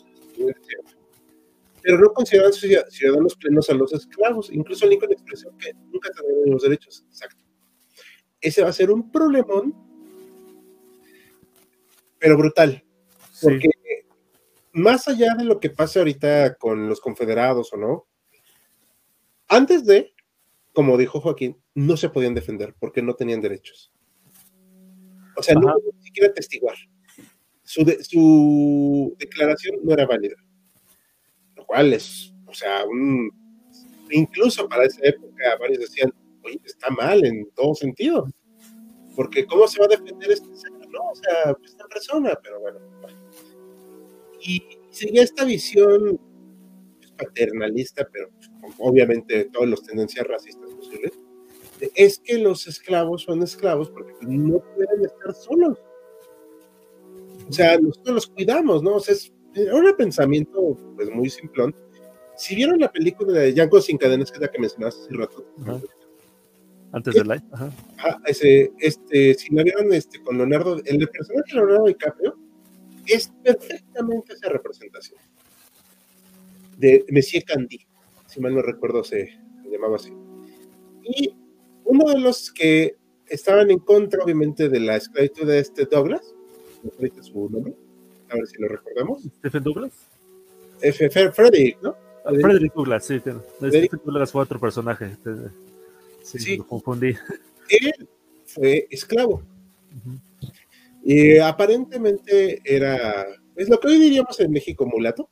pero 1.83 1.99
no 1.99 2.13
consideraban 2.13 2.53
ciudadanos 2.53 3.37
plenos 3.37 3.71
a 3.71 3.75
los 3.75 3.93
esclavos. 3.93 4.51
Incluso 4.53 4.87
Lincoln 4.87 5.13
expresó 5.13 5.51
que 5.59 5.73
nunca 5.91 6.11
tendrían 6.11 6.51
los 6.51 6.63
derechos. 6.63 7.05
Exacto. 7.09 7.45
Ese 8.41 8.63
va 8.63 8.69
a 8.69 8.73
ser 8.73 8.91
un 8.91 9.11
problemón, 9.11 9.75
pero 12.19 12.37
brutal. 12.37 12.85
Porque 13.41 13.71
más 14.73 15.09
allá 15.09 15.35
de 15.37 15.45
lo 15.45 15.61
que 15.61 15.71
pase 15.71 15.99
ahorita 15.99 16.57
con 16.57 16.89
los 16.89 17.01
confederados 17.01 17.73
o 17.73 17.77
no, 17.77 18.07
antes 19.49 19.87
de 19.87 20.13
como 20.79 20.97
dijo 20.97 21.21
Joaquín, 21.21 21.61
no 21.79 21.97
se 21.97 22.09
podían 22.09 22.35
defender 22.35 22.75
porque 22.81 23.03
no 23.03 23.15
tenían 23.15 23.41
derechos. 23.41 23.93
O 25.37 25.43
sea, 25.43 25.55
no 25.55 25.73
ni 25.95 26.03
siquiera 26.03 26.35
testiguar. 26.35 26.77
Su, 27.63 27.85
su 28.03 29.15
declaración 29.17 29.77
no 29.85 29.93
era 29.93 30.05
válida. 30.05 30.35
Lo 31.55 31.65
cual 31.65 31.93
es, 31.93 32.35
o 32.47 32.55
sea, 32.55 32.85
un, 32.85 33.31
incluso 34.11 34.69
para 34.69 34.87
esa 34.87 35.01
época 35.05 35.57
varios 35.61 35.79
decían, 35.79 36.13
oye, 36.43 36.61
está 36.65 36.91
mal 36.91 37.25
en 37.25 37.49
todo 37.55 37.77
sentido. 37.77 38.27
Porque 39.15 39.47
¿cómo 39.47 39.69
se 39.69 39.79
va 39.79 39.87
a 39.87 39.97
defender 39.97 40.33
este 40.33 40.53
ser? 40.57 40.73
No, 40.73 41.11
o 41.13 41.15
sea, 41.15 41.55
esta 41.65 41.87
persona, 41.87 42.37
pero 42.43 42.61
bueno. 42.61 42.81
Y 44.41 44.65
seguía 44.91 45.23
esta 45.23 45.45
visión 45.45 46.19
paternalista, 47.17 48.09
pero 48.13 48.31
obviamente 48.79 49.45
todas 49.53 49.69
las 49.69 49.83
tendencias 49.85 50.27
racistas 50.27 50.75
posibles, 50.75 51.13
es 51.95 52.19
que 52.19 52.39
los 52.39 52.67
esclavos 52.67 53.23
son 53.23 53.43
esclavos 53.43 53.91
porque 53.91 54.15
no 54.21 54.61
pueden 54.75 55.05
estar 55.05 55.35
solos. 55.35 55.79
O 57.49 57.53
sea, 57.53 57.79
nosotros 57.79 58.15
los 58.15 58.27
cuidamos, 58.27 58.83
¿no? 58.83 58.97
O 58.97 59.01
sea, 59.01 59.15
es 59.15 59.33
un 59.55 59.97
pensamiento 59.97 60.79
pues 60.97 61.11
muy 61.11 61.31
simplón. 61.31 61.75
Si 62.37 62.55
vieron 62.55 62.79
la 62.79 62.93
película 62.93 63.33
de 63.33 63.53
Django 63.53 63.81
sin 63.81 63.99
cadenas, 63.99 64.31
que 64.31 64.37
es 64.37 64.43
la 64.43 64.51
que 64.51 64.61
mencionaste 64.61 65.03
hace 65.03 65.15
rato, 65.15 65.45
antes 66.93 67.15
del 67.15 67.27
live, 67.27 67.43
ese, 68.27 68.73
este, 68.79 69.35
si 69.35 69.55
la 69.55 69.63
vieron 69.63 69.93
este, 69.93 70.21
con 70.23 70.39
Leonardo, 70.39 70.81
el 70.85 71.09
personaje 71.09 71.53
de 71.53 71.55
Leonardo 71.55 71.87
DiCaprio 71.87 72.39
es 73.07 73.33
perfectamente 73.43 74.35
esa 74.35 74.49
representación 74.49 75.19
de 76.77 77.05
Monsieur 77.11 77.45
Candy, 77.45 77.81
si 78.27 78.41
mal 78.41 78.55
no 78.55 78.63
recuerdo 78.63 79.03
se, 79.03 79.29
llamaba 79.71 79.97
así. 79.97 80.13
Y 81.03 81.35
uno 81.89 82.05
de 82.05 82.19
los 82.19 82.53
que 82.53 82.97
estaban 83.27 83.71
en 83.71 83.79
contra, 83.79 84.23
obviamente, 84.23 84.69
de 84.69 84.81
la 84.81 84.97
esclavitud 84.97 85.47
de 85.47 85.59
este 85.59 85.87
Douglas, 85.87 86.35
¿no 86.83 87.23
su 87.23 87.51
nombre? 87.51 87.75
A 88.31 88.35
ver 88.35 88.47
si 88.47 88.61
lo 88.61 88.69
recordamos. 88.69 89.23
¿Stephen 89.39 89.63
Douglas? 89.63 89.93
F. 90.81 91.11
Frederick, 91.33 91.79
¿no? 91.83 91.97
Ah, 92.25 92.31
Frederick 92.41 92.75
Douglas, 92.75 93.07
sí. 93.07 93.19
Stephen 93.19 94.01
Douglas 94.05 94.31
fue 94.31 94.43
otro 94.43 94.61
personaje. 94.61 95.17
Sí, 96.23 96.39
sí. 96.39 96.57
Lo 96.59 96.67
confundí. 96.67 97.15
Él 97.71 98.09
fue 98.45 98.87
esclavo. 98.91 99.43
Y 101.03 101.39
aparentemente 101.39 102.61
era, 102.65 103.27
es 103.57 103.69
lo 103.69 103.81
que 103.81 103.89
hoy 103.89 103.99
diríamos 103.99 104.39
en 104.41 104.53
México 104.53 104.85
mulato 104.85 105.31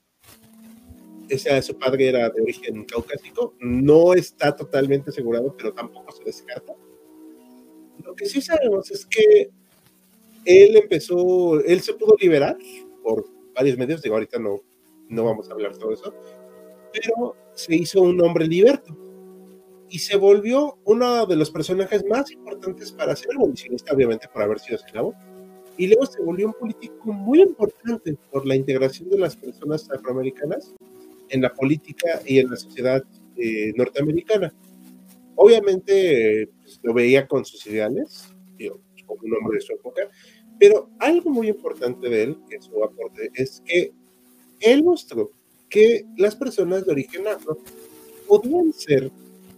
ese, 1.28 1.62
su 1.62 1.76
padre 1.76 2.08
era 2.08 2.30
de 2.30 2.40
origen 2.40 2.84
caucásico, 2.84 3.54
no 3.60 4.14
está 4.14 4.54
totalmente 4.54 5.10
asegurado, 5.10 5.54
pero 5.56 5.72
tampoco 5.72 6.12
se 6.12 6.24
descarta. 6.24 6.74
Lo 8.04 8.14
que 8.14 8.26
sí 8.26 8.40
sabemos 8.40 8.90
es 8.90 9.06
que 9.06 9.50
él 10.44 10.76
empezó, 10.76 11.60
él 11.60 11.80
se 11.80 11.94
pudo 11.94 12.14
liberar 12.20 12.56
por 13.02 13.26
varios 13.54 13.76
medios, 13.76 14.02
digo, 14.02 14.14
ahorita 14.14 14.38
no, 14.38 14.60
no 15.08 15.24
vamos 15.24 15.48
a 15.48 15.52
hablar 15.52 15.76
todo 15.76 15.92
eso, 15.92 16.14
pero 16.92 17.34
se 17.54 17.74
hizo 17.74 18.02
un 18.02 18.20
hombre 18.20 18.46
liberto 18.46 18.96
y 19.88 19.98
se 19.98 20.16
volvió 20.16 20.78
uno 20.84 21.26
de 21.26 21.36
los 21.36 21.50
personajes 21.50 22.04
más 22.06 22.30
importantes 22.30 22.92
para 22.92 23.16
ser 23.16 23.34
abolicionista, 23.34 23.94
obviamente 23.94 24.28
por 24.32 24.42
haber 24.42 24.58
sido 24.58 24.76
esclavo, 24.76 25.14
y 25.76 25.88
luego 25.88 26.06
se 26.06 26.22
volvió 26.22 26.46
un 26.46 26.54
político 26.54 27.12
muy 27.12 27.42
importante 27.42 28.16
por 28.30 28.46
la 28.46 28.56
integración 28.56 29.10
de 29.10 29.18
las 29.18 29.36
personas 29.36 29.88
afroamericanas 29.90 30.74
en 31.28 31.42
la 31.42 31.52
política 31.52 32.20
y 32.24 32.38
en 32.38 32.50
la 32.50 32.56
sociedad 32.56 33.02
eh, 33.36 33.72
norteamericana. 33.76 34.52
Obviamente 35.34 36.48
pues, 36.62 36.80
lo 36.82 36.94
veía 36.94 37.26
con 37.26 37.44
sus 37.44 37.66
ideales, 37.66 38.32
como 39.06 39.20
un 39.22 39.34
hombre 39.34 39.58
de 39.58 39.60
su 39.60 39.72
época, 39.72 40.08
pero 40.58 40.90
algo 40.98 41.30
muy 41.30 41.48
importante 41.48 42.08
de 42.08 42.22
él, 42.22 42.38
que 42.48 42.60
su 42.60 42.82
aporte, 42.82 43.30
es 43.34 43.62
que 43.64 43.92
él 44.60 44.82
mostró 44.82 45.30
que 45.68 46.04
las 46.16 46.34
personas 46.34 46.86
de 46.86 46.92
origen 46.92 47.26
afro 47.28 47.58
podían 48.26 48.72
ser 48.72 49.10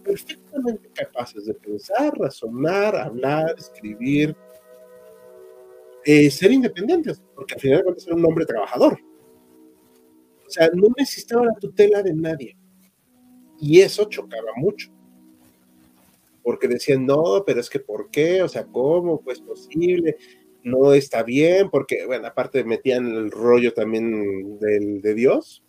perfectamente 0.03 0.89
capaces 0.93 1.45
de 1.45 1.53
pensar, 1.53 2.17
razonar, 2.17 2.95
hablar, 2.95 3.55
escribir, 3.57 4.35
eh, 6.05 6.29
ser 6.31 6.51
independientes, 6.51 7.21
porque 7.35 7.55
al 7.55 7.59
final 7.61 7.77
de 7.77 7.83
cuentas 7.83 8.07
era 8.07 8.15
un 8.15 8.25
hombre 8.25 8.45
trabajador. 8.45 8.99
O 10.49 10.51
sea, 10.51 10.67
no 10.73 10.87
necesitaba 10.97 11.45
la 11.45 11.53
tutela 11.53 12.01
de 12.01 12.11
nadie. 12.11 12.57
Y 13.61 13.81
eso 13.81 14.05
chocaba 14.05 14.51
mucho. 14.55 14.89
Porque 16.41 16.67
decían, 16.67 17.05
no, 17.05 17.43
pero 17.45 17.59
es 17.59 17.69
que 17.69 17.79
¿por 17.79 18.09
qué? 18.09 18.41
O 18.41 18.47
sea, 18.47 18.65
¿cómo? 18.65 19.21
Pues 19.21 19.39
posible. 19.41 20.17
No 20.63 20.93
está 20.93 21.21
bien, 21.21 21.69
porque, 21.69 22.03
bueno, 22.07 22.27
aparte 22.27 22.63
metían 22.63 23.05
el 23.05 23.29
rollo 23.29 23.73
también 23.73 24.57
del, 24.57 25.03
de 25.03 25.13
Dios. 25.13 25.63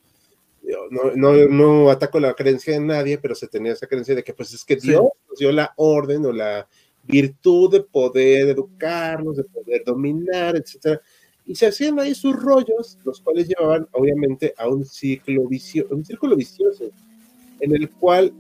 No, 0.91 1.13
no, 1.15 1.33
no 1.49 1.91
ataco 1.91 2.19
la 2.19 2.33
creencia 2.33 2.73
de 2.73 2.81
nadie, 2.81 3.19
pero 3.19 3.35
se 3.35 3.49
tenía 3.49 3.73
esa 3.73 3.87
creencia 3.87 4.15
de 4.15 4.25
que, 4.25 4.33
pues 4.33 4.55
es 4.55 4.65
que 4.65 4.77
Dios 4.77 5.03
nos 5.29 5.39
dio 5.39 5.53
la 5.53 5.75
orden 5.77 6.25
o 6.25 6.33
la 6.33 6.67
virtud 7.03 7.71
de 7.71 7.83
poder 7.83 8.49
educarnos, 8.49 9.37
de 9.37 9.45
poder 9.45 9.85
dominar, 9.85 10.57
etcétera 10.57 11.03
y 11.51 11.57
se 11.57 11.67
hacían 11.67 11.99
ahí 11.99 12.15
sus 12.15 12.41
rollos, 12.41 12.97
los 13.05 13.21
cuales 13.21 13.49
llevaban 13.49 13.89
obviamente 13.91 14.55
a 14.57 14.69
un 14.69 14.85
ciclo 14.85 15.49
vicioso, 15.49 15.93
un 15.93 16.05
círculo 16.05 16.37
vicioso, 16.37 16.93
en 17.59 17.75
el 17.75 17.91
cual 17.91 18.33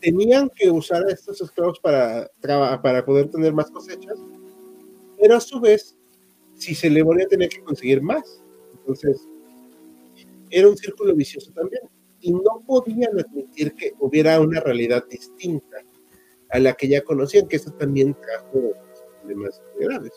tenían 0.00 0.48
que 0.48 0.70
usar 0.70 1.04
a 1.04 1.12
estos 1.12 1.38
esclavos 1.42 1.78
para, 1.78 2.30
para 2.80 3.04
poder 3.04 3.30
tener 3.30 3.52
más 3.52 3.70
cosechas, 3.70 4.16
pero 5.20 5.36
a 5.36 5.40
su 5.40 5.60
vez, 5.60 5.94
si 6.54 6.74
se 6.74 6.88
le 6.88 7.02
volvía, 7.02 7.28
tenía 7.28 7.50
que 7.50 7.60
conseguir 7.60 8.00
más. 8.00 8.40
Entonces, 8.72 9.28
era 10.48 10.70
un 10.70 10.78
círculo 10.78 11.14
vicioso 11.14 11.52
también. 11.52 11.82
Y 12.22 12.32
no 12.32 12.62
podían 12.66 13.20
admitir 13.20 13.74
que 13.74 13.92
hubiera 13.98 14.40
una 14.40 14.60
realidad 14.60 15.04
distinta 15.10 15.76
a 16.48 16.58
la 16.58 16.72
que 16.72 16.88
ya 16.88 17.02
conocían, 17.02 17.46
que 17.46 17.56
eso 17.56 17.70
también 17.72 18.14
trajo 18.14 18.72
problemas 19.20 19.60
graves. 19.78 20.12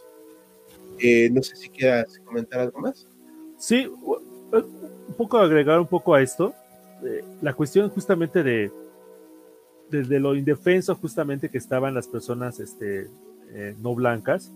Eh, 0.99 1.29
no 1.31 1.41
sé 1.41 1.55
si 1.55 1.69
quieras 1.69 2.19
comentar 2.25 2.59
algo 2.59 2.79
más. 2.79 3.07
Sí, 3.57 3.87
un 3.87 5.13
poco 5.17 5.37
agregar 5.37 5.79
un 5.79 5.87
poco 5.87 6.13
a 6.13 6.21
esto. 6.21 6.53
Eh, 7.03 7.23
la 7.41 7.53
cuestión 7.53 7.89
justamente 7.89 8.43
de 8.43 8.71
desde 9.89 10.19
lo 10.19 10.35
indefenso 10.35 10.95
justamente 10.95 11.49
que 11.49 11.57
estaban 11.57 11.95
las 11.95 12.07
personas 12.07 12.59
este, 12.59 13.09
eh, 13.51 13.75
no 13.81 13.95
blancas, 13.95 14.51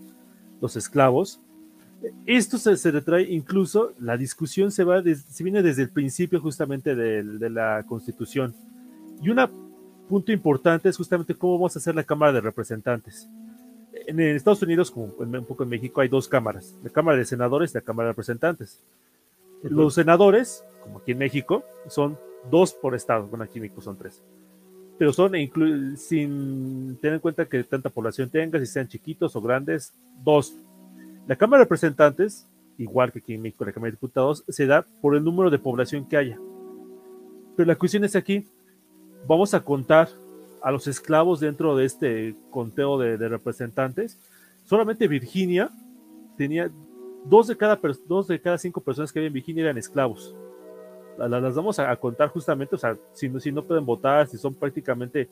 los 0.60 0.76
esclavos. 0.76 1.40
Esto 2.26 2.58
se, 2.58 2.76
se, 2.76 2.90
retrae 2.90 3.22
incluso, 3.22 3.94
la 3.98 4.16
discusión 4.16 4.70
se, 4.70 4.84
va 4.84 5.02
se 5.02 5.42
viene 5.42 5.62
desde 5.62 5.82
el 5.82 5.90
principio 5.90 6.40
justamente 6.40 6.94
de, 6.94 7.24
de 7.24 7.50
la 7.50 7.84
constitución. 7.88 8.54
Y 9.22 9.30
un 9.30 9.40
punto 10.08 10.30
importante 10.30 10.88
es 10.88 10.96
justamente 10.96 11.34
cómo 11.34 11.54
vamos 11.54 11.74
a 11.74 11.78
hacer 11.78 11.94
la 11.94 12.04
Cámara 12.04 12.32
de 12.32 12.42
Representantes 12.42 13.28
en 14.06 14.20
Estados 14.20 14.62
Unidos, 14.62 14.90
como 14.90 15.06
un 15.18 15.44
poco 15.44 15.62
en 15.62 15.68
México, 15.68 16.00
hay 16.00 16.08
dos 16.08 16.28
cámaras, 16.28 16.74
la 16.82 16.90
Cámara 16.90 17.18
de 17.18 17.24
Senadores 17.24 17.72
y 17.72 17.74
la 17.74 17.80
Cámara 17.80 18.08
de 18.08 18.12
Representantes. 18.12 18.80
Los 19.62 19.94
senadores, 19.94 20.64
como 20.82 20.98
aquí 20.98 21.12
en 21.12 21.18
México, 21.18 21.64
son 21.88 22.18
dos 22.50 22.74
por 22.74 22.94
estado, 22.94 23.26
bueno, 23.26 23.44
aquí 23.44 23.58
en 23.58 23.62
México 23.62 23.80
son 23.80 23.96
tres, 23.96 24.22
pero 24.98 25.12
son 25.12 25.32
sin 25.96 26.96
tener 27.00 27.14
en 27.14 27.20
cuenta 27.20 27.46
que 27.46 27.64
tanta 27.64 27.90
población 27.90 28.28
tenga, 28.28 28.58
si 28.58 28.66
sean 28.66 28.88
chiquitos 28.88 29.34
o 29.36 29.40
grandes, 29.40 29.92
dos. 30.22 30.54
La 31.26 31.36
Cámara 31.36 31.60
de 31.60 31.64
Representantes, 31.64 32.46
igual 32.76 33.10
que 33.10 33.20
aquí 33.20 33.34
en 33.34 33.42
México 33.42 33.64
la 33.64 33.72
Cámara 33.72 33.90
de 33.90 33.96
Diputados, 33.96 34.44
se 34.48 34.66
da 34.66 34.86
por 35.00 35.16
el 35.16 35.24
número 35.24 35.50
de 35.50 35.58
población 35.58 36.06
que 36.06 36.16
haya. 36.16 36.38
Pero 37.56 37.66
la 37.66 37.76
cuestión 37.76 38.04
es 38.04 38.16
aquí, 38.16 38.46
vamos 39.26 39.54
a 39.54 39.64
contar 39.64 40.08
a 40.64 40.70
los 40.70 40.86
esclavos 40.86 41.40
dentro 41.40 41.76
de 41.76 41.84
este 41.84 42.34
conteo 42.50 42.98
de, 42.98 43.28
representantes. 43.28 44.18
Solamente 44.64 45.06
Virginia 45.06 45.70
tenía 46.38 46.70
dos 47.26 47.48
de 47.48 47.56
cada, 47.56 47.78
dos 48.08 48.28
de 48.28 48.40
cada 48.40 48.56
cinco 48.56 48.80
personas 48.80 49.12
que 49.12 49.18
había 49.18 49.26
en 49.26 49.34
Virginia 49.34 49.64
eran 49.64 49.76
esclavos. 49.76 50.34
Las, 51.18 51.54
vamos 51.54 51.78
a, 51.78 51.94
contar 51.96 52.30
justamente, 52.30 52.74
o 52.74 52.78
sea, 52.78 52.96
si 53.12 53.28
no, 53.28 53.38
si 53.40 53.52
no 53.52 53.62
pueden 53.62 53.84
votar, 53.84 54.26
si 54.26 54.38
son 54.38 54.54
prácticamente 54.54 55.20
eh, 55.20 55.28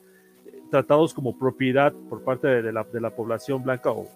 tratados 0.69 1.15
como 1.15 1.35
propiedad 1.35 1.91
por 2.09 2.23
parte 2.23 2.47
de 2.47 2.71
la, 2.71 2.83
de 2.83 3.01
la 3.01 3.09
población 3.09 3.63
blanca 3.63 3.91
o, 3.91 4.07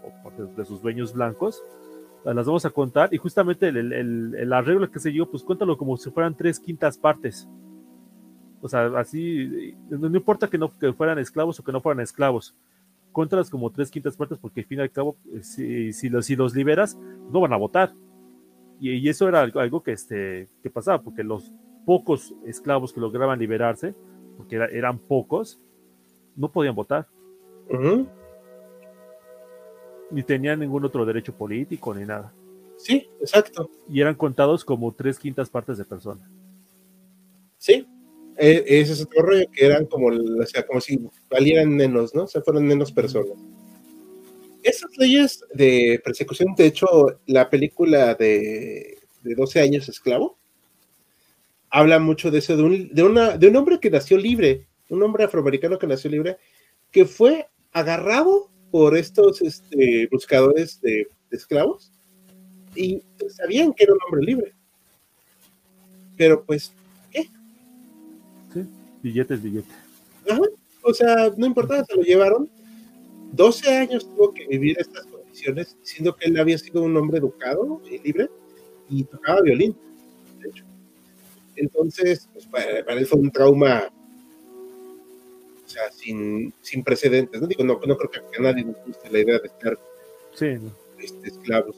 de, 0.56 0.66
sus 0.66 0.84
dueños 0.84 1.14
blancos, 1.14 1.64
las 2.24 2.46
vamos 2.46 2.66
a 2.66 2.70
contar 2.70 3.12
y 3.12 3.18
justamente 3.18 3.70
el, 3.70 3.92
el, 3.92 4.36
el, 4.36 4.54
arreglo 4.54 4.92
que 4.92 5.00
se 5.00 5.10
dio, 5.10 5.30
pues 5.30 5.42
cuéntalo 5.42 5.78
como 5.78 5.98
si 5.98 6.12
fueran 6.12 6.36
tres 6.36 6.60
quintas 6.60 6.98
partes 6.98 7.48
o 8.62 8.70
sea, 8.70 8.88
así, 8.98 9.76
no, 9.90 10.08
importa 10.08 10.48
que 10.48 10.58
no 10.58 10.76
que 10.78 10.94
fueran 10.94 11.20
esclavos 11.20 11.60
o 11.60 11.64
que 11.64 11.72
no 11.72 11.82
fueran 11.82 12.02
esclavos, 12.02 12.56
contras 13.12 13.50
como 13.50 13.72
tres 13.72 13.92
quintas 13.92 14.16
partes, 14.16 14.38
porque 14.38 14.62
al 14.62 14.66
fin 14.66 14.80
y 14.80 14.82
al 14.82 14.92
cabo, 14.92 15.18
eh, 15.34 15.44
si, 15.44 15.94
si, 15.94 16.10
los, 16.10 16.26
si 16.26 16.36
los 16.36 16.56
liberas, 16.56 16.98
no 17.32 17.40
van 17.40 17.54
a 17.54 17.58
votar. 17.58 17.94
Y, 18.80 19.10
eso 19.10 19.28
era 19.28 19.42
algo, 19.42 19.82
que, 19.82 19.92
este, 19.92 20.50
que 20.62 20.70
pasaba, 20.70 21.02
porque 21.02 21.24
los 21.24 21.52
pocos 21.86 22.36
esclavos 22.46 22.94
que 22.94 23.00
lograban 23.00 23.40
liberarse, 23.40 23.96
porque 24.38 24.56
eran 24.56 25.00
pocos, 25.00 25.60
no 26.36 26.52
podían 26.52 26.76
votar. 26.76 27.08
ni 30.12 30.24
tenían 30.24 30.60
ningún 30.60 30.86
otro 30.86 31.06
derecho 31.06 31.34
político 31.34 31.94
ni 31.94 32.06
nada. 32.06 32.32
Sí, 32.78 33.10
exacto. 33.20 33.70
Y 33.90 34.02
eran 34.02 34.14
contados 34.14 34.64
como 34.64 34.94
tres 34.94 35.18
quintas 35.18 35.50
partes 35.50 35.80
de 35.80 35.86
personas. 35.86 36.30
Sí, 37.58 37.88
e, 38.38 38.64
ese 38.68 38.94
es 38.94 39.02
otro 39.02 39.22
rollo, 39.22 39.46
que 39.52 39.66
eran 39.66 39.86
como, 39.86 40.08
o 40.08 40.46
sea, 40.46 40.66
como 40.66 40.82
si 40.82 41.00
valieran 41.30 41.70
menos, 41.76 42.14
¿no? 42.14 42.24
O 42.24 42.28
sea, 42.28 42.42
fueron 42.42 42.66
menos 42.66 42.92
personas. 42.92 43.38
Esas 44.64 44.98
leyes 44.98 45.44
de 45.54 46.02
persecución, 46.04 46.54
de 46.56 46.66
hecho, 46.66 46.88
la 47.26 47.50
película 47.50 48.16
de, 48.16 48.98
de 49.24 49.36
12 49.36 49.62
años 49.62 49.90
esclavo, 49.90 50.38
habla 51.70 52.00
mucho 52.00 52.32
de 52.32 52.40
eso, 52.40 52.56
de 52.58 52.64
un, 52.64 52.90
de, 52.94 53.04
una, 53.04 53.38
de 53.38 53.48
un 53.48 53.56
hombre 53.56 53.80
que 53.80 53.90
nació 53.90 54.18
libre, 54.18 54.68
un 54.90 55.04
hombre 55.04 55.24
afroamericano 55.24 55.78
que 55.78 55.88
nació 55.88 56.10
libre, 56.10 56.38
que 56.92 57.06
fue 57.06 57.48
agarrado 57.72 58.50
por 58.72 58.98
estos 58.98 59.42
este, 59.42 60.08
buscadores 60.12 60.82
de, 60.82 61.08
esclavos 61.30 61.92
y 62.74 63.04
sabían 63.36 63.74
que 63.74 63.84
era 63.84 63.94
un 63.94 64.00
hombre 64.06 64.26
libre. 64.26 64.54
Pero 66.16 66.44
pues. 66.46 66.74
Sí, 69.08 69.10
billetes, 69.10 69.42
billetes. 69.42 69.76
O 70.84 70.94
sea, 70.94 71.32
no 71.36 71.46
importaba, 71.46 71.84
se 71.86 71.96
lo 71.96 72.02
llevaron. 72.02 72.50
12 73.34 73.70
años 73.70 74.08
tuvo 74.10 74.34
que 74.34 74.48
vivir 74.48 74.78
estas 74.80 75.06
condiciones, 75.06 75.76
diciendo 75.82 76.16
que 76.16 76.30
él 76.30 76.40
había 76.40 76.58
sido 76.58 76.82
un 76.84 76.96
hombre 76.96 77.18
educado 77.18 77.82
y 77.90 78.00
libre 78.00 78.30
y 78.90 79.04
tocaba 79.04 79.42
violín, 79.42 79.76
de 80.40 80.50
hecho. 80.50 80.64
Entonces, 81.56 82.30
pues, 82.32 82.46
para, 82.46 82.86
para 82.86 83.00
él 83.00 83.06
fue 83.06 83.20
un 83.20 83.32
trauma 83.32 83.90
o 85.66 85.70
sea, 85.70 85.92
sin, 85.92 86.54
sin 86.62 86.84
precedentes. 86.84 87.42
No 87.42 87.48
digo, 87.48 87.64
no, 87.64 87.74
no 87.86 87.98
creo 87.98 88.10
que 88.10 88.38
a 88.38 88.42
nadie 88.42 88.64
nos 88.64 88.78
guste 88.86 89.10
la 89.12 89.20
idea 89.20 89.40
de 89.40 89.48
estar 89.48 89.78
este, 90.98 91.28
esclavos. 91.28 91.76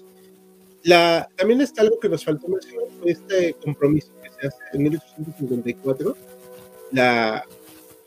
La, 0.84 1.28
también 1.36 1.62
está 1.62 1.82
algo 1.82 2.00
que 2.00 2.08
nos 2.08 2.24
faltó 2.24 2.48
mencionar, 2.48 2.86
fue 3.02 3.12
este 3.12 3.54
compromiso 3.56 4.12
que 4.24 4.30
se 4.30 4.48
hace 4.48 4.58
en 4.74 4.84
1854, 4.84 6.16
la, 6.92 7.44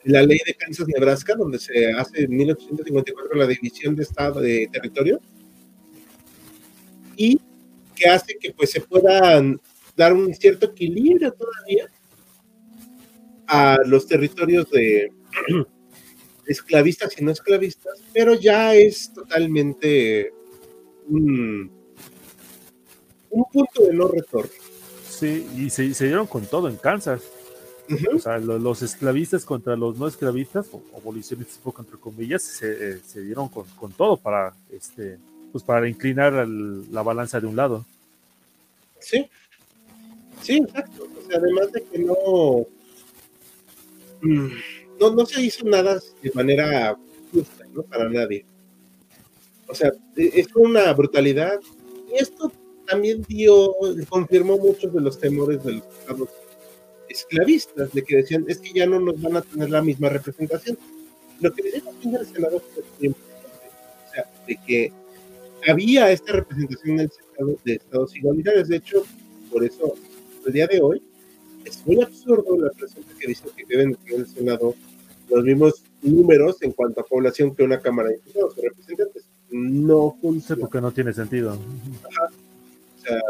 la 0.05 0.22
ley 0.22 0.39
de 0.47 0.55
Kansas-Nebraska, 0.55 1.35
donde 1.35 1.59
se 1.59 1.93
hace 1.93 2.24
en 2.24 2.37
1854 2.37 3.35
la 3.35 3.47
división 3.47 3.95
de 3.95 4.03
estado 4.03 4.41
de 4.41 4.68
territorio, 4.72 5.20
y 7.16 7.41
que 7.95 8.09
hace 8.09 8.37
que 8.39 8.53
pues 8.53 8.70
se 8.70 8.80
puedan 8.80 9.61
dar 9.97 10.12
un 10.12 10.35
cierto 10.35 10.66
equilibrio 10.66 11.33
todavía 11.33 11.89
a 13.47 13.78
los 13.85 14.07
territorios 14.07 14.70
de, 14.70 15.11
esclavistas 16.47 17.18
y 17.18 17.24
no 17.24 17.30
esclavistas, 17.30 18.03
pero 18.12 18.35
ya 18.35 18.74
es 18.74 19.12
totalmente 19.12 20.33
un, 21.09 21.70
punto 23.53 23.87
de 23.87 23.95
no 23.95 24.09
retorno. 24.09 24.51
Sí, 25.09 25.47
y 25.57 25.70
se, 25.70 25.89
dieron 26.05 26.26
con 26.26 26.47
todo 26.47 26.68
en 26.68 26.76
Kansas. 26.76 27.22
O 28.14 28.18
sea, 28.18 28.39
los, 28.39 28.83
esclavistas 28.83 29.45
contra 29.45 29.76
los 29.76 29.99
no 29.99 30.07
esclavistas, 30.07 30.66
o 30.72 30.83
abolicionistas, 30.97 31.59
contra 31.59 31.97
comillas, 31.99 32.43
se, 32.43 33.01
se 33.01 33.20
dieron 33.22 33.49
con, 33.49 33.93
todo 33.93 34.16
para, 34.16 34.55
este, 34.70 35.18
pues 35.51 35.64
para 35.64 35.89
inclinar 35.89 36.47
la 36.47 37.03
balanza 37.03 37.41
de 37.41 37.47
un 37.47 37.57
lado. 37.57 37.85
Sí, 39.01 39.28
sí, 40.41 40.59
exacto. 40.59 41.09
O 41.18 41.28
sea, 41.28 41.39
además 41.39 41.72
de 41.72 41.83
que 41.83 41.99
no. 41.99 42.66
Mm, 44.22 44.49
no, 45.01 45.26
se 45.26 45.43
hizo 45.43 45.66
nada 45.66 46.01
de 46.22 46.30
manera 46.33 46.97
justa, 47.33 47.66
¿no? 47.74 47.83
Para 47.83 48.09
nadie. 48.09 48.47
O 49.66 49.74
sea, 49.74 49.91
e, 50.16 50.30
es 50.35 50.55
una 50.55 50.93
brutalidad. 50.93 51.61
Y 52.11 52.14
esto 52.14 52.53
también 52.87 53.22
dio, 53.28 53.74
confirmó 54.09 54.57
muchos 54.59 54.93
de 54.95 55.01
los 55.01 55.18
temores 55.18 55.64
de 55.64 55.72
los 55.72 55.85
estados 55.99 56.28
esclavistas, 57.13 57.93
de 57.93 58.03
que 58.03 58.17
decían, 58.17 58.45
es 58.49 58.59
que 58.59 58.73
ya 58.73 58.87
no 58.87 59.01
nos 59.01 59.21
van 59.21 59.37
a 59.37 59.43
tener 59.43 59.71
la 59.71 59.83
misma 59.83 60.09
representación. 60.09 60.79
Lo 61.41 61.53
que 61.53 61.63
decía 61.63 61.83
el 62.21 62.27
Senado 62.27 62.61
fue 62.61 63.09
o 63.09 64.15
sea, 64.15 64.31
de 64.47 64.59
que 64.67 64.93
había 65.69 66.11
esta 66.11 66.33
representación 66.33 66.95
en 66.95 67.01
el 67.01 67.11
Senado 67.11 67.59
de 67.65 67.75
estados 67.75 68.17
igualitarios. 68.17 68.69
De 68.69 68.77
hecho, 68.77 69.05
por 69.51 69.65
eso, 69.65 69.95
el 70.47 70.53
día 70.53 70.67
de 70.67 70.81
hoy, 70.81 71.03
es 71.65 71.87
muy 71.87 72.03
absurdo 72.03 72.59
la 72.59 72.71
presencia 72.71 73.15
que 73.19 73.29
dice 73.29 73.45
que 73.57 73.65
deben 73.69 73.95
tener 73.95 74.21
el 74.21 74.27
Senado 74.27 74.75
los 75.31 75.45
mismos 75.45 75.85
números 76.03 76.61
en 76.63 76.73
cuanto 76.73 77.01
a 77.01 77.05
población 77.05 77.55
que 77.55 77.63
una 77.63 77.81
Cámara 77.81 78.09
de 78.09 78.17
Diputados 78.17 78.55
o 78.59 78.63
representantes. 78.63 79.25
No 79.51 80.17
funciona. 80.21 80.61
porque 80.61 80.81
no 80.81 80.93
tiene 80.93 81.13
sentido. 81.13 81.55
O 81.55 83.03
sea, 83.03 83.21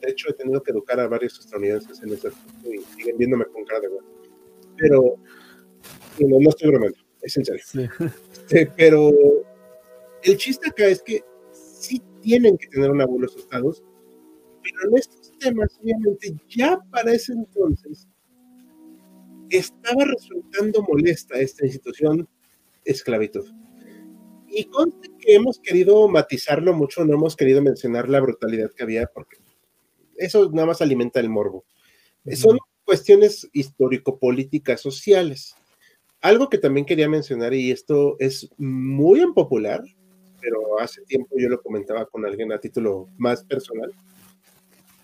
de 0.00 0.10
hecho 0.10 0.30
he 0.30 0.34
tenido 0.34 0.62
que 0.62 0.70
educar 0.70 0.98
a 1.00 1.08
varios 1.08 1.38
estadounidenses 1.38 2.02
en 2.02 2.12
ese 2.12 2.28
aspecto 2.28 2.72
y 2.72 2.78
siguen 2.96 3.18
viéndome 3.18 3.46
con 3.46 3.64
cara 3.64 3.80
de 3.80 3.88
bueno. 3.88 4.08
Pero 4.76 5.16
no, 6.20 6.40
no 6.40 6.50
estoy 6.50 6.68
bromeando, 6.68 6.98
es 7.22 7.36
en 7.36 7.44
serio. 7.44 7.64
Este, 8.48 8.66
pero 8.76 9.12
el 10.22 10.36
chiste 10.36 10.70
acá 10.70 10.86
es 10.86 11.02
que 11.02 11.22
sí 11.52 12.02
tienen 12.22 12.56
que 12.56 12.66
tener 12.68 12.90
un 12.90 13.00
abuelo 13.00 13.26
esos 13.26 13.42
estados, 13.42 13.84
pero 14.62 14.90
en 14.90 14.98
estos 14.98 15.32
temas, 15.38 15.78
obviamente, 15.82 16.34
ya 16.48 16.78
para 16.90 17.12
ese 17.12 17.32
entonces 17.32 18.08
estaba 19.50 20.04
resultando 20.04 20.82
molesta 20.82 21.38
esta 21.38 21.66
institución 21.66 22.28
esclavitud. 22.84 23.46
Y 24.48 24.64
conste 24.64 25.10
que 25.18 25.34
hemos 25.34 25.58
querido 25.60 26.08
matizarlo 26.08 26.72
mucho, 26.72 27.04
no 27.04 27.14
hemos 27.14 27.36
querido 27.36 27.60
mencionar 27.60 28.08
la 28.08 28.20
brutalidad 28.20 28.70
que 28.72 28.82
había, 28.82 29.06
porque 29.06 29.36
eso 30.18 30.50
nada 30.50 30.66
más 30.66 30.82
alimenta 30.82 31.20
el 31.20 31.30
morbo. 31.30 31.64
Son 32.34 32.58
cuestiones 32.84 33.48
histórico-políticas 33.52 34.80
sociales. 34.80 35.54
Algo 36.20 36.48
que 36.48 36.58
también 36.58 36.84
quería 36.84 37.08
mencionar, 37.08 37.54
y 37.54 37.70
esto 37.70 38.16
es 38.18 38.50
muy 38.58 39.20
impopular, 39.20 39.82
pero 40.40 40.80
hace 40.80 41.02
tiempo 41.02 41.36
yo 41.38 41.48
lo 41.48 41.62
comentaba 41.62 42.06
con 42.06 42.24
alguien 42.26 42.52
a 42.52 42.60
título 42.60 43.06
más 43.16 43.44
personal. 43.44 43.92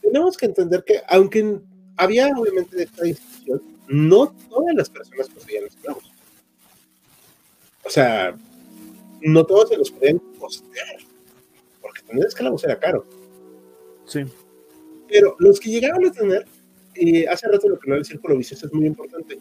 Tenemos 0.02 0.36
que 0.36 0.46
entender 0.46 0.84
que, 0.84 1.00
aunque 1.08 1.60
había 1.96 2.28
obviamente 2.36 2.82
esta 2.82 3.06
institución, 3.06 3.62
no 3.88 4.34
todas 4.48 4.74
las 4.74 4.90
personas 4.90 5.28
poseían 5.28 5.64
esclavos. 5.64 6.12
O 7.84 7.90
sea, 7.90 8.36
no 9.20 9.44
todos 9.44 9.68
se 9.68 9.76
los 9.76 9.90
podían 9.90 10.18
costear, 10.38 10.96
porque 11.80 12.02
tener 12.02 12.26
esclavos 12.26 12.64
era 12.64 12.78
caro. 12.78 13.04
Sí. 14.06 14.24
Pero 15.08 15.36
los 15.38 15.60
que 15.60 15.70
llegaban 15.70 16.04
a 16.04 16.12
tener, 16.12 16.44
eh, 16.94 17.26
hace 17.28 17.48
rato 17.48 17.68
lo 17.68 17.78
que 17.78 17.90
no 17.90 17.96
el 17.96 18.04
círculo 18.04 18.36
vicioso 18.36 18.66
es 18.66 18.72
muy 18.72 18.86
importante, 18.86 19.38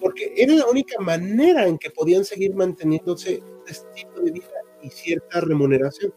porque 0.00 0.32
era 0.36 0.54
la 0.54 0.66
única 0.66 1.00
manera 1.00 1.66
en 1.66 1.78
que 1.78 1.90
podían 1.90 2.24
seguir 2.24 2.54
manteniéndose 2.54 3.40
un 3.40 3.68
estilo 3.68 4.22
de 4.22 4.32
vida 4.32 4.48
y 4.82 4.90
cierta 4.90 5.40
remuneración, 5.40 6.12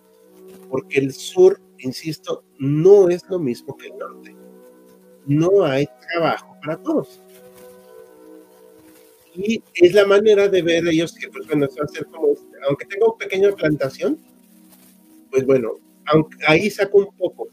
porque 0.69 0.99
el 0.99 1.13
sur, 1.13 1.59
insisto, 1.79 2.43
no 2.59 3.09
es 3.09 3.23
lo 3.29 3.39
mismo 3.39 3.75
que 3.77 3.87
el 3.87 3.97
norte. 3.97 4.35
No 5.25 5.63
hay 5.63 5.87
trabajo 6.13 6.57
para 6.61 6.77
todos 6.77 7.21
y 9.33 9.63
es 9.75 9.93
la 9.93 10.05
manera 10.05 10.47
de 10.47 10.61
ver 10.61 10.87
ellos 10.87 11.13
que, 11.13 11.29
pues 11.29 11.47
bueno, 11.47 11.67
se 11.69 11.79
va 11.79 11.83
a 11.83 11.85
hacer 11.85 12.05
como, 12.07 12.31
este, 12.31 12.57
aunque 12.67 12.85
tenga 12.85 13.07
una 13.07 13.17
pequeña 13.17 13.51
plantación, 13.51 14.17
pues 15.29 15.45
bueno, 15.45 15.77
aunque, 16.07 16.37
ahí 16.47 16.69
saco 16.69 16.99
un 16.99 17.17
poco. 17.17 17.47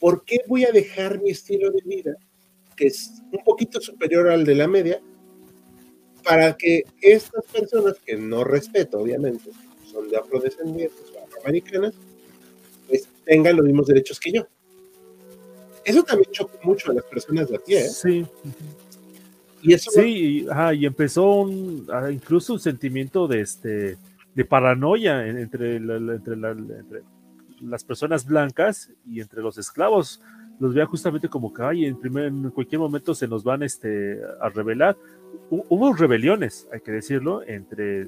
¿Por 0.00 0.24
qué 0.24 0.40
voy 0.46 0.64
a 0.64 0.72
dejar 0.72 1.20
mi 1.22 1.30
estilo 1.30 1.70
de 1.70 1.80
vida, 1.84 2.16
que 2.76 2.86
es 2.86 3.22
un 3.32 3.42
poquito 3.44 3.80
superior 3.80 4.28
al 4.28 4.44
de 4.44 4.54
la 4.54 4.68
media, 4.68 5.00
para 6.22 6.56
que 6.56 6.84
estas 7.00 7.44
personas, 7.46 7.96
que 8.04 8.16
no 8.16 8.44
respeto, 8.44 8.98
obviamente, 8.98 9.50
son 9.90 10.08
de 10.10 10.16
afrodescendientes 10.16 11.12
o 11.14 11.24
afroamericanas, 11.24 11.94
pues 12.88 13.08
tengan 13.24 13.56
los 13.56 13.64
mismos 13.64 13.86
derechos 13.86 14.20
que 14.20 14.32
yo? 14.32 14.46
Eso 15.84 16.02
también 16.02 16.30
choca 16.32 16.58
mucho 16.62 16.90
a 16.90 16.94
las 16.94 17.04
personas 17.04 17.48
de 17.48 17.56
aquí, 17.56 17.74
¿eh? 17.76 17.88
Sí. 17.88 18.26
Y 19.62 19.78
sí, 19.78 20.46
y 20.74 20.86
empezó 20.86 21.48
incluso 22.10 22.52
un 22.52 22.60
sentimiento 22.60 23.26
de 23.26 23.40
este 23.40 23.96
de 24.34 24.44
paranoia 24.44 25.26
entre, 25.26 25.76
entre, 25.76 27.02
las 27.60 27.84
personas 27.84 28.26
blancas 28.26 28.90
y 29.06 29.20
entre 29.20 29.42
los 29.42 29.58
esclavos. 29.58 30.22
Los 30.58 30.74
veía 30.74 30.86
justamente 30.86 31.28
como 31.28 31.52
que 31.52 31.62
ay, 31.62 31.84
en, 31.84 31.98
primer, 31.98 32.26
en 32.26 32.50
cualquier 32.50 32.80
momento 32.80 33.14
se 33.14 33.28
nos 33.28 33.44
van 33.44 33.62
este, 33.62 34.20
a 34.40 34.48
rebelar. 34.48 34.96
Hubo 35.50 35.92
rebeliones, 35.92 36.66
hay 36.72 36.80
que 36.80 36.92
decirlo, 36.92 37.42
entre 37.42 38.06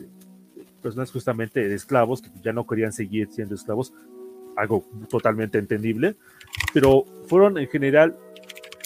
personas 0.83 1.11
justamente 1.11 1.69
de 1.69 1.75
esclavos 1.75 2.23
que 2.23 2.31
ya 2.43 2.53
no 2.53 2.67
querían 2.67 2.93
seguir 2.93 3.29
siendo 3.31 3.55
esclavos, 3.55 3.93
algo 4.57 4.85
totalmente 5.09 5.59
entendible, 5.59 6.17
pero 6.73 7.05
fueron 7.27 7.59
en 7.59 7.69
general 7.69 8.17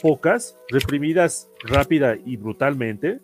pocas, 0.02 0.56
reprimidas 0.68 1.48
rápida 1.64 2.16
y 2.24 2.36
brutalmente, 2.36 3.20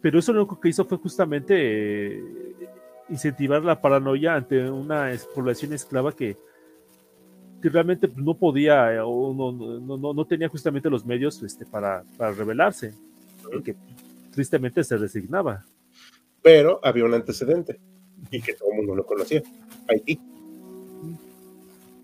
pero 0.00 0.18
eso 0.18 0.32
lo 0.32 0.40
único 0.40 0.60
que 0.60 0.68
hizo 0.68 0.84
fue 0.84 0.98
justamente 0.98 2.18
eh, 2.18 2.68
incentivar 3.08 3.62
la 3.62 3.80
paranoia 3.80 4.34
ante 4.34 4.70
una 4.70 5.12
población 5.34 5.72
esclava 5.72 6.14
que, 6.14 6.36
que 7.62 7.68
realmente 7.68 8.10
no 8.16 8.34
podía 8.34 9.04
o 9.06 9.32
no, 9.34 9.52
no, 9.52 10.14
no, 10.14 10.24
tenía 10.26 10.48
justamente 10.48 10.90
los 10.90 11.04
medios 11.04 11.42
este, 11.42 11.66
para, 11.66 12.04
para 12.16 12.32
rebelarse, 12.32 12.94
que 13.64 13.76
tristemente 14.32 14.82
se 14.84 14.96
resignaba. 14.96 15.64
Pero 16.42 16.80
había 16.82 17.04
un 17.04 17.14
antecedente 17.14 17.78
y 18.30 18.40
que 18.40 18.54
todo 18.54 18.70
el 18.70 18.76
mundo 18.76 18.94
lo 18.94 19.06
conocía, 19.06 19.42
Haití. 19.88 20.20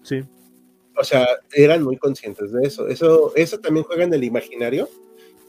Sí. 0.03 0.23
O 0.97 1.05
sea, 1.05 1.27
eran 1.53 1.83
muy 1.83 1.97
conscientes 1.97 2.53
de 2.53 2.67
eso. 2.67 2.89
Eso, 2.89 3.33
eso 3.37 3.59
también 3.59 3.85
juega 3.85 4.05
en 4.05 4.15
el 4.15 4.25
imaginario 4.25 4.89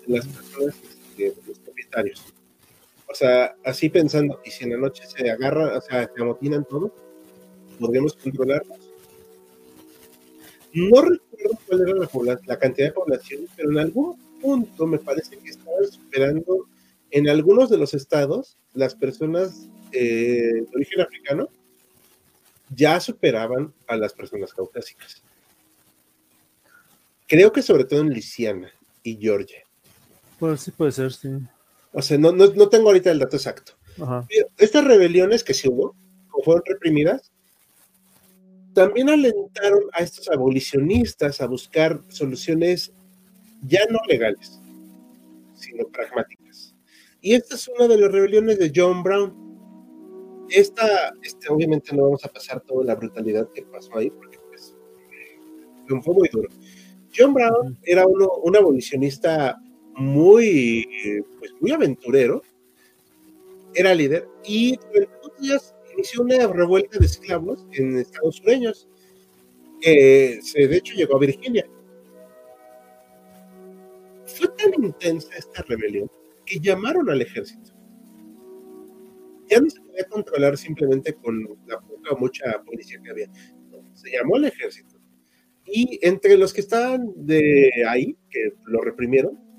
de 0.08 0.18
las 0.18 0.28
personas, 0.28 0.76
este, 0.84 1.24
de 1.24 1.36
los 1.48 1.60
propietarios. 1.60 2.34
O 3.12 3.14
sea, 3.14 3.56
así 3.66 3.90
pensando, 3.90 4.40
y 4.46 4.52
si 4.52 4.64
en 4.64 4.72
la 4.72 4.78
noche 4.78 5.04
se 5.06 5.30
agarran, 5.30 5.76
o 5.76 5.82
sea, 5.82 6.10
se 6.14 6.22
amotinan 6.22 6.64
todo, 6.64 6.94
¿podríamos 7.78 8.16
controlarlos? 8.16 8.80
No 10.74 11.02
recuerdo 11.02 11.60
cuál 11.68 11.82
era 11.82 11.94
la, 11.96 12.40
la, 12.46 12.58
cantidad 12.58 12.88
de 12.88 12.94
población, 12.94 13.42
pero 13.58 13.72
en 13.72 13.80
algún 13.80 14.18
punto 14.40 14.88
me 14.88 14.98
parece 14.98 15.38
que 15.38 15.50
estaban 15.50 15.86
superando 15.92 16.68
en 17.10 17.28
algunos 17.28 17.70
de 17.70 17.78
los 17.78 17.94
estados 17.94 18.58
las 18.74 18.96
personas 18.96 19.68
eh, 19.92 20.54
de 20.54 20.68
origen 20.74 21.02
africano 21.02 21.50
ya 22.74 22.98
superaban 23.02 23.74
a 23.88 23.98
las 23.98 24.14
personas 24.14 24.54
caucásicas. 24.54 25.22
Creo 27.28 27.52
que 27.52 27.62
sobre 27.62 27.84
todo 27.84 28.00
en 28.00 28.10
Luisiana 28.10 28.72
y 29.04 29.18
Georgia. 29.18 29.66
Pues 30.40 30.62
sí 30.62 30.72
puede 30.72 30.94
ser, 30.94 31.12
sí. 31.12 31.30
O 31.94 32.02
sea, 32.02 32.18
no, 32.18 32.32
no, 32.32 32.70
tengo 32.70 32.88
ahorita 32.88 33.12
el 33.12 33.20
dato 33.20 33.36
exacto. 33.36 33.74
Estas 34.58 34.86
rebeliones 34.86 35.44
que 35.44 35.54
se 35.54 35.68
hubo, 35.68 35.96
o 36.32 36.44
fueron 36.44 36.64
reprimidas, 36.66 37.32
también 38.74 39.10
alentaron 39.10 39.84
a 39.94 40.02
estos 40.02 40.30
abolicionistas 40.30 41.42
a 41.42 41.48
buscar 41.48 42.02
soluciones 42.08 42.94
ya 43.64 43.82
no 43.90 44.00
legales, 44.08 44.60
sino 45.56 45.86
pragmáticas. 45.88 46.74
Y 47.20 47.34
esta 47.34 47.56
es 47.56 47.68
una 47.68 47.88
de 47.88 47.98
las 47.98 48.12
rebeliones 48.12 48.58
de 48.58 48.72
John 48.74 49.04
Brown. 49.04 50.48
Esta, 50.50 51.14
este, 51.22 51.52
obviamente 51.52 51.96
no 51.96 52.04
vamos 52.04 52.26
a 52.26 52.30
pasar 52.30 52.62
toda 52.62 52.86
la 52.86 52.96
brutalidad 52.96 53.50
que 53.54 53.64
pasó 53.64 53.98
ahí, 53.98 54.10
porque 54.10 54.40
pues, 54.50 54.76
fue 56.04 56.14
muy 56.14 56.30
duro. 56.30 56.50
John 57.16 57.34
Brown 57.34 57.78
era 57.84 58.08
uno, 58.08 58.30
un 58.44 58.56
abolicionista 58.56 59.62
muy, 59.96 61.24
pues, 61.40 61.52
muy 61.60 61.72
aventurero, 61.72 62.42
era 63.74 63.94
líder 63.94 64.28
y 64.44 64.78
durante 64.78 65.22
días 65.40 65.76
inició 65.94 66.22
una 66.22 66.48
revuelta 66.48 67.00
de 67.00 67.06
esclavos 67.06 67.66
en 67.74 67.98
Estados 67.98 68.40
Unidos, 68.42 68.88
que 69.82 70.40
se, 70.42 70.68
de 70.68 70.78
hecho 70.78 70.94
llegó 70.94 71.16
a 71.16 71.20
Virginia. 71.20 71.66
Fue 74.26 74.48
tan 74.50 74.84
intensa 74.84 75.30
esta 75.38 75.64
rebelión 75.64 76.10
que 76.46 76.60
llamaron 76.60 77.10
al 77.10 77.22
ejército. 77.22 77.72
Ya 79.50 79.60
no 79.60 79.70
se 79.70 79.82
podía 79.82 80.06
controlar 80.06 80.58
simplemente 80.58 81.14
con 81.14 81.44
la 81.68 81.80
poca 81.82 82.12
o 82.12 82.18
mucha 82.18 82.62
policía 82.64 83.02
que 83.04 83.12
había. 83.12 83.30
se 83.94 84.12
llamó 84.12 84.38
al 84.38 84.46
ejército. 84.46 84.98
Y 85.66 86.00
entre 86.02 86.38
los 86.38 86.54
que 86.54 86.62
estaban 86.62 87.12
de 87.16 87.70
ahí, 87.88 88.16
que 88.30 88.54
lo 88.66 88.82
reprimieron, 88.82 89.51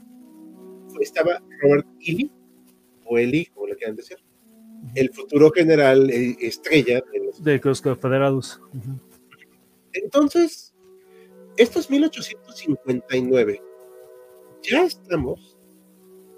estaba 1.03 1.42
Robert 1.61 1.86
Ely, 2.00 2.30
o 3.05 3.18
Eli, 3.18 3.46
como 3.46 3.66
le 3.66 3.76
quieran 3.76 3.96
decir, 3.96 4.18
el 4.94 5.11
futuro 5.12 5.50
general 5.50 6.11
eh, 6.11 6.36
estrella 6.40 7.03
de 7.12 7.61
los, 7.62 7.80
confederados. 7.80 8.61
Entonces, 9.92 10.74
estos 11.57 11.90
1859, 11.90 13.62
ya 14.62 14.84
estamos 14.84 15.59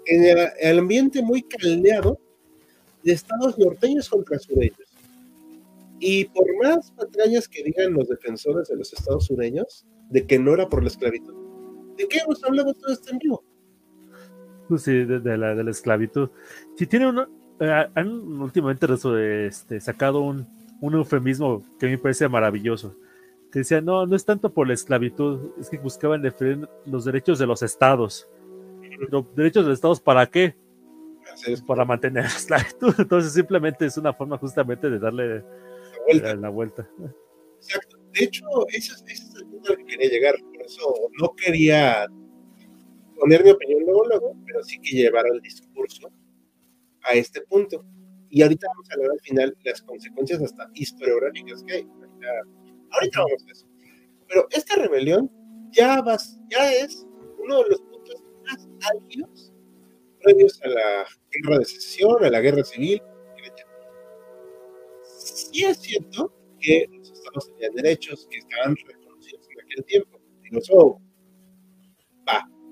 en 0.05 0.37
el, 0.59 0.79
ambiente 0.79 1.21
muy 1.21 1.41
caldeado 1.43 2.19
de 3.03 3.13
estados 3.13 3.57
norteños 3.57 4.09
contra 4.09 4.39
sureños. 4.39 4.95
Y 5.99 6.25
por 6.25 6.45
más 6.61 6.91
patrañas 6.91 7.47
que 7.47 7.63
digan 7.63 7.93
los 7.93 8.09
defensores 8.09 8.67
de 8.67 8.75
los 8.75 8.91
estados 8.93 9.25
sureños 9.25 9.85
de 10.09 10.25
que 10.27 10.37
no 10.37 10.53
era 10.53 10.67
por 10.67 10.83
la 10.83 10.89
esclavitud, 10.89 11.33
¿de 11.97 12.07
qué 12.07 12.19
hemos 12.19 12.43
hablado 12.43 12.73
todo 12.73 12.93
este 12.93 13.11
en 13.11 13.19
vivo? 13.19 13.43
Pues 14.67 14.83
sí, 14.83 15.05
de, 15.05 15.37
la, 15.37 15.53
de 15.53 15.63
la 15.63 15.71
esclavitud. 15.71 16.29
Si 16.75 16.87
tiene 16.87 17.07
uno, 17.07 17.27
eh, 17.59 17.87
han 17.93 18.09
últimamente 18.41 18.87
este, 19.47 19.79
sacado 19.79 20.21
un, 20.21 20.47
un 20.81 20.93
eufemismo 20.93 21.63
que 21.79 21.85
a 21.85 21.89
mí 21.89 21.95
me 21.95 22.01
parece 22.01 22.27
maravilloso. 22.27 22.95
Que 23.51 23.59
decía, 23.59 23.81
no, 23.81 24.05
no 24.05 24.15
es 24.15 24.25
tanto 24.25 24.53
por 24.53 24.67
la 24.67 24.73
esclavitud, 24.73 25.51
es 25.59 25.69
que 25.69 25.77
buscaban 25.77 26.21
defender 26.21 26.69
los 26.85 27.05
derechos 27.05 27.39
de 27.39 27.47
los 27.47 27.61
estados. 27.61 28.27
¿Los 29.09 29.35
derechos 29.35 29.63
de 29.63 29.69
los 29.69 29.77
estados 29.77 30.01
para 30.01 30.25
qué? 30.25 30.55
Para 31.67 31.85
mantener 31.85 32.23
la 32.23 32.29
esclavitud. 32.29 32.93
Entonces 32.97 33.33
simplemente 33.33 33.85
es 33.85 33.97
una 33.97 34.13
forma 34.13 34.37
justamente 34.37 34.89
de 34.89 34.99
darle 34.99 35.43
la 36.37 36.49
vuelta. 36.49 36.87
Exacto. 37.57 37.97
De 38.13 38.23
hecho, 38.23 38.45
ese, 38.69 38.93
es 39.07 39.35
el 39.35 39.45
punto 39.47 39.71
al 39.71 39.77
que 39.77 39.85
quería 39.85 40.09
llegar. 40.09 40.35
Por 40.53 40.61
eso 40.65 40.93
no 41.19 41.33
quería 41.35 42.07
poner 43.19 43.43
mi 43.43 43.51
opinión 43.51 43.83
luego, 43.83 44.05
luego, 44.05 44.35
pero 44.45 44.63
sí 44.63 44.79
que 44.79 44.95
llevar 44.95 45.25
el 45.27 45.41
discurso 45.41 46.11
a 47.03 47.13
este 47.13 47.41
punto. 47.41 47.85
Y 48.29 48.41
ahorita 48.41 48.67
vamos 48.67 48.89
a 48.89 48.93
hablar 48.95 49.11
al 49.11 49.19
final 49.21 49.57
las 49.63 49.81
consecuencias 49.81 50.41
hasta 50.41 50.69
historiográficas 50.73 51.63
que 51.63 51.73
hay. 51.73 51.87
Ahorita, 52.91 53.19
vamos 53.19 53.45
a 53.47 53.51
eso. 53.51 53.67
Pero 54.27 54.47
esta 54.51 54.75
rebelión 54.75 55.31
ya, 55.71 56.01
vas, 56.01 56.39
ya 56.49 56.73
es 56.73 57.05
uno 57.37 57.63
de 57.63 57.69
los 57.69 57.81
puntos 57.81 58.23
más 58.45 58.67
álgidos 58.93 59.53
previos 60.25 60.59
a 60.63 60.67
la 60.67 61.05
guerra 61.31 61.59
de 61.59 61.65
secesión, 61.65 62.23
a 62.23 62.29
la 62.29 62.41
guerra 62.41 62.63
civil. 62.63 63.01
Sí 65.17 65.63
es 65.63 65.77
cierto 65.77 66.33
que 66.59 66.87
los 66.91 67.11
estados 67.11 67.47
tenían 67.53 67.75
derechos 67.75 68.27
que 68.29 68.37
estaban 68.37 68.75
reconocidos 68.75 69.47
en 69.49 69.61
aquel 69.61 69.85
tiempo. 69.85 70.19
Va, 70.53 71.04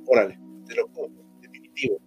órale, 0.05 0.39
te 0.67 0.75
lo 0.75 0.87
pongo, 0.87 1.23
definitivo. 1.41 1.99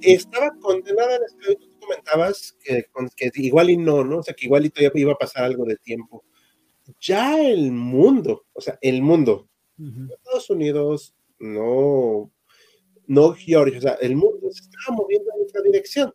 Estaba 0.00 0.52
condenada 0.60 1.16
a 1.16 1.18
la 1.18 1.26
esclavitud, 1.26 1.68
tú 1.68 1.78
comentabas 1.80 2.56
que, 2.62 2.84
que, 3.16 3.30
igual 3.36 3.70
y 3.70 3.76
no, 3.76 4.04
¿no? 4.04 4.18
O 4.18 4.22
sea, 4.22 4.34
que 4.34 4.46
igual 4.46 4.66
y 4.66 4.70
todavía 4.70 5.02
iba 5.02 5.12
a 5.12 5.18
pasar 5.18 5.44
algo 5.44 5.64
de 5.64 5.76
tiempo. 5.76 6.24
Ya 7.00 7.40
el 7.40 7.72
mundo, 7.72 8.46
o 8.52 8.60
sea, 8.60 8.78
el 8.80 9.02
mundo, 9.02 9.48
Estados 9.78 10.50
Unidos, 10.50 11.14
no, 11.38 12.30
no 13.06 13.32
Georgia, 13.32 13.78
o 13.78 13.82
sea, 13.82 13.92
el 13.94 14.16
mundo 14.16 14.50
se 14.50 14.62
estaba 14.62 14.96
moviendo 14.96 15.30
en 15.34 15.42
otra 15.42 15.62
dirección. 15.62 16.12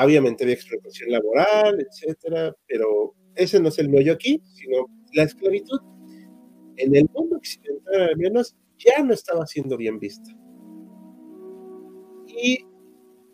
Obviamente 0.00 0.44
había 0.44 0.54
explotación 0.54 1.10
laboral, 1.10 1.80
etcétera, 1.80 2.54
pero 2.66 3.14
ese 3.34 3.60
no 3.60 3.68
es 3.68 3.78
el 3.78 3.88
meollo 3.88 4.12
aquí, 4.12 4.40
sino 4.54 4.86
la 5.12 5.24
esclavitud 5.24 5.80
en 6.82 6.96
el 6.96 7.08
mundo 7.14 7.36
occidental 7.36 8.02
al 8.02 8.16
menos 8.16 8.56
ya 8.78 9.02
no 9.02 9.12
estaba 9.12 9.46
siendo 9.46 9.76
bien 9.76 9.98
vista. 9.98 10.30
Y 12.26 12.64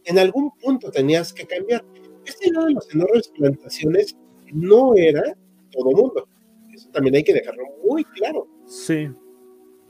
en 0.05 0.19
algún 0.19 0.51
punto 0.63 0.91
tenías 0.91 1.33
que 1.33 1.47
cambiar. 1.47 1.85
Este 2.25 2.51
lado 2.51 2.67
de 2.67 2.75
las 2.75 2.91
enormes 2.93 3.29
plantaciones 3.29 4.17
no 4.53 4.95
era 4.97 5.23
todo 5.71 5.91
mundo. 5.93 6.29
Eso 6.73 6.91
también 6.91 7.17
hay 7.17 7.25
que 7.25 7.35
dejarlo 7.35 7.65
muy 7.85 8.05
claro. 8.05 8.49
Sí. 8.67 9.09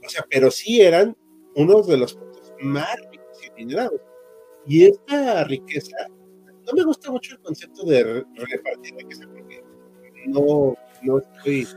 O 0.05 0.09
sea, 0.09 0.25
pero 0.29 0.51
sí 0.51 0.81
eran 0.81 1.15
uno 1.55 1.81
de 1.81 1.97
los 1.97 2.13
puntos 2.13 2.53
más 2.61 2.95
ricos 3.11 3.43
y 3.43 3.49
adinerados. 3.51 4.01
Y 4.67 4.85
esta 4.85 5.43
riqueza, 5.45 5.95
no 6.65 6.73
me 6.73 6.83
gusta 6.83 7.11
mucho 7.11 7.35
el 7.35 7.41
concepto 7.41 7.85
de 7.85 8.03
repartir 8.35 8.95
riqueza 8.95 9.25
porque 9.27 9.63
no, 10.27 10.75
no 11.03 11.19
estoy 11.19 11.67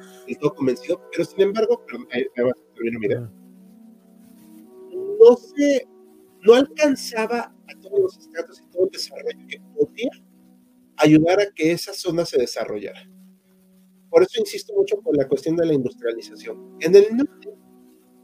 todo 0.40 0.54
convencido, 0.54 1.00
pero 1.10 1.24
sin 1.24 1.40
embargo, 1.40 1.84
perdón, 1.86 2.06
ahí, 2.12 2.24
va 2.42 2.50
a 2.50 3.30
no 5.20 5.36
se, 5.36 5.86
no 6.42 6.54
alcanzaba 6.54 7.40
a 7.40 7.80
todos 7.80 8.00
los 8.00 8.18
estratos 8.18 8.60
y 8.60 8.70
todo 8.70 8.84
el 8.84 8.90
desarrollo 8.90 9.46
que 9.48 9.60
podía 9.76 10.10
ayudar 10.96 11.40
a 11.40 11.50
que 11.54 11.72
esa 11.72 11.92
zona 11.92 12.24
se 12.24 12.38
desarrollara. 12.38 13.08
Por 14.08 14.22
eso 14.22 14.40
insisto 14.40 14.72
mucho 14.74 14.96
con 15.00 15.14
la 15.16 15.28
cuestión 15.28 15.56
de 15.56 15.66
la 15.66 15.74
industrialización. 15.74 16.76
En 16.80 16.94
el 16.96 17.16
norte 17.16 17.54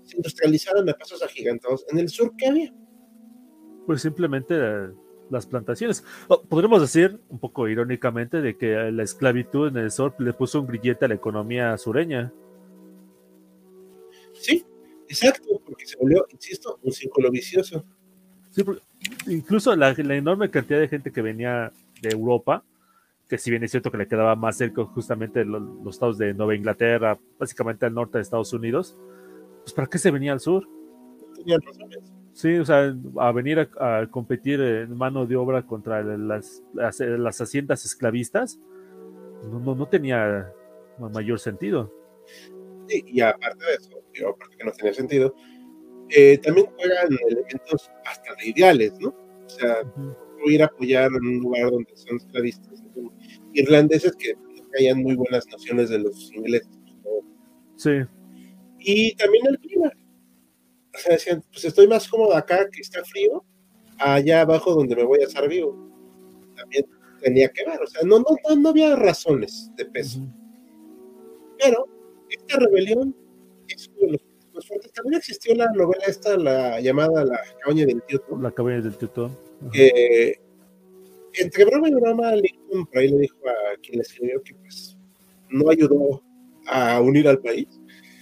se 0.02 0.16
industrializaron 0.16 0.88
a 0.88 0.94
pasos 0.94 1.22
agigantados. 1.22 1.84
En 1.90 1.98
el 1.98 2.08
sur, 2.08 2.34
¿qué 2.36 2.46
había? 2.46 2.74
Pues 3.86 4.02
simplemente 4.02 4.54
las 5.30 5.46
plantaciones. 5.46 6.04
podríamos 6.48 6.80
decir, 6.80 7.20
un 7.28 7.38
poco 7.38 7.68
irónicamente, 7.68 8.40
de 8.40 8.56
que 8.56 8.90
la 8.92 9.02
esclavitud 9.02 9.68
en 9.68 9.76
el 9.78 9.90
sur 9.90 10.14
le 10.18 10.32
puso 10.32 10.60
un 10.60 10.66
grillete 10.66 11.04
a 11.04 11.08
la 11.08 11.14
economía 11.14 11.76
sureña. 11.78 12.32
Sí, 14.32 14.64
exacto, 15.08 15.60
porque 15.64 15.86
se 15.86 15.96
volvió, 15.96 16.26
insisto, 16.30 16.78
un 16.82 16.92
círculo 16.92 17.30
vicioso. 17.30 17.84
Sí, 18.50 18.64
incluso 19.26 19.74
la, 19.76 19.90
enorme 19.90 20.50
cantidad 20.50 20.80
de 20.80 20.88
gente 20.88 21.12
que 21.12 21.22
venía 21.22 21.72
de 22.00 22.10
Europa, 22.10 22.64
que 23.28 23.38
si 23.38 23.50
bien 23.50 23.64
es 23.64 23.70
cierto 23.70 23.90
que 23.90 23.98
le 23.98 24.06
quedaba 24.06 24.36
más 24.36 24.56
cerca 24.56 24.84
justamente 24.84 25.44
los, 25.44 25.62
estados 25.90 26.18
de 26.18 26.32
Nueva 26.34 26.54
Inglaterra, 26.54 27.18
básicamente 27.38 27.86
al 27.86 27.94
norte 27.94 28.18
de 28.18 28.22
Estados 28.22 28.52
Unidos, 28.52 28.96
pues 29.62 29.74
¿para 29.74 29.88
qué 29.88 29.98
se 29.98 30.10
venía 30.10 30.32
al 30.32 30.40
sur? 30.40 30.66
Sí, 32.36 32.54
o 32.58 32.66
sea, 32.66 32.94
a 33.18 33.32
venir 33.32 33.58
a, 33.58 34.06
competir 34.10 34.60
en 34.60 34.94
mano 34.94 35.24
de 35.24 35.36
obra 35.36 35.62
contra 35.64 36.02
las, 36.02 36.62
las, 36.74 37.40
haciendas 37.40 37.86
esclavistas, 37.86 38.60
no, 39.50 39.74
no, 39.74 39.88
tenía 39.88 40.52
mayor 41.14 41.40
sentido. 41.40 41.90
Sí, 42.88 43.02
y 43.06 43.22
aparte 43.22 43.64
de 43.64 43.74
eso, 43.76 43.88
digo, 44.12 44.28
aparte 44.28 44.54
que 44.54 44.64
no 44.66 44.72
tenía 44.72 44.92
sentido, 44.92 45.34
eh, 46.10 46.36
también 46.36 46.66
juegan 46.76 47.08
elementos 47.26 47.90
hasta 48.04 48.34
de 48.34 48.50
ideales, 48.50 48.92
¿no? 49.00 49.08
O 49.08 49.48
sea, 49.48 49.76
ir 50.44 50.62
a 50.62 50.66
apoyar 50.66 51.10
en 51.12 51.26
un 51.26 51.38
lugar 51.38 51.70
donde 51.70 51.96
son 51.96 52.16
esclavistas 52.16 52.84
irlandeses 53.54 54.14
que 54.14 54.34
hayan 54.78 55.02
muy 55.02 55.16
buenas 55.16 55.46
nociones 55.50 55.88
de 55.88 56.00
los 56.00 56.30
ingleses. 56.34 56.68
Sí. 57.76 57.92
Y 58.78 59.16
también 59.16 59.46
el 59.46 59.58
clima. 59.58 59.90
O 60.96 60.98
sea, 60.98 61.12
decían, 61.12 61.44
pues 61.52 61.64
estoy 61.64 61.86
más 61.86 62.08
cómodo 62.08 62.34
acá 62.34 62.68
que 62.70 62.80
está 62.80 63.04
frío, 63.04 63.44
allá 63.98 64.40
abajo 64.40 64.74
donde 64.74 64.96
me 64.96 65.04
voy 65.04 65.20
a 65.20 65.24
estar 65.24 65.46
vivo. 65.48 65.76
También 66.56 66.86
tenía 67.20 67.48
que 67.50 67.64
ver, 67.64 67.80
o 67.82 67.86
sea, 67.86 68.02
no, 68.04 68.18
no, 68.18 68.56
no, 68.56 68.68
había 68.70 68.96
razones 68.96 69.70
de 69.76 69.84
peso. 69.84 70.20
Pero 71.58 71.86
esta 72.30 72.58
rebelión 72.58 73.14
es 73.68 73.88
uno 73.88 74.06
de 74.06 74.12
los 74.12 74.20
también 74.94 75.18
existió 75.18 75.54
la 75.54 75.66
novela 75.72 76.04
esta, 76.06 76.34
la 76.38 76.80
llamada 76.80 77.26
La 77.26 77.38
cabaña 77.62 77.84
del 77.84 78.02
tío 78.04 78.22
La 78.40 78.50
cabaña 78.50 78.80
del 78.80 78.96
tío 78.96 79.10
Que 79.70 80.40
entre 81.34 81.64
broma 81.66 81.90
y 81.90 81.94
broma, 81.94 82.34
Lincoln 82.34 82.86
por 82.86 82.98
ahí 82.98 83.08
le 83.08 83.18
dijo 83.18 83.36
a 83.46 83.78
quien 83.82 83.96
le 83.96 84.02
escribió 84.02 84.42
que 84.42 84.54
pues 84.54 84.96
no 85.50 85.68
ayudó 85.70 86.22
a 86.66 87.00
unir 87.00 87.28
al 87.28 87.38
país. 87.38 87.68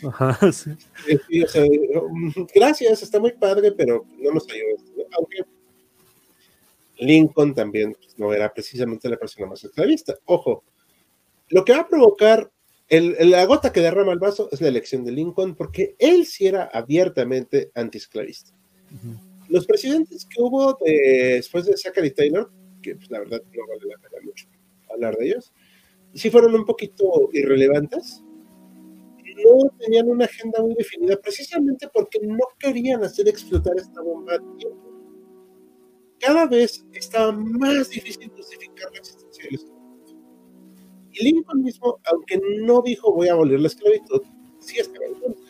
Ajá, 0.08 0.38
sí. 0.52 0.70
o 1.42 1.48
sea, 1.48 1.64
gracias, 2.54 3.02
está 3.02 3.18
muy 3.20 3.32
padre, 3.32 3.72
pero 3.72 4.04
no 4.18 4.32
nos 4.32 4.46
ayudó. 4.50 5.06
Aunque 5.16 5.44
Lincoln 6.98 7.54
también 7.54 7.94
pues, 7.94 8.18
no 8.18 8.32
era 8.32 8.52
precisamente 8.52 9.08
la 9.08 9.16
persona 9.16 9.46
más 9.46 9.64
esclavista. 9.64 10.16
Ojo, 10.26 10.64
lo 11.48 11.64
que 11.64 11.72
va 11.72 11.80
a 11.80 11.88
provocar 11.88 12.50
la 12.90 13.44
gota 13.46 13.72
que 13.72 13.80
derrama 13.80 14.12
el 14.12 14.18
vaso 14.18 14.48
es 14.52 14.60
la 14.60 14.68
elección 14.68 15.04
de 15.04 15.12
Lincoln, 15.12 15.54
porque 15.54 15.96
él 15.98 16.26
sí 16.26 16.46
era 16.46 16.64
abiertamente 16.64 17.70
antiesclavista. 17.74 18.52
Los 19.48 19.66
presidentes 19.66 20.24
que 20.24 20.40
hubo 20.40 20.78
después 20.84 21.64
de 21.66 21.76
Zachary 21.76 22.12
Taylor, 22.12 22.50
que 22.82 22.94
pues, 22.96 23.10
la 23.10 23.20
verdad 23.20 23.42
no 23.52 23.66
vale 23.66 23.80
la 23.86 23.98
pena 23.98 24.22
mucho 24.22 24.46
hablar 24.90 25.16
de 25.16 25.26
ellos, 25.26 25.52
sí 26.14 26.30
fueron 26.30 26.54
un 26.54 26.64
poquito 26.64 27.30
irrelevantes. 27.32 28.22
No 29.36 29.70
tenían 29.78 30.08
una 30.08 30.24
agenda 30.26 30.60
muy 30.62 30.74
definida, 30.74 31.16
precisamente 31.16 31.88
porque 31.92 32.20
no 32.22 32.44
querían 32.58 33.02
hacer 33.02 33.28
explotar 33.28 33.76
esta 33.76 34.00
bomba 34.00 34.34
a 34.34 34.56
tiempo. 34.56 34.92
Cada 36.20 36.46
vez 36.46 36.84
estaba 36.92 37.32
más 37.32 37.90
difícil 37.90 38.30
justificar 38.30 38.90
la 38.92 38.98
existencia 38.98 39.44
de 39.50 39.74
y 41.14 41.24
Lincoln 41.24 41.62
mismo, 41.62 42.00
aunque 42.10 42.40
no 42.62 42.82
dijo 42.82 43.12
voy 43.12 43.28
a 43.28 43.32
abolir 43.32 43.60
la 43.60 43.68
esclavitud, 43.68 44.22
sí 44.58 44.78
estaba 44.78 45.04
en 45.06 45.14
contra. 45.14 45.44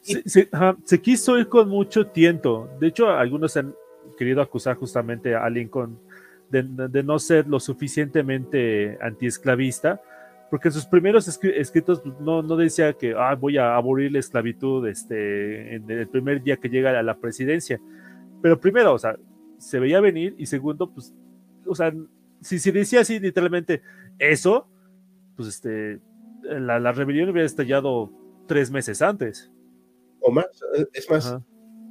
Se, 0.00 0.48
se, 0.84 1.00
quiso 1.02 1.36
ir 1.36 1.48
con 1.48 1.68
mucho 1.68 2.06
tiento. 2.06 2.70
De 2.80 2.86
hecho, 2.86 3.08
algunos 3.08 3.56
han 3.56 3.74
querido 4.16 4.40
acusar 4.40 4.76
justamente 4.76 5.34
a 5.34 5.48
Lincoln 5.50 5.98
de, 6.48 6.62
de 6.62 7.02
no 7.02 7.18
ser 7.18 7.48
lo 7.48 7.58
suficientemente 7.58 8.96
antiesclavista, 9.00 10.00
porque 10.50 10.68
en 10.68 10.74
sus 10.74 10.86
primeros 10.86 11.26
escritos 11.28 12.02
no, 12.20 12.42
no 12.42 12.56
decía 12.56 12.92
que 12.92 13.14
ah, 13.16 13.34
voy 13.34 13.58
a 13.58 13.76
abolir 13.76 14.12
la 14.12 14.20
esclavitud 14.20 14.86
este, 14.86 15.74
en 15.74 15.90
el 15.90 16.08
primer 16.08 16.42
día 16.42 16.56
que 16.56 16.68
llega 16.68 16.98
a 16.98 17.02
la 17.02 17.18
presidencia. 17.18 17.80
Pero 18.42 18.60
primero, 18.60 18.94
o 18.94 18.98
sea, 18.98 19.16
se 19.58 19.80
veía 19.80 20.00
venir 20.00 20.34
y 20.38 20.46
segundo, 20.46 20.92
pues, 20.92 21.14
o 21.66 21.74
sea, 21.74 21.92
si 22.40 22.58
se 22.58 22.72
decía 22.72 23.00
así 23.00 23.18
literalmente 23.18 23.82
eso, 24.18 24.68
pues 25.36 25.48
este, 25.48 26.00
la, 26.42 26.78
la, 26.78 26.92
rebelión 26.92 27.30
hubiera 27.30 27.46
estallado 27.46 28.12
tres 28.46 28.70
meses 28.70 29.02
antes. 29.02 29.50
O 30.20 30.30
más, 30.30 30.46
es 30.92 31.10
más, 31.10 31.36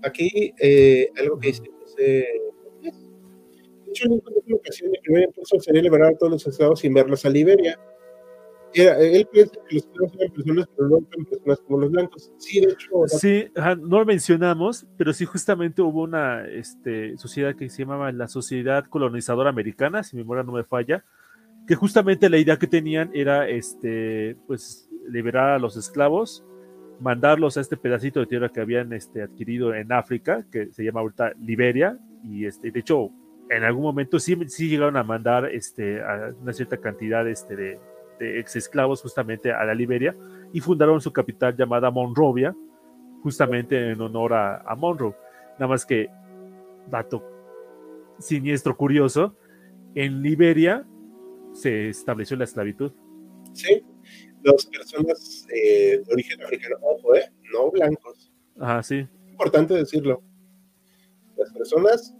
aquí 0.04 0.54
eh, 0.60 1.10
algo 1.18 1.40
que 1.40 1.48
dice 1.48 1.64
de 1.98 3.92
hecho, 3.92 4.06
en 4.06 4.12
una 4.12 4.56
ocasión, 4.56 4.92
el 4.94 5.02
primer 5.02 5.24
impulso 5.24 5.60
sería 5.60 5.82
liberar 5.82 6.14
a 6.14 6.18
todos 6.18 6.34
los 6.34 6.48
estados 6.48 6.80
sin 6.80 6.94
verlos 6.94 7.26
a 7.26 7.30
Liberia. 7.30 7.80
Él 8.84 9.28
piensa 9.32 9.54
que 9.68 9.76
los 9.76 9.86
esclavos 9.86 10.14
eran 10.20 10.34
personas, 10.34 10.70
pero 10.76 10.90
no 10.90 10.98
eran 10.98 11.26
personas 11.26 11.60
como 11.62 11.80
los 11.80 11.92
blancos. 11.92 12.32
Sí, 12.38 12.60
de 12.60 12.72
hecho. 12.72 12.90
Sí, 13.08 13.48
no 13.56 14.00
lo 14.00 14.06
mencionamos, 14.06 14.86
pero 14.98 15.14
sí, 15.14 15.26
justamente 15.26 15.82
hubo 15.82 16.04
una 16.04 16.46
este, 16.48 17.18
sociedad 17.18 17.56
que 17.56 17.70
se 17.70 17.84
llamaba 17.84 18.12
la 18.12 18.28
Sociedad 18.28 18.86
Colonizadora 18.86 19.50
Americana, 19.50 20.04
si 20.04 20.16
mi 20.16 20.24
memoria 20.24 20.44
no 20.44 20.52
me 20.52 20.64
falla, 20.64 21.04
que 21.68 21.76
justamente 21.76 22.30
la 22.30 22.38
idea 22.38 22.58
que 22.58 22.68
tenían 22.68 23.12
era 23.14 23.48
este, 23.48 24.36
pues, 24.48 24.90
liberar 25.10 25.52
a 25.52 25.60
los 25.60 25.78
esclavos, 25.78 26.44
mandarlos 27.00 27.58
a 27.58 27.62
este 27.62 27.78
pedacito 27.78 28.20
de 28.20 28.26
tierra 28.28 28.50
que 28.50 28.62
habían 28.62 28.94
este, 28.94 29.22
adquirido 29.22 29.74
en 29.74 29.92
África, 29.92 30.46
que 30.52 30.72
se 30.72 30.84
llama 30.84 31.02
ahorita 31.02 31.34
Liberia, 31.40 31.98
y 32.24 32.46
este, 32.46 32.72
de 32.72 32.80
hecho, 32.80 33.10
en 33.50 33.64
algún 33.64 33.84
momento 33.84 34.20
sí, 34.20 34.36
sí 34.48 34.70
llegaron 34.70 34.98
a 34.98 35.04
mandar 35.04 35.46
este, 35.46 36.02
a 36.02 36.34
una 36.42 36.54
cierta 36.54 36.78
cantidad 36.78 37.28
este, 37.28 37.56
de, 37.56 37.80
de 38.20 38.40
ex 38.40 38.56
esclavos 38.56 39.02
justamente 39.02 39.52
a 39.52 39.64
la 39.66 39.74
Liberia, 39.74 40.16
y 40.54 40.60
fundaron 40.60 41.02
su 41.02 41.12
capital 41.12 41.56
llamada 41.56 41.92
Monrovia, 41.92 42.56
justamente 43.22 43.92
en 43.92 44.02
honor 44.02 44.34
a, 44.34 44.58
a 44.62 44.76
Monroe. 44.76 45.16
Nada 45.60 45.68
más 45.68 45.86
que, 45.86 46.10
dato 46.90 47.24
siniestro 48.20 48.76
curioso, 48.78 49.36
en 49.94 50.22
Liberia 50.22 50.86
se 51.54 51.90
estableció 51.90 52.38
la 52.38 52.46
esclavitud. 52.46 52.92
Sí, 53.54 53.84
las 54.44 54.66
personas 54.66 55.48
eh, 55.54 56.02
de 56.06 56.14
origen 56.14 56.42
africano, 56.44 56.78
ojo, 56.82 57.16
eh, 57.16 57.32
no 57.52 57.72
blancos. 57.72 58.32
Ajá, 58.60 58.84
sí. 58.84 59.08
Importante 59.30 59.74
decirlo. 59.74 60.22
Las 61.38 61.52
personas 61.52 62.16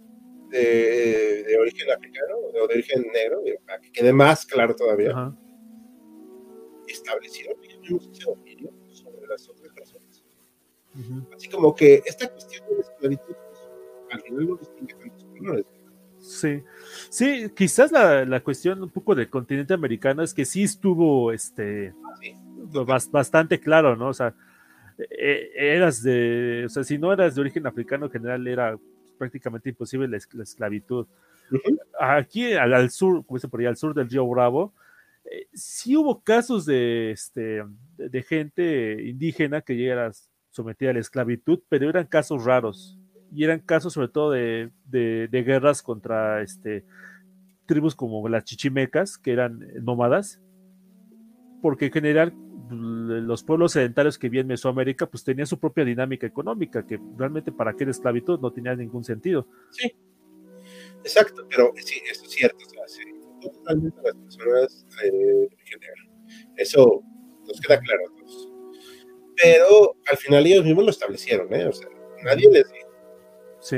de, 0.50 1.56
origen 1.60 1.90
africano 1.90 2.36
o 2.36 2.52
de 2.52 2.60
origen 2.60 3.04
negro, 3.12 3.42
para 3.66 3.80
que 3.80 3.90
quede 3.92 4.12
más 4.12 4.44
claro 4.44 4.74
todavía, 4.74 5.10
Ajá. 5.10 5.36
Establecieron 6.92 7.56
ese 7.62 8.24
dominio 8.24 8.72
sobre 8.88 9.26
las 9.26 9.48
otras 9.48 9.72
personas. 9.72 10.22
Así 11.34 11.48
como 11.48 11.74
que 11.74 12.02
esta 12.06 12.28
cuestión 12.28 12.66
de 12.68 12.74
la 12.76 12.80
esclavitud, 12.80 13.34
pues, 13.34 13.60
al 14.10 14.20
final 14.22 14.48
no 14.48 14.56
distingue 14.56 14.94
tantos 14.94 15.24
colores. 15.38 15.66
Sí, 16.18 16.62
sí, 17.10 17.50
quizás 17.54 17.92
la, 17.92 18.24
la, 18.24 18.40
cuestión 18.40 18.82
un 18.82 18.90
poco 18.90 19.14
del 19.14 19.28
continente 19.28 19.74
americano 19.74 20.22
es 20.22 20.32
que 20.32 20.44
sí 20.44 20.64
estuvo 20.64 21.30
este 21.30 21.94
bastante 23.10 23.60
claro, 23.60 23.94
¿no? 23.94 24.08
O 24.08 24.14
sea, 24.14 24.34
e, 24.98 25.50
eras 25.54 26.02
de, 26.02 26.64
o 26.66 26.68
sea, 26.68 26.84
si 26.84 26.98
no 26.98 27.12
eras 27.12 27.34
de 27.34 27.40
origen 27.40 27.66
africano, 27.66 28.06
en 28.06 28.12
general 28.12 28.46
era 28.46 28.78
prácticamente 29.18 29.68
imposible 29.70 30.08
la, 30.08 30.16
esclavitud. 30.42 31.06
Aquí 32.00 32.54
al, 32.54 32.90
sur, 32.90 33.24
como 33.24 33.38
por 33.40 33.60
ahí, 33.60 33.66
al 33.66 33.76
sur 33.76 33.94
del 33.94 34.08
río 34.08 34.26
Bravo, 34.26 34.72
eh, 35.30 35.48
sí 35.52 35.96
hubo 35.96 36.22
casos 36.22 36.66
de, 36.66 37.10
este, 37.10 37.62
de, 37.96 38.22
gente 38.22 39.02
indígena 39.08 39.60
que 39.60 39.76
llegara 39.76 40.10
sometida 40.50 40.90
a 40.90 40.94
la 40.94 41.00
esclavitud, 41.00 41.60
pero 41.68 41.88
eran 41.88 42.06
casos 42.06 42.44
raros. 42.44 42.98
Y 43.32 43.44
eran 43.44 43.60
casos 43.60 43.92
sobre 43.92 44.08
todo 44.08 44.30
de, 44.30 44.70
guerras 45.32 45.82
contra 45.82 46.42
este, 46.42 46.84
tribus 47.66 47.94
como 47.94 48.28
las 48.28 48.44
chichimecas, 48.44 49.18
que 49.18 49.32
eran 49.32 49.60
nómadas, 49.82 50.40
porque 51.60 51.86
en 51.86 51.92
general 51.92 52.32
pues, 52.68 52.80
los 52.80 53.42
pueblos 53.42 53.72
sedentarios 53.72 54.18
que 54.18 54.28
vivían 54.28 54.44
en 54.44 54.48
Mesoamérica 54.48 55.06
pues 55.06 55.24
tenían 55.24 55.46
su 55.46 55.58
propia 55.58 55.84
dinámica 55.84 56.26
económica, 56.26 56.86
que 56.86 57.00
realmente 57.16 57.52
para 57.52 57.72
aquella 57.72 57.90
esclavitud 57.90 58.40
no 58.40 58.52
tenía 58.52 58.74
ningún 58.74 59.04
sentido. 59.04 59.48
Sí, 59.70 59.92
exacto, 61.02 61.46
pero 61.48 61.72
sí, 61.76 62.00
eso 62.10 62.24
es 62.24 62.30
cierto, 62.30 62.64
o 62.64 62.70
sea, 62.70 62.82
sí, 62.86 63.15
totalmente 63.50 64.00
las 64.02 64.14
personas 64.14 64.86
eh, 65.04 65.48
Eso 66.56 67.02
nos 67.46 67.60
queda 67.60 67.80
claro 67.80 68.00
a 68.06 68.18
todos. 68.18 68.48
Pero 69.42 69.96
al 70.10 70.16
final 70.16 70.46
ellos 70.46 70.64
mismos 70.64 70.84
lo 70.84 70.90
establecieron, 70.90 71.52
¿eh? 71.54 71.66
O 71.66 71.72
sea, 71.72 71.88
nadie 72.24 72.50
les 72.50 72.70
dijo 72.72 72.86
Sí. 73.60 73.76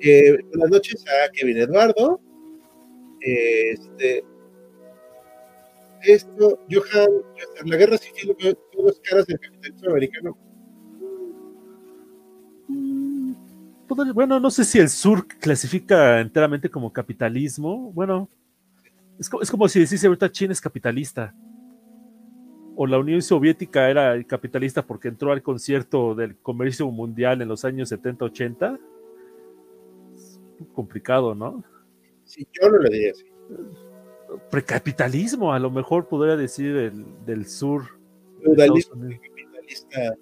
Eh, 0.00 0.36
buenas 0.48 0.70
noches 0.70 1.04
a 1.06 1.30
Kevin 1.32 1.58
Eduardo. 1.58 2.20
Este, 3.20 4.24
esto, 6.02 6.58
Johan, 6.70 7.08
la 7.64 7.76
guerra 7.76 7.96
civil, 7.96 8.36
todas 8.72 8.86
las 8.86 9.00
caras 9.00 9.26
del 9.26 9.38
capitalismo 9.38 9.90
americano. 9.90 10.36
bueno, 14.14 14.40
no 14.40 14.50
sé 14.50 14.64
si 14.64 14.78
el 14.78 14.88
sur 14.88 15.26
clasifica 15.26 16.20
enteramente 16.20 16.68
como 16.68 16.92
capitalismo. 16.92 17.92
Bueno, 17.92 18.28
es, 19.18 19.50
como 19.50 19.68
si 19.68 19.80
decís 19.80 20.04
ahorita 20.04 20.30
China 20.30 20.52
es 20.52 20.60
capitalista. 20.60 21.34
O 22.76 22.86
la 22.86 22.98
Unión 22.98 23.22
Soviética 23.22 23.88
era 23.88 24.22
capitalista 24.24 24.84
porque 24.84 25.08
entró 25.08 25.30
al 25.30 25.42
concierto 25.42 26.14
del 26.14 26.36
comercio 26.36 26.90
mundial 26.90 27.40
en 27.40 27.48
los 27.48 27.64
años 27.64 27.92
70-80. 27.92 28.80
Complicado, 30.72 31.34
¿no? 31.34 31.62
Sí, 32.24 32.46
yo 32.52 32.68
no 32.68 32.78
le 32.78 32.90
diría 32.90 33.12
así. 33.12 33.24
Precapitalismo, 34.50 35.52
a 35.52 35.58
lo 35.60 35.70
mejor 35.70 36.08
podría 36.08 36.36
decir 36.36 36.92
del 37.24 37.46
sur. 37.46 37.84
Feudalismo 38.42 38.94
capitalista. 38.94 40.16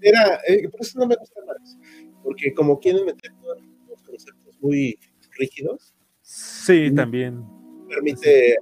Era, 0.00 0.40
eh, 0.48 0.68
por 0.68 0.80
eso 0.80 0.98
no 0.98 1.06
me 1.06 1.16
gusta 1.16 1.40
más, 1.46 1.78
porque 2.22 2.52
como 2.52 2.78
quieren 2.78 3.04
meter 3.06 3.32
todos 3.40 3.58
los 3.88 4.02
conceptos 4.02 4.58
muy 4.60 4.98
rígidos. 5.38 5.94
Sí, 6.34 6.90
también. 6.94 7.44
Permite 7.90 8.56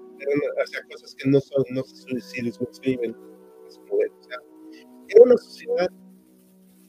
hacer 0.61 0.85
cosas 0.91 1.15
que 1.15 1.31
no 1.31 1.41
son, 1.41 1.65
no 1.71 1.85
se 1.85 2.17
a 2.17 2.53
su 2.53 2.65
modelo. 3.87 4.15
O 4.19 4.23
sea, 4.25 4.39
era 5.07 5.23
una 5.23 5.37
sociedad 5.37 5.89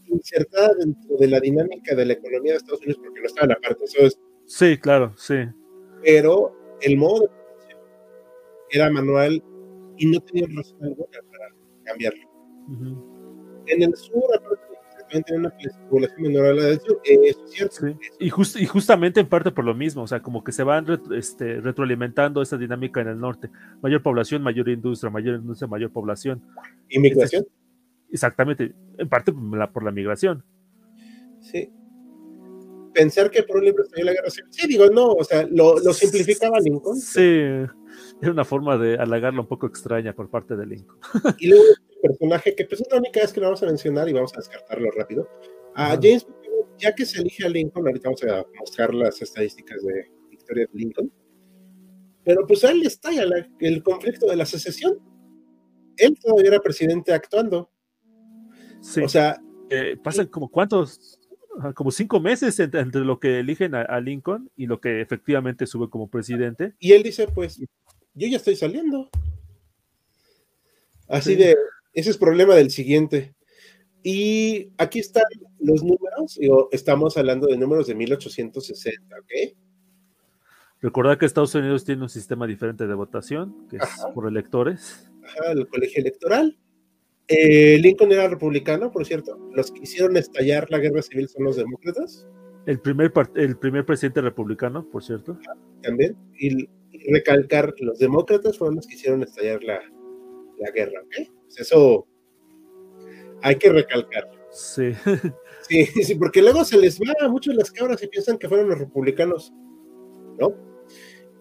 insertada 0.08 0.74
dentro 0.80 1.18
de 1.18 1.28
la 1.28 1.40
dinámica 1.40 1.94
de 1.94 2.06
la 2.06 2.14
economía 2.14 2.54
de 2.54 2.58
Estados 2.58 2.82
Unidos 2.82 3.00
porque 3.04 3.20
no 3.20 3.28
estaba 3.28 3.44
en 3.44 3.50
la 3.50 3.60
parte. 3.60 3.84
Eso 3.84 4.00
es, 4.00 4.20
sí, 4.48 4.76
claro, 4.80 5.14
sí. 5.18 5.36
Pero 6.02 6.58
el 6.82 6.98
modo 6.98 7.22
de 7.22 7.28
producción 7.28 7.80
era 8.72 8.90
manual 8.90 9.44
y 9.98 10.06
no 10.08 10.20
tenía 10.22 10.48
razón 10.56 10.84
alguna 10.84 11.20
para 11.32 11.48
cambiarlo. 11.84 12.28
En 13.68 13.84
el 13.84 13.96
sur, 13.96 14.24
aparte 14.36 14.71
tener 15.12 15.40
una 15.40 15.54
población 15.90 16.22
menor 16.22 16.46
a 16.46 16.54
la 16.54 16.64
del 16.66 16.80
sur, 16.80 17.00
eso 17.04 17.44
es 17.46 17.52
cierto. 17.52 17.88
Y, 18.20 18.28
y 18.28 18.66
justamente 18.66 19.20
en 19.20 19.28
parte 19.28 19.52
por 19.52 19.66
lo 19.66 19.74
mismo, 19.74 20.04
o 20.04 20.08
sea, 20.08 20.22
como 20.22 20.44
que 20.44 20.52
se 20.52 20.64
van 20.64 20.86
este, 21.16 21.60
retroalimentando 21.60 22.42
esa 22.42 22.58
dinámica 22.58 23.02
en 23.02 23.10
el 23.10 23.20
norte. 23.20 23.50
Mayor 23.82 24.02
población, 24.02 24.42
mayor 24.42 24.70
industria, 24.70 25.10
mayor 25.10 25.36
industria, 25.36 25.68
mayor 25.68 25.92
población. 25.92 26.42
¿Inmigración? 26.90 27.46
exactamente, 28.12 28.74
en 28.98 29.10
parte 29.10 29.32
por 29.32 29.84
la, 29.84 29.92
migración. 29.92 30.44
Sí. 31.40 31.72
Pensar 32.94 33.32
que 33.32 33.44
por 33.44 33.58
un 33.58 33.66
libro 33.66 33.84
estalló 33.84 34.06
la 34.06 34.14
guerra 34.14 34.30
civil. 34.30 34.50
Sí, 34.52 34.68
digo, 34.68 34.90
no, 34.90 35.08
o 35.14 35.24
sea, 35.24 35.48
lo, 35.50 35.80
lo 35.80 35.94
simplificaba 35.94 36.60
Lincoln. 36.60 36.98
Sí, 36.98 37.22
era 38.22 38.32
una 38.32 38.44
forma 38.44 38.78
de 38.78 38.96
halagarlo 38.98 39.42
un 39.42 39.48
poco 39.48 39.66
extraña 39.66 40.14
por 40.14 40.30
parte 40.30 40.56
de 40.56 40.66
Lincoln. 40.66 41.00
Y 41.40 41.48
luego 41.50 41.64
personaje 42.02 42.56
que 42.56 42.66
pues 42.66 42.82
es 42.82 42.88
la 42.92 42.98
única 42.98 43.22
vez 43.22 43.32
que 43.32 43.40
lo 43.40 43.48
vamos 43.48 43.64
a 43.64 43.68
mencionar 43.68 44.10
y 44.10 44.14
vamos 44.14 44.34
a 44.34 44.38
descartarlo 44.38 44.90
rápido. 44.92 45.28
A 45.76 45.92
James, 45.92 46.28
ya 46.78 46.94
que 46.94 47.06
se 47.06 47.22
elige 47.22 47.46
a 47.46 47.50
Lincoln, 47.50 47.88
ahorita 47.88 48.10
vamos 48.10 48.24
a 48.24 48.46
mostrar 48.60 48.94
las 48.94 49.22
estadísticas 49.22 49.82
de 49.84 50.12
victoria 50.30 50.68
de 50.72 50.80
Lincoln, 50.80 51.12
pero 52.24 52.46
pues 52.46 52.64
a 52.64 52.72
él 52.72 52.80
le 52.80 52.88
estalla 52.88 53.24
el 53.60 53.84
conflicto 53.84 54.28
de 54.28 54.36
la 54.36 54.46
secesión. 54.46 55.00
Él 55.98 56.18
todavía 56.20 56.52
era 56.52 56.60
presidente 56.60 57.14
actuando. 57.14 57.70
Sí. 58.82 59.02
O 59.02 59.10
sea, 59.10 59.42
eh, 59.70 59.98
pasan 60.02 60.28
como 60.28 60.50
cuántos, 60.50 61.20
como 61.76 61.92
cinco 61.92 62.20
meses 62.20 62.60
entre, 62.60 63.02
lo 63.02 63.20
que 63.20 63.40
eligen 63.40 63.76
a, 63.76 64.00
Lincoln 64.00 64.52
y 64.56 64.68
lo 64.68 64.80
que 64.80 65.02
efectivamente 65.02 65.66
sube 65.66 65.90
como 65.90 66.10
presidente. 66.10 66.74
Y 66.80 66.94
él 66.94 67.04
dice, 67.04 67.28
pues, 67.28 67.60
yo 68.14 68.28
ya 68.28 68.38
estoy 68.38 68.56
saliendo. 68.56 69.10
Así 71.08 71.36
de, 71.36 71.56
ese 71.94 72.10
es 72.10 72.18
problema 72.18 72.56
del 72.56 72.72
siguiente. 72.72 73.36
Y 74.04 74.70
aquí 74.78 75.00
están 75.00 75.24
los 75.60 75.84
números, 75.84 76.40
estamos 76.72 77.18
hablando 77.18 77.48
de 77.48 77.58
números 77.58 77.88
de 77.88 77.96
1860, 77.96 79.16
¿ok? 79.20 79.56
Recordad 80.82 81.20
que 81.20 81.28
Estados 81.28 81.54
Unidos 81.54 81.86
tiene 81.86 82.02
un 82.02 82.10
sistema 82.10 82.48
diferente 82.48 82.88
de 82.88 82.94
votación, 82.96 83.68
que 83.70 83.78
es 83.78 83.84
por 84.16 84.28
electores. 84.28 85.08
Ajá, 85.24 85.52
el 85.52 85.68
colegio 85.68 86.02
electoral. 86.02 86.58
Eh, 87.28 87.78
Lincoln 87.78 88.12
era 88.12 88.28
republicano, 88.28 88.92
por 88.92 89.06
cierto. 89.06 89.38
Los 89.54 89.72
que 89.72 89.82
hicieron 89.84 90.18
estallar 90.18 90.70
la 90.72 90.80
guerra 90.80 91.04
civil 91.04 91.30
son 91.30 91.44
los 91.44 91.56
demócratas. 91.56 92.28
El 92.66 92.80
primer, 92.80 93.14
el 93.36 93.58
primer 93.58 93.86
presidente 93.86 94.22
republicano, 94.22 94.90
por 94.90 95.04
cierto. 95.04 95.38
también. 95.84 96.18
Y 96.40 96.68
recalcar, 97.12 97.76
los 97.80 98.00
demócratas 98.00 98.58
fueron 98.58 98.78
los 98.78 98.88
que 98.88 98.96
hicieron 98.96 99.22
estallar 99.22 99.64
la, 99.64 99.80
la 100.58 100.72
guerra, 100.72 101.00
¿ok? 101.04 101.32
Pues 101.56 101.68
eso 101.68 102.08
hay 103.42 103.56
que 103.56 103.70
recalcarlo. 103.72 104.40
Sí. 104.52 104.94
sí. 105.68 105.86
Sí, 106.04 106.16
porque 106.16 106.42
luego 106.42 106.64
se 106.66 106.78
les 106.78 107.00
va 107.00 107.14
a 107.22 107.30
muchos 107.30 107.56
las 107.56 107.72
cabras 107.72 108.02
y 108.04 108.08
piensan 108.08 108.38
que 108.38 108.48
fueron 108.48 108.70
los 108.70 108.80
republicanos, 108.80 109.54
¿no? 110.40 110.54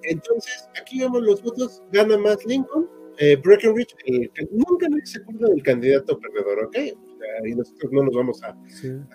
Entonces, 0.03 0.69
aquí 0.81 1.01
vemos 1.01 1.23
los 1.23 1.43
votos, 1.43 1.83
gana 1.93 2.17
más 2.17 2.45
Lincoln, 2.47 2.89
eh, 3.19 3.37
Breckinridge, 3.37 3.95
nunca 4.51 4.89
nadie 4.89 5.05
se 5.05 5.21
acuerda 5.21 5.49
del 5.49 5.63
candidato 5.63 6.19
perdedor, 6.19 6.65
¿ok? 6.65 6.77
y 7.47 7.55
nosotros 7.55 7.93
no 7.93 8.03
nos 8.05 8.15
vamos 8.15 8.43
a... 8.43 8.57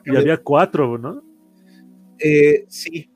y 0.05 0.15
había 0.15 0.37
cuatro, 0.37 0.97
¿no? 0.97 1.23
Eh, 2.19 2.65
sí. 2.67 3.09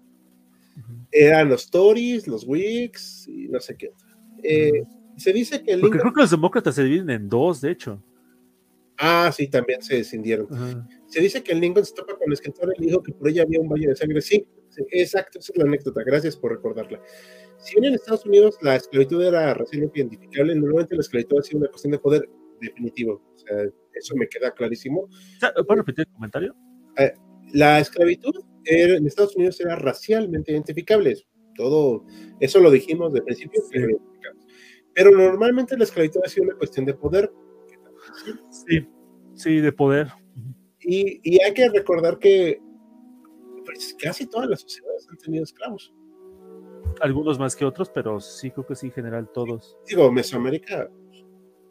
Eran 1.11 1.49
los 1.49 1.69
Tories, 1.69 2.27
los 2.27 2.43
Whigs 2.47 3.27
y 3.27 3.47
no 3.49 3.59
sé 3.59 3.75
qué 3.77 3.93
se 5.19 5.33
dice 5.33 5.63
que 5.63 5.77
Porque 5.77 5.99
creo 5.99 6.13
que 6.13 6.21
los 6.21 6.31
demócratas 6.31 6.75
se 6.75 6.83
dividen 6.83 7.09
en 7.09 7.29
dos, 7.29 7.61
de 7.61 7.71
hecho. 7.71 8.01
Ah, 8.97 9.31
sí, 9.33 9.47
también 9.47 9.81
se 9.81 9.95
descendieron. 9.95 10.47
Se 11.07 11.21
dice 11.21 11.41
que 11.41 11.53
el 11.53 11.61
Lincoln 11.61 11.85
se 11.85 11.93
topa 11.93 12.13
con 12.15 12.27
el 12.27 12.33
escritor 12.33 12.73
y 12.77 12.87
dijo 12.87 13.01
que 13.01 13.13
por 13.13 13.29
ella 13.29 13.43
había 13.43 13.61
un 13.61 13.69
valle 13.69 13.87
de 13.87 13.95
sangre. 13.95 14.19
Sí, 14.21 14.45
exacto, 14.91 15.39
esa 15.39 15.53
es 15.53 15.57
la 15.57 15.63
anécdota. 15.63 16.03
Gracias 16.05 16.35
por 16.35 16.51
recordarla. 16.51 17.01
Si 17.59 17.75
bien 17.75 17.85
en 17.85 17.95
Estados 17.95 18.25
Unidos 18.25 18.57
la 18.61 18.75
esclavitud 18.75 19.23
era 19.23 19.53
recién 19.53 19.89
identificable, 19.93 20.53
normalmente 20.53 20.95
la 20.95 21.01
esclavitud 21.01 21.39
ha 21.39 21.43
sido 21.43 21.59
una 21.59 21.69
cuestión 21.69 21.91
de 21.91 21.99
poder 21.99 22.29
definitivo. 22.59 23.21
O 23.35 23.37
sea, 23.37 23.63
eso 23.93 24.15
me 24.17 24.27
queda 24.27 24.51
clarísimo. 24.51 25.07
¿Puedo 25.39 25.75
repetir 25.81 26.05
el 26.05 26.13
comentario? 26.13 26.55
Eh, 26.97 27.13
la 27.53 27.79
esclavitud 27.79 28.33
en 28.65 29.07
Estados 29.07 29.35
Unidos 29.37 29.59
era 29.61 29.77
racialmente 29.77 30.51
identificable. 30.51 31.15
Todo, 31.55 32.05
eso 32.39 32.59
lo 32.59 32.69
dijimos 32.69 33.13
de 33.13 33.21
principio. 33.21 33.61
Pero 33.71 33.97
normalmente 35.05 35.77
la 35.77 35.83
esclavitud 35.83 36.21
ha 36.25 36.29
sido 36.29 36.47
una 36.47 36.55
cuestión 36.55 36.85
de 36.85 36.93
poder. 36.93 37.31
Sí, 38.49 38.87
sí, 39.35 39.59
de 39.59 39.71
poder. 39.71 40.07
Y, 40.81 41.41
hay 41.41 41.53
que 41.53 41.69
recordar 41.69 42.17
que 42.17 42.59
pues, 43.65 43.95
casi 44.01 44.27
todas 44.27 44.49
las 44.49 44.61
sociedades 44.61 45.07
han 45.09 45.17
tenido 45.17 45.43
esclavos. 45.43 45.93
Algunos 47.01 47.37
más 47.37 47.55
que 47.55 47.65
otros, 47.65 47.89
pero 47.89 48.19
sí 48.19 48.51
creo 48.51 48.65
que 48.65 48.75
sí, 48.75 48.87
en 48.87 48.93
general 48.93 49.29
todos. 49.33 49.77
Digo, 49.87 50.11
Mesoamérica 50.11 50.89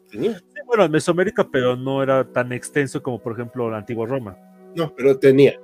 tenía. 0.09 0.41
bueno, 0.65 0.87
Mesoamérica, 0.89 1.47
pero 1.51 1.75
no 1.75 2.01
era 2.01 2.31
tan 2.31 2.51
extenso 2.53 3.03
como, 3.03 3.21
por 3.21 3.33
ejemplo, 3.33 3.69
la 3.69 3.77
antigua 3.77 4.07
Roma. 4.07 4.37
No, 4.75 4.93
pero 4.95 5.19
tenía. 5.19 5.59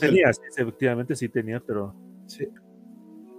tenía, 0.00 0.32
sí, 0.32 0.40
efectivamente 0.56 1.14
sí 1.14 1.28
tenía, 1.28 1.60
pero. 1.60 1.94
Sí. 2.26 2.48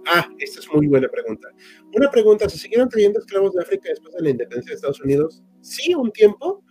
Ah, 0.06 0.28
esta 0.38 0.60
es 0.60 0.72
muy 0.72 0.86
buena 0.86 1.08
pregunta. 1.08 1.48
Una 1.94 2.10
pregunta, 2.10 2.48
¿se 2.48 2.58
siguieron 2.58 2.88
trayendo 2.88 3.18
esclavos 3.18 3.54
de 3.54 3.62
África 3.62 3.88
después 3.88 4.14
de 4.14 4.22
la 4.22 4.30
independencia 4.30 4.70
de 4.70 4.76
Estados 4.76 5.00
Unidos? 5.00 5.42
Sí, 5.60 5.94
un 5.94 6.12
tiempo. 6.12 6.62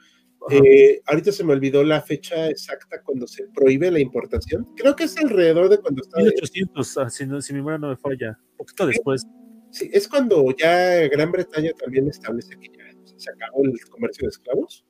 Eh, 0.52 1.02
ahorita 1.07 1.32
se 1.32 1.44
me 1.44 1.53
olvidó 1.53 1.84
la 1.84 2.02
fecha 2.02 2.49
exacta 2.49 3.02
cuando 3.03 3.28
se 3.28 3.48
prohíbe 3.48 3.91
la 3.91 3.99
importación. 3.99 4.68
Creo 4.78 4.95
que 4.95 5.06
es 5.06 5.18
alrededor 5.18 5.70
de 5.70 5.80
cuando 5.80 6.02
estaba... 6.02 6.24
1800, 6.24 6.98
ah, 6.99 7.10
si, 7.10 7.26
mi 7.26 7.32
memoria 7.53 7.80
no 7.80 7.90
me 7.90 7.98
falla, 7.98 8.40
un 8.52 8.57
poquito 8.57 8.88
después. 8.88 9.26
Sí, 9.72 9.90
es 9.91 10.07
cuando 10.07 10.45
ya 10.56 11.07
Gran 11.10 11.32
Bretaña 11.32 11.72
también 11.74 12.07
establece 12.07 12.57
que 12.57 12.68
ya 12.68 12.86
se 13.18 13.32
acabó 13.32 13.66
el 13.66 13.74
comercio 13.90 14.28
de 14.28 14.30
esclavos. 14.30 14.86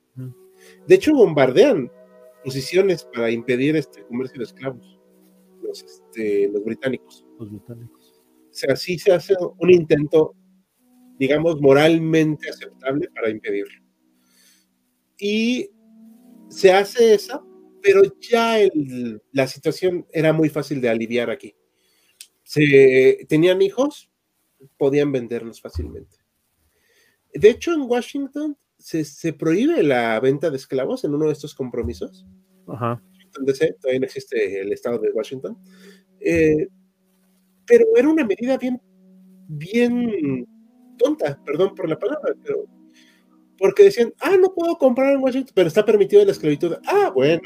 De 0.88 0.96
hecho, 0.96 1.14
bombardean 1.14 1.90
posiciones 2.44 3.06
para 3.06 3.32
impedir 3.32 3.76
este 3.76 4.04
comercio 4.04 4.38
de 4.38 4.44
esclavos, 4.44 5.00
los, 5.64 5.84
este, 5.84 6.50
los 6.50 6.64
británicos. 6.64 7.26
Los 7.40 7.50
británicos 7.50 8.05
sea, 8.56 8.76
sí 8.76 8.98
se 8.98 9.12
hace 9.12 9.36
un 9.58 9.70
intento, 9.70 10.36
digamos, 11.20 11.62
moralmente 11.62 12.50
aceptable 12.50 13.10
para 13.14 13.30
impedirlo. 13.30 13.84
Y 15.18 15.70
se 16.50 16.72
hace 16.72 17.14
eso, 17.14 17.46
pero 17.82 18.02
ya 18.20 18.58
la 19.32 19.48
situación 19.48 20.06
era 20.12 20.34
muy 20.34 20.50
fácil 20.50 20.82
de 20.82 20.90
aliviar 20.90 21.30
aquí. 21.30 21.56
Se, 22.44 23.26
tenían 23.28 23.62
hijos, 23.62 24.12
podían 24.78 25.12
venderlos 25.12 25.62
fácilmente. 25.62 26.18
De 27.34 27.50
hecho, 27.50 27.74
en 27.74 27.82
Washington 27.82 28.58
se, 28.78 29.34
prohíbe 29.34 29.84
la 29.84 30.20
venta 30.20 30.50
de 30.50 30.58
esclavos 30.58 31.04
en 31.04 31.14
uno 31.14 31.28
de 31.28 31.34
estos 31.34 31.56
compromisos. 31.56 32.26
Ajá. 32.68 33.02
Donde 33.34 33.54
todavía 33.54 34.00
no 34.00 34.06
existe 34.06 34.62
el 34.62 34.72
estado 34.72 35.00
de 35.00 35.12
Washington. 35.12 35.58
Eh, 36.20 36.68
pero 37.68 37.86
era 37.96 38.10
una 38.10 38.26
medida 38.26 38.58
bien, 38.58 38.82
bien 39.48 40.46
tonta, 40.98 41.40
perdón 41.44 41.76
por 41.76 41.90
la 41.90 41.98
palabra, 41.98 42.34
pero 42.44 42.66
porque 43.58 43.84
decían, 43.84 44.14
ah, 44.20 44.36
no 44.40 44.54
puedo 44.54 44.78
comprar 44.78 45.14
en 45.14 45.24
Washington, 45.24 45.54
pero 45.56 45.68
está 45.68 45.86
permitido 45.86 46.24
la 46.26 46.32
esclavitud. 46.32 46.76
Ah, 46.88 47.12
bueno. 47.14 47.42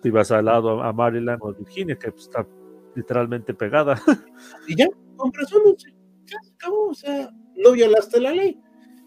te 0.00 0.08
ibas 0.08 0.30
al 0.30 0.46
lado 0.46 0.82
a 0.82 0.92
Maryland 0.92 1.40
o 1.42 1.52
Virginia, 1.52 1.96
que 1.96 2.10
pues, 2.10 2.24
está 2.24 2.46
literalmente 2.94 3.54
pegada. 3.54 4.00
Y 4.68 4.76
ya, 4.76 4.88
con 5.16 5.32
razón, 5.32 5.62
ya 6.24 6.38
se 6.42 6.52
acabó, 6.52 6.88
o 6.88 6.94
sea, 6.94 7.30
no 7.56 7.72
violaste 7.72 8.20
la 8.20 8.32
ley. 8.32 8.58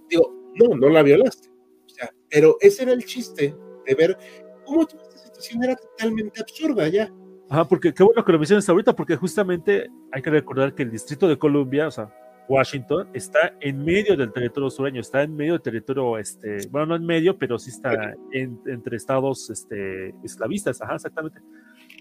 Digo, 0.10 0.52
no, 0.56 0.76
no 0.76 0.90
la 0.90 1.02
violaste. 1.02 1.50
O 1.86 1.90
sea, 1.90 2.14
pero 2.30 2.58
ese 2.62 2.84
era 2.84 2.94
el 2.94 3.04
chiste 3.06 3.56
de 3.86 3.96
ver 3.96 4.18
cómo 4.66 4.86
toda 4.86 5.04
esta 5.04 5.18
situación 5.18 5.64
era 5.64 5.76
totalmente 5.76 6.42
absurda 6.42 6.88
ya. 6.88 7.12
Ajá, 7.54 7.66
porque 7.66 7.94
qué 7.94 8.02
bueno 8.02 8.26
que 8.26 8.32
lo 8.32 8.40
mencionas 8.40 8.68
ahorita, 8.68 8.96
porque 8.96 9.16
justamente 9.16 9.88
hay 10.12 10.24
que 10.24 10.32
recordar 10.32 10.74
que 10.74 10.82
el 10.82 10.90
Distrito 10.90 11.28
de 11.28 11.38
Columbia, 11.38 11.88
o 11.88 11.92
sea, 11.92 12.12
Washington, 12.50 13.10
está 13.14 13.54
en 13.62 13.86
medio 13.86 14.18
del 14.18 14.34
territorio 14.34 14.72
sureño, 14.72 15.00
está 15.00 15.22
en 15.22 15.36
medio 15.36 15.54
del 15.54 15.62
territorio, 15.62 16.18
este, 16.18 16.68
bueno, 16.72 16.88
no 16.88 16.96
en 16.96 17.06
medio, 17.06 17.38
pero 17.38 17.60
sí 17.60 17.70
está 17.70 18.16
entre 18.32 18.98
estados 18.98 19.52
este, 19.52 20.16
esclavistas, 20.24 20.82
ajá, 20.82 20.96
exactamente, 20.96 21.42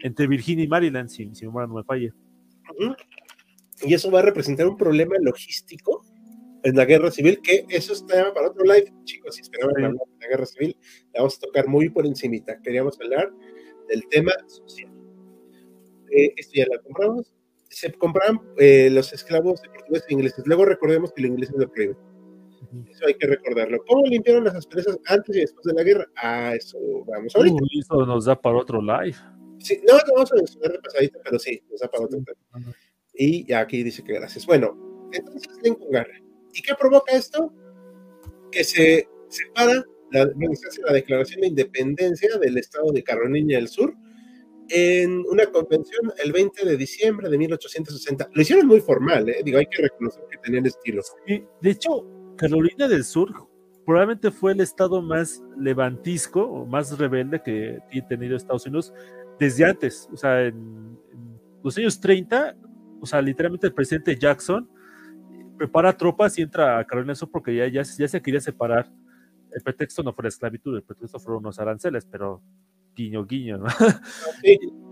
entre 0.03 0.27
Virginia 0.27 0.65
y 0.65 0.69
Maryland, 0.69 1.11
si, 1.11 1.27
mi 1.27 1.35
memoria 1.43 1.66
no 1.66 1.74
me 1.74 1.85
falla. 1.85 2.15
Y 3.83 3.93
eso 3.93 4.11
va 4.11 4.20
a 4.20 4.23
representar 4.23 4.66
un 4.66 4.79
problema 4.79 5.16
logístico 5.20 6.03
en 6.62 6.77
la 6.77 6.87
guerra 6.87 7.11
civil, 7.11 7.43
que 7.43 7.66
eso 7.69 7.93
está 7.93 8.33
para 8.33 8.49
otro 8.49 8.65
live, 8.65 8.91
chicos, 9.05 9.35
si 9.35 9.43
esperaban 9.43 9.77
hablar 9.77 9.93
de 9.93 10.19
la 10.19 10.29
guerra 10.29 10.47
civil, 10.47 10.74
la 11.12 11.20
vamos 11.20 11.37
a 11.37 11.41
tocar 11.41 11.69
muy 11.69 11.91
por 11.91 12.07
encimita, 12.07 12.59
queríamos 12.62 12.99
hablar 12.99 13.31
del 13.91 14.03
tema 14.09 14.33
social. 14.47 14.91
Eh, 16.12 16.34
esto 16.36 16.52
ya 16.55 16.66
la 16.70 16.78
compramos, 16.82 17.32
se 17.70 17.90
compraban 17.93 18.40
eh, 18.59 18.90
los 18.90 19.12
esclavos 19.12 19.62
de 19.62 19.70
portugueses 19.70 20.09
e 20.09 20.14
ingleses. 20.14 20.47
Luego 20.47 20.64
recordemos 20.66 21.12
que 21.12 21.22
los 21.22 21.30
ingleses 21.30 21.56
lo 21.56 21.70
prohíben. 21.70 21.97
Eso 22.90 23.06
hay 23.06 23.14
que 23.14 23.26
recordarlo. 23.26 23.82
¿Cómo 23.86 24.06
limpiaron 24.06 24.44
las 24.44 24.55
asperezas 24.55 24.98
antes 25.06 25.36
y 25.36 25.40
después 25.40 25.64
de 25.64 25.74
la 25.74 25.82
guerra? 25.82 26.06
Ah, 26.16 26.55
eso 26.55 26.78
vamos 27.06 27.34
ahorita. 27.34 27.55
Uh, 27.55 27.78
eso 27.78 28.06
nos 28.06 28.24
da 28.26 28.40
para 28.40 28.59
otro 28.59 28.80
live. 28.80 29.16
Sí, 29.59 29.80
no, 29.86 29.94
no 29.94 30.14
vamos 30.14 30.32
a 30.32 30.36
mencionar 30.36 30.72
de 30.72 30.78
pasadita, 30.78 31.18
pero 31.24 31.39
sí, 31.39 31.62
nos 31.70 31.80
da 31.80 31.90
para 31.90 32.05
otro 32.05 32.18
live. 32.18 32.74
Y 33.14 33.47
ya 33.47 33.60
aquí 33.60 33.82
dice 33.82 34.02
que 34.02 34.14
gracias. 34.14 34.47
Bueno, 34.47 35.09
entonces 35.12 35.48
Lincoln 35.62 35.90
Garra. 35.90 36.14
¿Y 36.52 36.62
qué 36.62 36.74
provoca 36.78 37.12
esto? 37.12 37.52
Que 38.51 38.64
se 38.64 39.09
separa 39.28 39.84
la, 40.10 40.24
la 40.26 40.93
Declaración 40.93 41.40
de 41.43 41.47
Independencia 41.48 42.36
del 42.39 42.59
Estado 42.59 42.93
de 42.93 43.02
Carolina 43.02 43.56
del 43.56 43.68
Sur 43.68 43.94
en 44.73 45.24
una 45.28 45.44
convención 45.47 46.11
el 46.24 46.32
20 46.32 46.65
de 46.65 46.77
diciembre 46.78 47.28
de 47.28 47.36
1860. 47.36 48.31
Lo 48.32 48.43
hicieron 48.43 48.66
muy 48.66 48.81
formal, 48.81 49.28
¿eh? 49.28 49.43
digo, 49.44 49.59
hay 49.59 49.66
que 49.66 49.82
reconocer 49.82 50.24
que 50.31 50.39
tenían 50.39 50.65
estilo. 50.65 51.03
Y 51.27 51.44
de 51.61 51.70
hecho, 51.70 52.07
Carolina 52.36 52.89
del 52.89 53.05
Sur 53.05 53.31
probablemente 53.85 54.31
fue 54.31 54.53
el 54.53 54.61
estado 54.61 55.03
más 55.03 55.43
levantisco 55.59 56.43
o 56.43 56.65
más 56.65 56.99
rebelde 56.99 57.43
que 57.43 57.78
ha 57.81 58.09
tenido 58.09 58.35
Estados 58.35 58.65
Unidos 58.65 58.94
desde 59.39 59.66
antes. 59.66 60.09
O 60.11 60.16
sea, 60.16 60.47
en, 60.47 60.99
los 61.62 61.77
años 61.77 62.01
30, 62.01 62.57
o 63.01 63.07
sea, 63.07 63.20
literalmente 63.20 63.66
el 63.66 63.74
presidente 63.74 64.16
Jackson 64.16 64.69
prepara 65.59 65.97
tropas 65.97 66.39
y 66.39 66.43
entra 66.43 66.78
a 66.78 66.86
Carolina 66.86 67.11
del 67.11 67.16
Sur 67.16 67.31
porque 67.31 67.55
ya, 67.55 67.69
ya, 67.69 67.82
ya 67.82 68.09
se 68.09 68.23
quería 68.23 68.40
separar. 68.40 68.90
El 69.51 69.61
pretexto 69.61 70.03
no 70.03 70.15
fue 70.15 70.23
la 70.23 70.28
esclavitud, 70.31 70.77
el 70.77 70.82
pretexto 70.82 71.20
fueron 71.20 71.43
unos 71.43 71.59
aranceles, 71.59 72.07
pero 72.07 72.43
guiño, 72.94 73.24
guiño, 73.24 73.59
¿no? 73.59 73.66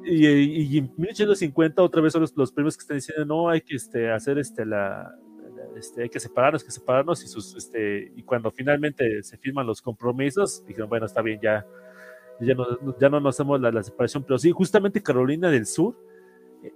y, 0.05 0.79
en 0.79 0.93
1850 0.97 1.83
otra 1.83 2.01
vez 2.01 2.13
son 2.13 2.23
los, 2.23 2.37
los, 2.37 2.53
primeros 2.53 2.77
que 2.77 2.83
están 2.83 2.97
diciendo, 2.97 3.25
no, 3.25 3.49
hay 3.49 3.61
que 3.61 3.77
este, 3.77 4.11
hacer 4.11 4.39
este, 4.39 4.65
la, 4.65 5.15
este, 5.77 6.03
hay 6.03 6.09
que 6.09 6.21
separarnos, 6.21 6.65
que 6.65 6.71
separarnos, 6.71 7.23
y, 7.25 7.29
sus, 7.29 7.55
este, 7.57 8.13
y 8.17 8.23
cuando 8.23 8.51
finalmente 8.51 9.23
se 9.23 9.37
firman 9.37 9.67
los 9.67 9.83
compromisos, 9.83 10.65
dijeron, 10.67 10.89
bueno, 10.89 11.07
está 11.07 11.23
bien, 11.23 11.41
ya, 11.43 11.67
ya, 12.41 12.55
no, 12.55 12.99
ya 12.99 13.09
no 13.09 13.21
nos 13.21 13.37
hacemos 13.37 13.61
la, 13.61 13.83
separación, 13.83 14.25
pero 14.25 14.39
sí, 14.39 14.51
justamente 14.51 15.03
Carolina 15.03 15.51
del 15.51 15.67
Sur 15.67 15.97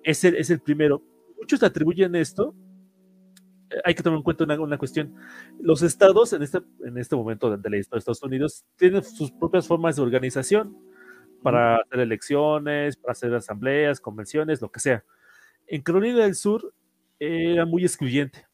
es 0.02 0.24
el, 0.24 0.36
es 0.36 0.50
el 0.50 0.60
primero. 0.60 1.02
Muchos 1.38 1.62
atribuyen 1.62 2.14
esto, 2.14 2.54
eh, 3.70 3.76
hay 3.84 3.94
que 3.94 4.02
tomar 4.02 4.18
en 4.18 4.22
cuenta 4.22 4.44
una, 4.44 4.60
una, 4.60 4.78
cuestión. 4.78 5.14
Los 5.60 5.82
estados 5.82 6.32
en 6.32 6.42
este, 6.42 6.60
en 6.84 6.98
este 6.98 7.16
momento 7.16 7.56
de 7.56 7.70
la 7.70 7.76
historia 7.76 7.96
de 7.96 7.98
Estados 7.98 8.22
Unidos 8.22 8.64
tienen 8.76 9.02
sus 9.02 9.30
propias 9.30 9.66
formas 9.66 9.96
de 9.96 10.02
organización 10.02 10.76
para 11.44 11.76
hacer 11.76 12.00
elecciones, 12.00 12.96
para 12.96 13.12
hacer 13.12 13.34
asambleas, 13.34 14.00
convenciones, 14.00 14.62
lo 14.62 14.72
que 14.72 14.80
sea. 14.80 15.04
En 15.66 15.82
Carolina 15.82 16.24
del 16.24 16.34
Sur 16.34 16.72
era 17.18 17.66
muy 17.66 17.82
excluyente. 17.82 18.46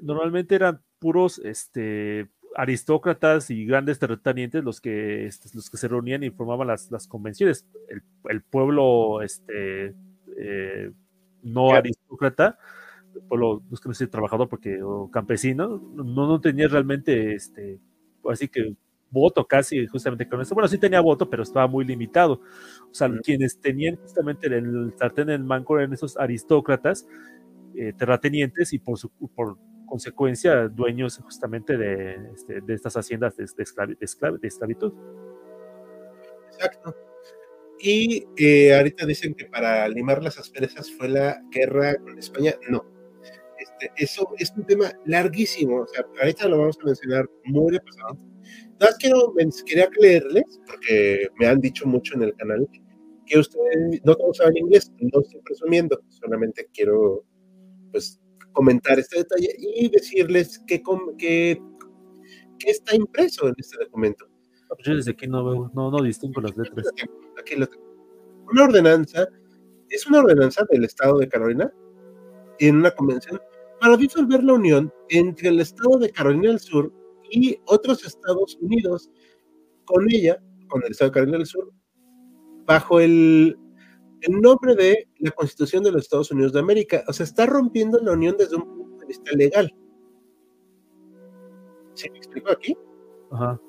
Normalmente 0.00 0.54
eran 0.54 0.80
puros 0.98 1.38
este, 1.44 2.30
aristócratas 2.56 3.50
y 3.50 3.66
grandes 3.66 3.98
terratenientes 3.98 4.64
los 4.64 4.80
que, 4.80 5.26
este, 5.26 5.50
los 5.52 5.68
que 5.68 5.76
se 5.76 5.88
reunían 5.88 6.22
y 6.24 6.30
formaban 6.30 6.68
las, 6.68 6.90
las 6.90 7.06
convenciones. 7.06 7.66
El, 8.30 8.42
pueblo 8.42 9.20
este, 9.20 9.94
eh, 10.38 10.90
no 11.42 11.74
aristócrata, 11.74 12.58
el 13.14 13.20
pueblo, 13.28 13.62
no 13.68 13.74
es 13.74 13.80
que 13.80 13.88
no 13.90 13.94
sea 13.94 14.08
trabajador 14.08 14.48
porque, 14.48 14.82
o 14.82 15.10
campesino, 15.10 15.82
no, 15.94 16.04
no 16.04 16.40
tenía 16.40 16.66
realmente, 16.66 17.34
este, 17.34 17.78
así 18.24 18.48
que 18.48 18.74
voto 19.10 19.46
casi 19.46 19.86
justamente 19.86 20.28
con 20.28 20.40
eso. 20.40 20.54
Bueno, 20.54 20.68
sí 20.68 20.78
tenía 20.78 21.00
voto, 21.00 21.28
pero 21.28 21.42
estaba 21.42 21.66
muy 21.66 21.84
limitado. 21.84 22.40
O 22.90 22.94
sea, 22.94 23.10
quienes 23.22 23.60
tenían 23.60 23.96
justamente 23.96 24.46
el 24.46 24.92
sartén 24.96 25.30
en 25.30 25.36
el 25.36 25.44
manco 25.44 25.78
eran 25.78 25.92
esos 25.92 26.16
aristócratas, 26.16 27.06
eh, 27.74 27.92
terratenientes 27.96 28.72
y 28.72 28.78
por, 28.78 28.98
su, 28.98 29.10
por 29.10 29.58
consecuencia 29.86 30.68
dueños 30.68 31.18
justamente 31.18 31.76
de, 31.76 32.18
este, 32.34 32.60
de 32.60 32.74
estas 32.74 32.96
haciendas 32.96 33.36
de, 33.36 33.44
de, 33.44 34.46
esclavitud. 34.46 34.92
Exacto. 36.52 36.94
Y 37.80 38.26
eh, 38.36 38.74
ahorita 38.74 39.06
dicen 39.06 39.34
que 39.34 39.46
para 39.46 39.88
limar 39.88 40.22
las 40.22 40.38
asperezas 40.38 40.90
fue 40.90 41.08
la 41.08 41.40
guerra 41.50 41.96
con 41.96 42.18
España. 42.18 42.54
No. 42.68 42.84
Este, 43.58 43.92
eso 43.96 44.28
es 44.38 44.52
un 44.56 44.64
tema 44.64 44.92
larguísimo. 45.04 45.82
O 45.82 45.86
sea, 45.86 46.04
ahorita 46.20 46.48
lo 46.48 46.58
vamos 46.58 46.78
a 46.82 46.86
mencionar 46.86 47.28
muy 47.44 47.72
de 47.72 47.80
Nada 48.80 48.94
quiero, 48.98 49.34
quería 49.66 49.88
leerles, 50.00 50.60
porque 50.66 51.28
me 51.38 51.46
han 51.46 51.60
dicho 51.60 51.86
mucho 51.86 52.14
en 52.14 52.22
el 52.22 52.34
canal, 52.34 52.68
que 53.26 53.38
ustedes 53.38 54.00
no 54.04 54.14
todos 54.14 54.36
saben 54.36 54.56
inglés, 54.56 54.92
no 55.00 55.20
estoy 55.20 55.40
presumiendo, 55.42 56.00
solamente 56.08 56.68
quiero 56.72 57.24
pues 57.90 58.20
comentar 58.52 58.98
este 58.98 59.18
detalle 59.18 59.54
y 59.58 59.88
decirles 59.88 60.62
qué 60.66 60.82
que, 61.18 61.60
que, 62.58 62.70
está 62.70 62.94
impreso 62.94 63.48
en 63.48 63.54
este 63.58 63.76
documento. 63.84 64.26
Yo 64.84 64.96
desde 64.96 65.12
aquí 65.12 65.26
no 65.26 65.44
veo, 65.44 65.70
no, 65.74 65.90
no 65.90 66.02
distingo 66.02 66.40
las 66.40 66.56
letras. 66.56 66.86
Aquí 67.38 67.56
lo 67.56 67.66
tengo. 67.66 67.84
Una 68.50 68.64
ordenanza, 68.64 69.26
es 69.88 70.06
una 70.06 70.20
ordenanza 70.20 70.64
del 70.70 70.84
Estado 70.84 71.18
de 71.18 71.28
Carolina 71.28 71.72
en 72.58 72.76
una 72.76 72.90
convención 72.90 73.40
para 73.80 73.96
disolver 73.96 74.42
la 74.44 74.54
unión 74.54 74.92
entre 75.08 75.48
el 75.48 75.60
Estado 75.60 75.98
de 75.98 76.10
Carolina 76.10 76.48
del 76.48 76.60
Sur 76.60 76.92
y 77.30 77.58
otros 77.66 78.04
Estados 78.04 78.56
Unidos 78.60 79.10
con 79.84 80.06
ella, 80.10 80.42
con 80.68 80.82
el 80.84 80.90
Estado 80.90 81.10
de 81.10 81.14
Carolina 81.14 81.38
del 81.38 81.46
Sur, 81.46 81.72
bajo 82.66 83.00
el, 83.00 83.56
el 84.20 84.40
nombre 84.40 84.74
de 84.74 85.08
la 85.18 85.30
Constitución 85.30 85.82
de 85.82 85.92
los 85.92 86.02
Estados 86.02 86.30
Unidos 86.30 86.52
de 86.52 86.60
América. 86.60 87.04
O 87.08 87.12
sea, 87.12 87.24
está 87.24 87.46
rompiendo 87.46 87.98
la 87.98 88.12
unión 88.12 88.36
desde 88.36 88.56
un 88.56 88.64
punto 88.64 88.98
de 88.98 89.06
vista 89.06 89.32
legal. 89.36 89.74
¿Se 91.94 92.10
me 92.10 92.18
explico 92.18 92.50
aquí? 92.50 92.76
Ajá. 93.30 93.60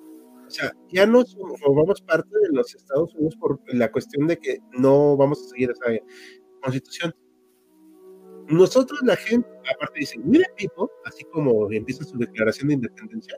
O 0.50 0.52
sea, 0.52 0.72
ya 0.92 1.06
no 1.06 1.24
formamos 1.60 2.02
parte 2.02 2.36
de 2.42 2.50
los 2.52 2.74
Estados 2.74 3.14
Unidos 3.14 3.36
por 3.36 3.60
la 3.68 3.92
cuestión 3.92 4.26
de 4.26 4.38
que 4.38 4.58
no 4.72 5.16
vamos 5.16 5.44
a 5.44 5.50
seguir 5.50 5.70
esa 5.70 6.04
constitución. 6.62 7.14
Nosotros, 8.48 9.00
la 9.04 9.16
gente, 9.16 9.48
aparte 9.72 10.00
dicen, 10.00 10.24
mira, 10.26 10.48
tipo, 10.58 10.90
así 11.06 11.24
como 11.26 11.72
empieza 11.72 12.04
su 12.04 12.18
declaración 12.18 12.70
de 12.70 12.74
independencia, 12.76 13.38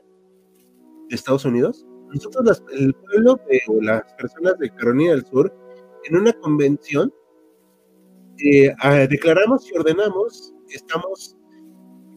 Estados 1.14 1.44
Unidos, 1.44 1.86
nosotros 2.14 2.62
el 2.72 2.94
pueblo 2.94 3.40
o 3.68 3.82
las 3.82 4.02
personas 4.14 4.58
de 4.58 4.70
Carolina 4.70 5.12
del 5.12 5.24
Sur, 5.26 5.54
en 6.04 6.16
una 6.16 6.32
convención, 6.34 7.12
eh, 8.38 8.74
declaramos 9.08 9.70
y 9.70 9.76
ordenamos 9.76 10.52
que 10.68 10.76
estamos, 10.76 11.36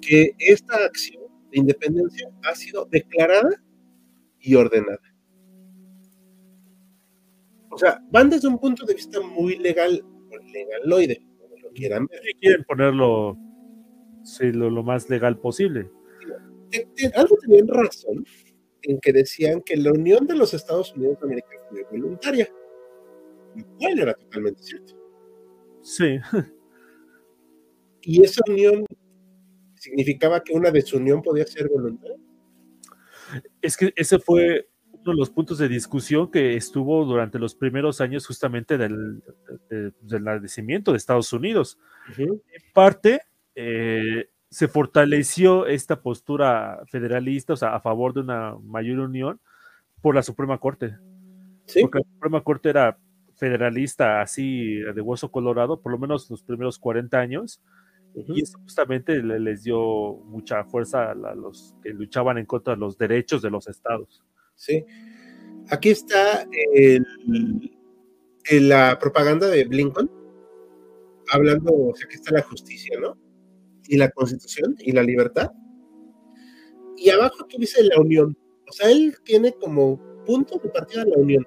que 0.01 0.31
esta 0.39 0.75
acción 0.77 1.23
de 1.51 1.59
independencia 1.59 2.29
ha 2.43 2.55
sido 2.55 2.85
declarada 2.85 3.49
y 4.39 4.55
ordenada. 4.55 4.99
O 7.69 7.77
sea, 7.77 8.01
van 8.09 8.29
desde 8.29 8.47
un 8.47 8.59
punto 8.59 8.85
de 8.85 8.93
vista 8.93 9.19
muy 9.21 9.57
legal, 9.57 10.03
legaloide, 10.53 11.21
como 11.39 11.57
lo 11.57 11.69
quieran 11.71 12.07
ver. 12.07 12.21
quieren 12.39 12.63
ponerlo 12.63 13.37
sí, 14.23 14.51
lo, 14.51 14.69
lo, 14.69 14.83
más 14.83 15.09
legal 15.09 15.37
posible. 15.39 15.89
Algo 17.15 17.37
tenían 17.41 17.67
razón, 17.67 18.25
en 18.87 18.99
que 18.99 19.13
decían 19.13 19.61
que 19.61 19.75
la 19.77 19.91
unión 19.91 20.27
de 20.27 20.35
los 20.35 20.53
Estados 20.53 20.93
Unidos 20.93 21.19
de 21.19 21.25
América 21.25 21.47
fue 21.69 21.83
voluntaria, 21.91 22.47
lo 23.55 23.65
cual 23.77 23.99
era 23.99 24.13
totalmente 24.13 24.63
cierto. 24.63 24.95
Sí. 25.81 26.19
¿Y 28.01 28.23
esa 28.23 28.41
unión 28.47 28.85
significaba 29.75 30.43
que 30.43 30.53
una 30.53 30.71
desunión 30.71 31.21
podía 31.21 31.45
ser 31.45 31.69
voluntaria? 31.69 32.17
Es 33.61 33.75
que 33.77 33.91
ese 33.95 34.19
fue 34.19 34.69
uno 34.91 35.11
de 35.11 35.17
los 35.17 35.29
puntos 35.29 35.57
de 35.57 35.67
discusión 35.67 36.31
que 36.31 36.55
estuvo 36.55 37.05
durante 37.05 37.39
los 37.39 37.55
primeros 37.55 38.01
años 38.01 38.25
justamente 38.25 38.77
del, 38.77 39.23
del 39.69 40.23
nacimiento 40.23 40.91
de 40.91 40.97
Estados 40.97 41.33
Unidos. 41.33 41.79
En 42.17 42.41
parte, 42.73 43.21
eh, 43.55 44.29
se 44.55 44.69
fortaleció 44.69 45.65
esta 45.65 46.01
postura 46.01 46.81
federalista, 46.87 47.51
o 47.51 47.57
sea, 47.57 47.75
a 47.75 47.81
favor 47.81 48.13
de 48.13 48.21
una 48.21 48.55
mayor 48.63 48.99
unión, 48.99 49.41
por 50.01 50.15
la 50.15 50.23
Suprema 50.23 50.59
Corte. 50.59 50.95
Porque 51.81 51.99
la 51.99 52.05
Suprema 52.13 52.41
Corte 52.41 52.69
era 52.69 52.97
federalista 53.35 54.21
así 54.21 54.75
de 54.77 55.01
hueso 55.01 55.29
colorado, 55.29 55.81
por 55.81 55.91
lo 55.91 55.97
menos 55.97 56.29
los 56.29 56.41
primeros 56.41 56.79
40 56.79 57.19
años, 57.19 57.61
y 58.15 58.43
eso 58.43 58.57
justamente 58.59 59.21
les 59.21 59.63
dio 59.63 60.13
mucha 60.23 60.63
fuerza 60.63 61.11
a 61.11 61.35
los 61.35 61.75
que 61.83 61.89
luchaban 61.89 62.37
en 62.37 62.45
contra 62.45 62.75
de 62.75 62.79
los 62.79 62.97
derechos 62.97 63.41
de 63.41 63.49
los 63.49 63.67
estados. 63.67 64.23
Sí. 64.55 64.85
Aquí 65.69 65.89
está 65.89 66.47
la 68.51 68.97
propaganda 68.99 69.49
de 69.49 69.65
Blinken, 69.65 70.09
hablando, 71.33 71.73
o 71.73 71.93
sea, 71.93 72.07
que 72.07 72.15
está 72.15 72.31
la 72.31 72.41
justicia, 72.41 72.97
¿no? 73.01 73.24
Y 73.87 73.97
la 73.97 74.09
constitución 74.11 74.75
y 74.79 74.91
la 74.91 75.03
libertad. 75.03 75.51
Y 76.97 77.09
abajo 77.09 77.43
aquí 77.43 77.57
dice 77.59 77.83
la 77.83 77.99
unión. 77.99 78.37
O 78.67 78.71
sea, 78.71 78.89
él 78.89 79.15
tiene 79.23 79.53
como 79.53 79.99
punto 80.25 80.57
de 80.57 80.69
partida 80.69 81.05
la 81.05 81.17
unión. 81.17 81.45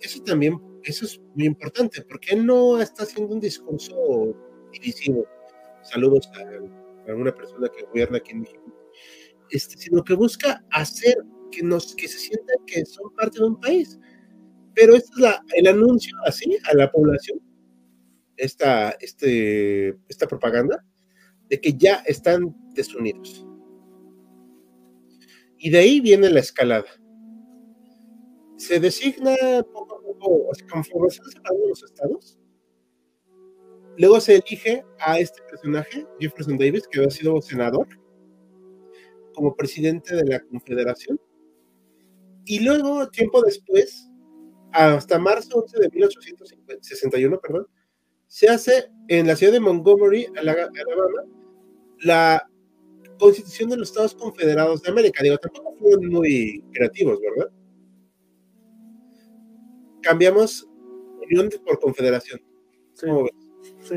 Eso 0.00 0.22
también, 0.22 0.58
eso 0.84 1.04
es 1.04 1.20
muy 1.34 1.46
importante, 1.46 2.02
porque 2.02 2.34
él 2.34 2.46
no 2.46 2.80
está 2.80 3.02
haciendo 3.02 3.34
un 3.34 3.40
discurso 3.40 4.34
divisivo. 4.72 5.26
Saludos 5.82 6.30
a, 6.34 7.10
alguna 7.10 7.34
persona 7.34 7.68
que 7.68 7.84
gobierna 7.84 8.18
aquí 8.18 8.32
en 8.32 8.40
México. 8.40 8.62
Este, 9.50 9.76
sino 9.76 10.02
que 10.04 10.14
busca 10.14 10.64
hacer 10.70 11.16
que, 11.50 11.62
nos, 11.62 11.94
que 11.94 12.06
se 12.06 12.18
sientan 12.18 12.56
que 12.66 12.84
son 12.86 13.12
parte 13.14 13.38
de 13.38 13.46
un 13.46 13.60
país. 13.60 13.98
Pero 14.74 14.94
este 14.94 15.10
es 15.14 15.20
la, 15.20 15.44
el 15.54 15.66
anuncio 15.66 16.16
así 16.24 16.56
a 16.70 16.74
la 16.74 16.90
población, 16.90 17.40
esta, 18.40 18.90
este, 19.00 19.96
esta 20.08 20.26
propaganda, 20.26 20.84
de 21.48 21.60
que 21.60 21.74
ya 21.74 21.96
están 22.06 22.54
desunidos. 22.74 23.46
Y 25.58 25.70
de 25.70 25.78
ahí 25.78 26.00
viene 26.00 26.30
la 26.30 26.40
escalada. 26.40 26.88
Se 28.56 28.80
designa 28.80 29.34
poco 29.72 29.96
a 29.96 30.02
poco, 30.02 30.50
conforme 30.70 31.10
se 31.10 31.20
los 31.68 31.82
estados, 31.82 32.38
luego 33.96 34.20
se 34.20 34.36
elige 34.36 34.84
a 35.00 35.18
este 35.18 35.42
personaje, 35.42 36.06
Jefferson 36.18 36.56
Davis, 36.56 36.86
que 36.88 37.00
había 37.00 37.10
sido 37.10 37.40
senador, 37.42 37.88
como 39.34 39.54
presidente 39.54 40.14
de 40.14 40.24
la 40.24 40.40
Confederación. 40.40 41.20
Y 42.44 42.60
luego, 42.60 43.08
tiempo 43.08 43.42
después, 43.42 44.10
hasta 44.72 45.18
marzo 45.18 45.58
11 45.58 45.80
de 45.80 45.88
1861, 45.90 47.40
perdón, 47.40 47.66
se 48.30 48.48
hace 48.48 48.88
en 49.08 49.26
la 49.26 49.34
ciudad 49.34 49.52
de 49.52 49.58
Montgomery, 49.58 50.28
Alabama, 50.36 50.70
la 51.98 52.48
Constitución 53.18 53.70
de 53.70 53.76
los 53.76 53.88
Estados 53.88 54.14
Confederados 54.14 54.82
de 54.82 54.90
América. 54.90 55.20
Digo, 55.20 55.36
tampoco 55.36 55.74
fueron 55.80 56.06
muy 56.06 56.64
creativos, 56.72 57.18
¿verdad? 57.20 57.52
Cambiamos 60.00 60.64
unión 61.24 61.50
por 61.66 61.80
confederación. 61.80 62.40
Sí. 62.94 63.08
sí. 63.82 63.96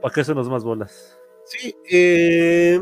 ¿Para 0.00 0.14
qué 0.14 0.34
nos 0.34 0.48
más 0.48 0.64
bolas? 0.64 1.14
Sí, 1.44 1.74
eh, 1.90 2.80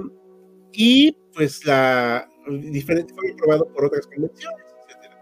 y 0.73 1.13
pues 1.35 1.67
la 1.67 2.31
diferente 2.49 3.13
fue 3.15 3.33
aprobado 3.33 3.67
por 3.73 3.87
otras 3.87 4.07
convenciones, 4.07 4.65
etc. 4.89 5.13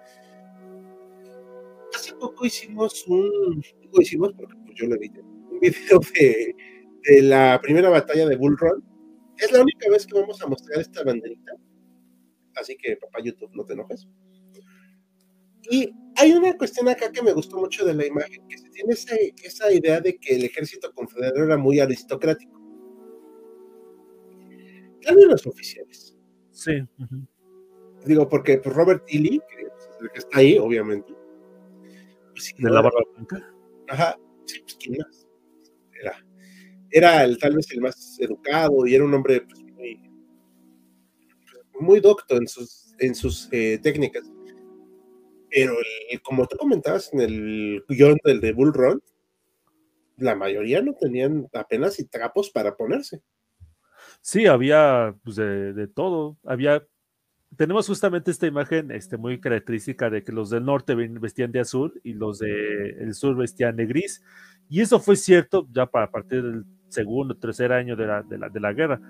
Hace 1.95 2.15
poco 2.17 2.45
hicimos 2.45 3.07
un, 3.09 3.63
digo 3.81 4.03
hicimos 4.03 4.35
porque 4.35 4.64
pues 4.75 4.81
yo 4.81 4.87
lo 4.89 4.97
edité, 4.97 5.21
un 5.21 5.61
video 5.61 6.01
de, 6.15 6.57
de, 7.03 7.23
la 7.23 7.61
primera 7.63 7.89
batalla 7.89 8.27
de 8.27 8.37
Bull 8.37 8.57
Run. 8.59 8.83
Es 9.39 9.51
la 9.53 9.63
única 9.63 9.89
vez 9.91 10.07
que 10.07 10.19
vamos 10.19 10.41
a 10.43 10.47
mostrar 10.47 10.81
esta 10.81 11.03
banderita, 11.03 11.53
así 12.57 12.77
que 12.77 12.97
papá 12.97 13.21
YouTube, 13.23 13.51
no 13.55 13.65
te 13.65 13.73
enojes. 13.73 14.07
Y 15.71 15.91
hay 16.17 16.33
una 16.33 16.57
cuestión 16.57 16.89
acá 16.89 17.11
que 17.11 17.23
me 17.23 17.33
gustó 17.33 17.59
mucho 17.59 17.85
de 17.85 17.95
la 17.95 18.07
imagen, 18.07 18.47
que 18.49 18.59
se 18.59 18.69
tiene 18.71 18.93
esa, 18.93 19.17
esa 19.43 19.73
idea 19.73 20.01
de 20.01 20.17
que 20.19 20.37
el 20.37 20.45
ejército 20.45 20.93
confederado 20.93 21.45
era 21.45 21.57
muy 21.57 21.81
aristocrático. 21.81 22.61
También 25.03 25.29
los 25.29 25.47
oficiales. 25.47 26.17
Sí. 26.51 26.73
Digo, 28.07 28.29
porque 28.29 28.59
pues, 28.59 28.75
Robert 28.75 29.05
E. 29.09 29.19
Lee, 29.19 29.41
que 29.49 29.63
es 29.63 29.89
el 30.01 30.11
que 30.11 30.19
está 30.19 30.39
ahí, 30.39 30.59
obviamente. 30.59 31.13
Pues, 32.33 32.55
¿De 32.59 32.71
la 32.71 32.81
barba 32.81 33.01
blanca? 33.15 33.55
Ajá, 33.89 34.19
pues. 34.45 35.27
Era, 36.01 36.27
era 36.91 37.37
tal 37.39 37.57
vez 37.57 37.71
el 37.73 37.81
más 37.81 38.19
educado 38.21 38.87
y 38.87 38.95
era 38.95 39.05
un 39.05 39.15
hombre 39.15 39.43
pues, 39.43 39.63
muy, 39.63 40.01
muy 41.81 42.01
docto 42.01 42.37
en 42.37 42.47
sus, 42.47 42.95
en 42.99 43.15
sus 43.15 43.49
eh, 43.53 43.79
técnicas. 43.83 44.31
Pero 45.51 45.75
como 46.23 46.47
tú 46.47 46.57
comentabas 46.57 47.13
en 47.13 47.21
el 47.21 47.85
guion 47.89 48.19
del 48.25 48.41
de 48.41 48.53
Bull 48.53 48.75
Run, 48.75 49.01
la 50.17 50.35
mayoría 50.35 50.83
no 50.83 50.95
tenían 50.95 51.49
apenas 51.53 51.99
y 51.99 52.05
trapos 52.05 52.51
para 52.51 52.77
ponerse. 52.77 53.23
Sí, 54.21 54.47
había 54.47 55.15
pues, 55.23 55.37
de, 55.37 55.89
todo. 55.89 56.39
Había, 56.45 56.87
tenemos 57.57 57.87
justamente 57.87 58.31
esta 58.31 58.47
imagen 58.47 58.91
este, 58.91 59.17
muy 59.17 59.41
característica 59.41 60.11
de 60.11 60.23
que 60.23 60.33
los 60.33 60.51
del 60.51 60.65
norte 60.65 60.95
vestían 60.95 61.53
de 61.53 61.61
azul 61.61 62.01
y 62.03 62.15
los 62.15 62.39
del 62.39 63.15
sur 63.15 63.37
vestían 63.37 63.77
de 63.77 63.87
gris. 63.87 64.23
Y 64.69 64.81
eso 64.81 64.99
fue 64.99 65.17
cierto 65.17 65.67
ya 65.71 65.87
para 65.87 66.11
partir 66.11 66.43
del 66.43 66.65
segundo, 66.89 67.37
tercer 67.37 67.73
año 67.73 67.97
de 67.97 68.07
la, 68.07 68.23
de 68.23 68.39
la, 68.39 68.49
de 68.49 68.61
la 68.61 68.73
guerra. 68.73 69.01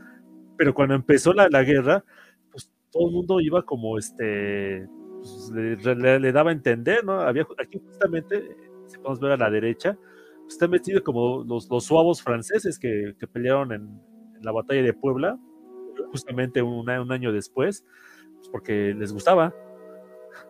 Pero 0.57 0.75
cuando 0.75 0.95
empezó 0.95 1.33
la, 1.33 1.49
la, 1.49 1.63
guerra, 1.63 2.05
pues 2.51 2.71
todo 2.91 3.09
el 3.09 3.15
mundo 3.15 3.41
iba 3.41 3.65
como 3.65 3.99
este, 3.99 4.89
pues, 5.21 5.51
le, 5.53 6.33
daba 6.33 6.51
a 6.51 6.53
entender, 6.53 7.05
¿no? 7.05 7.21
Había 7.21 7.47
aquí 7.59 7.81
justamente, 7.85 8.57
si 8.87 8.97
podemos 8.99 9.21
ver 9.21 9.33
a 9.33 9.37
la 9.37 9.51
derecha, 9.51 9.99
están 10.49 10.71
vestidos 10.71 11.03
como 11.03 11.45
los, 11.45 11.69
los 11.71 11.85
suavos 11.85 12.23
franceses 12.23 12.79
que, 12.79 13.15
que 13.19 13.27
pelearon 13.27 13.73
en, 13.73 14.01
la 14.43 14.53
batalla 14.53 14.83
de 14.83 14.93
Puebla, 14.93 15.39
justamente 16.11 16.61
un, 16.61 16.89
un 16.89 17.13
año 17.13 17.33
después, 17.33 17.83
pues 18.45 18.51
porque 18.51 18.95
les 18.95 19.13
gustaba. 19.13 19.55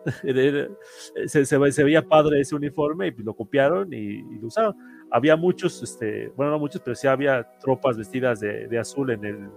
se, 1.27 1.83
veía 1.83 2.01
padre 2.01 2.41
ese 2.41 2.55
uniforme 2.55 3.07
y 3.07 3.23
lo 3.23 3.35
copiaron 3.35 3.91
y, 3.93 4.21
lo 4.39 4.47
usaron. 4.47 4.75
Había 5.11 5.35
muchos, 5.35 5.81
este, 5.81 6.29
bueno, 6.35 6.51
no 6.51 6.59
muchos, 6.59 6.81
pero 6.83 6.95
sí 6.95 7.07
había 7.07 7.47
tropas 7.59 7.97
vestidas 7.97 8.39
de, 8.39 8.67
de, 8.67 8.79
azul 8.79 9.11
en 9.11 9.23
el, 9.23 9.49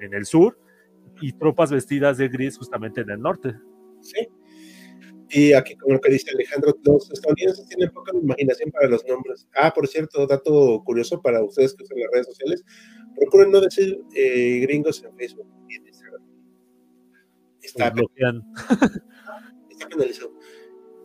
en 0.00 0.14
el 0.14 0.26
sur 0.26 0.58
y 1.20 1.32
tropas 1.32 1.70
vestidas 1.70 2.18
de 2.18 2.28
gris 2.28 2.58
justamente 2.58 3.00
en 3.00 3.10
el 3.10 3.20
norte. 3.20 3.54
Sí. 4.00 4.28
Y 5.30 5.52
aquí, 5.52 5.74
como 5.76 5.94
lo 5.94 6.00
que 6.00 6.12
dice 6.12 6.30
Alejandro, 6.32 6.76
los 6.84 7.10
estadounidenses 7.10 7.66
tienen 7.66 7.90
poca 7.90 8.12
imaginación 8.16 8.70
para 8.70 8.88
los 8.88 9.04
nombres. 9.06 9.48
Ah, 9.54 9.72
por 9.74 9.88
cierto, 9.88 10.26
dato 10.26 10.82
curioso 10.84 11.20
para 11.22 11.42
ustedes 11.42 11.74
que 11.74 11.84
usan 11.84 11.98
las 11.98 12.10
redes 12.12 12.26
sociales, 12.26 12.64
procuren 13.16 13.50
no 13.50 13.60
decir 13.60 13.98
eh, 14.14 14.60
gringos 14.60 15.02
en 15.02 15.16
Facebook 15.16 15.48
en 17.64 17.98
Instagram. 17.98 18.42
Está, 18.54 18.86
está 19.70 19.88
penalizado. 19.88 20.32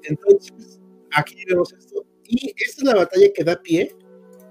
Entonces, 0.04 0.82
aquí 1.12 1.36
vemos 1.48 1.74
esto. 1.74 2.06
Y 2.26 2.54
esta 2.58 2.82
es 2.82 2.84
la 2.84 2.96
batalla 2.96 3.28
que 3.34 3.44
da 3.44 3.62
pie, 3.62 3.96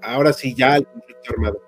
ahora 0.01 0.33
sí, 0.33 0.53
ya 0.55 0.75
al 0.75 0.87
conflicto 0.87 1.31
armado. 1.31 1.61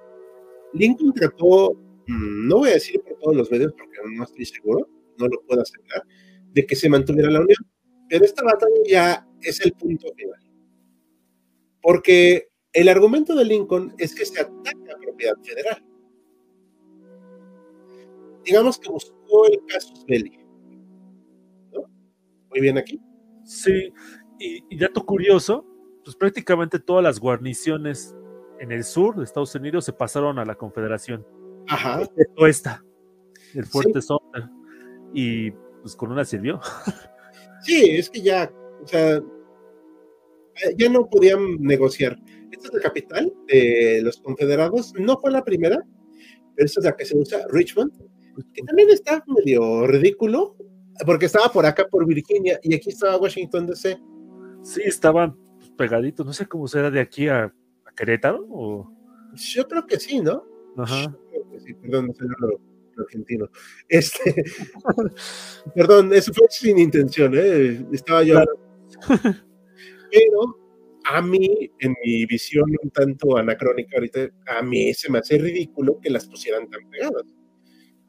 Lincoln 0.73 1.13
trató, 1.13 1.73
mm, 2.07 2.47
no 2.47 2.57
voy 2.59 2.69
a 2.69 2.73
decir 2.73 3.01
por 3.01 3.18
todos 3.19 3.35
los 3.35 3.51
medios 3.51 3.73
porque 3.73 3.97
no 4.15 4.23
estoy 4.23 4.45
seguro, 4.45 4.88
no 5.18 5.27
lo 5.27 5.41
puedo 5.47 5.61
aceptar, 5.61 6.03
de 6.53 6.65
que 6.65 6.76
se 6.76 6.89
mantuviera 6.89 7.30
la 7.30 7.41
unión 7.41 7.57
pero 8.11 8.26
esta 8.26 8.43
batalla 8.43 8.76
ya 8.85 9.27
es 9.41 9.61
el 9.61 9.72
punto 9.72 10.13
final. 10.18 10.41
Porque 11.81 12.49
el 12.73 12.89
argumento 12.89 13.34
de 13.35 13.45
Lincoln 13.45 13.95
es 13.97 14.13
que 14.13 14.26
se 14.26 14.41
ataca 14.41 14.93
a 14.93 14.99
propiedad 14.99 15.35
federal. 15.41 15.81
Digamos 18.43 18.77
que 18.77 18.89
buscó 18.89 19.15
el 19.48 19.60
casus 19.68 20.06
belli. 20.06 20.40
¿no? 21.74 21.82
Muy 22.49 22.62
bien 22.62 22.78
aquí. 22.78 22.99
Sí, 23.44 23.91
y, 24.40 24.78
dato 24.78 25.06
curioso, 25.06 25.66
pues 26.03 26.16
prácticamente 26.16 26.80
todas 26.80 27.03
las 27.03 27.20
guarniciones 27.20 28.16
en 28.60 28.72
el 28.72 28.84
sur 28.84 29.16
de 29.16 29.24
Estados 29.24 29.53
Unidos 29.56 29.86
se 29.86 29.94
pasaron 29.94 30.40
a 30.40 30.45
la 30.45 30.56
Confederación. 30.56 31.26
Ajá. 31.68 32.02
esta, 32.48 32.84
el 33.53 33.66
fuerte 33.66 34.02
sí. 34.02 34.16
Y 35.14 35.52
pues 35.82 35.95
con 35.95 36.12
una 36.12 36.26
sirvió. 36.26 36.60
Sí, 37.64 37.91
es 37.91 38.10
que 38.10 38.22
ya, 38.22 38.52
o 38.84 38.88
sea, 38.88 39.18
eh, 39.18 40.76
ya 40.78 40.90
no 40.90 41.08
podían 41.08 41.62
negociar. 41.62 42.18
Esta 42.52 42.70
es 42.70 42.74
la 42.74 42.82
capital 42.82 43.32
de 43.48 44.02
los 44.03 44.20
confederados, 44.20 44.94
no 44.98 45.20
fue 45.20 45.32
la 45.32 45.44
primera, 45.44 45.78
pero 46.56 46.66
esta 46.66 46.80
es 46.80 46.86
la 46.86 46.95
que 46.95 47.06
se 47.06 47.16
usa, 47.16 47.45
Richmond, 47.52 47.94
que 48.53 48.62
también 48.64 48.90
está 48.90 49.24
medio 49.28 49.88
ridículo, 49.88 50.56
Porque 51.06 51.26
estaba 51.26 51.52
por 51.52 51.66
acá, 51.66 51.88
por 51.90 52.06
Virginia, 52.06 52.60
y 52.62 52.76
aquí 52.76 52.90
estaba 52.90 53.18
Washington 53.18 53.68
DC. 53.68 53.99
Sí, 54.64 54.82
estaban 54.86 55.36
pegaditos. 55.78 56.26
No 56.26 56.34
sé 56.34 56.45
cómo 56.45 56.68
será 56.68 56.91
de 56.91 56.99
aquí 56.99 57.28
a, 57.28 57.53
Querétaro. 57.95 58.45
O... 58.49 58.91
Yo 59.34 59.68
creo 59.68 59.86
que 59.86 59.99
sí, 59.99 60.22
¿no? 60.22 60.44
Ajá. 60.78 61.16
Perdón, 61.82 62.08
no 62.08 62.14
sé 62.14 62.24
lo, 62.40 62.60
argentino. 63.03 63.49
Este, 63.90 64.44
perdón, 65.76 66.14
eso 66.14 66.34
fue 66.34 66.48
sin 66.49 66.78
intención, 66.80 67.34
¿eh? 67.36 67.86
Estaba 67.91 68.24
yo. 68.24 68.40
Pero 70.12 70.62
a 71.06 71.22
mí, 71.22 71.72
en 71.80 71.95
mi 72.03 72.26
visión 72.26 72.66
un 72.82 72.90
tanto 72.91 73.38
anacrónica 73.38 73.98
ahorita, 73.98 74.30
a 74.48 74.62
mí 74.62 74.94
se 74.94 75.12
me 75.12 75.20
hace 75.20 75.38
ridículo 75.38 75.99
que 76.02 76.10
las 76.10 76.28
pusieran 76.28 76.70
tan 76.70 76.90
pegadas. 76.90 77.24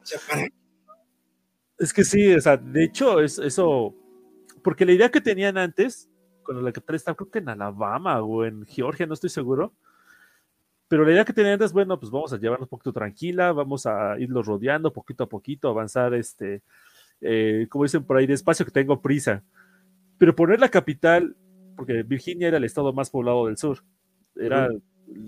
O 0.03 0.05
sea, 0.05 0.19
¿para 0.29 0.47
Es 1.79 1.93
que 1.93 2.03
sí, 2.03 2.33
o 2.33 2.41
sea, 2.41 2.57
de 2.57 2.83
hecho, 2.83 3.19
es, 3.21 3.39
eso, 3.39 3.95
porque 4.63 4.85
la 4.85 4.91
idea 4.91 5.09
que 5.09 5.21
tenían 5.21 5.57
antes, 5.57 6.09
con 6.43 6.63
la 6.63 6.71
que 6.71 6.81
está, 6.93 7.15
creo 7.15 7.31
que 7.31 7.39
en 7.39 7.49
Alabama 7.49 8.21
o 8.21 8.45
en 8.45 8.65
Georgia, 8.65 9.05
no 9.05 9.13
estoy 9.13 9.29
seguro, 9.29 9.73
pero 10.87 11.05
la 11.05 11.11
idea 11.11 11.25
que 11.25 11.33
tenían 11.33 11.53
antes, 11.53 11.73
bueno, 11.73 11.99
pues 11.99 12.11
vamos 12.11 12.33
a 12.33 12.37
llevarnos 12.37 12.67
un 12.67 12.69
poquito 12.69 12.93
tranquila, 12.93 13.51
vamos 13.51 13.85
a 13.85 14.19
irlos 14.19 14.45
rodeando 14.45 14.93
poquito 14.93 15.23
a 15.23 15.29
poquito, 15.29 15.69
avanzar, 15.69 16.13
este, 16.13 16.61
eh, 17.21 17.65
como 17.69 17.85
dicen 17.85 18.03
por 18.03 18.17
ahí, 18.17 18.27
despacio 18.27 18.65
que 18.65 18.71
tengo 18.71 19.01
prisa. 19.01 19.43
Pero 20.19 20.35
poner 20.35 20.59
la 20.59 20.69
capital 20.69 21.35
porque 21.75 22.03
Virginia 22.03 22.47
era 22.47 22.57
el 22.57 22.63
estado 22.63 22.93
más 22.93 23.09
poblado 23.09 23.47
del 23.47 23.57
sur. 23.57 23.79
Era 24.35 24.69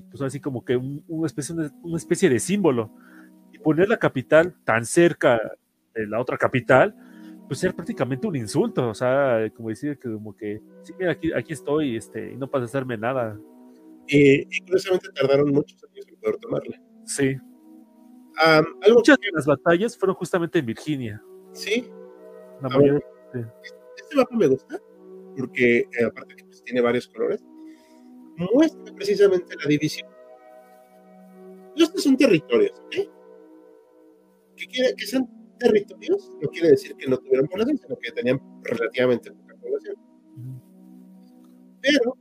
pues, 0.10 0.22
así 0.22 0.40
como 0.40 0.64
que 0.64 0.78
una, 0.78 1.28
especie, 1.28 1.56
una 1.82 1.98
especie 1.98 2.30
de 2.30 2.40
símbolo. 2.40 2.92
Poner 3.66 3.90
la 3.90 3.98
capital 3.98 4.54
tan 4.64 4.86
cerca 4.86 5.42
de 5.96 6.06
la 6.06 6.22
otra 6.22 6.38
capital, 6.38 6.96
pues 7.48 7.64
era 7.64 7.74
prácticamente 7.74 8.28
un 8.28 8.36
insulto. 8.36 8.90
O 8.90 8.94
sea, 8.94 9.50
como 9.56 9.70
decir 9.70 9.98
que 9.98 10.14
como 10.14 10.36
que, 10.36 10.62
sí, 10.84 10.94
mira, 11.00 11.14
aquí, 11.14 11.34
aquí 11.34 11.54
estoy 11.54 11.96
este, 11.96 12.34
y 12.34 12.38
no 12.38 12.48
pasa 12.48 12.62
a 12.62 12.66
hacerme 12.66 12.96
nada. 12.96 13.40
Y, 14.08 14.46
curiosamente 14.62 15.10
tardaron 15.16 15.50
muchos 15.50 15.84
años 15.84 16.06
en 16.08 16.16
poder 16.18 16.38
tomarla. 16.38 16.80
Sí. 17.06 17.36
Muchas 18.94 19.18
de 19.18 19.32
las 19.34 19.48
batallas 19.48 19.98
fueron 19.98 20.16
justamente 20.16 20.60
en 20.60 20.68
Virginia. 20.68 21.24
Sí. 21.54 21.90
La 22.62 22.70
mayoría. 22.70 23.02
Este 23.98 24.16
mapa 24.16 24.36
me 24.36 24.46
gusta 24.46 24.80
porque 25.36 25.80
eh, 25.80 26.06
aparte 26.06 26.36
que 26.36 26.44
pues, 26.46 26.64
tiene 26.64 26.82
varios 26.82 27.08
colores, 27.08 27.44
muestra 28.38 28.94
precisamente 28.94 29.56
la 29.64 29.68
división. 29.68 30.08
Estos 31.76 32.04
son 32.04 32.16
territorios, 32.16 32.80
¿ok? 32.86 33.15
Que, 34.56 34.68
quiere, 34.68 34.96
que 34.96 35.06
sean 35.06 35.30
territorios 35.60 36.32
no 36.42 36.50
quiere 36.50 36.70
decir 36.70 36.96
que 36.96 37.08
no 37.08 37.18
tuvieran 37.18 37.48
población, 37.48 37.78
sino 37.78 37.98
que 37.98 38.12
tenían 38.12 38.40
relativamente 38.64 39.32
poca 39.32 39.56
población. 39.56 39.96
Pero 41.82 42.18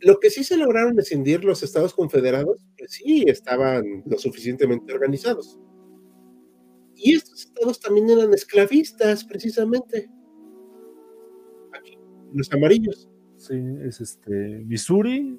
lo 0.00 0.20
que 0.20 0.30
sí 0.30 0.44
se 0.44 0.56
lograron 0.56 0.98
escindir 0.98 1.44
los 1.44 1.62
estados 1.62 1.94
confederados, 1.94 2.66
pues 2.78 2.92
sí 2.92 3.24
estaban 3.26 4.02
lo 4.06 4.18
suficientemente 4.18 4.92
organizados. 4.92 5.58
Y 6.94 7.14
estos 7.14 7.46
estados 7.46 7.80
también 7.80 8.10
eran 8.10 8.32
esclavistas, 8.32 9.24
precisamente 9.24 10.08
los 12.32 12.52
amarillos. 12.52 13.08
Sí, 13.36 13.54
es 13.82 14.00
este 14.00 14.64
Missouri, 14.64 15.38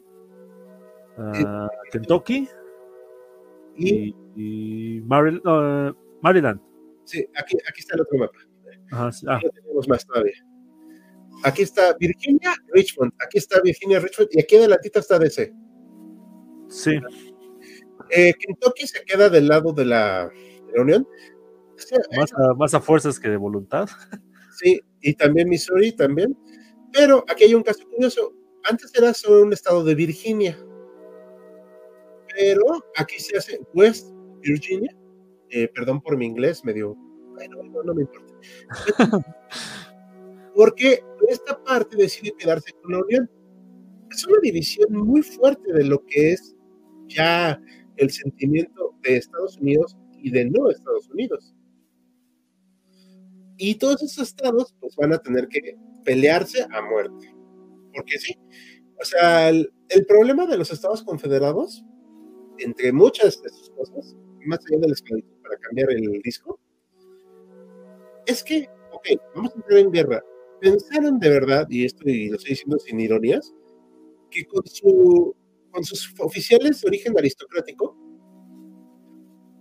uh, 1.18 1.68
Kentucky 1.92 2.48
y, 3.78 4.16
y 4.36 5.00
uh, 5.02 5.96
Maryland. 6.26 6.60
Sí, 7.04 7.24
aquí, 7.36 7.56
aquí 7.70 7.82
está 7.82 7.94
el 7.94 8.02
otro 8.02 8.18
mapa. 8.18 8.40
Ajá, 8.92 9.12
sí. 9.12 9.28
ah. 9.30 9.40
tenemos 9.54 9.88
más 9.88 10.08
todavía. 10.08 10.34
Aquí 11.44 11.62
está 11.62 11.94
Virginia, 12.00 12.56
Richmond. 12.74 13.14
Aquí 13.24 13.38
está 13.38 13.62
Virginia, 13.62 14.00
Richmond. 14.00 14.30
Y 14.32 14.40
aquí 14.42 14.56
adelantito 14.56 15.00
está 15.00 15.20
DC. 15.20 15.54
Sí. 16.68 17.00
Eh, 18.10 18.34
Kentucky 18.40 18.88
se 18.88 19.04
queda 19.04 19.30
del 19.30 19.48
lado 19.48 19.72
de 19.72 19.86
la, 19.86 20.28
de 20.28 20.74
la 20.74 20.82
Unión. 20.82 21.08
más, 22.18 22.34
a, 22.34 22.54
más 22.56 22.74
a 22.74 22.82
fuerzas 22.82 23.20
que 23.20 23.30
de 23.30 23.38
voluntad. 23.38 23.88
Sí, 24.58 24.80
y 25.02 25.14
también 25.14 25.50
Missouri, 25.50 25.92
también. 25.92 26.36
Pero 26.94 27.26
aquí 27.30 27.44
hay 27.44 27.54
un 27.54 27.62
caso 27.62 27.86
curioso. 27.90 28.34
Antes 28.64 28.90
era 28.96 29.14
solo 29.14 29.44
un 29.44 29.52
estado 29.52 29.84
de 29.84 29.94
Virginia. 29.94 30.58
Pero 32.34 32.64
aquí 32.96 33.20
se 33.20 33.38
hace 33.38 33.60
West 33.74 34.08
Virginia. 34.40 34.96
Eh, 35.50 35.68
perdón 35.74 36.02
por 36.02 36.18
mi 36.18 36.26
inglés, 36.26 36.64
medio. 36.64 36.96
Bueno, 37.34 37.64
no, 37.64 37.84
no 37.84 37.94
me 37.94 38.02
importa. 38.02 38.34
Porque 40.56 41.04
esta 41.28 41.62
parte 41.64 41.98
decide 41.98 42.34
quedarse 42.38 42.72
con 42.82 42.94
la 42.94 43.00
Unión. 43.00 43.30
Es 44.10 44.26
una 44.26 44.40
división 44.42 44.94
muy 44.94 45.22
fuerte 45.22 45.74
de 45.74 45.84
lo 45.84 46.06
que 46.06 46.34
es 46.34 46.56
ya 47.08 47.60
el 47.98 48.10
sentimiento 48.10 48.96
de 49.02 49.18
Estados 49.18 49.58
Unidos 49.58 49.98
y 50.22 50.32
de 50.32 50.46
no 50.46 50.70
Estados 50.70 51.10
Unidos. 51.10 51.54
Y 53.58 53.76
todos 53.76 54.02
esos 54.04 54.30
estados 54.30 54.74
pues 54.80 54.96
van 54.96 55.14
a 55.14 55.18
tener 55.18 55.48
que 55.48 55.78
pelearse 56.04 56.66
a 56.72 56.82
muerte. 56.82 57.34
Porque 57.94 58.18
sí, 58.18 58.36
o 59.00 59.06
sea, 59.06 59.50
el, 59.50 59.72
problema 60.08 60.46
de 60.46 60.58
los 60.58 60.72
Estados 60.72 61.04
Confederados, 61.04 61.84
entre 62.58 62.92
muchas 62.92 63.42
de 63.42 63.50
sus 63.50 63.70
cosas, 63.72 64.16
más 64.46 64.60
allá 64.68 64.80
de 64.80 64.88
la 64.88 64.94
esclavitud 64.94 65.35
para 65.46 65.60
cambiar 65.60 65.92
el 65.92 66.22
disco, 66.22 66.60
es 68.26 68.44
que, 68.44 68.68
ok, 68.92 69.08
vamos 69.36 69.54
a 69.54 69.56
entrar 69.56 69.80
en 69.80 69.92
guerra. 69.92 70.24
Pensaron 70.60 71.20
de 71.20 71.30
verdad, 71.30 71.68
y 71.70 71.86
esto 71.86 72.10
y 72.10 72.30
lo 72.30 72.38
estoy 72.38 72.52
diciendo 72.52 72.80
sin 72.80 73.00
ironías, 73.00 73.54
que 74.32 74.46
con, 74.46 74.66
su, 74.66 75.36
con 75.72 75.84
sus 75.84 76.14
oficiales 76.20 76.82
de 76.82 76.88
origen 76.88 77.18
aristocrático, 77.18 77.96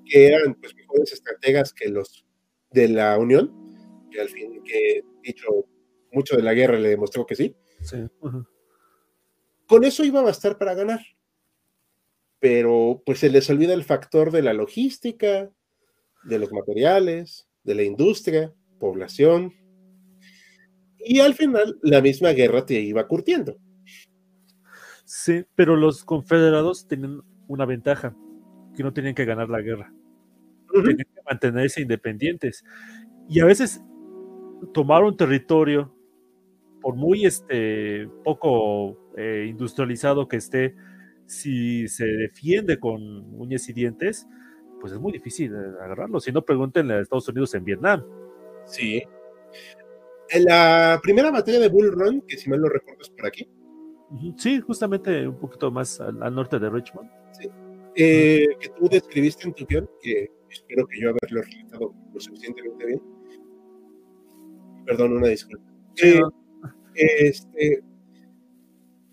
que 0.04 0.28
eran 0.28 0.54
pues 0.54 0.74
mejores 0.74 1.12
estrategas 1.12 1.72
que 1.72 1.88
los 1.88 2.24
de 2.70 2.88
la 2.88 3.18
Unión, 3.18 3.52
que 4.10 4.20
al 4.20 4.28
fin, 4.28 4.62
que 4.64 5.02
dicho 5.22 5.66
mucho 6.12 6.36
de 6.36 6.42
la 6.42 6.54
guerra 6.54 6.78
le 6.78 6.90
demostró 6.90 7.26
que 7.26 7.34
sí. 7.34 7.54
Con 9.66 9.84
eso 9.84 10.04
iba 10.04 10.20
a 10.20 10.24
bastar 10.24 10.58
para 10.58 10.74
ganar. 10.74 11.00
Pero 12.38 13.02
pues 13.04 13.20
se 13.20 13.30
les 13.30 13.48
olvida 13.50 13.74
el 13.74 13.84
factor 13.84 14.30
de 14.30 14.42
la 14.42 14.52
logística, 14.52 15.50
de 16.24 16.38
los 16.38 16.52
materiales, 16.52 17.48
de 17.64 17.74
la 17.74 17.82
industria, 17.82 18.52
población. 18.78 19.52
Y 20.98 21.20
al 21.20 21.34
final 21.34 21.78
la 21.82 22.00
misma 22.00 22.30
guerra 22.30 22.64
te 22.64 22.80
iba 22.80 23.06
curtiendo. 23.06 23.56
Sí, 25.04 25.44
pero 25.54 25.76
los 25.76 26.04
confederados 26.04 26.88
tenían 26.88 27.20
una 27.46 27.66
ventaja, 27.66 28.16
que 28.76 28.82
no 28.82 28.92
tenían 28.92 29.14
que 29.14 29.24
ganar 29.24 29.48
la 29.48 29.60
guerra. 29.60 29.92
Tenían 30.72 30.96
que 30.96 31.22
mantenerse 31.28 31.82
independientes. 31.82 32.64
Y 33.28 33.40
a 33.40 33.44
veces 33.44 33.82
tomar 34.72 35.04
un 35.04 35.16
territorio 35.16 35.94
por 36.80 36.96
muy 36.96 37.24
este, 37.24 38.08
poco 38.24 39.12
eh, 39.16 39.46
industrializado 39.48 40.28
que 40.28 40.36
esté, 40.36 40.74
si 41.26 41.88
se 41.88 42.04
defiende 42.06 42.78
con 42.78 43.00
uñas 43.40 43.68
y 43.68 43.72
dientes, 43.72 44.26
pues 44.84 44.92
es 44.92 45.00
muy 45.00 45.12
difícil 45.12 45.50
eh, 45.54 45.82
agarrarlo. 45.82 46.20
Si 46.20 46.30
no, 46.30 46.44
pregúntenle 46.44 46.92
a 46.92 47.00
Estados 47.00 47.26
Unidos 47.30 47.54
en 47.54 47.64
Vietnam. 47.64 48.04
Sí. 48.66 49.02
En 50.28 50.44
la 50.44 51.00
primera 51.02 51.30
batalla 51.30 51.58
de 51.58 51.70
Bull 51.70 51.90
Run, 51.90 52.20
que 52.28 52.36
si 52.36 52.50
mal 52.50 52.60
lo 52.60 52.68
recuerdo 52.68 53.00
es 53.00 53.08
por 53.08 53.26
aquí. 53.26 53.48
Sí, 54.36 54.60
justamente 54.60 55.26
un 55.26 55.38
poquito 55.38 55.70
más 55.70 55.98
al, 56.02 56.18
norte 56.34 56.58
de 56.58 56.68
Richmond. 56.68 57.10
Sí. 57.32 57.48
Eh, 57.96 58.46
que 58.60 58.68
tú 58.78 58.86
describiste 58.90 59.48
en 59.48 59.54
tu 59.54 59.64
guion, 59.64 59.88
que 60.02 60.30
espero 60.50 60.86
que 60.86 61.00
yo 61.00 61.08
haberlo 61.08 61.40
relatado 61.40 61.94
lo 62.12 62.20
suficientemente 62.20 62.84
bien. 62.84 63.02
Perdón, 64.84 65.16
una 65.16 65.28
disculpa. 65.28 65.64
Sí, 65.94 66.20
este, 66.94 67.82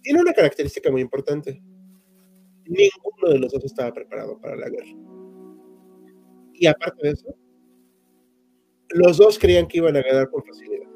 tiene 0.02 0.20
una 0.20 0.34
característica 0.34 0.92
muy 0.92 1.00
importante. 1.00 1.64
Ninguno 2.66 3.30
de 3.30 3.40
los 3.40 3.54
dos 3.54 3.64
estaba 3.64 3.94
preparado 3.94 4.38
para 4.38 4.58
la 4.58 4.68
guerra. 4.68 5.11
Y 6.62 6.68
aparte 6.68 7.08
de 7.08 7.14
eso, 7.14 7.36
los 8.90 9.18
dos 9.18 9.40
creían 9.40 9.68
que 9.68 9.80
iban 9.80 9.98
a 9.98 10.04
ganar 10.04 10.30
con 10.30 10.44
facilidad. 10.44 10.88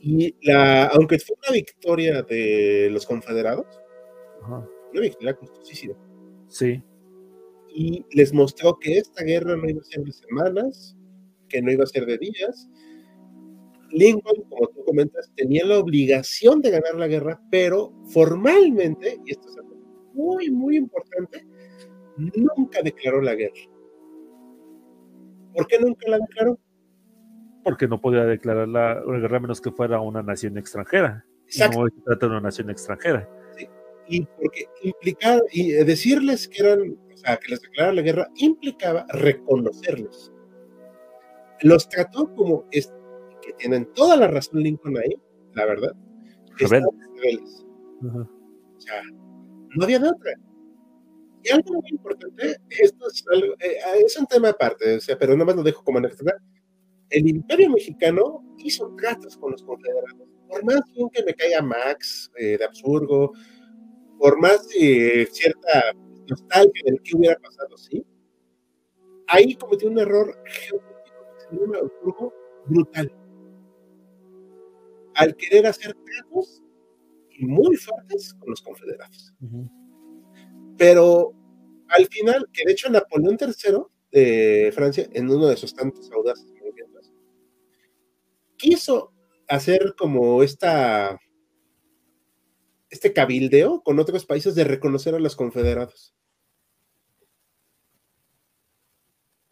Y 0.00 0.34
la, 0.42 0.86
aunque 0.86 1.20
fue 1.20 1.36
una 1.46 1.54
victoria 1.54 2.22
de 2.22 2.88
los 2.90 3.06
confederados, 3.06 3.66
una 4.48 5.00
victoria 5.00 5.34
costosísima. 5.34 5.94
Sí. 6.48 6.82
Y 7.72 8.04
les 8.10 8.32
mostró 8.32 8.80
que 8.80 8.98
esta 8.98 9.22
guerra 9.22 9.56
no 9.56 9.70
iba 9.70 9.80
a 9.80 9.84
ser 9.84 10.02
de 10.02 10.10
semanas, 10.10 10.96
que 11.48 11.62
no 11.62 11.70
iba 11.70 11.84
a 11.84 11.86
ser 11.86 12.06
de 12.06 12.18
días, 12.18 12.68
Lincoln, 13.92 14.42
como 14.50 14.66
tú 14.70 14.84
comentas, 14.84 15.30
tenía 15.36 15.64
la 15.64 15.78
obligación 15.78 16.60
de 16.60 16.70
ganar 16.70 16.96
la 16.96 17.06
guerra, 17.06 17.40
pero 17.48 17.92
formalmente, 18.08 19.20
y 19.24 19.30
esto 19.30 19.48
es 19.48 19.56
algo 19.56 19.76
muy, 20.14 20.50
muy 20.50 20.76
importante, 20.76 21.46
nunca 22.16 22.80
declaró 22.82 23.20
la 23.20 23.34
guerra. 23.34 23.60
¿Por 25.54 25.66
qué 25.66 25.78
nunca 25.78 26.08
la 26.08 26.18
declaró? 26.18 26.58
Porque 27.62 27.88
no 27.88 28.00
podía 28.00 28.24
declarar 28.24 28.68
la 28.68 29.00
guerra 29.06 29.40
menos 29.40 29.60
que 29.60 29.70
fuera 29.70 30.00
una 30.00 30.22
nación 30.22 30.58
extranjera. 30.58 31.24
Exacto. 31.46 31.80
No 31.80 31.88
se 31.88 32.00
trata 32.02 32.26
de 32.26 32.32
una 32.32 32.40
nación 32.40 32.70
extranjera. 32.70 33.28
Sí. 33.56 33.68
Y 34.08 34.26
porque 34.26 34.66
implicar, 34.82 35.40
y 35.52 35.72
decirles 35.72 36.48
que 36.48 36.62
eran, 36.62 36.98
o 37.12 37.16
sea, 37.16 37.36
que 37.36 37.52
les 37.52 37.62
declarara 37.62 37.94
la 37.94 38.02
guerra 38.02 38.28
implicaba 38.36 39.06
reconocerlos. 39.10 40.32
Los 41.62 41.88
trató 41.88 42.34
como, 42.34 42.66
es, 42.70 42.92
que 43.40 43.52
tienen 43.54 43.86
toda 43.94 44.16
la 44.16 44.26
razón 44.26 44.62
Lincoln 44.62 44.98
ahí, 44.98 45.16
la 45.54 45.64
verdad. 45.64 45.94
Rebeldes. 46.58 47.64
O 48.02 48.80
sea, 48.80 49.02
no 49.76 49.84
había 49.84 49.98
de 49.98 50.08
otra. 50.08 50.32
Y 51.44 51.50
algo 51.50 51.74
muy 51.74 51.90
importante, 51.90 52.56
esto 52.70 53.06
es, 53.06 53.22
eh, 53.60 53.76
es 54.04 54.18
un 54.18 54.26
tema 54.26 54.48
aparte, 54.48 54.96
o 54.96 55.00
sea, 55.00 55.18
pero 55.18 55.36
más 55.36 55.54
lo 55.54 55.62
dejo 55.62 55.84
como 55.84 55.98
anécdota. 55.98 56.32
El 57.10 57.28
imperio 57.28 57.68
mexicano 57.70 58.42
hizo 58.58 58.94
tratos 58.96 59.36
con 59.36 59.52
los 59.52 59.62
confederados. 59.62 60.26
Por 60.48 60.64
más 60.64 60.80
bien 60.94 61.10
que 61.10 61.22
me 61.22 61.34
caiga 61.34 61.60
Max 61.60 62.30
eh, 62.36 62.56
de 62.56 62.64
absurdo, 62.64 63.32
por 64.18 64.40
más 64.40 64.66
eh, 64.80 65.26
cierta 65.30 65.92
nostalgia 66.28 66.82
del 66.86 67.02
que 67.02 67.14
hubiera 67.14 67.36
pasado, 67.38 67.76
sí, 67.76 68.02
ahí 69.26 69.54
cometió 69.56 69.90
un 69.90 69.98
error 69.98 70.34
geopolítico 70.46 72.32
brutal. 72.66 73.12
Al 75.14 75.36
querer 75.36 75.66
hacer 75.66 75.94
tratos 75.94 76.62
muy 77.38 77.76
fuertes 77.76 78.32
con 78.34 78.48
los 78.48 78.62
confederados. 78.62 79.34
Pero 80.76 81.32
al 81.88 82.06
final, 82.06 82.48
que 82.52 82.64
de 82.64 82.72
hecho 82.72 82.90
Napoleón 82.90 83.38
III 83.40 83.78
de 84.10 84.72
Francia, 84.74 85.08
en 85.12 85.30
uno 85.30 85.46
de 85.46 85.56
sus 85.56 85.74
tantos 85.74 86.10
audaces 86.12 86.46
movimientos, 86.52 87.12
quiso 88.56 89.12
hacer 89.48 89.94
como 89.96 90.42
esta 90.42 91.18
este 92.90 93.12
cabildeo 93.12 93.82
con 93.82 93.98
otros 93.98 94.24
países 94.24 94.54
de 94.54 94.62
reconocer 94.62 95.16
a 95.16 95.18
los 95.18 95.34
confederados. 95.34 96.14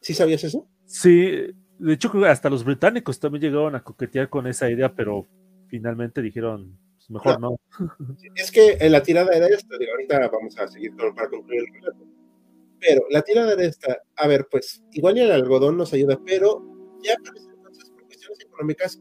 ¿Sí 0.01 0.15
sabías 0.15 0.45
eso? 0.45 0.69
Sí, 0.87 1.31
de 1.79 1.93
hecho 1.93 2.13
hasta 2.25 2.51
los 2.51 2.65
británicos 2.65 3.19
también 3.19 3.43
llegaron 3.43 3.75
a 3.75 3.83
coquetear 3.83 4.29
con 4.29 4.47
esa 4.47 4.71
idea, 4.71 4.95
pero 4.95 5.27
finalmente 5.67 6.23
dijeron, 6.23 6.79
mejor 7.09 7.41
no. 7.41 7.57
Es 8.35 8.51
que 8.51 8.77
en 8.81 8.93
la 8.93 9.03
tirada 9.03 9.33
era 9.33 9.47
esta, 9.47 9.77
ahorita 9.77 10.29
vamos 10.29 10.59
a 10.59 10.69
seguir 10.69 10.95
para 10.97 11.29
concluir 11.29 11.61
el 11.61 11.75
relato. 11.75 12.07
Pero 12.81 13.03
la 13.11 13.23
tirada 13.23 13.53
era 13.53 13.65
esta, 13.65 14.03
a 14.17 14.27
ver, 14.27 14.49
pues 14.51 14.83
igual 14.93 15.19
el 15.19 15.31
algodón 15.31 15.77
nos 15.77 15.93
ayuda, 15.93 16.21
pero 16.25 16.63
ya 17.03 17.15
parece 17.25 17.49
entonces 17.51 17.91
por 17.91 18.05
cuestiones 18.07 18.41
económicas, 18.41 19.01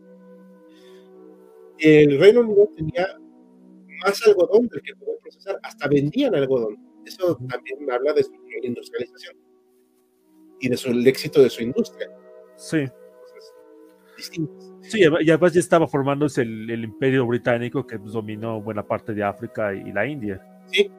el 1.79 2.19
Reino 2.19 2.41
Unido 2.41 2.69
tenía 2.75 3.07
más 4.05 4.21
algodón 4.27 4.67
del 4.67 4.81
que 4.81 4.95
podía 4.95 5.15
procesar, 5.21 5.59
hasta 5.63 5.87
vendían 5.87 6.35
algodón. 6.35 6.77
Eso 7.05 7.35
también 7.49 7.91
habla 7.91 8.13
de 8.13 8.23
su 8.23 8.31
industrialización 8.61 9.35
y 10.59 10.69
de 10.69 10.77
su, 10.77 10.89
el 10.89 11.07
éxito 11.07 11.41
de 11.41 11.49
su 11.49 11.63
industria. 11.63 12.07
Sí. 12.55 12.85
Sí, 14.81 15.01
y 15.01 15.29
además 15.29 15.53
ya 15.53 15.59
estaba 15.59 15.87
formándose 15.87 16.41
el, 16.41 16.69
el 16.69 16.83
imperio 16.83 17.25
británico 17.25 17.85
que 17.85 17.99
pues, 17.99 18.13
dominó 18.13 18.61
buena 18.61 18.85
parte 18.85 19.13
de 19.13 19.23
África 19.23 19.73
y 19.73 19.91
la 19.91 20.05
India. 20.07 20.41
Sí. 20.71 20.89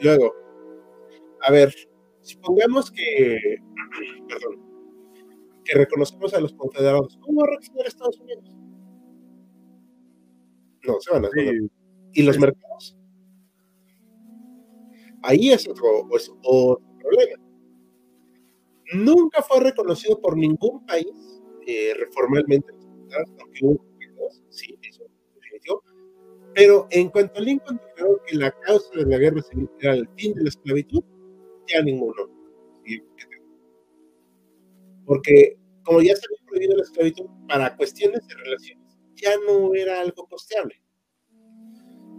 Luego, 0.00 0.32
a 1.42 1.52
ver, 1.52 1.74
supongamos 2.22 2.90
que, 2.90 3.38
perdón, 4.28 4.70
que 5.64 5.74
reconocemos 5.78 6.34
a 6.34 6.40
los 6.40 6.54
confederados. 6.54 7.18
¿Cómo 7.20 7.40
va 7.40 7.46
a 7.46 7.50
reaccionar 7.50 7.86
Estados 7.86 8.18
Unidos? 8.20 8.56
No, 10.86 11.00
se 11.00 11.12
van 11.12 11.24
a 11.26 11.28
sí. 11.30 11.70
¿Y 12.12 12.22
los 12.22 12.38
mercados? 12.38 12.96
Ahí 15.22 15.50
es 15.50 15.68
otro, 15.68 16.08
es 16.16 16.32
otro 16.42 16.80
problema. 16.98 17.42
Nunca 18.94 19.42
fue 19.42 19.60
reconocido 19.60 20.20
por 20.20 20.36
ningún 20.36 20.84
país 20.86 21.06
eh, 21.66 21.92
aunque 23.16 23.64
hubo 23.64 23.90
sí, 24.50 24.78
eso 24.82 25.04
definió. 25.34 25.82
Pero 26.54 26.86
en 26.90 27.08
cuanto 27.10 27.38
a 27.38 27.42
Lincoln 27.42 27.80
declaró 27.88 28.20
que 28.26 28.36
la 28.36 28.50
causa 28.60 28.90
de 28.94 29.06
la 29.06 29.18
guerra 29.18 29.42
civil 29.42 29.70
era 29.80 29.94
el 29.94 30.08
fin 30.16 30.34
de 30.34 30.42
la 30.42 30.48
esclavitud, 30.48 31.02
ya 31.66 31.82
ninguno. 31.82 32.28
Porque 35.06 35.56
como 35.84 36.02
ya 36.02 36.14
se 36.14 36.22
había 36.26 36.46
prohibido 36.46 36.76
la 36.76 36.82
esclavitud 36.82 37.26
para 37.48 37.76
cuestiones 37.76 38.26
de 38.26 38.34
relaciones, 38.34 38.96
ya 39.16 39.30
no 39.46 39.74
era 39.74 40.00
algo 40.00 40.26
costeable. 40.26 40.80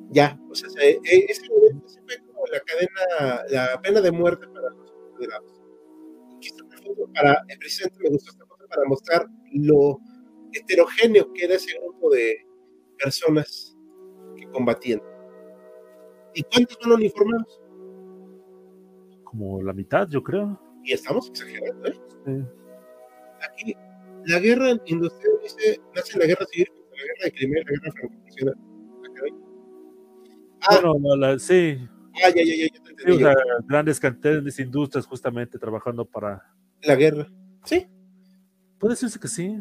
Ya, 0.09 0.37
o 0.49 0.55
sea, 0.55 0.67
e, 0.81 0.99
ese 1.03 1.47
fue 1.47 2.17
como 2.25 2.45
la 2.47 2.59
cadena, 2.61 3.45
la 3.49 3.81
pena 3.81 4.01
de 4.01 4.11
muerte 4.11 4.45
para 4.47 4.69
los 4.71 4.91
confederados. 4.91 5.61
Para, 7.13 7.45
precisamente 7.59 7.99
me 8.03 8.09
gustó 8.09 8.31
esta 8.31 8.45
cosa 8.45 8.65
para 8.67 8.87
mostrar 8.87 9.27
lo 9.53 9.99
heterogéneo 10.53 11.31
que 11.33 11.45
era 11.45 11.55
ese 11.55 11.77
grupo 11.79 12.09
de 12.11 12.45
personas 12.97 13.77
que 14.35 14.47
combatían. 14.49 15.01
¿Y 16.33 16.43
cuántos 16.43 16.77
son 16.81 16.93
uniformados? 16.93 17.61
Como 19.23 19.61
la 19.61 19.73
mitad, 19.73 20.07
yo 20.09 20.23
creo. 20.23 20.59
Y 20.83 20.93
estamos 20.93 21.29
exagerando, 21.29 21.87
¿eh? 21.87 22.45
Aquí, 23.41 23.75
la 24.25 24.39
guerra 24.39 24.71
industrial 24.85 25.33
dice, 25.43 25.81
nace 25.95 26.19
la 26.19 26.25
guerra 26.25 26.45
civil, 26.51 26.67
la 26.91 26.97
guerra 26.97 27.25
de 27.25 27.31
Crimea, 27.31 27.63
la 27.63 27.71
guerra 27.71 27.91
franco 27.91 28.21
Ah, 30.63 30.79
bueno, 30.79 30.99
no, 30.99 31.15
la, 31.15 31.39
sí. 31.39 31.77
Ah, 32.23 32.29
ya, 32.29 32.43
ya, 32.43 32.55
ya, 32.55 32.67
ya 32.67 32.79
sí, 32.97 33.23
grandes 33.67 33.99
cantidades 33.99 34.55
de 34.55 34.63
industrias 34.63 35.07
justamente 35.07 35.57
trabajando 35.57 36.05
para... 36.05 36.53
La 36.83 36.95
guerra. 36.95 37.27
Sí. 37.63 37.87
Puede 38.77 38.93
decirse 38.93 39.19
que 39.19 39.27
sí. 39.27 39.55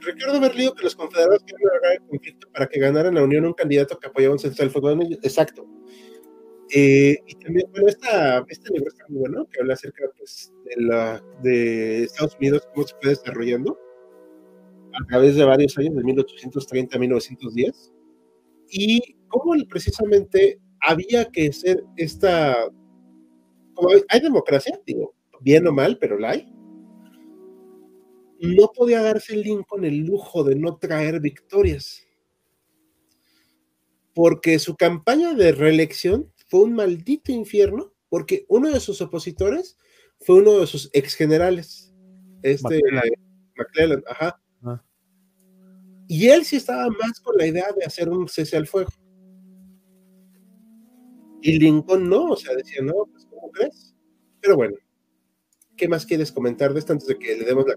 Recuerdo 0.00 0.36
haber 0.36 0.54
leído 0.54 0.74
que 0.74 0.84
los 0.84 0.94
confederados 0.94 1.42
querían 1.44 1.70
agarrar 1.70 1.92
el 1.94 2.08
conflicto 2.08 2.48
para 2.52 2.66
que 2.66 2.78
ganara 2.78 3.08
en 3.08 3.16
la 3.16 3.24
Unión 3.24 3.44
un 3.44 3.52
candidato 3.52 3.98
que 3.98 4.06
apoyaba 4.06 4.34
un 4.34 4.38
centro 4.38 4.64
del 4.64 4.70
fuego. 4.70 4.90
Exacto. 5.22 5.66
Eh, 6.70 7.18
y 7.26 7.34
también, 7.36 7.66
bueno, 7.70 7.88
esta, 7.88 8.44
este 8.48 8.72
libro 8.72 8.88
está 8.88 9.04
muy 9.08 9.20
bueno, 9.20 9.46
que 9.50 9.60
habla 9.60 9.74
acerca 9.74 10.04
pues, 10.18 10.52
de, 10.64 10.82
la, 10.82 11.24
de 11.42 12.04
Estados 12.04 12.36
Unidos, 12.36 12.68
cómo 12.74 12.86
se 12.86 12.94
fue 13.00 13.10
desarrollando 13.10 13.78
a 15.00 15.06
través 15.06 15.36
de 15.36 15.44
varios 15.44 15.76
años, 15.78 15.94
de 15.94 16.04
1830 16.04 16.96
a 16.96 17.00
1910, 17.00 17.92
y 18.70 19.16
cómo 19.28 19.54
precisamente 19.68 20.60
había 20.80 21.24
que 21.26 21.52
ser 21.52 21.82
esta, 21.96 22.54
como 23.74 23.90
hay, 23.90 24.02
hay 24.10 24.20
democracia, 24.20 24.78
digo, 24.84 25.14
bien 25.40 25.66
o 25.66 25.72
mal, 25.72 25.96
pero 25.98 26.18
la 26.18 26.30
hay, 26.30 26.52
no 28.40 28.70
podía 28.72 29.02
darse 29.02 29.36
Lincoln 29.36 29.84
el 29.84 29.98
lujo 29.98 30.44
de 30.44 30.54
no 30.54 30.76
traer 30.76 31.20
victorias. 31.20 32.04
Porque 34.14 34.58
su 34.58 34.76
campaña 34.76 35.34
de 35.34 35.52
reelección 35.52 36.32
fue 36.48 36.60
un 36.60 36.74
maldito 36.74 37.32
infierno, 37.32 37.92
porque 38.08 38.46
uno 38.48 38.70
de 38.70 38.80
sus 38.80 39.00
opositores 39.00 39.76
fue 40.20 40.36
uno 40.36 40.58
de 40.58 40.66
sus 40.66 40.90
ex 40.92 41.14
generales, 41.14 41.94
este 42.42 42.80
McClellan, 43.56 44.02
ajá. 44.08 44.40
Ah. 44.62 44.82
Y 46.08 46.28
él 46.28 46.44
sí 46.44 46.56
estaba 46.56 46.88
más 46.88 47.20
con 47.20 47.36
la 47.36 47.46
idea 47.46 47.66
de 47.76 47.84
hacer 47.84 48.08
un 48.08 48.28
cese 48.28 48.56
al 48.56 48.66
fuego. 48.66 48.90
Y 51.42 51.58
Lincoln 51.58 52.08
no, 52.08 52.30
o 52.30 52.36
sea, 52.36 52.54
decía, 52.56 52.82
no, 52.82 52.94
pues, 53.12 53.26
¿cómo 53.26 53.50
crees? 53.52 53.94
Pero 54.40 54.56
bueno, 54.56 54.76
¿qué 55.76 55.88
más 55.88 56.04
quieres 56.06 56.32
comentar 56.32 56.72
de 56.72 56.80
esto 56.80 56.92
antes 56.92 57.06
de 57.06 57.18
que 57.18 57.36
le 57.36 57.44
demos 57.44 57.66
la 57.66 57.74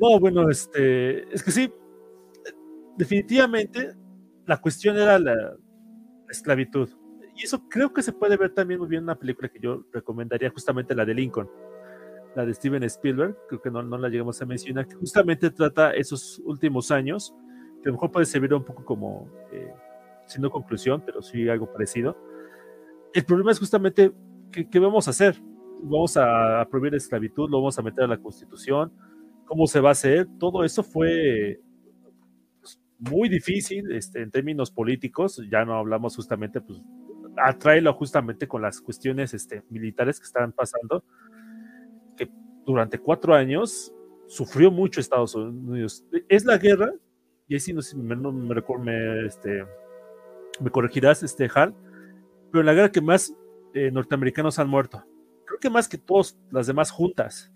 no, 0.00 0.20
bueno, 0.20 0.50
este, 0.50 1.32
es 1.34 1.42
que 1.42 1.50
sí, 1.50 1.72
definitivamente 2.96 3.94
la 4.46 4.60
cuestión 4.60 4.96
era 4.96 5.18
la, 5.18 5.56
esclavitud. 6.28 6.88
Y 7.36 7.44
eso 7.44 7.68
creo 7.68 7.92
que 7.92 8.02
se 8.02 8.12
puede 8.12 8.36
ver 8.36 8.52
también 8.52 8.80
muy 8.80 8.88
bien 8.88 9.00
en 9.00 9.04
una 9.04 9.18
película 9.18 9.48
que 9.48 9.60
yo 9.60 9.84
recomendaría, 9.92 10.50
justamente 10.50 10.94
la 10.94 11.04
de 11.04 11.14
Lincoln, 11.14 11.48
la 12.34 12.44
de 12.44 12.54
Steven 12.54 12.82
Spielberg, 12.84 13.36
creo 13.48 13.60
que 13.60 13.70
no, 13.70 13.82
no 13.82 13.98
la 13.98 14.08
llegamos 14.08 14.40
a 14.42 14.46
mencionar, 14.46 14.86
que 14.86 14.94
justamente 14.94 15.50
trata 15.50 15.92
esos 15.92 16.40
últimos 16.44 16.90
años, 16.90 17.34
que 17.82 17.88
a 17.88 17.92
lo 17.92 17.92
mejor 17.92 18.10
puede 18.10 18.26
servir 18.26 18.52
un 18.54 18.64
poco 18.64 18.84
como, 18.84 19.30
eh, 19.52 19.72
siendo 20.26 20.50
conclusión, 20.50 21.02
pero 21.04 21.22
sí 21.22 21.48
algo 21.48 21.70
parecido. 21.72 22.16
El 23.12 23.24
problema 23.24 23.52
es 23.52 23.58
justamente 23.58 24.12
qué, 24.50 24.78
vamos 24.78 25.06
a 25.06 25.10
hacer. 25.10 25.40
Vamos 25.82 26.16
a 26.16 26.66
prohibir 26.70 26.92
la 26.92 26.98
esclavitud, 26.98 27.50
lo 27.50 27.58
vamos 27.58 27.78
a 27.78 27.82
meter 27.82 28.04
a 28.04 28.08
la 28.08 28.18
constitución, 28.18 28.92
cómo 29.46 29.66
se 29.66 29.80
va 29.80 29.90
a 29.90 29.92
hacer, 29.92 30.26
todo 30.38 30.64
eso 30.64 30.82
fue 30.82 31.60
muy 32.98 33.28
difícil 33.28 33.92
este, 33.92 34.22
en 34.22 34.30
términos 34.30 34.70
políticos, 34.70 35.40
ya 35.50 35.64
no 35.64 35.74
hablamos 35.74 36.16
justamente, 36.16 36.60
pues, 36.60 36.80
atraerlo 37.36 37.92
justamente 37.94 38.48
con 38.48 38.62
las 38.62 38.80
cuestiones 38.80 39.34
este, 39.34 39.62
militares 39.70 40.18
que 40.18 40.26
estaban 40.26 40.52
pasando, 40.52 41.04
que 42.16 42.28
durante 42.64 42.98
cuatro 42.98 43.34
años 43.34 43.92
sufrió 44.26 44.70
mucho 44.70 45.00
Estados 45.00 45.34
Unidos. 45.34 46.04
Es 46.28 46.44
la 46.44 46.58
guerra, 46.58 46.92
y 47.48 47.54
ahí 47.54 47.60
sí 47.60 47.72
no, 47.72 47.82
me, 47.94 48.16
me, 48.16 49.26
este, 49.26 49.64
me 50.60 50.70
corregirás, 50.70 51.22
este, 51.22 51.48
Hal, 51.54 51.74
pero 52.50 52.64
la 52.64 52.74
guerra 52.74 52.90
que 52.90 53.00
más 53.00 53.34
eh, 53.74 53.90
norteamericanos 53.90 54.58
han 54.58 54.68
muerto. 54.68 55.04
Creo 55.44 55.60
que 55.60 55.70
más 55.70 55.88
que 55.88 55.98
todas 55.98 56.38
las 56.50 56.66
demás 56.66 56.90
juntas. 56.90 57.52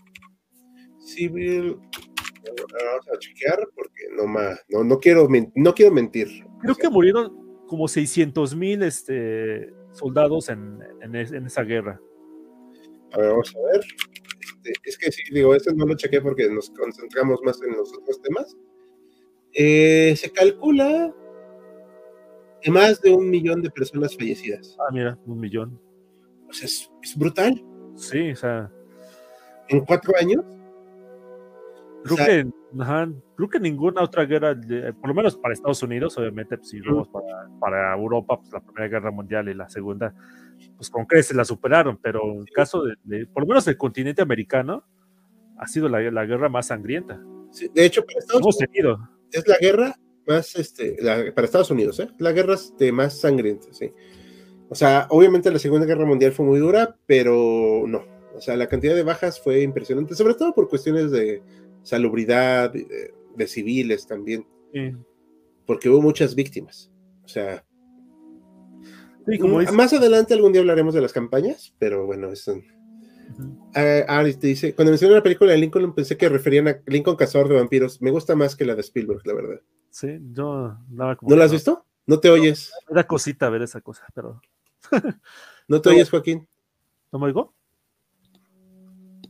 Civil, 1.00 1.76
vamos 2.44 3.08
a 3.12 3.18
chequear 3.18 3.58
porque 3.74 4.04
no, 4.16 4.26
más, 4.26 4.60
no, 4.68 4.84
no, 4.84 4.98
quiero, 4.98 5.28
no 5.54 5.74
quiero 5.74 5.92
mentir. 5.92 6.28
Creo 6.60 6.74
que 6.74 6.88
murieron 6.88 7.64
como 7.66 7.88
600 7.88 8.54
mil 8.56 8.82
este, 8.82 9.72
soldados 9.92 10.48
en, 10.48 10.78
en, 11.02 11.14
esa 11.46 11.62
guerra. 11.62 12.00
A 13.12 13.18
ver, 13.18 13.30
vamos 13.30 13.54
a 13.56 13.72
ver. 13.72 13.84
Este, 14.40 14.72
es 14.84 14.98
que 14.98 15.12
sí, 15.12 15.22
digo, 15.32 15.54
este 15.54 15.74
no 15.74 15.86
lo 15.86 15.94
chequé 15.94 16.20
porque 16.20 16.48
nos 16.48 16.70
concentramos 16.70 17.40
más 17.44 17.60
en 17.62 17.76
los 17.76 17.92
otros 17.96 18.20
temas. 18.22 18.56
Eh, 19.52 20.14
se 20.16 20.30
calcula 20.30 21.14
más 22.68 23.00
de 23.00 23.12
un 23.12 23.30
millón 23.30 23.62
de 23.62 23.70
personas 23.70 24.16
fallecidas. 24.16 24.76
Ah, 24.78 24.92
mira, 24.92 25.18
un 25.26 25.40
millón. 25.40 25.80
O 26.48 26.52
sea, 26.52 26.66
es, 26.66 27.16
brutal. 27.16 27.64
Sí, 27.96 28.32
o 28.32 28.36
sea. 28.36 28.70
¿En 29.68 29.80
cuatro 29.84 30.12
años? 30.18 30.44
Creo, 32.02 32.16
que, 32.16 32.50
creo 33.36 33.48
que 33.48 33.60
ninguna 33.60 34.02
otra 34.02 34.24
guerra, 34.24 34.58
por 35.00 35.08
lo 35.08 35.14
menos 35.14 35.36
para 35.36 35.52
Estados 35.52 35.82
Unidos, 35.82 36.16
obviamente, 36.16 36.56
pues, 36.56 36.70
si 36.70 36.80
vamos 36.80 37.08
para, 37.08 37.48
para, 37.60 37.94
Europa, 37.94 38.38
pues 38.38 38.52
la 38.52 38.60
Primera 38.60 38.88
Guerra 38.88 39.10
Mundial 39.10 39.48
y 39.48 39.54
la 39.54 39.68
Segunda, 39.68 40.14
pues 40.76 40.88
con 40.88 41.04
creces 41.04 41.36
la 41.36 41.44
superaron, 41.44 41.98
pero 42.02 42.22
en 42.32 42.38
el 42.40 42.50
caso 42.50 42.82
de, 42.84 43.26
por 43.26 43.42
lo 43.42 43.48
menos 43.48 43.68
el 43.68 43.76
continente 43.76 44.22
americano, 44.22 44.84
ha 45.58 45.66
sido 45.66 45.88
la, 45.88 46.00
la 46.10 46.24
guerra 46.24 46.48
más 46.48 46.68
sangrienta. 46.68 47.20
de 47.74 47.84
hecho, 47.84 48.02
para 48.04 48.18
Estados 48.18 48.56
Unidos 48.56 49.00
es 49.32 49.46
la 49.46 49.58
guerra 49.58 49.94
más, 50.26 50.54
este, 50.56 50.96
para 51.34 51.44
Estados 51.44 51.70
Unidos, 51.70 52.00
¿eh? 52.00 52.08
La 52.18 52.32
guerra 52.32 52.54
este, 52.54 52.92
más 52.92 53.20
sangrienta, 53.20 53.68
sí. 53.72 53.92
O 54.68 54.74
sea, 54.74 55.06
obviamente 55.10 55.50
la 55.50 55.58
Segunda 55.58 55.86
Guerra 55.86 56.06
Mundial 56.06 56.32
fue 56.32 56.46
muy 56.46 56.60
dura, 56.60 56.96
pero 57.06 57.84
no. 57.86 58.04
O 58.36 58.40
sea, 58.40 58.56
la 58.56 58.68
cantidad 58.68 58.94
de 58.94 59.02
bajas 59.02 59.40
fue 59.40 59.62
impresionante, 59.62 60.14
sobre 60.14 60.34
todo 60.34 60.54
por 60.54 60.68
cuestiones 60.68 61.10
de 61.10 61.42
salubridad, 61.90 62.72
de, 62.72 63.46
civiles 63.46 64.06
también. 64.06 64.46
Porque 65.66 65.88
hubo 65.88 66.00
muchas 66.00 66.34
víctimas. 66.34 66.90
O 67.24 67.28
sea, 67.28 67.64
más 69.72 69.92
adelante 69.92 70.34
algún 70.34 70.52
día 70.52 70.60
hablaremos 70.60 70.94
de 70.94 71.00
las 71.00 71.12
campañas, 71.12 71.74
pero 71.78 72.06
bueno, 72.06 72.30
eso. 72.32 72.60
Uh, 73.38 74.38
dice, 74.40 74.74
cuando 74.74 74.90
mencioné 74.90 75.14
la 75.14 75.22
película 75.22 75.52
de 75.52 75.58
Lincoln 75.58 75.94
pensé 75.94 76.16
que 76.16 76.28
referían 76.28 76.68
a 76.68 76.80
Lincoln 76.86 77.16
Cazador 77.16 77.48
de 77.48 77.56
Vampiros. 77.56 78.02
Me 78.02 78.10
gusta 78.10 78.34
más 78.34 78.56
que 78.56 78.64
la 78.64 78.74
de 78.74 78.80
Spielberg, 78.80 79.20
la 79.24 79.34
verdad. 79.34 79.60
Sí, 79.90 80.18
yo 80.32 80.76
¿No 80.88 81.36
la 81.36 81.44
has 81.44 81.52
visto? 81.52 81.84
No 82.06 82.18
te 82.18 82.30
oyes. 82.30 82.72
Era 82.88 83.06
cosita 83.06 83.48
ver 83.50 83.62
esa 83.62 83.80
cosa, 83.80 84.04
pero. 84.14 84.40
¿No 85.68 85.80
te 85.80 85.90
oyes, 85.90 86.10
Joaquín? 86.10 86.48
¿No 87.12 87.18
me 87.18 87.26
oigo? 87.26 87.54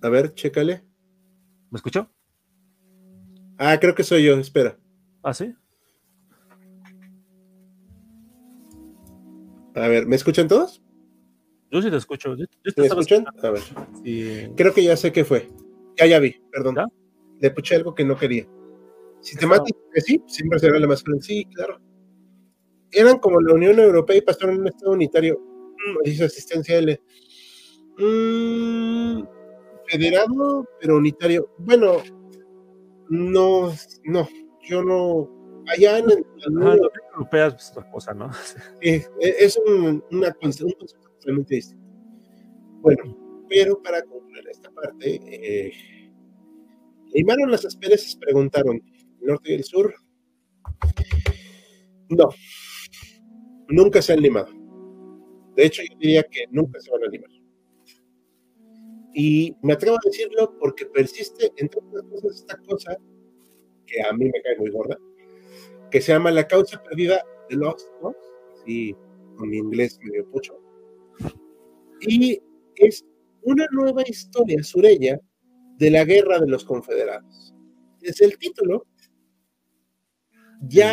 A 0.02 0.08
ver, 0.08 0.32
chécale. 0.32 0.82
¿Me 1.70 1.76
escuchó? 1.76 2.10
Ah, 3.62 3.78
creo 3.78 3.94
que 3.94 4.04
soy 4.04 4.24
yo, 4.24 4.38
espera. 4.38 4.78
¿Ah, 5.22 5.34
sí? 5.34 5.54
A 9.74 9.86
ver, 9.86 10.06
¿me 10.06 10.16
escuchan 10.16 10.48
todos? 10.48 10.82
Yo 11.70 11.82
sí 11.82 11.90
te 11.90 11.96
escucho. 11.98 12.34
¿Me 12.34 12.86
escuchan? 12.86 13.26
A 13.42 13.50
ver. 13.50 13.62
Creo 14.56 14.72
que 14.72 14.82
ya 14.82 14.96
sé 14.96 15.12
qué 15.12 15.26
fue. 15.26 15.50
Ya, 15.98 16.06
ya 16.06 16.18
vi, 16.20 16.40
perdón. 16.50 16.76
Le 17.38 17.50
puché 17.50 17.76
algo 17.76 17.94
que 17.94 18.02
no 18.02 18.16
quería. 18.16 18.48
Si 19.20 19.36
te 19.36 19.46
matas, 19.46 19.72
que 19.92 20.00
sí, 20.00 20.22
siempre 20.26 20.58
será 20.58 20.78
la 20.78 20.86
más 20.86 21.04
grande. 21.04 21.22
Sí, 21.22 21.44
claro. 21.54 21.82
Eran 22.90 23.18
como 23.18 23.42
la 23.42 23.52
Unión 23.52 23.78
Europea 23.78 24.16
y 24.16 24.22
pasaron 24.22 24.54
en 24.54 24.60
un 24.62 24.68
Estado 24.68 24.92
unitario. 24.92 25.38
Mm, 25.38 26.02
dice 26.02 26.24
asistencia 26.24 26.78
L. 26.78 26.98
Mm, 27.98 29.22
federado, 29.86 30.66
pero 30.80 30.96
unitario. 30.96 31.54
Bueno, 31.58 31.98
no, 33.10 33.72
no, 34.04 34.28
yo 34.62 34.82
no. 34.82 35.28
Allá 35.68 35.98
en 35.98 36.06
la 36.06 36.14
Unión 36.48 36.80
Europea 37.12 37.48
es 37.48 37.70
otra 37.70 37.90
cosa, 37.90 38.14
¿no? 38.14 38.30
es 38.80 39.60
un, 39.66 40.02
una, 40.10 40.28
un 40.28 40.34
concepto 40.40 40.86
totalmente 41.18 41.56
distinto. 41.56 41.84
Bueno, 42.80 43.44
pero 43.48 43.82
para 43.82 44.02
concluir 44.02 44.48
esta 44.48 44.70
parte, 44.70 45.20
eh, 45.22 45.72
limaron 47.12 47.50
las 47.50 47.64
asperezas, 47.66 48.16
preguntaron, 48.16 48.80
¿el 49.20 49.26
norte 49.26 49.52
y 49.52 49.54
el 49.56 49.64
sur? 49.64 49.92
No, 52.08 52.30
nunca 53.68 54.00
se 54.00 54.12
han 54.12 54.22
limado. 54.22 54.48
De 55.56 55.66
hecho, 55.66 55.82
yo 55.82 55.96
diría 55.98 56.22
que 56.22 56.46
nunca 56.50 56.80
se 56.80 56.90
van 56.90 57.04
a 57.04 57.08
limar. 57.08 57.30
Y 59.14 59.56
me 59.62 59.72
atrevo 59.72 59.96
a 59.96 60.00
decirlo 60.04 60.56
porque 60.58 60.86
persiste, 60.86 61.52
entre 61.56 61.80
otras 61.80 62.04
cosas, 62.04 62.36
esta 62.36 62.56
cosa 62.58 62.96
que 63.86 64.02
a 64.02 64.12
mí 64.12 64.26
me 64.26 64.42
cae 64.42 64.56
muy 64.58 64.70
gorda, 64.70 64.96
que 65.90 66.00
se 66.00 66.12
llama 66.12 66.30
la 66.30 66.46
causa 66.46 66.82
perdida 66.82 67.24
de 67.48 67.56
los, 67.56 67.90
¿no? 68.02 68.14
Así, 68.54 68.94
con 69.36 69.48
mi 69.48 69.58
inglés 69.58 69.98
medio 70.02 70.30
pucho 70.30 70.60
y 72.00 72.40
es 72.76 73.04
una 73.42 73.66
nueva 73.72 74.02
historia 74.06 74.62
sureña 74.62 75.18
de 75.76 75.90
la 75.90 76.04
guerra 76.04 76.38
de 76.38 76.48
los 76.48 76.64
confederados. 76.64 77.54
Desde 78.00 78.26
el 78.26 78.38
título, 78.38 78.86
ya, 80.62 80.92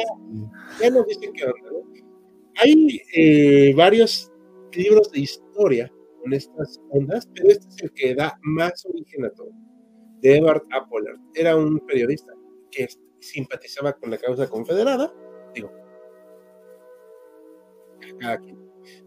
ya 0.81 0.89
nos 0.89 1.07
dicen 1.07 1.33
qué 1.33 1.45
onda. 1.45 1.69
Hay 2.57 3.01
eh, 3.13 3.73
varios 3.75 4.31
libros 4.73 5.11
de 5.11 5.19
historia 5.19 5.91
con 6.27 6.33
estas 6.33 6.81
ondas, 6.89 7.29
pero 7.33 7.49
este 7.49 7.67
es 7.69 7.83
el 7.83 7.93
que 7.93 8.15
da 8.15 8.37
más 8.41 8.85
origen 8.85 9.25
a 9.25 9.29
todo, 9.29 9.51
de 10.21 10.37
Edward 10.37 10.63
Pollard. 10.89 11.19
Era 11.33 11.55
un 11.55 11.79
periodista 11.87 12.33
que 12.69 12.87
simpatizaba 13.19 13.93
con 13.93 14.11
la 14.11 14.17
causa 14.17 14.49
confederada, 14.49 15.13
digo, 15.53 15.71
cada 18.19 18.37
quien 18.39 18.57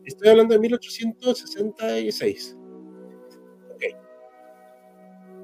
Estoy 0.05 0.29
hablando 0.29 0.55
de 0.55 0.61
1866. 0.61 2.57
Ok. 3.75 3.83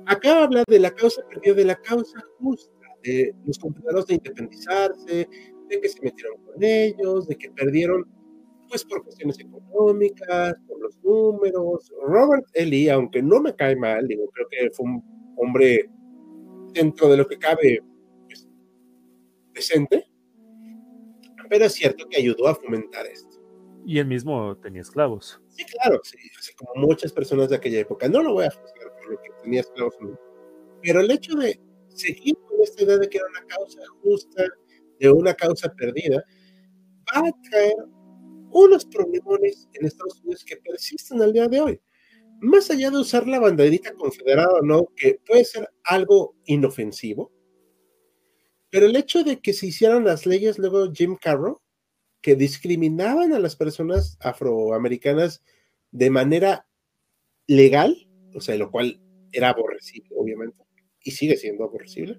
Acá 0.06 0.44
habla 0.44 0.62
de 0.66 0.78
la 0.78 0.90
causa 0.90 1.22
perdida, 1.28 1.54
de 1.54 1.64
la 1.64 1.76
causa 1.76 2.18
justa, 2.38 2.86
de 3.02 3.34
los 3.46 3.58
confederados 3.58 4.06
de 4.06 4.14
independizarse, 4.14 5.28
de 5.68 5.80
que 5.80 5.88
se 5.88 6.00
metieron 6.02 6.42
con 6.44 6.62
ellos, 6.62 7.28
de 7.28 7.36
que 7.36 7.50
perdieron, 7.50 8.04
pues 8.68 8.84
por 8.84 9.02
cuestiones 9.02 9.38
económicas, 9.38 10.54
por 10.66 10.80
los 10.80 10.98
números. 11.02 11.92
Robert 12.02 12.46
Ely, 12.54 12.88
aunque 12.88 13.22
no 13.22 13.40
me 13.40 13.54
cae 13.54 13.76
mal, 13.76 14.06
digo, 14.06 14.28
creo 14.32 14.46
que 14.48 14.70
fue 14.70 14.86
un 14.86 15.34
hombre 15.36 15.90
dentro 16.72 17.08
de 17.08 17.16
lo 17.16 17.26
que 17.26 17.38
cabe, 17.38 17.82
pues, 18.26 18.48
decente, 19.54 20.06
pero 21.48 21.64
es 21.66 21.72
cierto 21.72 22.06
que 22.08 22.18
ayudó 22.18 22.48
a 22.48 22.54
fomentar 22.54 23.06
esto. 23.06 23.36
Y 23.84 23.98
él 23.98 24.06
mismo 24.06 24.56
tenía 24.58 24.82
esclavos. 24.82 25.40
Sí, 25.48 25.64
claro, 25.64 26.00
sí, 26.02 26.16
como 26.56 26.86
muchas 26.86 27.12
personas 27.12 27.48
de 27.48 27.56
aquella 27.56 27.80
época. 27.80 28.08
No 28.08 28.20
lo 28.22 28.32
voy 28.32 28.44
a 28.44 28.50
juzgar 28.50 28.92
por 28.98 29.12
lo 29.12 29.22
que 29.22 29.30
tenía 29.42 29.60
esclavos. 29.60 29.94
Pero 30.82 31.00
el 31.00 31.10
hecho 31.10 31.36
de 31.36 31.60
seguir 31.88 32.36
con 32.48 32.60
esta 32.62 32.82
idea 32.82 32.98
de 32.98 33.08
que 33.08 33.18
era 33.18 33.26
una 33.30 33.46
causa 33.46 33.80
justa, 34.02 34.44
de 34.98 35.10
una 35.10 35.34
causa 35.34 35.72
perdida, 35.72 36.24
va 37.14 37.28
a 37.28 37.32
traer 37.48 37.76
unos 38.50 38.84
problemones 38.84 39.68
en 39.74 39.86
Estados 39.86 40.20
Unidos 40.22 40.44
que 40.44 40.56
persisten 40.56 41.22
al 41.22 41.32
día 41.32 41.48
de 41.48 41.60
hoy. 41.60 41.80
Más 42.40 42.70
allá 42.70 42.90
de 42.90 42.98
usar 42.98 43.26
la 43.26 43.40
banderita 43.40 43.94
confederada 43.94 44.52
o 44.60 44.62
no, 44.62 44.88
que 44.96 45.20
puede 45.26 45.44
ser 45.44 45.68
algo 45.84 46.36
inofensivo, 46.44 47.32
pero 48.70 48.86
el 48.86 48.96
hecho 48.96 49.24
de 49.24 49.40
que 49.40 49.52
se 49.52 49.68
hicieran 49.68 50.04
las 50.04 50.26
leyes 50.26 50.58
luego 50.58 50.92
Jim 50.92 51.16
Carroll 51.20 51.58
que 52.20 52.34
discriminaban 52.34 53.32
a 53.32 53.38
las 53.38 53.56
personas 53.56 54.18
afroamericanas 54.20 55.42
de 55.92 56.10
manera 56.10 56.66
legal, 57.46 58.08
o 58.34 58.40
sea, 58.40 58.56
lo 58.56 58.70
cual 58.70 59.00
era 59.32 59.50
aborrecible, 59.50 60.10
obviamente, 60.16 60.64
y 61.02 61.12
sigue 61.12 61.36
siendo 61.36 61.64
aborrecible, 61.64 62.18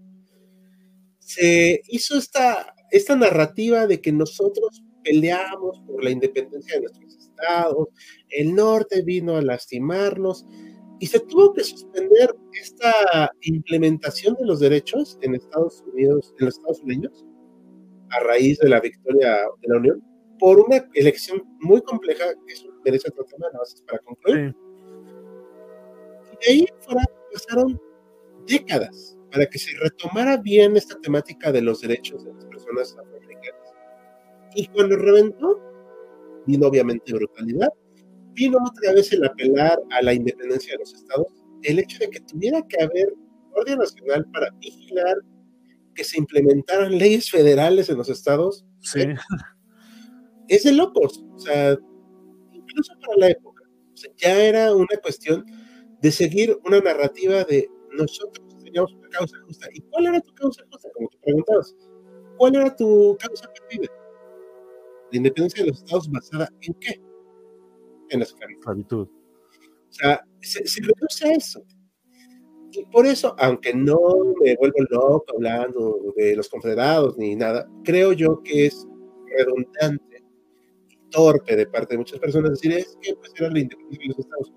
se 1.19 1.81
hizo 1.89 2.17
esta, 2.17 2.73
esta 2.89 3.15
narrativa 3.15 3.85
de 3.85 3.99
que 3.99 4.13
nosotros 4.13 4.81
peleamos 5.07 5.79
por 5.88 6.03
la 6.03 6.09
independencia 6.09 6.75
de 6.75 6.81
nuestros 6.81 7.15
estados, 7.15 7.88
el 8.29 8.53
norte 8.53 9.01
vino 9.03 9.38
a 9.38 9.41
lastimarnos, 9.41 10.45
y 10.99 11.07
se 11.07 11.19
tuvo 11.19 11.53
que 11.53 11.63
suspender 11.63 12.35
esta 12.59 13.31
implementación 13.41 14.35
de 14.35 14.45
los 14.45 14.59
derechos 14.59 15.17
en 15.21 15.35
Estados 15.35 15.84
Unidos, 15.93 16.34
en 16.39 16.45
los 16.45 16.55
Estados 16.55 16.81
Unidos, 16.81 17.25
a 18.09 18.19
raíz 18.21 18.57
de 18.59 18.69
la 18.69 18.79
victoria 18.79 19.35
de 19.61 19.67
la 19.67 19.77
Unión 19.77 20.03
por 20.39 20.59
una 20.59 20.88
elección 20.93 21.43
muy 21.59 21.81
compleja, 21.81 22.25
que 22.45 22.53
es 22.53 22.63
un 22.63 22.81
derecho 22.84 23.09
otro 23.11 23.25
tema, 23.25 23.47
nada 23.47 23.59
más 23.59 23.84
para 23.88 23.99
concluir. 23.99 24.55
Y 26.31 26.45
de 26.45 26.51
ahí 26.51 26.67
fuera, 26.81 27.03
pasaron 27.34 27.79
décadas, 28.47 29.17
para 29.31 29.45
que 29.45 29.59
se 29.59 29.71
retomara 29.79 30.38
bien 30.38 30.77
esta 30.77 30.99
temática 30.99 31.51
de 31.51 31.61
los 31.61 31.81
derechos 31.81 32.23
de 32.23 32.34
las 32.34 32.45
personas 32.45 32.91
afroamericanas. 32.91 33.16
Y 34.56 34.68
cuando 34.68 34.95
reventó, 34.95 35.60
vino 36.45 36.68
obviamente 36.68 37.14
brutalidad, 37.14 37.69
vino 38.34 38.57
otra 38.65 38.94
vez 38.94 39.11
el 39.11 39.26
apelar 39.26 39.80
a 39.91 40.02
la 40.02 40.14
independencia 40.14 40.74
de 40.74 40.80
los 40.80 40.94
estados, 40.94 41.28
el 41.64 41.80
hecho 41.80 41.99
de 41.99 42.10
que 42.10 42.19
tuviera 42.22 42.61
que 42.68 42.84
haber 42.84 43.14
orden 43.53 43.80
nacional 43.80 44.26
para 44.32 44.49
vigilar 44.60 45.15
que 45.95 46.03
se 46.03 46.19
implementaran 46.19 46.98
leyes 46.98 47.30
federales 47.30 47.90
en 47.90 47.98
los 47.98 48.10
estados. 48.10 48.65
Sí. 48.82 49.02
Es 50.48 50.64
de 50.64 50.72
locos, 50.72 51.26
o 51.36 51.40
sea, 51.40 51.78
incluso 52.53 52.94
para 53.02 53.18
la 53.18 53.30
época. 53.30 53.64
ya 54.15 54.41
era 54.41 54.74
una 54.74 54.95
cuestión 55.02 55.44
de 56.02 56.11
seguir 56.11 56.57
una 56.64 56.80
narrativa 56.80 57.44
de 57.44 57.68
nosotros 57.91 58.48
teníamos 58.68 58.94
una 58.94 59.10
causa 59.10 59.38
justa. 59.45 59.68
¿Y 59.74 59.82
cuál 59.82 60.07
era 60.07 60.22
tu 60.22 60.34
causa 60.34 60.64
justa? 60.69 60.90
Como 60.94 61.10
te 61.10 61.18
preguntabas. 61.19 61.76
¿Cuál 62.38 62.56
era 62.56 62.76
tu 62.76 63.18
causa 63.19 63.49
perdida? 63.53 63.91
La 65.11 65.17
independencia 65.17 65.63
de 65.63 65.69
los 65.69 65.79
estados 65.79 66.09
basada 66.09 66.49
en 66.61 66.73
qué? 66.75 67.01
En 68.09 68.19
la 68.19 68.25
esclavitud. 68.25 69.07
O 69.89 69.93
sea, 69.93 70.21
se, 70.41 70.81
reduce 70.81 71.27
a 71.27 71.34
eso. 71.34 71.63
Y 72.71 72.85
por 72.85 73.05
eso, 73.05 73.35
aunque 73.39 73.73
no 73.73 73.99
me 74.43 74.55
vuelvo 74.55 74.77
loco 74.89 75.25
hablando 75.35 76.13
de 76.15 76.35
los 76.35 76.49
confederados 76.49 77.17
ni 77.17 77.35
nada, 77.35 77.67
creo 77.84 78.13
yo 78.13 78.41
que 78.43 78.67
es 78.67 78.85
redundante 79.38 80.23
y 80.89 80.97
torpe 81.09 81.55
de 81.55 81.65
parte 81.67 81.93
de 81.93 81.99
muchas 81.99 82.19
personas 82.19 82.51
decir 82.51 82.73
es 82.73 82.97
que 83.01 83.15
pues 83.15 83.31
era 83.38 83.49
la 83.49 83.59
independencia 83.59 84.03
de 84.03 84.07
los 84.09 84.19
estados. 84.19 84.53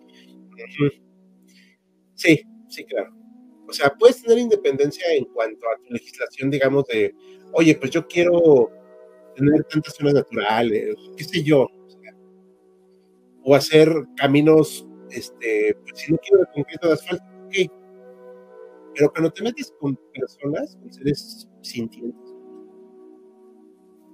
Sí, 2.14 2.42
sí, 2.68 2.84
claro. 2.84 3.14
O 3.68 3.72
sea, 3.72 3.94
puedes 3.96 4.20
tener 4.20 4.38
independencia 4.38 5.06
en 5.14 5.24
cuanto 5.26 5.66
a 5.68 5.80
tu 5.80 5.92
legislación, 5.92 6.50
digamos, 6.50 6.84
de, 6.86 7.14
oye, 7.52 7.76
pues 7.76 7.92
yo 7.92 8.06
quiero 8.06 8.68
tener 9.34 9.64
tantas 9.64 9.94
zonas 9.94 10.14
naturales, 10.14 10.96
qué 11.16 11.24
sé 11.24 11.42
yo, 11.42 11.68
o, 13.42 13.54
hacer 13.54 13.88
caminos, 14.16 14.86
este, 15.10 15.76
pues 15.82 16.00
si 16.00 16.12
no 16.12 16.18
quiero 16.18 16.40
de 16.40 16.46
concreto 16.54 16.88
de 16.88 16.94
asfalto, 16.94 17.24
ok. 17.46 17.72
Pero 18.94 19.12
cuando 19.12 19.30
te 19.30 19.42
metes 19.42 19.72
con 19.80 19.98
personas, 20.12 20.76
con 20.76 20.92
seres 20.92 21.48
sintientes, 21.62 22.36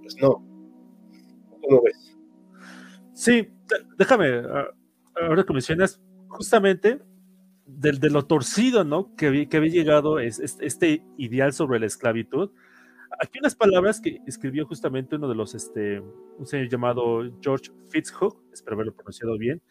pues 0.02 0.16
no. 0.20 0.44
¿Cómo 1.60 1.82
ves? 1.82 2.16
Sí, 3.14 3.48
déjame, 3.98 4.42
ahora 5.20 5.44
que 5.44 5.52
mencionas, 5.52 6.00
justamente 6.28 7.00
de, 7.66 8.10
lo 8.10 8.26
torcido, 8.26 8.84
¿no? 8.84 9.14
Que, 9.16 9.26
había, 9.26 9.48
que 9.48 9.60
llegado 9.60 10.18
es, 10.18 10.38
este 10.38 11.04
ideal 11.16 11.52
sobre 11.52 11.80
la 11.80 11.86
esclavitud. 11.86 12.50
Aquí 13.20 13.38
unas 13.38 13.54
palabras 13.54 14.00
que 14.00 14.18
escribió 14.26 14.66
justamente 14.66 15.16
uno 15.16 15.28
de 15.28 15.34
los, 15.34 15.54
este, 15.54 16.00
un 16.00 16.46
señor 16.46 16.68
llamado 16.68 17.22
George 17.40 17.70
Fitzhugh, 17.88 18.36
espero 18.52 18.74
haberlo 18.74 18.94
pronunciado 18.94 19.38
bien, 19.38 19.62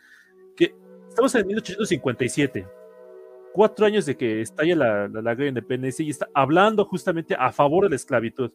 que 0.55 0.75
estamos 1.07 1.35
en 1.35 1.47
1857, 1.47 2.67
cuatro 3.53 3.85
años 3.85 4.05
de 4.05 4.17
que 4.17 4.41
estalla 4.41 4.75
la, 4.75 5.07
la, 5.07 5.21
la 5.21 5.47
independencia 5.47 6.03
y 6.03 6.09
está 6.09 6.27
hablando 6.33 6.85
justamente 6.85 7.35
a 7.37 7.51
favor 7.51 7.83
de 7.83 7.91
la 7.91 7.95
esclavitud. 7.95 8.51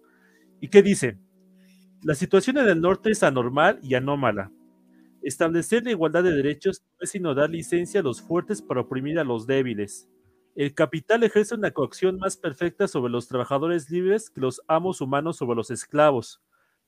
¿Y 0.60 0.68
qué 0.68 0.82
dice? 0.82 1.18
La 2.02 2.14
situación 2.14 2.58
en 2.58 2.68
el 2.68 2.80
norte 2.80 3.10
es 3.10 3.22
anormal 3.22 3.78
y 3.82 3.94
anómala. 3.94 4.50
Establecer 5.22 5.84
la 5.84 5.90
igualdad 5.90 6.22
de 6.22 6.32
derechos 6.32 6.82
no 6.92 7.04
es 7.04 7.10
sino 7.10 7.34
dar 7.34 7.50
licencia 7.50 8.00
a 8.00 8.02
los 8.02 8.22
fuertes 8.22 8.62
para 8.62 8.80
oprimir 8.80 9.18
a 9.18 9.24
los 9.24 9.46
débiles. 9.46 10.08
El 10.56 10.74
capital 10.74 11.22
ejerce 11.22 11.54
una 11.54 11.70
coacción 11.70 12.18
más 12.18 12.36
perfecta 12.36 12.88
sobre 12.88 13.12
los 13.12 13.28
trabajadores 13.28 13.90
libres 13.90 14.30
que 14.30 14.40
los 14.40 14.60
amos 14.66 15.00
humanos 15.00 15.36
sobre 15.36 15.56
los 15.56 15.70
esclavos, 15.70 16.40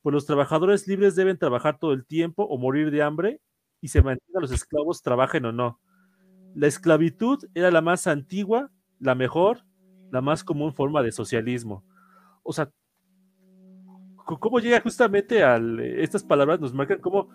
pues 0.02 0.12
los 0.12 0.26
trabajadores 0.26 0.88
libres 0.88 1.14
deben 1.14 1.38
trabajar 1.38 1.78
todo 1.78 1.92
el 1.92 2.04
tiempo 2.04 2.42
o 2.44 2.58
morir 2.58 2.90
de 2.90 3.02
hambre 3.02 3.40
y 3.80 3.88
se 3.88 4.02
mantiene 4.02 4.38
a 4.38 4.40
los 4.40 4.50
esclavos 4.52 5.02
trabajen 5.02 5.44
o 5.46 5.52
no. 5.52 5.80
La 6.54 6.66
esclavitud 6.66 7.44
era 7.54 7.70
la 7.70 7.80
más 7.80 8.06
antigua, 8.06 8.70
la 8.98 9.14
mejor, 9.14 9.64
la 10.10 10.20
más 10.20 10.44
común 10.44 10.74
forma 10.74 11.02
de 11.02 11.12
socialismo. 11.12 11.84
O 12.42 12.52
sea, 12.52 12.70
¿cómo 14.16 14.58
llega 14.58 14.80
justamente 14.80 15.44
a 15.44 15.60
estas 15.96 16.24
palabras? 16.24 16.60
Nos 16.60 16.74
marcan 16.74 17.00
cómo 17.00 17.30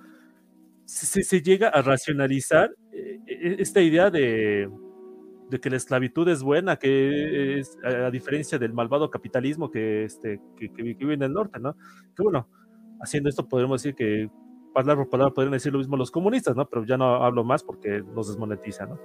se, 0.86 1.42
llega 1.42 1.70
a 1.70 1.82
racionalizar 1.82 2.76
eh, 2.92 3.20
e, 3.26 3.56
esta 3.60 3.82
idea 3.82 4.10
de, 4.10 4.70
que 5.50 5.70
la 5.70 5.78
esclavitud 5.78 6.28
es 6.28 6.44
buena, 6.44 6.78
que 6.78 7.60
es 7.60 7.78
a, 7.84 8.12
diferencia 8.12 8.58
del 8.58 8.74
malvado 8.74 9.10
capitalismo 9.10 9.72
que, 9.72 10.04
este, 10.04 10.42
que, 10.58 10.68
vive 10.68 11.14
en 11.14 11.24
el 11.24 11.34
norte, 11.34 11.60
¿no? 11.60 11.76
Que 12.16 12.24
bueno, 12.24 12.50
haciendo 13.02 13.30
esto 13.30 13.48
podemos 13.48 13.82
decir 13.82 13.96
que 13.96 14.30
palabra 14.74 15.04
por 15.04 15.10
palabra 15.10 15.34
podrían 15.34 15.54
decir 15.54 15.72
lo 15.72 15.80
mismo 15.80 15.98
los 15.98 16.12
comunistas, 16.12 16.56
¿no? 16.56 16.68
Pero 16.70 16.86
ya 16.86 16.98
no 16.98 17.24
hablo 17.24 17.44
más 17.44 17.64
porque 17.64 18.04
nos 18.14 18.28
desmonetiza, 18.28 18.86
¿no? 18.86 19.00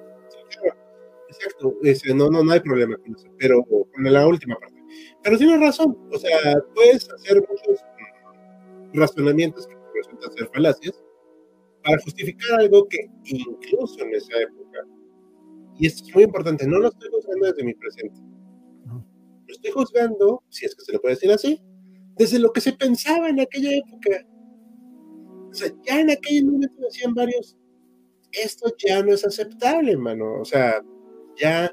Exacto, 1.28 1.74
no, 2.14 2.30
no, 2.30 2.44
no 2.44 2.52
hay 2.52 2.60
problema 2.60 2.96
con 2.96 3.14
eso, 3.14 3.26
pero 3.38 3.64
con 3.64 3.86
la 4.12 4.26
última 4.26 4.56
parte. 4.56 4.82
Pero 5.22 5.38
tienes 5.38 5.60
razón, 5.60 5.96
o 6.12 6.18
sea, 6.18 6.60
puedes 6.74 7.10
hacer 7.10 7.42
muchos 7.48 7.84
razonamientos 8.92 9.66
que 9.66 9.74
resultan 9.94 10.32
ser 10.32 10.48
falacias, 10.52 11.02
para 11.82 12.00
justificar 12.02 12.60
algo 12.60 12.86
que 12.88 12.98
incluso 13.24 14.00
en 14.00 14.14
esa 14.14 14.40
época, 14.40 14.61
y 15.78 15.86
esto 15.86 16.04
es 16.06 16.14
muy 16.14 16.24
importante, 16.24 16.66
no 16.66 16.78
lo 16.78 16.88
estoy 16.88 17.08
juzgando 17.10 17.46
desde 17.46 17.64
mi 17.64 17.74
presente, 17.74 18.20
lo 18.86 19.54
estoy 19.54 19.70
juzgando, 19.70 20.42
si 20.48 20.66
es 20.66 20.74
que 20.74 20.84
se 20.84 20.92
lo 20.92 21.00
puede 21.00 21.14
decir 21.14 21.30
así, 21.30 21.62
desde 22.16 22.38
lo 22.38 22.52
que 22.52 22.60
se 22.60 22.72
pensaba 22.72 23.28
en 23.28 23.40
aquella 23.40 23.76
época. 23.76 24.26
O 25.50 25.54
sea, 25.54 25.70
ya 25.84 26.00
en 26.00 26.10
aquel 26.10 26.46
momento 26.46 26.80
decían 26.82 27.14
varios, 27.14 27.56
esto 28.32 28.72
ya 28.78 29.02
no 29.02 29.12
es 29.12 29.24
aceptable, 29.24 29.92
hermano. 29.92 30.40
O 30.40 30.44
sea, 30.44 30.82
ya 31.36 31.70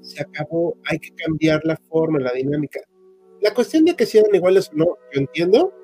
se 0.00 0.22
acabó, 0.22 0.76
hay 0.88 0.98
que 0.98 1.10
cambiar 1.14 1.60
la 1.64 1.76
forma, 1.88 2.18
la 2.18 2.32
dinámica. 2.32 2.80
La 3.40 3.52
cuestión 3.52 3.84
de 3.84 3.94
que 3.94 4.06
sean 4.06 4.24
iguales 4.32 4.70
o 4.72 4.76
no, 4.76 4.84
yo 5.12 5.20
entiendo, 5.20 5.74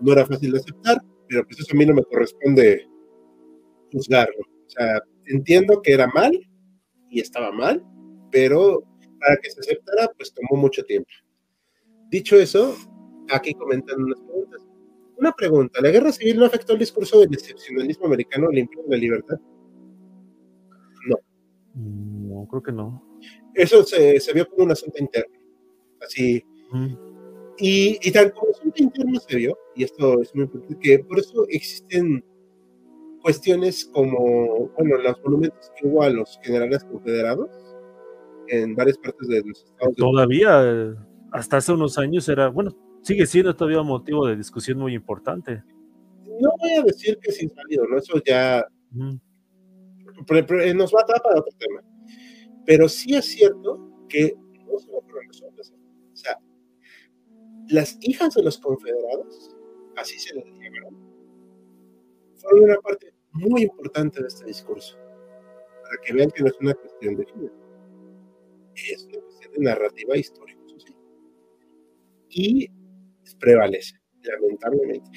no 0.00 0.12
era 0.12 0.26
fácil 0.26 0.52
de 0.52 0.58
aceptar, 0.58 0.98
pero 1.28 1.44
pues 1.44 1.60
eso 1.60 1.72
a 1.72 1.76
mí 1.76 1.86
no 1.86 1.94
me 1.94 2.04
corresponde 2.04 2.88
juzgarlo. 3.92 4.40
O 4.40 4.70
sea, 4.70 5.00
entiendo 5.26 5.82
que 5.82 5.92
era 5.92 6.06
mal 6.08 6.32
y 7.10 7.20
estaba 7.20 7.52
mal, 7.52 7.84
pero 8.30 8.82
para 9.20 9.36
que 9.36 9.50
se 9.50 9.60
aceptara, 9.60 10.10
pues 10.16 10.32
tomó 10.32 10.60
mucho 10.60 10.84
tiempo. 10.84 11.10
Dicho 12.10 12.36
eso, 12.36 12.76
aquí 13.30 13.54
comentan 13.54 14.02
unas 14.02 14.20
preguntas. 14.20 14.66
Una 15.16 15.32
pregunta, 15.32 15.80
¿la 15.80 15.90
guerra 15.90 16.12
civil 16.12 16.38
no 16.38 16.44
afectó 16.44 16.74
el 16.74 16.78
discurso 16.78 17.20
del 17.20 17.32
excepcionalismo 17.32 18.06
americano 18.06 18.48
al 18.48 18.58
imperio 18.58 18.84
de 18.84 18.96
la 18.96 19.00
libertad? 19.00 19.36
No. 21.08 21.16
No, 21.74 22.48
creo 22.48 22.62
que 22.62 22.72
no. 22.72 23.18
Eso 23.54 23.82
se, 23.84 24.20
se 24.20 24.32
vio 24.34 24.46
como 24.48 24.64
un 24.64 24.72
asunto 24.72 24.98
interno. 24.98 25.34
Así, 26.02 26.44
y, 27.58 27.98
y 28.02 28.12
tal 28.12 28.32
como 28.32 28.50
asunto 28.50 28.82
interno 28.82 29.18
se 29.20 29.36
vio, 29.36 29.56
y 29.74 29.84
esto 29.84 30.20
es 30.20 30.34
muy 30.34 30.44
importante, 30.44 30.78
que 30.80 30.98
por 30.98 31.18
eso 31.18 31.46
existen 31.48 32.22
cuestiones 33.26 33.84
como, 33.86 34.68
bueno, 34.78 34.98
los 34.98 35.20
monumentos 35.24 35.72
que 35.76 35.88
hubo 35.88 36.04
a 36.04 36.10
los 36.10 36.38
generales 36.44 36.84
confederados 36.84 37.50
en 38.46 38.76
varias 38.76 38.96
partes 38.98 39.26
de 39.26 39.42
los 39.44 39.64
Estados 39.64 39.98
Unidos. 39.98 40.12
Todavía, 40.12 40.94
hasta 41.32 41.56
hace 41.56 41.72
unos 41.72 41.98
años 41.98 42.28
era, 42.28 42.46
bueno, 42.50 42.70
sigue 43.02 43.26
siendo 43.26 43.56
todavía 43.56 43.80
un 43.80 43.88
motivo 43.88 44.28
de 44.28 44.36
discusión 44.36 44.78
muy 44.78 44.94
importante. 44.94 45.64
No 46.40 46.50
voy 46.60 46.74
a 46.74 46.82
decir 46.82 47.18
que 47.20 47.30
es 47.32 47.42
inválido, 47.42 47.88
¿no? 47.88 47.98
Eso 47.98 48.22
ya 48.24 48.64
nos 48.92 49.18
va 50.30 51.00
a 51.00 51.06
dar 51.08 51.20
para 51.20 51.40
otro 51.40 51.52
tema. 51.58 51.82
Pero 52.64 52.88
sí 52.88 53.16
es 53.16 53.24
cierto 53.24 53.90
que 54.08 54.36
no 54.68 54.78
solo 54.78 55.00
fueron 55.02 55.26
los 55.26 55.42
hombres, 55.42 55.74
o 56.12 56.16
sea, 56.16 56.38
las 57.70 57.98
hijas 58.02 58.34
de 58.34 58.44
los 58.44 58.56
confederados, 58.58 59.56
así 59.96 60.16
se 60.16 60.32
les 60.32 60.44
llamaron, 60.44 60.96
fueron 62.36 62.70
una 62.70 62.76
parte 62.76 63.15
muy 63.36 63.62
importante 63.62 64.20
de 64.20 64.28
este 64.28 64.44
discurso, 64.46 64.96
para 65.82 65.96
que 66.04 66.12
vean 66.12 66.30
que 66.30 66.42
no 66.42 66.48
es 66.48 66.56
una 66.60 66.74
cuestión 66.74 67.16
de 67.16 67.26
género, 67.26 67.54
es 68.74 69.04
una 69.04 69.20
cuestión 69.20 69.52
de 69.52 69.60
narrativa 69.60 70.16
histórica. 70.16 70.60
Y 72.28 72.68
prevalece, 73.38 73.96
lamentablemente. 74.22 75.10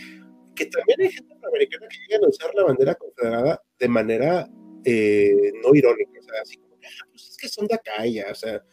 Que 0.56 0.66
también 0.68 1.02
hay 1.02 1.10
gente 1.10 1.34
afroamericana 1.34 1.88
que 1.88 1.98
llega 2.10 2.26
a 2.26 2.30
usar 2.30 2.52
la 2.54 2.64
bandera 2.64 2.96
confederada 2.96 3.62
de 3.78 3.88
manera 3.88 4.50
eh, 4.86 5.52
no 5.64 5.74
irónica, 5.74 6.20
o 6.20 6.24
sea, 6.24 6.42
así 6.42 6.58
como, 6.58 6.76
ah, 6.76 7.08
pues 7.12 7.30
es 7.30 7.38
que 7.38 7.48
son 7.48 7.68
de 7.68 7.76
acá 7.76 8.06
ya, 8.06 8.28
o 8.32 8.36
sea, 8.36 8.64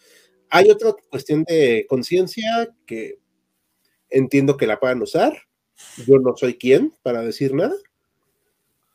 hay 0.50 0.70
otra 0.70 0.94
cuestión 1.10 1.44
de 1.44 1.86
conciencia 1.88 2.68
que 2.86 3.18
entiendo 4.10 4.56
que 4.56 4.66
la 4.66 4.78
puedan 4.78 5.02
usar. 5.02 5.36
Yo 6.06 6.18
no 6.18 6.36
soy 6.36 6.54
quien 6.54 6.94
para 7.02 7.22
decir 7.22 7.52
nada. 7.54 7.74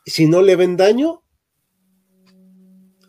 Si 0.06 0.28
no 0.28 0.42
le 0.42 0.56
ven 0.56 0.78
daño, 0.78 1.24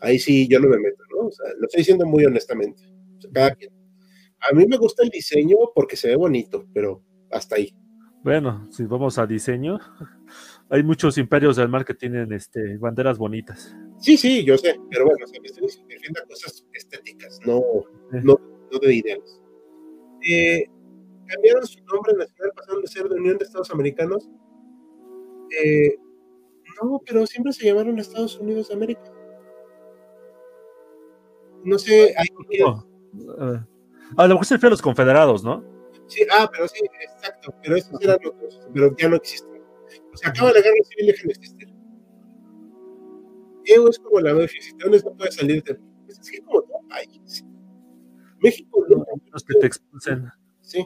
ahí 0.01 0.19
sí 0.19 0.47
yo 0.47 0.59
no 0.59 0.69
me 0.69 0.77
meto, 0.77 1.03
¿no? 1.11 1.27
O 1.27 1.31
sea, 1.31 1.47
lo 1.57 1.65
estoy 1.65 1.79
diciendo 1.79 2.05
muy 2.05 2.25
honestamente. 2.25 2.83
cada 3.33 3.55
quien. 3.55 3.71
A 4.49 4.53
mí 4.53 4.65
me 4.67 4.77
gusta 4.77 5.03
el 5.03 5.09
diseño 5.09 5.57
porque 5.73 5.95
se 5.95 6.09
ve 6.09 6.15
bonito, 6.15 6.65
pero 6.73 7.01
hasta 7.31 7.55
ahí. 7.55 7.73
Bueno, 8.23 8.67
si 8.71 8.83
vamos 8.85 9.17
a 9.17 9.25
diseño, 9.25 9.79
hay 10.69 10.83
muchos 10.83 11.17
imperios 11.17 11.55
del 11.57 11.69
mar 11.69 11.85
que 11.85 11.93
tienen 11.93 12.31
este, 12.33 12.77
banderas 12.77 13.17
bonitas. 13.17 13.75
Sí, 13.99 14.17
sí, 14.17 14.43
yo 14.43 14.57
sé, 14.57 14.75
pero 14.89 15.05
bueno, 15.05 15.25
se 15.27 15.39
me 15.39 15.47
estoy 15.47 15.67
refiriendo 15.67 16.21
a 16.21 16.27
cosas 16.27 16.65
estéticas, 16.73 17.39
no, 17.45 17.61
no, 18.11 18.39
no 18.71 18.79
de 18.79 18.95
ideales. 18.95 19.41
Eh, 20.29 20.65
cambiaron 21.27 21.65
su 21.65 21.79
nombre 21.85 22.13
nacional, 22.17 22.51
pasaron 22.55 22.81
de 22.81 22.87
ser 22.87 23.09
de 23.09 23.15
Unión 23.15 23.37
de 23.37 23.45
Estados 23.45 23.71
Americanos. 23.71 24.29
Eh, 25.63 25.95
no, 26.83 27.01
pero 27.05 27.25
siempre 27.25 27.53
se 27.53 27.65
llamaron 27.65 27.99
Estados 27.99 28.39
Unidos 28.39 28.69
de 28.69 28.75
América. 28.75 29.11
No 31.63 31.79
sé, 31.79 32.13
hay 32.17 32.27
a 34.17 34.27
lo 34.27 34.35
mejor 34.35 34.45
se 34.45 34.55
refiere 34.55 34.67
a 34.67 34.71
los 34.71 34.81
confederados, 34.81 35.43
¿no? 35.43 35.63
Sí, 36.07 36.25
ah, 36.31 36.49
pero 36.51 36.67
sí, 36.67 36.79
exacto, 37.01 37.53
pero 37.63 37.75
esos 37.75 37.99
eran 38.01 38.17
otros, 38.25 38.67
pero 38.73 38.95
ya 38.97 39.09
no 39.09 39.15
existen. 39.15 39.61
O 40.13 40.17
sea, 40.17 40.29
acaba 40.29 40.51
la 40.51 40.61
guerra 40.61 40.75
civil 40.83 41.07
dejan 41.07 41.27
de 41.27 41.33
existir. 41.33 41.73
EU 43.65 43.87
es 43.87 43.99
como 43.99 44.19
la 44.19 44.33
mafia, 44.33 44.61
si 44.61 44.75
te 44.75 44.89
no 44.89 45.15
puedes 45.15 45.35
salir 45.35 45.63
de... 45.63 45.79
Es 46.07 46.19
así 46.19 46.41
como 46.41 46.61
todo 46.63 46.81
país. 46.89 47.45
México 48.41 48.85
no. 48.89 49.05
Los 49.31 49.43
que 49.43 49.55
te 49.59 49.67
expulsen. 49.67 50.29
Sí. 50.61 50.85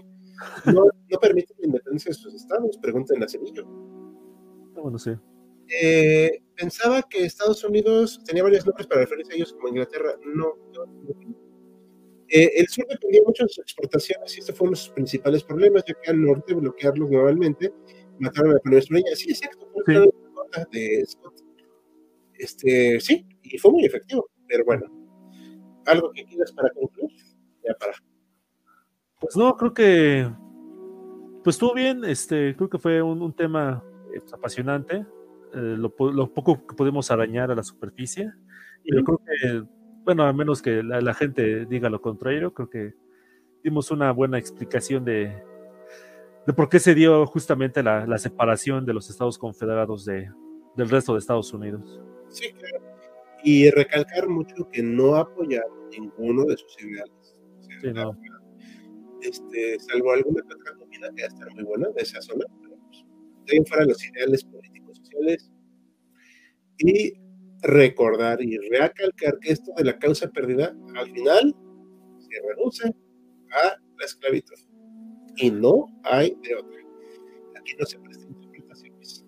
No, 0.65 0.86
no 0.86 1.19
permiten 1.19 1.57
la 1.60 1.65
independencia 1.65 2.10
de 2.10 2.14
sus 2.14 2.34
estados, 2.36 2.78
pregunten 2.78 3.24
a 3.24 3.28
Cedillo. 3.28 3.65
Ah, 4.76 4.82
bueno, 4.82 4.99
sí. 4.99 5.11
Eh, 5.69 6.41
pensaba 6.56 7.02
que 7.03 7.26
Estados 7.26 7.64
Unidos 7.64 8.22
tenía 8.26 8.44
varios 8.44 8.65
nombres 8.65 8.88
para 8.88 9.02
referirse 9.02 9.34
a 9.34 9.35
ellos 9.35 9.53
como 9.53 9.69
Inglaterra. 9.69 10.15
No, 10.23 10.56
no, 10.73 10.85
no 10.85 11.48
eh, 12.30 12.52
el 12.57 12.68
sur 12.68 12.85
dependía 12.89 13.22
mucho 13.26 13.44
de 13.44 13.49
sus 13.49 13.60
exportaciones 13.60 14.35
y 14.35 14.39
este 14.39 14.52
fue 14.52 14.68
uno 14.68 14.76
de 14.76 14.81
sus 14.81 14.94
principales 14.94 15.44
problemas, 15.44 15.84
ya 15.88 15.94
que 15.94 16.11
al 16.11 16.22
norte 16.22 16.53
bloquearlos 16.53 17.10
globalmente 17.10 17.73
mataron 18.19 18.52
a 18.52 18.53
la 18.53 18.60
economía 18.60 19.15
Sí, 19.15 19.30
exacto, 19.30 19.65
fue 19.73 19.95
sí. 19.95 20.61
de 20.72 21.06
Scott. 21.06 21.41
Este, 22.34 22.99
sí, 22.99 23.26
y 23.44 23.57
fue 23.57 23.72
muy 23.72 23.85
efectivo, 23.85 24.30
pero 24.48 24.65
bueno. 24.65 24.85
¿Algo 25.85 26.11
que 26.11 26.26
quieras 26.26 26.52
para 26.52 26.69
concluir? 26.72 27.11
Ya 27.65 27.73
para. 27.76 27.94
Pues 29.22 29.38
no, 29.38 29.56
creo 29.56 29.73
que 29.73 30.30
pues 31.48 31.56
estuvo 31.56 31.73
bien, 31.73 32.03
este, 32.03 32.57
creo 32.57 32.69
que 32.69 32.77
fue 32.77 33.02
un, 33.02 33.34
tema 33.34 33.81
eh, 34.14 34.19
pues, 34.19 34.34
apasionante, 34.34 35.06
lo, 35.53 35.94
lo, 36.11 36.34
poco 36.34 36.65
que 36.68 36.76
podemos 36.76 37.11
arañar 37.11 37.52
a 37.52 37.56
la 37.56 37.64
superficie, 37.64 38.32
y 38.84 38.95
yo 38.95 39.03
creo 39.03 39.18
que 39.19 39.64
bueno, 40.07 40.24
a 40.24 40.32
menos 40.32 40.61
que 40.61 40.82
la, 40.84 41.14
gente 41.14 41.65
diga 41.65 41.90
lo 41.90 42.02
contrario, 42.02 42.53
creo 42.53 42.69
que 42.69 42.94
dimos 43.61 43.91
una 43.91 44.10
buena 44.14 44.38
explicación 44.38 45.03
de, 45.03 45.44
de 46.45 46.53
por 46.53 46.69
qué 46.69 46.80
se 46.80 46.95
dio 46.95 47.26
justamente 47.26 47.84
la, 47.84 48.18
separación 48.18 48.86
de 48.86 48.94
los 48.94 49.10
Estados 49.10 49.38
Confederados 49.38 50.06
de, 50.06 50.32
del 50.78 50.88
resto 50.88 51.11
de 51.11 51.19
Estados 51.19 51.52
Unidos. 51.52 51.99
Sí, 52.30 52.53
claro. 52.53 52.86
Y 53.44 53.69
recalcar 53.69 54.30
mucho 54.30 54.69
que 54.72 54.82
no 54.82 55.14
apoyaron 55.15 55.90
ninguno 55.90 56.45
de 56.45 56.56
sus 56.56 56.82
ideales. 56.82 57.36
sí, 57.82 57.91
no. 57.91 58.18
este, 59.22 59.78
salvo 59.82 60.14
alguna 60.14 60.41
otra 60.45 60.74
comida 60.78 61.10
que 61.14 61.24
va 61.24 61.28
a 61.28 61.34
estar 61.34 61.53
muy 61.53 61.65
buena 61.65 61.90
de 61.90 62.02
esa 62.02 62.22
zona, 62.22 62.45
ahí 63.52 63.64
fuera 63.68 63.86
los 63.86 64.03
ideales 64.06 64.44
políticos 64.44 64.98
sociales. 64.98 65.52
Y 66.80 67.14
recordar 67.64 68.41
y 68.41 68.57
recalcar 68.69 69.40
que 69.40 69.52
esto 69.52 69.72
de 69.76 69.84
la 69.84 69.98
causa 69.98 70.30
perdida 70.30 70.76
al 70.95 71.11
final 71.11 71.56
se 72.19 72.48
reduce 72.48 72.88
a 73.52 73.78
la 73.98 74.06
esclavitud 74.06 74.56
y 75.38 75.52
no 75.52 75.88
hay 76.03 76.38
de 76.44 76.56
otra. 76.56 76.80
Aquí 77.60 77.74
no 77.80 77.86
se 77.86 77.99
prestan 77.99 78.30
interpretaciones. 78.30 79.26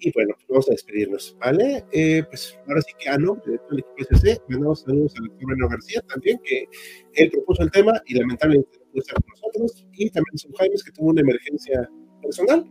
Y 0.00 0.12
bueno, 0.12 0.34
pues 0.36 0.46
vamos 0.48 0.68
a 0.68 0.72
despedirnos, 0.72 1.36
¿vale? 1.40 1.84
Eh, 1.92 2.22
pues 2.28 2.56
ahora 2.68 2.80
sí 2.82 2.92
que, 2.98 3.08
ah, 3.08 3.18
no, 3.18 3.34
de 3.44 3.58
todo 3.58 3.72
el 3.72 3.78
equipo 3.80 4.14
SC, 4.14 4.40
mandamos 4.48 4.80
saludos 4.82 5.14
al 5.18 5.26
doctor 5.26 5.46
Bruno 5.46 5.68
García 5.68 6.00
también, 6.02 6.38
que 6.44 6.66
él 7.14 7.30
propuso 7.30 7.62
el 7.62 7.70
tema 7.72 8.00
y 8.06 8.14
lamentablemente 8.14 8.78
no 8.78 8.92
pudo 8.92 9.00
estar 9.00 9.16
con 9.16 9.30
nosotros, 9.30 9.86
y 9.94 10.10
también 10.10 10.34
a 10.34 10.38
Son 10.38 10.52
Jaimes, 10.52 10.84
que 10.84 10.92
tuvo 10.92 11.08
una 11.08 11.20
emergencia 11.22 11.90
personal, 12.22 12.64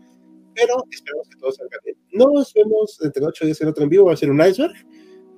pero 0.58 0.84
esperamos 0.90 1.30
que 1.30 1.38
todo 1.38 1.52
salga 1.52 1.78
bien. 1.86 1.96
Nos 2.12 2.52
vemos 2.54 3.00
entre 3.02 3.24
8 3.24 3.46
días 3.46 3.62
en 3.62 3.68
otro 3.68 3.84
en 3.84 3.90
vivo, 3.90 4.06
va 4.06 4.14
a 4.14 4.18
ser 4.18 4.32
un 4.32 4.42
iceberg. 4.42 4.74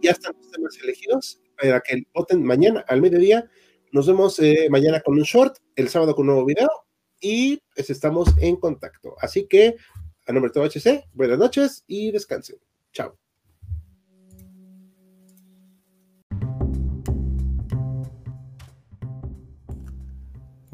Ya 0.01 0.11
están 0.11 0.33
los 0.37 0.49
temas 0.49 0.77
elegidos 0.81 1.41
para 1.57 1.81
que 1.81 2.03
voten 2.13 2.41
mañana 2.41 2.85
al 2.87 3.01
mediodía. 3.01 3.49
Nos 3.91 4.07
vemos 4.07 4.39
eh, 4.39 4.67
mañana 4.69 5.01
con 5.01 5.15
un 5.15 5.23
short, 5.23 5.57
el 5.75 5.89
sábado 5.89 6.15
con 6.15 6.23
un 6.23 6.35
nuevo 6.35 6.45
video 6.45 6.69
y 7.19 7.61
pues 7.75 7.89
estamos 7.89 8.29
en 8.39 8.55
contacto. 8.55 9.15
Así 9.19 9.45
que, 9.45 9.75
a 10.25 10.31
nombre 10.31 10.51
de 10.51 10.53
todo 10.53 10.63
HC, 10.63 11.09
buenas 11.13 11.37
noches 11.37 11.83
y 11.85 12.11
descansen. 12.11 12.57
Chao. 12.93 13.17